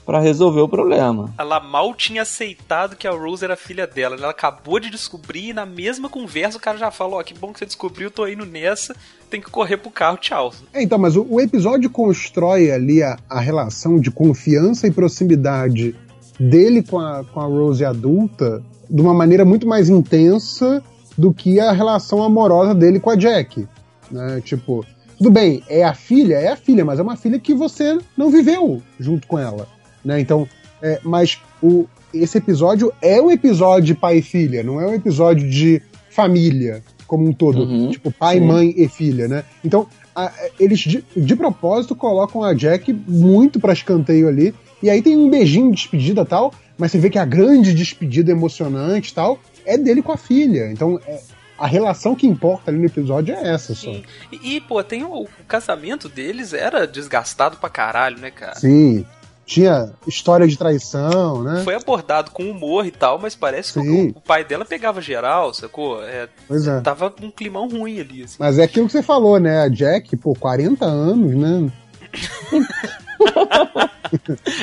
pra 0.06 0.20
resolver 0.20 0.62
o 0.62 0.70
problema. 0.70 1.34
Ela 1.38 1.60
mal 1.60 1.94
tinha 1.96 2.22
aceitado 2.22 2.96
que 2.96 3.08
a 3.08 3.12
Rose 3.12 3.44
era 3.44 3.56
filha 3.56 3.88
dela. 3.88 4.16
Ela 4.16 4.30
acabou 4.30 4.80
de 4.80 4.90
descobrir 4.90 5.50
e 5.50 5.54
na 5.54 5.66
mesma 5.66 6.08
conversa 6.08 6.58
o 6.58 6.62
cara 6.62 6.78
já 6.78 6.92
falou: 6.92 7.20
Ó, 7.20 7.24
que 7.24 7.34
bom 7.34 7.52
que 7.52 7.60
você 7.60 7.66
descobriu, 7.66 8.12
tô 8.12 8.28
indo 8.28 8.46
nessa, 8.46 8.96
tem 9.30 9.42
que 9.42 9.50
correr 9.50 9.78
pro 9.78 9.90
carro, 9.90 10.18
tchau. 10.18 10.54
É, 10.72 10.84
então, 10.84 11.00
mas 11.00 11.16
o, 11.16 11.26
o 11.30 11.42
episódio 11.42 11.90
constrói 11.90 12.72
ali 12.72 13.02
a, 13.02 13.18
a 13.30 13.40
relação 13.40 14.00
de 14.00 14.12
confiança 14.12 14.88
e 14.88 14.92
proximidade 14.92 15.96
dele 16.40 16.84
com 16.84 17.00
a, 17.00 17.24
com 17.24 17.40
a 17.40 17.46
Rose 17.46 17.84
adulta 17.84 18.64
de 18.90 19.02
uma 19.02 19.14
maneira 19.14 19.44
muito 19.44 19.68
mais 19.68 19.90
intensa 19.90 20.84
do 21.18 21.34
que 21.34 21.60
a 21.60 21.72
relação 21.72 22.22
amorosa 22.22 22.76
dele 22.76 23.00
com 23.00 23.10
a 23.10 23.16
Jack. 23.16 23.68
Né? 24.12 24.42
Tipo, 24.42 24.86
tudo 25.18 25.32
bem, 25.32 25.64
é 25.68 25.84
a 25.84 25.94
filha, 25.94 26.36
é 26.36 26.50
a 26.50 26.58
filha, 26.58 26.84
mas 26.84 27.00
é 27.00 27.02
uma 27.02 27.16
filha 27.16 27.40
que 27.40 27.54
você 27.54 27.98
não 28.18 28.30
viveu 28.30 28.82
junto 29.00 29.28
com 29.28 29.40
ela. 29.40 29.68
Né? 30.06 30.20
Então, 30.20 30.48
é, 30.82 31.00
mas 31.04 31.42
o, 31.62 31.86
esse 32.14 32.38
episódio 32.38 32.94
é 33.02 33.20
um 33.22 33.32
episódio 33.32 33.86
de 33.88 33.96
pai 33.96 34.20
e 34.20 34.22
filha, 34.22 34.62
não 34.64 34.80
é 34.80 34.86
um 34.88 34.94
episódio 34.94 35.50
de 35.50 35.82
família 36.10 36.82
como 37.08 37.28
um 37.28 37.34
todo. 37.34 37.60
Uhum, 37.64 37.90
tipo, 37.92 38.12
pai, 38.12 38.40
sim. 38.40 38.46
mãe 38.46 38.74
e 38.78 38.88
filha, 38.88 39.28
né? 39.28 39.44
Então, 39.64 39.88
a- 40.16 40.32
eles 40.60 40.80
de, 40.80 41.04
de 41.16 41.36
propósito 41.36 41.96
colocam 41.96 42.44
a 42.44 42.54
Jack 42.54 42.94
muito 43.08 43.60
pra 43.60 43.74
escanteio 43.74 44.28
ali. 44.28 44.54
E 44.82 44.90
aí 44.90 45.02
tem 45.02 45.18
um 45.18 45.30
beijinho 45.30 45.70
de 45.72 45.76
despedida 45.78 46.22
e 46.22 46.26
tal, 46.26 46.54
mas 46.78 46.92
você 46.92 46.98
vê 47.00 47.10
que 47.10 47.18
a 47.20 47.26
grande 47.26 47.74
despedida 47.74 48.32
emocionante 48.32 49.12
e 49.12 49.14
tal 49.16 49.40
é 49.66 49.78
dele 49.78 50.02
com 50.02 50.12
a 50.12 50.18
filha. 50.18 50.72
Então, 50.72 51.00
é- 51.08 51.20
a 51.58 51.68
relação 51.68 52.16
que 52.16 52.28
importa 52.28 52.70
ali 52.70 52.78
no 52.80 52.86
episódio 52.86 53.34
é 53.34 53.54
essa 53.54 53.74
só. 53.74 53.90
Sim. 53.92 54.04
E, 54.32 54.56
e, 54.56 54.62
pô, 54.62 54.84
tem 54.84 55.04
o, 55.04 55.22
o 55.24 55.28
casamento 55.48 56.10
deles 56.10 56.54
era 56.54 56.86
desgastado 56.86 57.56
pra 57.58 57.70
caralho, 57.70 58.20
né, 58.20 58.30
cara? 58.30 58.56
Sim. 58.56 59.06
Tinha 59.46 59.92
história 60.08 60.48
de 60.48 60.58
traição, 60.58 61.44
né? 61.44 61.62
Foi 61.64 61.76
abordado 61.76 62.32
com 62.32 62.50
humor 62.50 62.86
e 62.86 62.92
tal, 62.92 63.20
mas 63.20 63.36
parece 63.36 63.74
que 63.74 63.80
o, 63.80 64.10
o 64.10 64.22
pai 64.22 64.44
dela 64.44 64.66
pegava 64.66 65.00
geral, 65.02 65.54
sacou? 65.54 66.02
É, 66.04 66.28
Pois 66.48 66.66
é. 66.68 66.82
tava 66.82 67.14
um 67.22 67.30
climão 67.30 67.70
ruim 67.70 68.00
ali, 68.00 68.24
assim. 68.24 68.38
Mas 68.40 68.58
é 68.58 68.64
aquilo 68.64 68.88
que 68.88 68.92
você 68.94 69.04
falou, 69.04 69.40
né? 69.40 69.62
A 69.62 69.68
Jack, 69.70 70.16
pô, 70.18 70.34
40 70.34 70.84
anos, 70.86 71.36
né? 71.36 71.72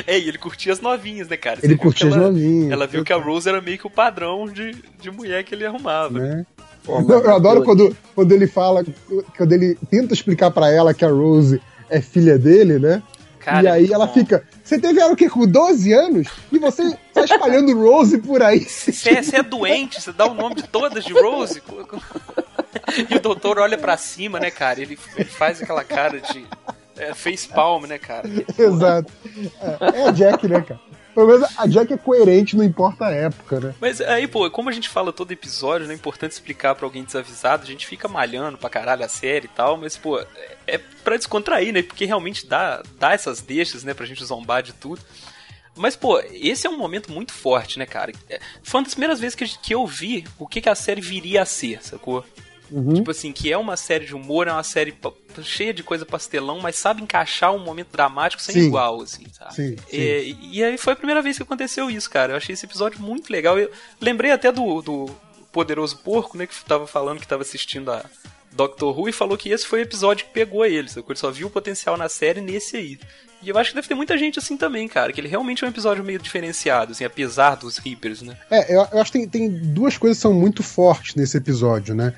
É, 0.07 0.17
e 0.17 0.27
ele 0.27 0.37
curtia 0.37 0.71
as 0.73 0.79
novinhas, 0.79 1.27
né, 1.27 1.37
cara? 1.37 1.59
Você 1.59 1.65
Ele 1.67 1.77
curtia 1.77 2.07
que 2.07 2.13
as 2.15 2.19
ela, 2.19 2.31
novinhas. 2.31 2.71
Ela 2.71 2.87
viu 2.87 3.03
que 3.03 3.13
a 3.13 3.17
Rose 3.17 3.47
era 3.47 3.61
meio 3.61 3.77
que 3.77 3.85
o 3.85 3.89
padrão 3.89 4.45
de, 4.47 4.73
de 4.99 5.11
mulher 5.11 5.43
que 5.43 5.53
ele 5.53 5.65
arrumava. 5.65 6.17
né? 6.17 6.45
Pô, 6.83 6.99
Eu, 6.99 7.07
eu 7.21 7.35
adoro 7.35 7.59
eu- 7.59 7.63
quando, 7.63 7.95
quando 8.15 8.31
ele 8.31 8.47
fala, 8.47 8.83
quando 9.37 9.51
ele 9.53 9.77
tenta 9.89 10.13
explicar 10.13 10.49
pra 10.51 10.69
ela 10.71 10.93
que 10.93 11.05
a 11.05 11.09
Rose 11.09 11.61
é 11.89 12.01
filha 12.01 12.37
dele, 12.39 12.79
né? 12.79 13.03
Cara, 13.43 13.61
e 13.63 13.67
aí 13.67 13.91
ela 13.91 14.05
bom. 14.05 14.13
fica, 14.13 14.47
você 14.63 14.79
teve 14.79 14.99
ela 14.99 15.11
o 15.11 15.15
quê? 15.15 15.29
Com 15.29 15.45
12 15.45 15.91
anos? 15.91 16.27
E 16.51 16.57
você 16.57 16.97
tá 17.13 17.25
espalhando 17.25 17.77
Rose 17.77 18.17
por 18.19 18.41
aí. 18.41 18.61
Você 18.61 19.09
é, 19.09 19.21
você 19.21 19.37
é 19.37 19.43
doente, 19.43 20.01
você 20.01 20.13
dá 20.13 20.25
o 20.25 20.33
nome 20.33 20.55
de 20.55 20.63
todas 20.63 21.03
de 21.03 21.13
Rose. 21.13 21.61
E 23.09 23.15
o 23.15 23.19
doutor 23.19 23.59
olha 23.59 23.77
pra 23.77 23.95
cima, 23.97 24.39
né, 24.39 24.51
cara? 24.51 24.81
Ele, 24.81 24.97
ele 25.15 25.29
faz 25.29 25.61
aquela 25.61 25.83
cara 25.83 26.19
de 26.19 26.45
é, 26.97 27.13
face 27.13 27.47
palm, 27.47 27.85
né, 27.85 27.97
cara? 27.97 28.27
Exato. 28.57 29.11
É, 29.61 29.99
é 29.99 30.07
a 30.07 30.11
Jack, 30.11 30.47
né, 30.47 30.61
cara? 30.61 30.79
Pelo 31.13 31.27
menos 31.27 31.47
a 31.57 31.67
Jack 31.67 31.93
é 31.93 31.97
coerente, 31.97 32.55
não 32.55 32.63
importa 32.63 33.05
a 33.05 33.11
época, 33.11 33.59
né? 33.59 33.75
Mas 33.79 34.01
aí, 34.01 34.27
pô, 34.27 34.49
como 34.49 34.69
a 34.69 34.71
gente 34.71 34.89
fala 34.89 35.13
todo 35.13 35.31
episódio, 35.31 35.87
né, 35.87 35.93
é 35.93 35.95
importante 35.95 36.31
explicar 36.31 36.73
pra 36.75 36.85
alguém 36.85 37.03
desavisado, 37.03 37.63
a 37.63 37.67
gente 37.67 37.85
fica 37.85 38.07
malhando 38.07 38.57
pra 38.57 38.69
caralho 38.69 39.05
a 39.05 39.07
série 39.07 39.45
e 39.45 39.49
tal, 39.49 39.77
mas, 39.77 39.95
pô, 39.95 40.19
é, 40.65 40.79
pra 41.03 41.17
descontrair, 41.17 41.71
né, 41.71 41.83
porque 41.83 42.05
realmente 42.05 42.47
dá, 42.47 42.81
dá 42.99 43.13
essas 43.13 43.41
deixas, 43.41 43.83
né, 43.83 43.93
pra 43.93 44.05
gente 44.05 44.23
zombar 44.25 44.63
de 44.63 44.73
tudo. 44.73 45.01
Mas, 45.75 45.95
pô, 45.95 46.19
esse 46.31 46.67
é 46.67 46.69
um 46.69 46.77
momento 46.77 47.11
muito 47.11 47.33
forte, 47.33 47.79
né, 47.79 47.85
cara? 47.85 48.11
É, 48.29 48.39
Foi 48.61 48.79
uma 48.79 48.85
das 48.85 48.93
primeiras 48.93 49.19
vezes 49.19 49.35
que, 49.35 49.45
que 49.45 49.73
eu 49.73 49.85
vi 49.87 50.23
o 50.37 50.47
que, 50.47 50.61
que 50.61 50.69
a 50.69 50.75
série 50.75 51.01
viria 51.01 51.41
a 51.41 51.45
ser, 51.45 51.83
sacou? 51.83 52.23
Uhum. 52.71 52.93
Tipo 52.95 53.11
assim, 53.11 53.31
que 53.31 53.51
é 53.51 53.57
uma 53.57 53.77
série 53.77 54.05
de 54.05 54.15
humor, 54.15 54.47
é 54.47 54.51
uma 54.51 54.63
série 54.63 54.93
cheia 55.43 55.73
de 55.73 55.83
coisa 55.83 56.05
pastelão, 56.05 56.59
mas 56.59 56.75
sabe 56.75 57.03
encaixar 57.03 57.53
um 57.53 57.59
momento 57.59 57.89
dramático 57.91 58.41
sem 58.41 58.55
Sim. 58.55 58.67
igual, 58.67 59.01
assim, 59.01 59.25
sabe? 59.31 59.53
Sim, 59.53 59.75
sim. 59.75 59.97
E, 59.97 60.37
e 60.53 60.63
aí 60.63 60.77
foi 60.77 60.93
a 60.93 60.95
primeira 60.95 61.21
vez 61.21 61.37
que 61.37 61.43
aconteceu 61.43 61.89
isso, 61.89 62.09
cara. 62.09 62.33
Eu 62.33 62.37
achei 62.37 62.53
esse 62.53 62.65
episódio 62.65 62.99
muito 62.99 63.31
legal. 63.31 63.59
Eu 63.59 63.71
lembrei 64.01 64.31
até 64.31 64.51
do, 64.51 64.81
do 64.81 65.09
Poderoso 65.51 65.97
Porco, 65.99 66.37
né, 66.37 66.47
que 66.47 66.65
tava 66.65 66.87
falando 66.87 67.19
que 67.19 67.27
tava 67.27 67.43
assistindo 67.43 67.91
a 67.91 68.03
Doctor 68.51 68.97
Who 68.97 69.09
e 69.09 69.13
falou 69.13 69.37
que 69.37 69.49
esse 69.49 69.65
foi 69.65 69.79
o 69.79 69.83
episódio 69.83 70.25
que 70.25 70.31
pegou 70.31 70.65
ele, 70.65 70.89
sacou? 70.89 71.11
Ele 71.11 71.19
só 71.19 71.31
viu 71.31 71.47
o 71.47 71.51
potencial 71.51 71.97
na 71.97 72.09
série 72.09 72.41
nesse 72.41 72.77
aí. 72.77 72.99
E 73.41 73.49
eu 73.49 73.57
acho 73.57 73.71
que 73.71 73.75
deve 73.75 73.87
ter 73.87 73.95
muita 73.95 74.17
gente 74.17 74.39
assim 74.39 74.55
também, 74.55 74.87
cara, 74.87 75.11
que 75.11 75.19
ele 75.19 75.27
realmente 75.27 75.63
é 75.63 75.67
um 75.67 75.69
episódio 75.69 76.03
meio 76.03 76.17
diferenciado, 76.17 76.93
assim, 76.93 77.03
apesar 77.03 77.55
dos 77.55 77.77
Reapers, 77.77 78.21
né? 78.21 78.37
É, 78.49 78.73
eu, 78.73 78.87
eu 78.91 79.01
acho 79.01 79.11
que 79.11 79.19
tem, 79.19 79.27
tem 79.27 79.49
duas 79.49 79.97
coisas 79.97 80.17
que 80.17 80.21
são 80.21 80.33
muito 80.33 80.63
fortes 80.63 81.15
nesse 81.15 81.35
episódio, 81.35 81.93
né? 81.93 82.13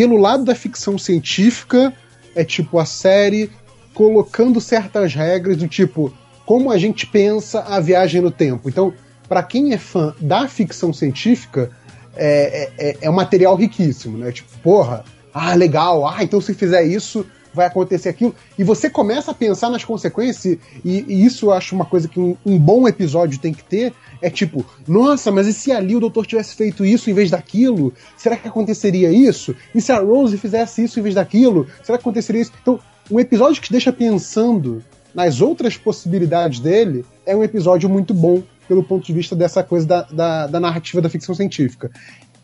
Pelo 0.00 0.16
lado 0.16 0.46
da 0.46 0.54
ficção 0.54 0.96
científica, 0.96 1.92
é 2.34 2.42
tipo 2.42 2.78
a 2.78 2.86
série 2.86 3.50
colocando 3.92 4.58
certas 4.58 5.14
regras 5.14 5.58
do 5.58 5.68
tipo 5.68 6.10
como 6.46 6.70
a 6.72 6.78
gente 6.78 7.06
pensa 7.06 7.60
a 7.60 7.78
viagem 7.80 8.22
no 8.22 8.30
tempo. 8.30 8.70
Então, 8.70 8.94
pra 9.28 9.42
quem 9.42 9.74
é 9.74 9.76
fã 9.76 10.14
da 10.18 10.48
ficção 10.48 10.90
científica, 10.90 11.70
é, 12.16 12.70
é, 12.78 12.96
é 13.02 13.10
um 13.10 13.12
material 13.12 13.54
riquíssimo, 13.56 14.16
né? 14.16 14.32
Tipo, 14.32 14.48
porra, 14.62 15.04
ah, 15.34 15.54
legal, 15.54 16.08
ah, 16.08 16.24
então 16.24 16.40
se 16.40 16.54
fizer 16.54 16.82
isso, 16.82 17.26
vai 17.52 17.66
acontecer 17.66 18.08
aquilo. 18.08 18.34
E 18.58 18.64
você 18.64 18.88
começa 18.88 19.30
a 19.30 19.34
pensar 19.34 19.70
nas 19.70 19.84
consequências, 19.84 20.58
e, 20.84 21.04
e 21.08 21.24
isso 21.24 21.46
eu 21.46 21.52
acho 21.52 21.74
uma 21.74 21.84
coisa 21.84 22.08
que 22.08 22.18
um, 22.18 22.36
um 22.44 22.58
bom 22.58 22.86
episódio 22.86 23.38
tem 23.38 23.52
que 23.52 23.64
ter. 23.64 23.92
É 24.22 24.28
tipo, 24.28 24.64
nossa, 24.86 25.30
mas 25.32 25.46
e 25.46 25.52
se 25.52 25.72
ali 25.72 25.96
o 25.96 26.00
doutor 26.00 26.26
tivesse 26.26 26.54
feito 26.54 26.84
isso 26.84 27.10
em 27.10 27.14
vez 27.14 27.30
daquilo? 27.30 27.92
Será 28.16 28.36
que 28.36 28.48
aconteceria 28.48 29.10
isso? 29.10 29.54
E 29.74 29.80
se 29.80 29.92
a 29.92 29.98
Rose 29.98 30.36
fizesse 30.36 30.84
isso 30.84 31.00
em 31.00 31.02
vez 31.02 31.14
daquilo? 31.14 31.66
Será 31.82 31.96
que 31.96 32.02
aconteceria 32.02 32.42
isso? 32.42 32.52
Então, 32.60 32.78
um 33.10 33.18
episódio 33.18 33.60
que 33.60 33.68
te 33.68 33.72
deixa 33.72 33.92
pensando 33.92 34.82
nas 35.14 35.40
outras 35.40 35.76
possibilidades 35.76 36.60
dele 36.60 37.04
é 37.26 37.34
um 37.34 37.42
episódio 37.42 37.88
muito 37.88 38.14
bom 38.14 38.42
pelo 38.68 38.84
ponto 38.84 39.04
de 39.04 39.12
vista 39.12 39.34
dessa 39.34 39.64
coisa 39.64 39.86
da, 39.86 40.02
da, 40.02 40.46
da 40.46 40.60
narrativa 40.60 41.02
da 41.02 41.08
ficção 41.08 41.34
científica. 41.34 41.90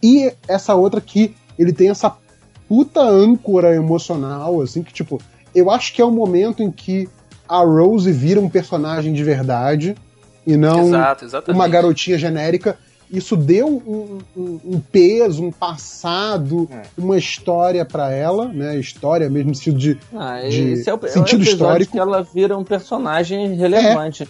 E 0.03 0.33
essa 0.49 0.75
outra 0.75 1.01
que 1.01 1.35
ele 1.59 1.73
tem 1.73 1.89
essa 1.89 2.11
puta 2.69 3.01
âncora 3.01 3.75
emocional, 3.75 4.61
assim, 4.61 4.83
que 4.83 4.93
tipo, 4.93 5.21
eu 5.55 5.71
acho 5.71 5.93
que 5.95 6.03
é 6.03 6.05
o 6.05 6.11
momento 6.11 6.63
em 6.63 6.71
que 6.71 7.09
a 7.49 7.59
Rose 7.59 8.11
vira 8.11 8.41
um 8.41 8.49
personagem 8.49 9.13
de 9.13 9.23
verdade 9.23 9.95
e 10.47 10.57
não 10.57 10.89
Exato, 10.89 11.27
uma 11.53 11.69
garotinha 11.69 12.19
genérica. 12.19 12.77
Isso 13.09 13.37
deu 13.37 13.69
um, 13.69 14.19
um- 14.37 14.61
um 14.65 14.81
peso, 14.81 15.45
um 15.45 15.53
passado, 15.53 16.69
É. 16.73 16.83
uma 16.99 17.17
história 17.17 17.85
pra 17.85 18.11
ela, 18.13 18.49
né? 18.49 18.77
História 18.79 19.31
mesmo, 19.31 19.51
no 19.51 19.55
sentido 19.55 19.79
de. 19.79 19.99
Ah, 20.13 20.41
de 20.41 20.73
esse 20.73 20.91
é 20.91 20.93
o, 20.93 20.97
é 21.01 21.07
o 21.07 21.09
sentido 21.09 21.43
episódio 21.45 21.83
histórico. 21.83 21.93
que 21.93 21.99
ela 22.01 22.23
vira 22.23 22.59
um 22.59 22.65
personagem 22.65 23.55
relevante. 23.55 24.29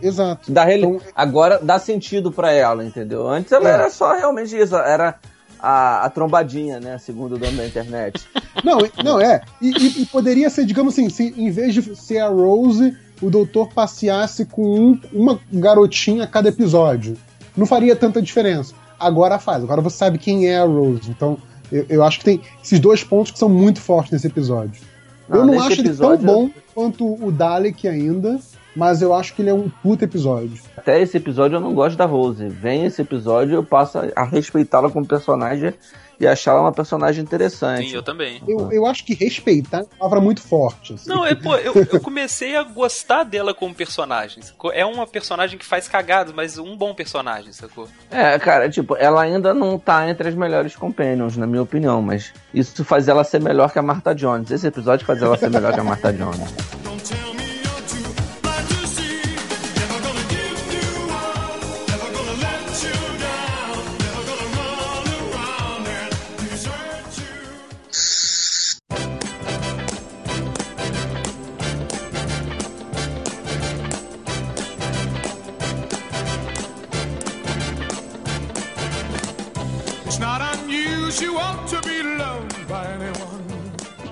Exato. 0.00 0.52
Dá 0.52 0.62
rele... 0.64 0.86
Então- 0.86 1.00
Agora 1.16 1.58
dá 1.60 1.80
sentido 1.80 2.30
pra 2.30 2.52
ela, 2.52 2.84
entendeu? 2.84 3.28
Antes 3.28 3.50
ela 3.50 3.68
É. 3.68 3.72
era 3.72 3.90
só 3.90 4.14
realmente 4.16 4.56
isso, 4.56 4.76
era 4.76 5.16
a, 5.62 6.04
a 6.04 6.10
trombadinha, 6.10 6.80
né? 6.80 6.98
Segundo 6.98 7.36
o 7.36 7.38
dono 7.38 7.56
da 7.56 7.66
internet. 7.66 8.20
Não, 8.62 8.78
não 9.02 9.18
é. 9.20 9.40
E, 9.62 9.70
e- 9.70 10.02
e 10.02 10.06
poderia 10.06 10.50
ser, 10.50 10.66
digamos 10.66 10.92
assim, 10.92 11.08
se 11.08 11.32
em 11.38 11.50
vez 11.50 11.72
de 11.72 11.96
ser 11.96 12.18
a 12.18 12.28
Rose, 12.28 12.94
o 13.22 13.30
doutor 13.30 13.72
passeasse 13.72 14.44
com 14.44 14.62
um- 14.62 15.00
uma 15.12 15.40
garotinha 15.50 16.24
a 16.24 16.26
cada 16.26 16.50
episódio. 16.50 17.16
Não 17.56 17.64
faria 17.66 17.96
tanta 17.96 18.20
diferença. 18.20 18.74
Agora 19.00 19.38
faz. 19.38 19.64
Agora 19.64 19.80
você 19.80 19.96
sabe 19.96 20.18
quem 20.18 20.48
é 20.48 20.58
a 20.58 20.64
Rose. 20.64 21.10
Então, 21.10 21.38
eu, 21.72 21.86
eu 21.88 22.04
acho 22.04 22.18
que 22.18 22.24
tem 22.26 22.40
esses 22.62 22.78
dois 22.78 23.02
pontos 23.02 23.32
que 23.32 23.38
são 23.38 23.48
muito 23.48 23.80
fortes 23.80 24.12
nesse 24.12 24.26
episódio. 24.26 24.82
Não, 25.28 25.38
eu 25.38 25.46
não 25.46 25.60
acho 25.60 25.80
ele 25.80 25.88
episódio- 25.88 26.26
tão 26.26 26.34
bom 26.44 26.50
quanto 26.74 27.24
o 27.24 27.32
Dalek 27.32 27.88
ainda, 27.88 28.38
mas 28.74 29.02
eu 29.02 29.12
acho 29.14 29.34
que 29.34 29.42
ele 29.42 29.50
é 29.50 29.54
um 29.54 29.68
puta 29.68 30.04
episódio. 30.04 30.58
Até 30.76 31.00
esse 31.00 31.16
episódio 31.16 31.56
eu 31.56 31.60
não 31.60 31.74
gosto 31.74 31.96
da 31.96 32.04
Rose. 32.06 32.48
Vem 32.48 32.84
esse 32.86 33.02
episódio 33.02 33.54
eu 33.54 33.64
passo 33.64 33.98
a- 33.98 34.08
a 34.16 34.24
respeitá-la 34.24 34.90
como 34.90 35.06
personagem 35.06 35.74
e 36.20 36.26
achar 36.26 36.52
ela 36.52 36.60
uma 36.60 36.72
personagem 36.72 37.22
interessante. 37.24 37.88
Sim, 37.90 37.96
eu 37.96 38.02
também. 38.02 38.40
Eu, 38.46 38.70
eu 38.70 38.86
acho 38.86 39.04
que 39.04 39.12
respeitar 39.12 39.78
é 39.78 39.80
uma 39.80 39.88
palavra 39.98 40.20
muito 40.20 40.40
forte. 40.40 40.94
assim. 40.94 41.08
Não, 41.08 41.26
é, 41.26 41.34
pô, 41.34 41.56
eu, 41.56 41.74
eu 41.74 42.00
comecei 42.00 42.54
a 42.54 42.62
gostar 42.62 43.24
dela 43.24 43.52
como 43.52 43.74
personagem. 43.74 44.40
Sacou? 44.42 44.72
É 44.72 44.84
uma 44.86 45.04
personagem 45.06 45.58
que 45.58 45.64
faz 45.66 45.88
cagadas, 45.88 46.32
mas 46.32 46.58
um 46.58 46.76
bom 46.76 46.94
personagem, 46.94 47.52
sacou? 47.52 47.88
É, 48.10 48.38
cara, 48.38 48.70
tipo, 48.70 48.94
ela 48.96 49.20
ainda 49.22 49.52
não 49.52 49.76
tá 49.78 50.08
entre 50.08 50.28
as 50.28 50.34
melhores 50.34 50.76
companions, 50.76 51.36
na 51.36 51.46
minha 51.46 51.62
opinião, 51.62 52.00
mas 52.00 52.32
isso 52.54 52.84
faz 52.84 53.08
ela 53.08 53.24
ser 53.24 53.40
melhor 53.40 53.72
que 53.72 53.78
a 53.78 53.82
Martha 53.82 54.14
Jones. 54.14 54.50
Esse 54.50 54.66
episódio 54.68 55.04
faz 55.04 55.20
ela 55.20 55.36
ser 55.36 55.50
melhor 55.50 55.72
que 55.74 55.80
a 55.80 55.84
Martha 55.84 56.12
Jones. 56.12 56.81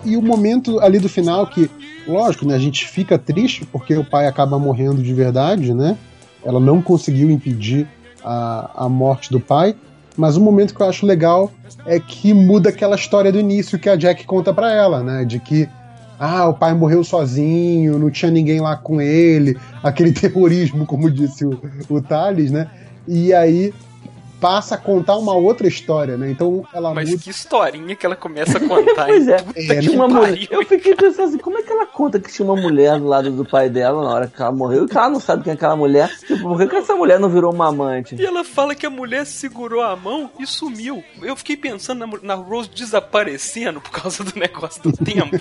E 0.04 0.16
o 0.16 0.22
momento 0.22 0.80
ali 0.80 0.98
do 0.98 1.08
final 1.08 1.46
que, 1.46 1.70
lógico, 2.06 2.46
né, 2.46 2.54
a 2.54 2.58
gente 2.58 2.86
fica 2.86 3.18
triste 3.18 3.64
porque 3.64 3.96
o 3.96 4.04
pai 4.04 4.26
acaba 4.26 4.58
morrendo 4.58 5.02
de 5.02 5.14
verdade, 5.14 5.72
né? 5.72 5.96
Ela 6.44 6.60
não 6.60 6.82
conseguiu 6.82 7.30
impedir 7.30 7.86
a, 8.24 8.84
a 8.84 8.88
morte 8.88 9.30
do 9.30 9.40
pai, 9.40 9.74
mas 10.16 10.36
o 10.36 10.40
momento 10.40 10.74
que 10.74 10.80
eu 10.82 10.88
acho 10.88 11.06
legal 11.06 11.50
é 11.86 11.98
que 11.98 12.34
muda 12.34 12.68
aquela 12.68 12.96
história 12.96 13.32
do 13.32 13.38
início 13.38 13.78
que 13.78 13.88
a 13.88 13.96
Jack 13.96 14.24
conta 14.26 14.52
para 14.52 14.72
ela, 14.72 15.02
né? 15.02 15.24
De 15.24 15.38
que 15.38 15.68
ah, 16.18 16.48
o 16.48 16.54
pai 16.54 16.74
morreu 16.74 17.02
sozinho, 17.02 17.98
não 17.98 18.10
tinha 18.10 18.30
ninguém 18.30 18.60
lá 18.60 18.76
com 18.76 19.00
ele, 19.00 19.56
aquele 19.82 20.12
terrorismo, 20.12 20.84
como 20.84 21.10
disse 21.10 21.46
o, 21.46 21.58
o 21.88 22.02
Thales, 22.02 22.50
né? 22.50 22.68
E 23.08 23.32
aí 23.32 23.72
passa 24.40 24.74
a 24.74 24.78
contar 24.78 25.16
uma 25.16 25.34
outra 25.34 25.68
história, 25.68 26.16
né? 26.16 26.30
Então 26.30 26.66
ela 26.72 26.94
Mas 26.94 27.10
muda. 27.10 27.22
que 27.22 27.30
historinha 27.30 27.94
que 27.94 28.06
ela 28.06 28.16
começa 28.16 28.56
a 28.56 28.60
contar. 28.60 29.06
Pois 29.06 29.28
hein? 29.28 29.34
é, 29.34 29.42
Puta 29.42 29.60
É, 29.60 29.66
que 29.66 29.80
tinha 29.80 29.94
uma 29.94 30.08
mulher. 30.08 30.48
Eu 30.50 30.64
fiquei 30.64 30.94
pensando 30.94 31.28
assim, 31.28 31.38
como 31.38 31.58
é 31.58 31.62
que 31.62 31.70
ela 31.70 31.86
conta 31.86 32.18
que 32.18 32.32
tinha 32.32 32.44
uma 32.44 32.60
mulher 32.60 32.98
do 32.98 33.06
lado 33.06 33.30
do 33.30 33.44
pai 33.44 33.68
dela 33.68 34.02
na 34.02 34.10
hora 34.10 34.26
que 34.28 34.40
ela 34.40 34.52
morreu 34.52 34.84
e 34.84 34.88
que 34.88 34.96
ela 34.96 35.10
não 35.10 35.20
sabe 35.20 35.44
quem 35.44 35.52
é 35.52 35.54
aquela 35.54 35.76
mulher? 35.76 36.10
Tipo, 36.26 36.42
por 36.42 36.58
que, 36.58 36.68
que 36.68 36.76
essa 36.76 36.94
mulher 36.94 37.20
não 37.20 37.28
virou 37.28 37.52
uma 37.52 37.68
amante? 37.68 38.14
E 38.14 38.24
ela 38.24 38.42
fala 38.42 38.74
que 38.74 38.86
a 38.86 38.90
mulher 38.90 39.26
segurou 39.26 39.82
a 39.82 39.94
mão 39.94 40.30
e 40.38 40.46
sumiu. 40.46 41.04
Eu 41.22 41.36
fiquei 41.36 41.56
pensando 41.56 42.06
na, 42.06 42.18
na 42.22 42.34
Rose 42.34 42.70
desaparecendo 42.70 43.80
por 43.80 43.90
causa 43.90 44.24
do 44.24 44.38
negócio 44.38 44.82
do 44.82 44.92
tempo. 44.92 45.36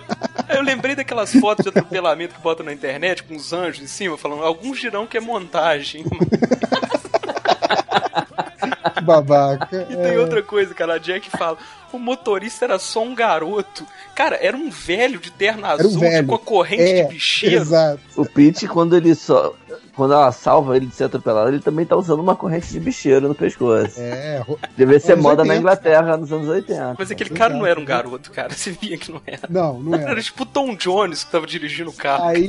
eu 0.54 0.62
lembrei 0.62 0.94
daquelas 0.94 1.32
fotos 1.32 1.64
de 1.64 1.70
atropelamento 1.70 2.34
que 2.34 2.40
botam 2.42 2.66
na 2.66 2.72
internet 2.72 3.22
com 3.22 3.34
os 3.34 3.52
anjos 3.52 3.82
em 3.82 3.86
cima, 3.86 4.18
falando, 4.18 4.42
alguns 4.42 4.78
dirão 4.78 5.06
que 5.06 5.16
é 5.16 5.20
montagem. 5.20 6.04
Babaca. 9.04 9.86
E 9.88 9.94
tem 9.96 10.14
É. 10.14 10.18
outra 10.18 10.42
coisa, 10.42 10.74
cara, 10.74 10.94
a 10.94 10.98
Jack 10.98 11.30
fala, 11.30 11.56
o 11.92 11.98
motorista 11.98 12.64
era 12.64 12.78
só 12.78 13.02
um 13.02 13.14
garoto. 13.14 13.86
Cara, 14.14 14.36
era 14.40 14.56
um 14.56 14.70
velho 14.70 15.18
de 15.20 15.30
terno 15.30 15.64
Era 15.66 15.76
um 15.82 15.86
azul, 15.86 16.00
velho. 16.00 16.26
com 16.26 16.34
a 16.34 16.38
corrente 16.38 16.82
É, 16.82 17.02
de 17.04 17.08
bicheiro. 17.10 17.56
Exato. 17.62 18.00
O 18.16 18.24
Pete, 18.26 18.66
quando 18.66 18.96
ele 18.96 19.14
só. 19.14 19.54
Quando 19.94 20.12
ela 20.14 20.32
salva 20.32 20.76
ele 20.76 20.86
de 20.86 20.94
ser 20.94 21.04
atropelado, 21.04 21.48
ele 21.50 21.60
também 21.60 21.86
tá 21.86 21.96
usando 21.96 22.20
uma 22.20 22.34
corrente 22.34 22.68
de 22.68 22.80
bicheiro 22.80 23.28
no 23.28 23.34
pescoço. 23.34 23.94
É, 24.00 24.38
ro- 24.46 24.58
Devia 24.76 24.98
ser 24.98 25.16
moda 25.16 25.44
na 25.44 25.54
80. 25.54 25.56
Inglaterra 25.60 26.16
nos 26.16 26.32
anos 26.32 26.48
80. 26.48 26.96
Mas 26.98 27.10
aquele 27.10 27.30
cara 27.30 27.54
não 27.54 27.64
era 27.64 27.78
um 27.78 27.84
garoto, 27.84 28.30
cara. 28.32 28.50
Você 28.54 28.72
via 28.72 28.98
que 28.98 29.12
não 29.12 29.20
era. 29.26 29.42
não, 29.48 29.78
não 29.80 29.94
Era 29.94 30.10
era. 30.12 30.22
tipo 30.22 30.42
o 30.42 30.46
Tom 30.46 30.74
Jones 30.74 31.22
que 31.24 31.30
tava 31.30 31.46
dirigindo 31.46 31.90
o 31.90 31.92
carro. 31.94 32.24
Aí, 32.24 32.46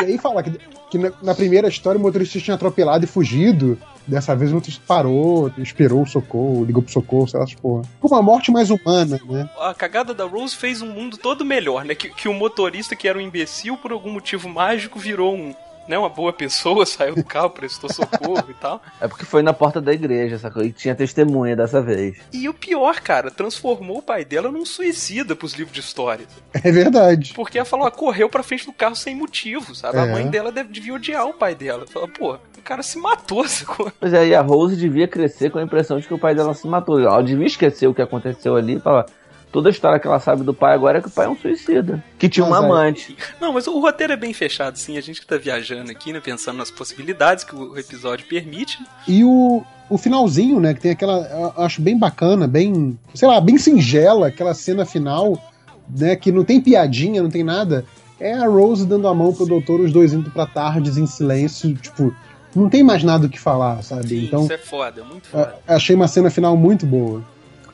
e 0.00 0.04
aí 0.04 0.18
fala 0.18 0.42
que, 0.42 0.52
que 0.90 0.98
na, 0.98 1.12
na 1.22 1.34
primeira 1.34 1.68
história 1.68 1.98
o 1.98 2.02
motorista 2.02 2.38
tinha 2.38 2.54
atropelado 2.54 3.04
e 3.04 3.08
fugido. 3.08 3.78
Dessa 4.06 4.34
vez 4.34 4.50
o 4.50 4.54
motorista 4.54 4.82
parou, 4.86 5.52
esperou 5.58 6.02
o 6.02 6.06
socorro, 6.06 6.64
ligou 6.64 6.82
pro 6.82 6.90
socorro, 6.90 7.28
sei 7.28 7.38
lá, 7.40 7.46
porra. 7.60 7.82
Uma 8.02 8.22
morte 8.22 8.50
mais 8.50 8.70
humana, 8.70 9.20
né? 9.28 9.50
A 9.60 9.74
cagada 9.74 10.14
da 10.14 10.24
Rose 10.24 10.56
fez 10.56 10.80
um 10.80 10.86
mundo 10.90 11.18
todo 11.18 11.44
melhor, 11.44 11.84
né? 11.84 11.94
Que, 11.94 12.08
que 12.08 12.26
o 12.26 12.32
motorista 12.32 12.96
que 12.96 13.06
era 13.06 13.18
um 13.18 13.20
imbecil, 13.20 13.76
por 13.76 13.92
algum 13.92 14.10
motivo 14.10 14.48
mágico, 14.48 14.98
virou 14.98 15.34
um, 15.34 15.54
né, 15.88 15.98
uma 15.98 16.08
boa 16.08 16.32
pessoa, 16.32 16.84
saiu 16.86 17.14
do 17.14 17.24
carro, 17.24 17.50
prestou 17.50 17.92
socorro 17.92 18.44
e 18.48 18.54
tal. 18.54 18.80
É 19.00 19.08
porque 19.08 19.24
foi 19.24 19.42
na 19.42 19.52
porta 19.52 19.80
da 19.80 19.92
igreja, 19.92 20.36
essa 20.36 20.50
coisa. 20.50 20.68
E 20.68 20.72
tinha 20.72 20.94
testemunha 20.94 21.56
dessa 21.56 21.80
vez. 21.80 22.18
E 22.32 22.48
o 22.48 22.54
pior, 22.54 23.00
cara, 23.00 23.30
transformou 23.30 23.98
o 23.98 24.02
pai 24.02 24.24
dela 24.24 24.50
num 24.52 24.64
suicida 24.66 25.34
pros 25.34 25.54
livros 25.54 25.74
de 25.74 25.80
história. 25.80 26.26
É 26.52 26.70
verdade. 26.70 27.32
Porque 27.34 27.58
ela 27.58 27.64
falou, 27.64 27.86
ah, 27.86 27.90
correu 27.90 28.28
pra 28.28 28.42
frente 28.42 28.66
do 28.66 28.72
carro 28.72 28.94
sem 28.96 29.14
motivo, 29.16 29.74
sabe? 29.74 29.98
A 29.98 30.06
É. 30.06 30.12
mãe 30.12 30.28
dela 30.28 30.52
deve, 30.52 30.70
devia 30.72 30.94
odiar 30.94 31.26
o 31.26 31.32
pai 31.34 31.54
dela. 31.54 31.86
Fala, 31.86 32.06
pô, 32.08 32.34
o 32.34 32.62
cara 32.62 32.82
se 32.82 32.98
matou, 32.98 33.46
sacou? 33.48 33.90
Mas 34.00 34.12
aí 34.12 34.34
a 34.34 34.40
Rose 34.42 34.76
devia 34.76 35.08
crescer 35.08 35.50
com 35.50 35.58
a 35.58 35.62
impressão 35.62 35.98
de 35.98 36.06
que 36.06 36.14
o 36.14 36.18
pai 36.18 36.34
dela 36.34 36.52
se 36.54 36.66
matou. 36.66 37.00
Ela 37.00 37.22
devia 37.22 37.46
esquecer 37.46 37.86
o 37.86 37.94
que 37.94 38.02
aconteceu 38.02 38.56
ali 38.56 38.76
e 38.76 38.80
falar. 38.80 39.06
Toda 39.50 39.70
a 39.70 39.72
história 39.72 39.98
que 39.98 40.06
ela 40.06 40.20
sabe 40.20 40.42
do 40.42 40.52
pai 40.52 40.74
agora 40.74 40.98
é 40.98 41.00
que 41.00 41.08
o 41.08 41.10
pai 41.10 41.26
é 41.26 41.28
um 41.28 41.36
suicida. 41.36 42.04
Que 42.18 42.28
tinha 42.28 42.44
uma 42.44 42.58
amante. 42.58 43.16
Não, 43.40 43.52
mas 43.52 43.66
o 43.66 43.80
roteiro 43.80 44.12
é 44.12 44.16
bem 44.16 44.32
fechado, 44.34 44.76
sim. 44.76 44.98
A 44.98 45.00
gente 45.00 45.20
que 45.20 45.26
tá 45.26 45.38
viajando 45.38 45.90
aqui, 45.90 46.12
né? 46.12 46.20
Pensando 46.20 46.58
nas 46.58 46.70
possibilidades 46.70 47.44
que 47.44 47.54
o 47.54 47.78
episódio 47.78 48.26
permite. 48.26 48.78
E 49.06 49.24
o, 49.24 49.62
o 49.88 49.96
finalzinho, 49.96 50.60
né? 50.60 50.74
Que 50.74 50.80
tem 50.80 50.90
aquela. 50.90 51.54
Eu 51.56 51.64
acho 51.64 51.80
bem 51.80 51.98
bacana, 51.98 52.46
bem. 52.46 52.98
Sei 53.14 53.26
lá, 53.26 53.40
bem 53.40 53.56
singela, 53.56 54.28
aquela 54.28 54.52
cena 54.52 54.84
final, 54.84 55.42
né? 55.88 56.14
Que 56.14 56.30
não 56.30 56.44
tem 56.44 56.60
piadinha, 56.60 57.22
não 57.22 57.30
tem 57.30 57.42
nada. 57.42 57.86
É 58.20 58.34
a 58.34 58.46
Rose 58.46 58.86
dando 58.86 59.08
a 59.08 59.14
mão 59.14 59.32
pro 59.32 59.46
doutor, 59.46 59.80
os 59.80 59.92
dois 59.92 60.12
indo 60.12 60.30
pra 60.30 60.46
tardes 60.46 60.98
em 60.98 61.06
silêncio, 61.06 61.74
tipo. 61.74 62.14
Não 62.54 62.68
tem 62.68 62.82
mais 62.82 63.04
nada 63.04 63.26
o 63.26 63.30
que 63.30 63.38
falar, 63.38 63.82
sabe? 63.82 64.08
Sim, 64.08 64.24
então, 64.24 64.42
isso 64.44 64.52
é 64.52 64.58
foda, 64.58 65.04
muito 65.04 65.28
foda. 65.28 65.54
achei 65.66 65.94
uma 65.94 66.08
cena 66.08 66.30
final 66.30 66.56
muito 66.56 66.86
boa. 66.86 67.22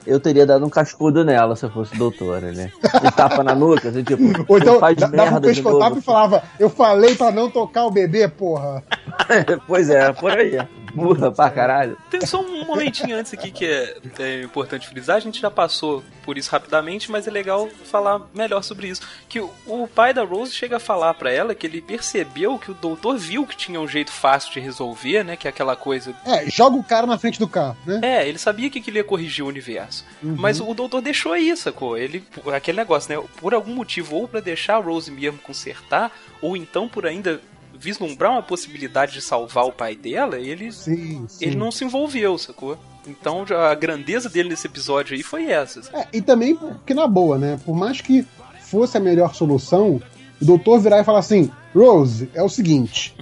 Eu 0.07 0.21
teria 0.21 0.45
dado 0.45 0.65
um 0.67 0.69
cascudo 0.69 1.25
nela 1.25 1.57
se 1.57 1.65
eu 1.65 1.71
fosse 1.71 1.97
doutora, 1.97 2.53
né? 2.53 2.71
Um 3.03 3.11
tapa 3.11 3.43
na 3.43 3.55
nuca, 3.55 3.89
assim, 3.89 4.03
tipo, 4.03 4.23
Ou 4.47 4.59
então, 4.59 4.79
faz 4.79 4.97
da- 4.97 5.07
dava 5.07 5.39
um 5.39 5.41
novo. 5.63 5.99
e 5.99 6.03
falava: 6.03 6.43
Eu 6.59 6.69
falei 6.69 7.15
pra 7.15 7.31
não 7.31 7.51
tocar 7.51 7.85
o 7.87 7.91
bebê, 7.91 8.29
porra. 8.29 8.83
pois 9.67 9.89
é, 9.89 10.13
por 10.13 10.31
aí. 10.33 10.59
Burra 11.05 11.30
pra 11.30 11.51
caralho. 11.51 11.97
Tem 12.11 12.24
só 12.24 12.40
um 12.40 12.64
momentinho 12.64 13.16
antes 13.16 13.32
aqui 13.34 13.51
que 13.51 13.66
é, 13.66 13.97
é 14.18 14.42
importante 14.42 14.88
frisar, 14.88 15.16
a 15.16 15.20
gente 15.20 15.40
já 15.40 15.51
passou 15.51 16.03
por 16.24 16.38
isso 16.38 16.51
rapidamente, 16.51 17.11
mas 17.11 17.26
é 17.26 17.30
legal 17.30 17.68
falar 17.84 18.22
melhor 18.34 18.62
sobre 18.62 18.88
isso. 18.88 19.03
Que 19.28 19.40
o, 19.40 19.51
o 19.66 19.88
pai 19.88 20.14
da 20.14 20.24
Rose 20.24 20.53
chega 20.53 20.76
a 20.76 20.80
falar 20.80 21.14
pra 21.14 21.30
ela 21.30 21.55
que 21.55 21.66
ele 21.66 21.82
percebeu 21.82 22.59
que 22.59 22.70
o 22.70 22.74
doutor 22.74 23.16
viu 23.16 23.47
que 23.47 23.57
tinha 23.57 23.80
um 23.80 23.88
jeito 23.88 24.11
fácil 24.11 24.53
de 24.53 24.61
resolver, 24.61 25.22
né? 25.24 25.36
Que 25.36 25.47
é 25.47 25.51
aquela 25.51 25.76
coisa. 25.76 26.14
É, 26.24 26.49
joga 26.51 26.76
o 26.76 26.84
cara 26.84 27.07
na 27.07 27.18
frente 27.18 27.38
do 27.38 27.49
carro, 27.49 27.76
né? 27.84 28.01
É, 28.03 28.28
ele 28.28 28.38
sabia 28.38 28.70
que 28.70 28.78
aquilo 28.78 28.97
ia 28.97 29.05
corrigir 29.05 29.45
o 29.45 29.49
universo. 29.49 30.05
Uhum. 30.22 30.36
Mas 30.38 30.61
o 30.61 30.74
doutor 30.74 31.01
deixou 31.01 31.32
aí, 31.32 31.55
sacou? 31.57 31.99
Ele, 31.99 32.24
aquele 32.55 32.78
negócio, 32.78 33.14
né? 33.14 33.22
Por 33.40 33.55
algum 33.55 33.74
motivo, 33.74 34.16
ou 34.16 34.28
pra 34.28 34.40
deixar 34.40 34.76
a 34.76 34.80
Rose 34.80 35.11
mesmo 35.11 35.38
consertar, 35.38 36.12
ou 36.40 36.57
então 36.57 36.88
por 36.88 37.07
ainda 37.07 37.40
vislumbrar 37.79 38.33
uma 38.33 38.43
possibilidade 38.43 39.12
de 39.12 39.20
salvar 39.22 39.64
o 39.66 39.72
pai 39.72 39.95
dela, 39.97 40.39
ele 40.39 40.70
Sim, 40.72 41.25
sim. 41.29 41.45
ele 41.47 41.57
não 41.57 41.70
se 41.70 41.85
envolveu, 41.85 42.37
sacou? 42.39 42.79
Então 43.07 43.45
a 43.51 43.75
grandeza 43.75 44.29
dele 44.31 44.49
nesse 44.49 44.66
episódio 44.66 45.14
aí 45.14 45.22
foi 45.22 45.51
essa. 45.51 45.81
É, 45.93 46.07
e 46.12 46.22
também 46.22 46.55
porque, 46.57 46.95
na 46.95 47.07
boa, 47.07 47.37
né? 47.39 47.61
Por 47.64 47.77
mais 47.77 48.01
que 48.01 48.27
fosse 48.62 48.97
a 48.97 49.01
melhor 49.01 49.35
solução, 49.35 50.01
o 50.41 50.45
doutor 50.45 50.81
virar 50.81 51.01
e 51.01 51.05
falar 51.05 51.18
assim: 51.18 51.51
Rose, 51.75 52.31
é 52.33 52.43
o 52.43 52.49
seguinte, 52.49 53.14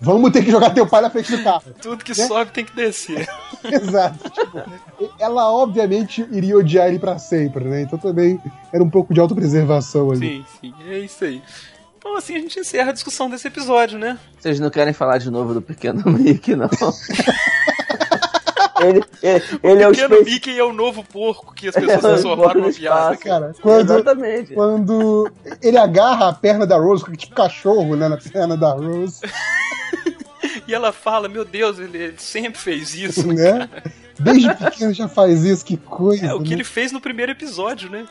vamos 0.00 0.30
ter 0.32 0.42
que 0.42 0.50
jogar 0.50 0.70
teu 0.70 0.86
pai 0.86 1.02
na 1.02 1.10
frente 1.10 1.36
do 1.36 1.44
carro. 1.44 1.64
Tudo 1.82 2.02
que 2.02 2.16
Né? 2.18 2.26
sobe 2.26 2.50
tem 2.50 2.64
que 2.64 2.74
descer. 2.74 3.28
Exato. 3.64 4.30
Tipo, 4.30 4.64
ela 5.18 5.50
obviamente 5.52 6.26
iria 6.32 6.56
odiar 6.56 6.88
ele 6.88 6.98
pra 6.98 7.18
sempre, 7.18 7.64
né? 7.64 7.82
Então 7.82 7.98
também 7.98 8.40
era 8.72 8.82
um 8.82 8.88
pouco 8.88 9.12
de 9.12 9.20
autopreservação 9.20 10.10
ali. 10.10 10.20
sim, 10.20 10.44
sim, 10.60 10.74
é 10.88 10.98
isso 11.00 11.24
aí. 11.24 11.42
Então 12.06 12.16
assim 12.16 12.36
a 12.36 12.38
gente 12.38 12.60
encerra 12.60 12.90
a 12.90 12.92
discussão 12.92 13.28
desse 13.28 13.48
episódio, 13.48 13.98
né? 13.98 14.16
Vocês 14.38 14.60
não 14.60 14.70
querem 14.70 14.92
falar 14.92 15.18
de 15.18 15.28
novo 15.28 15.52
do 15.52 15.60
pequeno 15.60 16.04
Mickey, 16.08 16.54
não? 16.54 16.70
ele, 18.80 19.02
ele, 19.20 19.42
ele 19.60 19.82
é 19.82 19.88
o 19.88 19.90
Pequeno. 19.90 20.22
Mickey 20.22 20.56
é 20.56 20.62
o 20.62 20.72
novo 20.72 21.02
porco 21.02 21.52
que 21.52 21.66
as 21.66 21.74
É, 21.76 21.80
pessoas 21.80 22.04
o 22.04 22.08
transformaram 22.08 22.42
porco 22.44 22.58
numa 22.60 22.70
do 22.70 22.76
piada. 22.76 23.14
espaço. 23.14 23.24
cara. 23.24 23.40
Cara, 23.46 23.54
quando, 23.60 23.90
Exatamente. 23.92 24.54
quando 24.54 25.32
ele 25.60 25.78
agarra 25.78 26.28
a 26.28 26.32
perna 26.32 26.64
da 26.64 26.76
Rose, 26.78 27.04
tipo 27.16 27.34
cachorro, 27.34 27.96
né? 27.96 28.08
Na 28.08 28.18
perna 28.18 28.56
da 28.56 28.70
Rose, 28.70 29.20
E 30.66 30.74
ela 30.74 30.92
fala, 30.92 31.28
meu 31.28 31.44
Deus, 31.44 31.78
ele, 31.78 31.98
ele 31.98 32.18
sempre 32.18 32.60
fez 32.60 32.94
isso. 32.94 33.26
né? 33.32 33.68
Desde 34.18 34.54
pequeno 34.54 34.92
já 34.92 35.08
faz 35.08 35.44
isso, 35.44 35.64
que 35.64 35.76
coisa. 35.76 36.26
É 36.26 36.34
o 36.34 36.42
que 36.42 36.50
né? 36.50 36.56
ele 36.56 36.64
fez 36.64 36.90
no 36.90 37.00
primeiro 37.00 37.32
episódio, 37.32 37.90
né? 37.90 38.06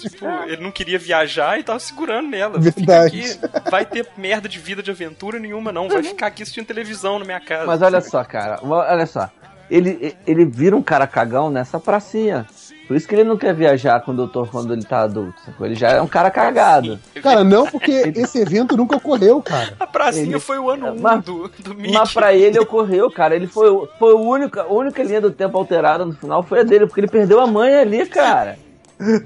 Tipo, 0.00 0.26
ele 0.46 0.62
não 0.62 0.70
queria 0.70 0.98
viajar 0.98 1.58
e 1.58 1.62
tava 1.62 1.78
segurando 1.78 2.28
nela. 2.28 2.58
Verdade. 2.58 3.22
Fica 3.22 3.48
aqui, 3.48 3.70
vai 3.70 3.84
ter 3.84 4.06
merda 4.16 4.48
de 4.48 4.58
vida 4.58 4.82
de 4.82 4.90
aventura 4.90 5.38
nenhuma, 5.38 5.72
não. 5.72 5.88
Vai 5.88 6.02
ficar 6.02 6.28
aqui 6.28 6.42
assistindo 6.42 6.66
televisão 6.66 7.18
na 7.18 7.24
minha 7.24 7.40
casa. 7.40 7.66
Mas 7.66 7.82
olha 7.82 8.00
só, 8.00 8.22
cara, 8.24 8.58
olha 8.62 9.06
só. 9.06 9.30
Ele, 9.70 10.16
ele 10.26 10.44
vira 10.44 10.76
um 10.76 10.82
cara 10.82 11.06
cagão 11.06 11.50
nessa 11.50 11.80
pracinha. 11.80 12.46
Por 12.86 12.96
isso 12.96 13.08
que 13.08 13.14
ele 13.14 13.24
não 13.24 13.36
quer 13.36 13.52
viajar 13.54 14.00
com 14.00 14.12
o 14.12 14.14
doutor 14.14 14.48
quando 14.48 14.72
ele 14.72 14.84
tá 14.84 15.00
adulto. 15.02 15.34
sacou? 15.44 15.66
Ele 15.66 15.74
já 15.74 15.88
é 15.90 16.00
um 16.00 16.06
cara 16.06 16.30
cagado. 16.30 16.98
Cara, 17.22 17.42
não, 17.42 17.66
porque 17.66 17.90
esse 18.16 18.38
evento 18.38 18.76
nunca 18.76 18.96
ocorreu, 18.96 19.42
cara. 19.42 19.74
A 19.80 19.86
pracinha 19.86 20.24
Ele- 20.26 20.38
foi 20.40 20.58
o 20.58 20.70
ano 20.70 20.92
1 20.92 21.00
Mas- 21.00 21.24
do, 21.24 21.48
do 21.58 21.74
Mickey. 21.74 21.92
Mas 21.92 22.12
pra 22.14 22.32
ele 22.32 22.58
ocorreu, 22.58 23.10
cara. 23.10 23.34
Ele 23.34 23.46
foi, 23.46 23.68
o- 23.70 23.88
foi 23.98 24.14
o 24.14 24.20
único, 24.20 24.60
a 24.60 24.66
única 24.66 25.02
linha 25.02 25.20
do 25.20 25.30
tempo 25.30 25.58
alterada 25.58 26.04
no 26.04 26.12
final 26.12 26.42
foi 26.42 26.60
a 26.60 26.62
dele, 26.62 26.86
porque 26.86 27.00
ele 27.00 27.08
perdeu 27.08 27.40
a 27.40 27.46
mãe 27.46 27.74
ali, 27.74 28.06
cara. 28.06 28.58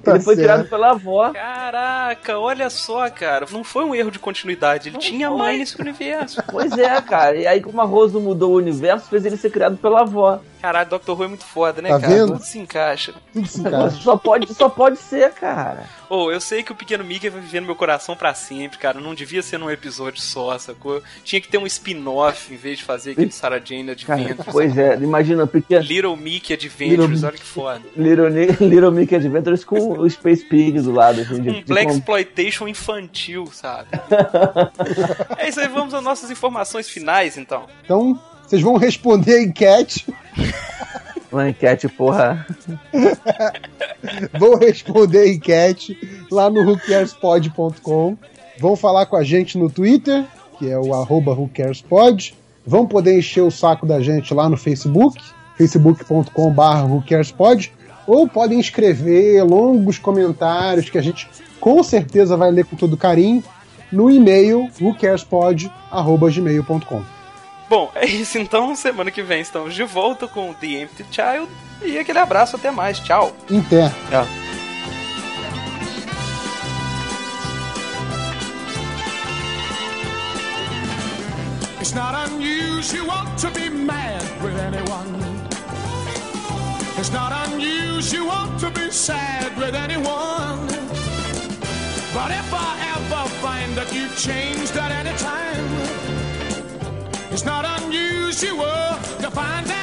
Tá 0.02 0.16
ele 0.16 0.20
foi 0.24 0.34
certo. 0.34 0.46
criado 0.48 0.68
pela 0.68 0.90
avó. 0.90 1.30
Caraca, 1.32 2.36
olha 2.40 2.68
só, 2.68 3.08
cara. 3.08 3.46
Não 3.52 3.62
foi 3.62 3.84
um 3.84 3.94
erro 3.94 4.10
de 4.10 4.18
continuidade. 4.18 4.88
Ele 4.88 4.98
tinha 4.98 5.30
mãe 5.30 5.58
nesse 5.58 5.80
universo. 5.80 6.42
Pois 6.50 6.76
é, 6.76 7.00
cara. 7.00 7.36
E 7.36 7.46
aí, 7.46 7.60
como 7.60 7.80
a 7.80 7.84
Rose 7.84 8.16
mudou 8.18 8.50
o 8.52 8.56
universo, 8.56 9.08
fez 9.08 9.24
ele 9.24 9.36
ser 9.36 9.50
criado 9.50 9.76
pela 9.76 10.00
avó. 10.00 10.40
Caralho, 10.60 10.90
Doctor 10.90 11.16
Who 11.18 11.24
é 11.24 11.28
muito 11.28 11.44
foda, 11.44 11.80
né, 11.82 11.88
Tá 11.88 12.00
cara? 12.00 12.12
vendo? 12.14 12.32
Tudo 12.32 12.44
se 12.44 12.58
encaixa. 12.58 13.14
Tudo 13.32 13.46
se 13.48 13.60
encaixa. 13.60 13.90
Só 14.00 14.16
pode, 14.16 14.52
só 14.54 14.68
pode 14.68 14.98
ser, 14.98 15.32
cara. 15.32 15.84
Ô, 16.08 16.30
eu 16.30 16.40
sei 16.40 16.62
que 16.62 16.72
o 16.72 16.74
pequeno 16.74 17.04
Mickey 17.04 17.28
vai 17.30 17.40
viver 17.40 17.60
no 17.60 17.66
meu 17.66 17.76
coração 17.76 18.16
pra 18.16 18.34
sempre, 18.34 18.78
cara. 18.78 19.00
Não 19.00 19.14
devia 19.14 19.42
ser 19.42 19.58
num 19.58 19.70
episódio 19.70 20.20
só, 20.20 20.58
sacou? 20.58 21.02
Tinha 21.24 21.40
que 21.40 21.48
ter 21.48 21.58
um 21.58 21.66
spin-off 21.66 22.52
em 22.52 22.56
vez 22.56 22.78
de 22.78 22.84
fazer 22.84 23.12
aquele 23.12 23.30
Sarah 23.30 23.60
Jane 23.64 23.94
Cara, 23.96 24.20
Adventures. 24.20 24.52
pois 24.52 24.76
é, 24.76 24.96
imagina, 24.96 25.46
pequeno. 25.46 25.82
Little 25.84 26.16
Mickey 26.16 26.52
Adventures, 26.54 27.10
Little 27.10 27.26
olha 27.28 27.38
que 27.38 27.44
foda. 27.44 27.82
Little, 27.96 28.28
Little 28.68 28.90
Mickey 28.90 29.14
Adventures 29.16 29.64
com 29.64 29.92
o 29.98 30.10
Space 30.10 30.44
Pig 30.44 30.80
do 30.80 30.92
lado, 30.92 31.20
assim, 31.20 31.40
de, 31.42 31.48
Um 31.50 31.52
de 31.54 31.64
Black 31.64 31.90
Exploitation 31.92 32.66
infantil, 32.68 33.46
sabe? 33.52 33.88
é 35.38 35.48
isso 35.48 35.60
aí, 35.60 35.68
vamos 35.68 35.94
às 35.94 36.02
nossas 36.02 36.30
informações 36.30 36.88
finais, 36.88 37.36
então. 37.38 37.66
Então, 37.84 38.20
vocês 38.50 38.62
vão 38.62 38.76
responder 38.76 39.34
a 39.34 39.42
enquete. 39.42 40.12
uma 41.30 41.48
enquete, 41.48 41.88
porra. 41.88 42.44
vão 44.36 44.56
responder 44.56 45.20
a 45.20 45.28
enquete 45.28 45.96
lá 46.28 46.50
no 46.50 46.68
whocarespod.com. 46.68 48.18
Vão 48.58 48.74
falar 48.74 49.06
com 49.06 49.14
a 49.14 49.22
gente 49.22 49.56
no 49.56 49.70
Twitter, 49.70 50.24
que 50.58 50.68
é 50.68 50.76
o 50.76 50.92
arroba 50.92 51.32
whocarespod. 51.32 52.34
Vão 52.66 52.88
poder 52.88 53.16
encher 53.16 53.42
o 53.42 53.52
saco 53.52 53.86
da 53.86 54.00
gente 54.00 54.34
lá 54.34 54.48
no 54.48 54.56
Facebook, 54.56 55.22
facebook.com.br 55.56 56.88
whocarespod. 56.88 57.72
Ou 58.04 58.28
podem 58.28 58.58
escrever 58.58 59.44
longos 59.44 59.96
comentários 59.96 60.90
que 60.90 60.98
a 60.98 61.02
gente 61.02 61.30
com 61.60 61.80
certeza 61.84 62.36
vai 62.36 62.50
ler 62.50 62.64
com 62.64 62.74
todo 62.74 62.96
carinho 62.96 63.44
no 63.92 64.10
e-mail 64.10 64.68
whocarespod.gmail.com. 64.80 67.19
Bom, 67.70 67.88
é 67.94 68.04
isso 68.04 68.36
então. 68.36 68.74
Semana 68.74 69.12
que 69.12 69.22
vem 69.22 69.40
estamos 69.40 69.76
de 69.76 69.84
volta 69.84 70.26
com 70.26 70.52
The 70.52 70.82
Empty 70.82 71.06
Child. 71.08 71.48
E 71.82 71.96
aquele 72.00 72.18
abraço, 72.18 72.56
até 72.56 72.68
mais. 72.72 72.98
Tchau. 72.98 73.32
Inter. 73.48 73.92
Tchau. 74.10 74.26
It's 81.80 81.92
not 81.94 82.14
unusual 82.28 83.24
to 83.38 83.50
be 83.52 83.70
mad 83.70 84.20
with 84.42 84.58
anyone. 84.58 85.20
It's 86.98 87.10
not 87.10 87.32
unusual 87.46 88.48
to 88.58 88.70
be 88.70 88.90
sad 88.90 89.56
with 89.56 89.76
anyone. 89.76 90.66
But 92.12 92.32
if 92.32 92.52
I 92.52 92.96
ever 92.96 93.28
find 93.40 93.76
that 93.76 93.94
you've 93.94 94.16
changed 94.18 94.76
at 94.76 94.90
any 94.90 95.16
time, 95.16 96.09
It's 97.32 97.44
not 97.44 97.64
unusual 97.82 98.58
to 99.20 99.30
find 99.30 99.70
out. 99.70 99.79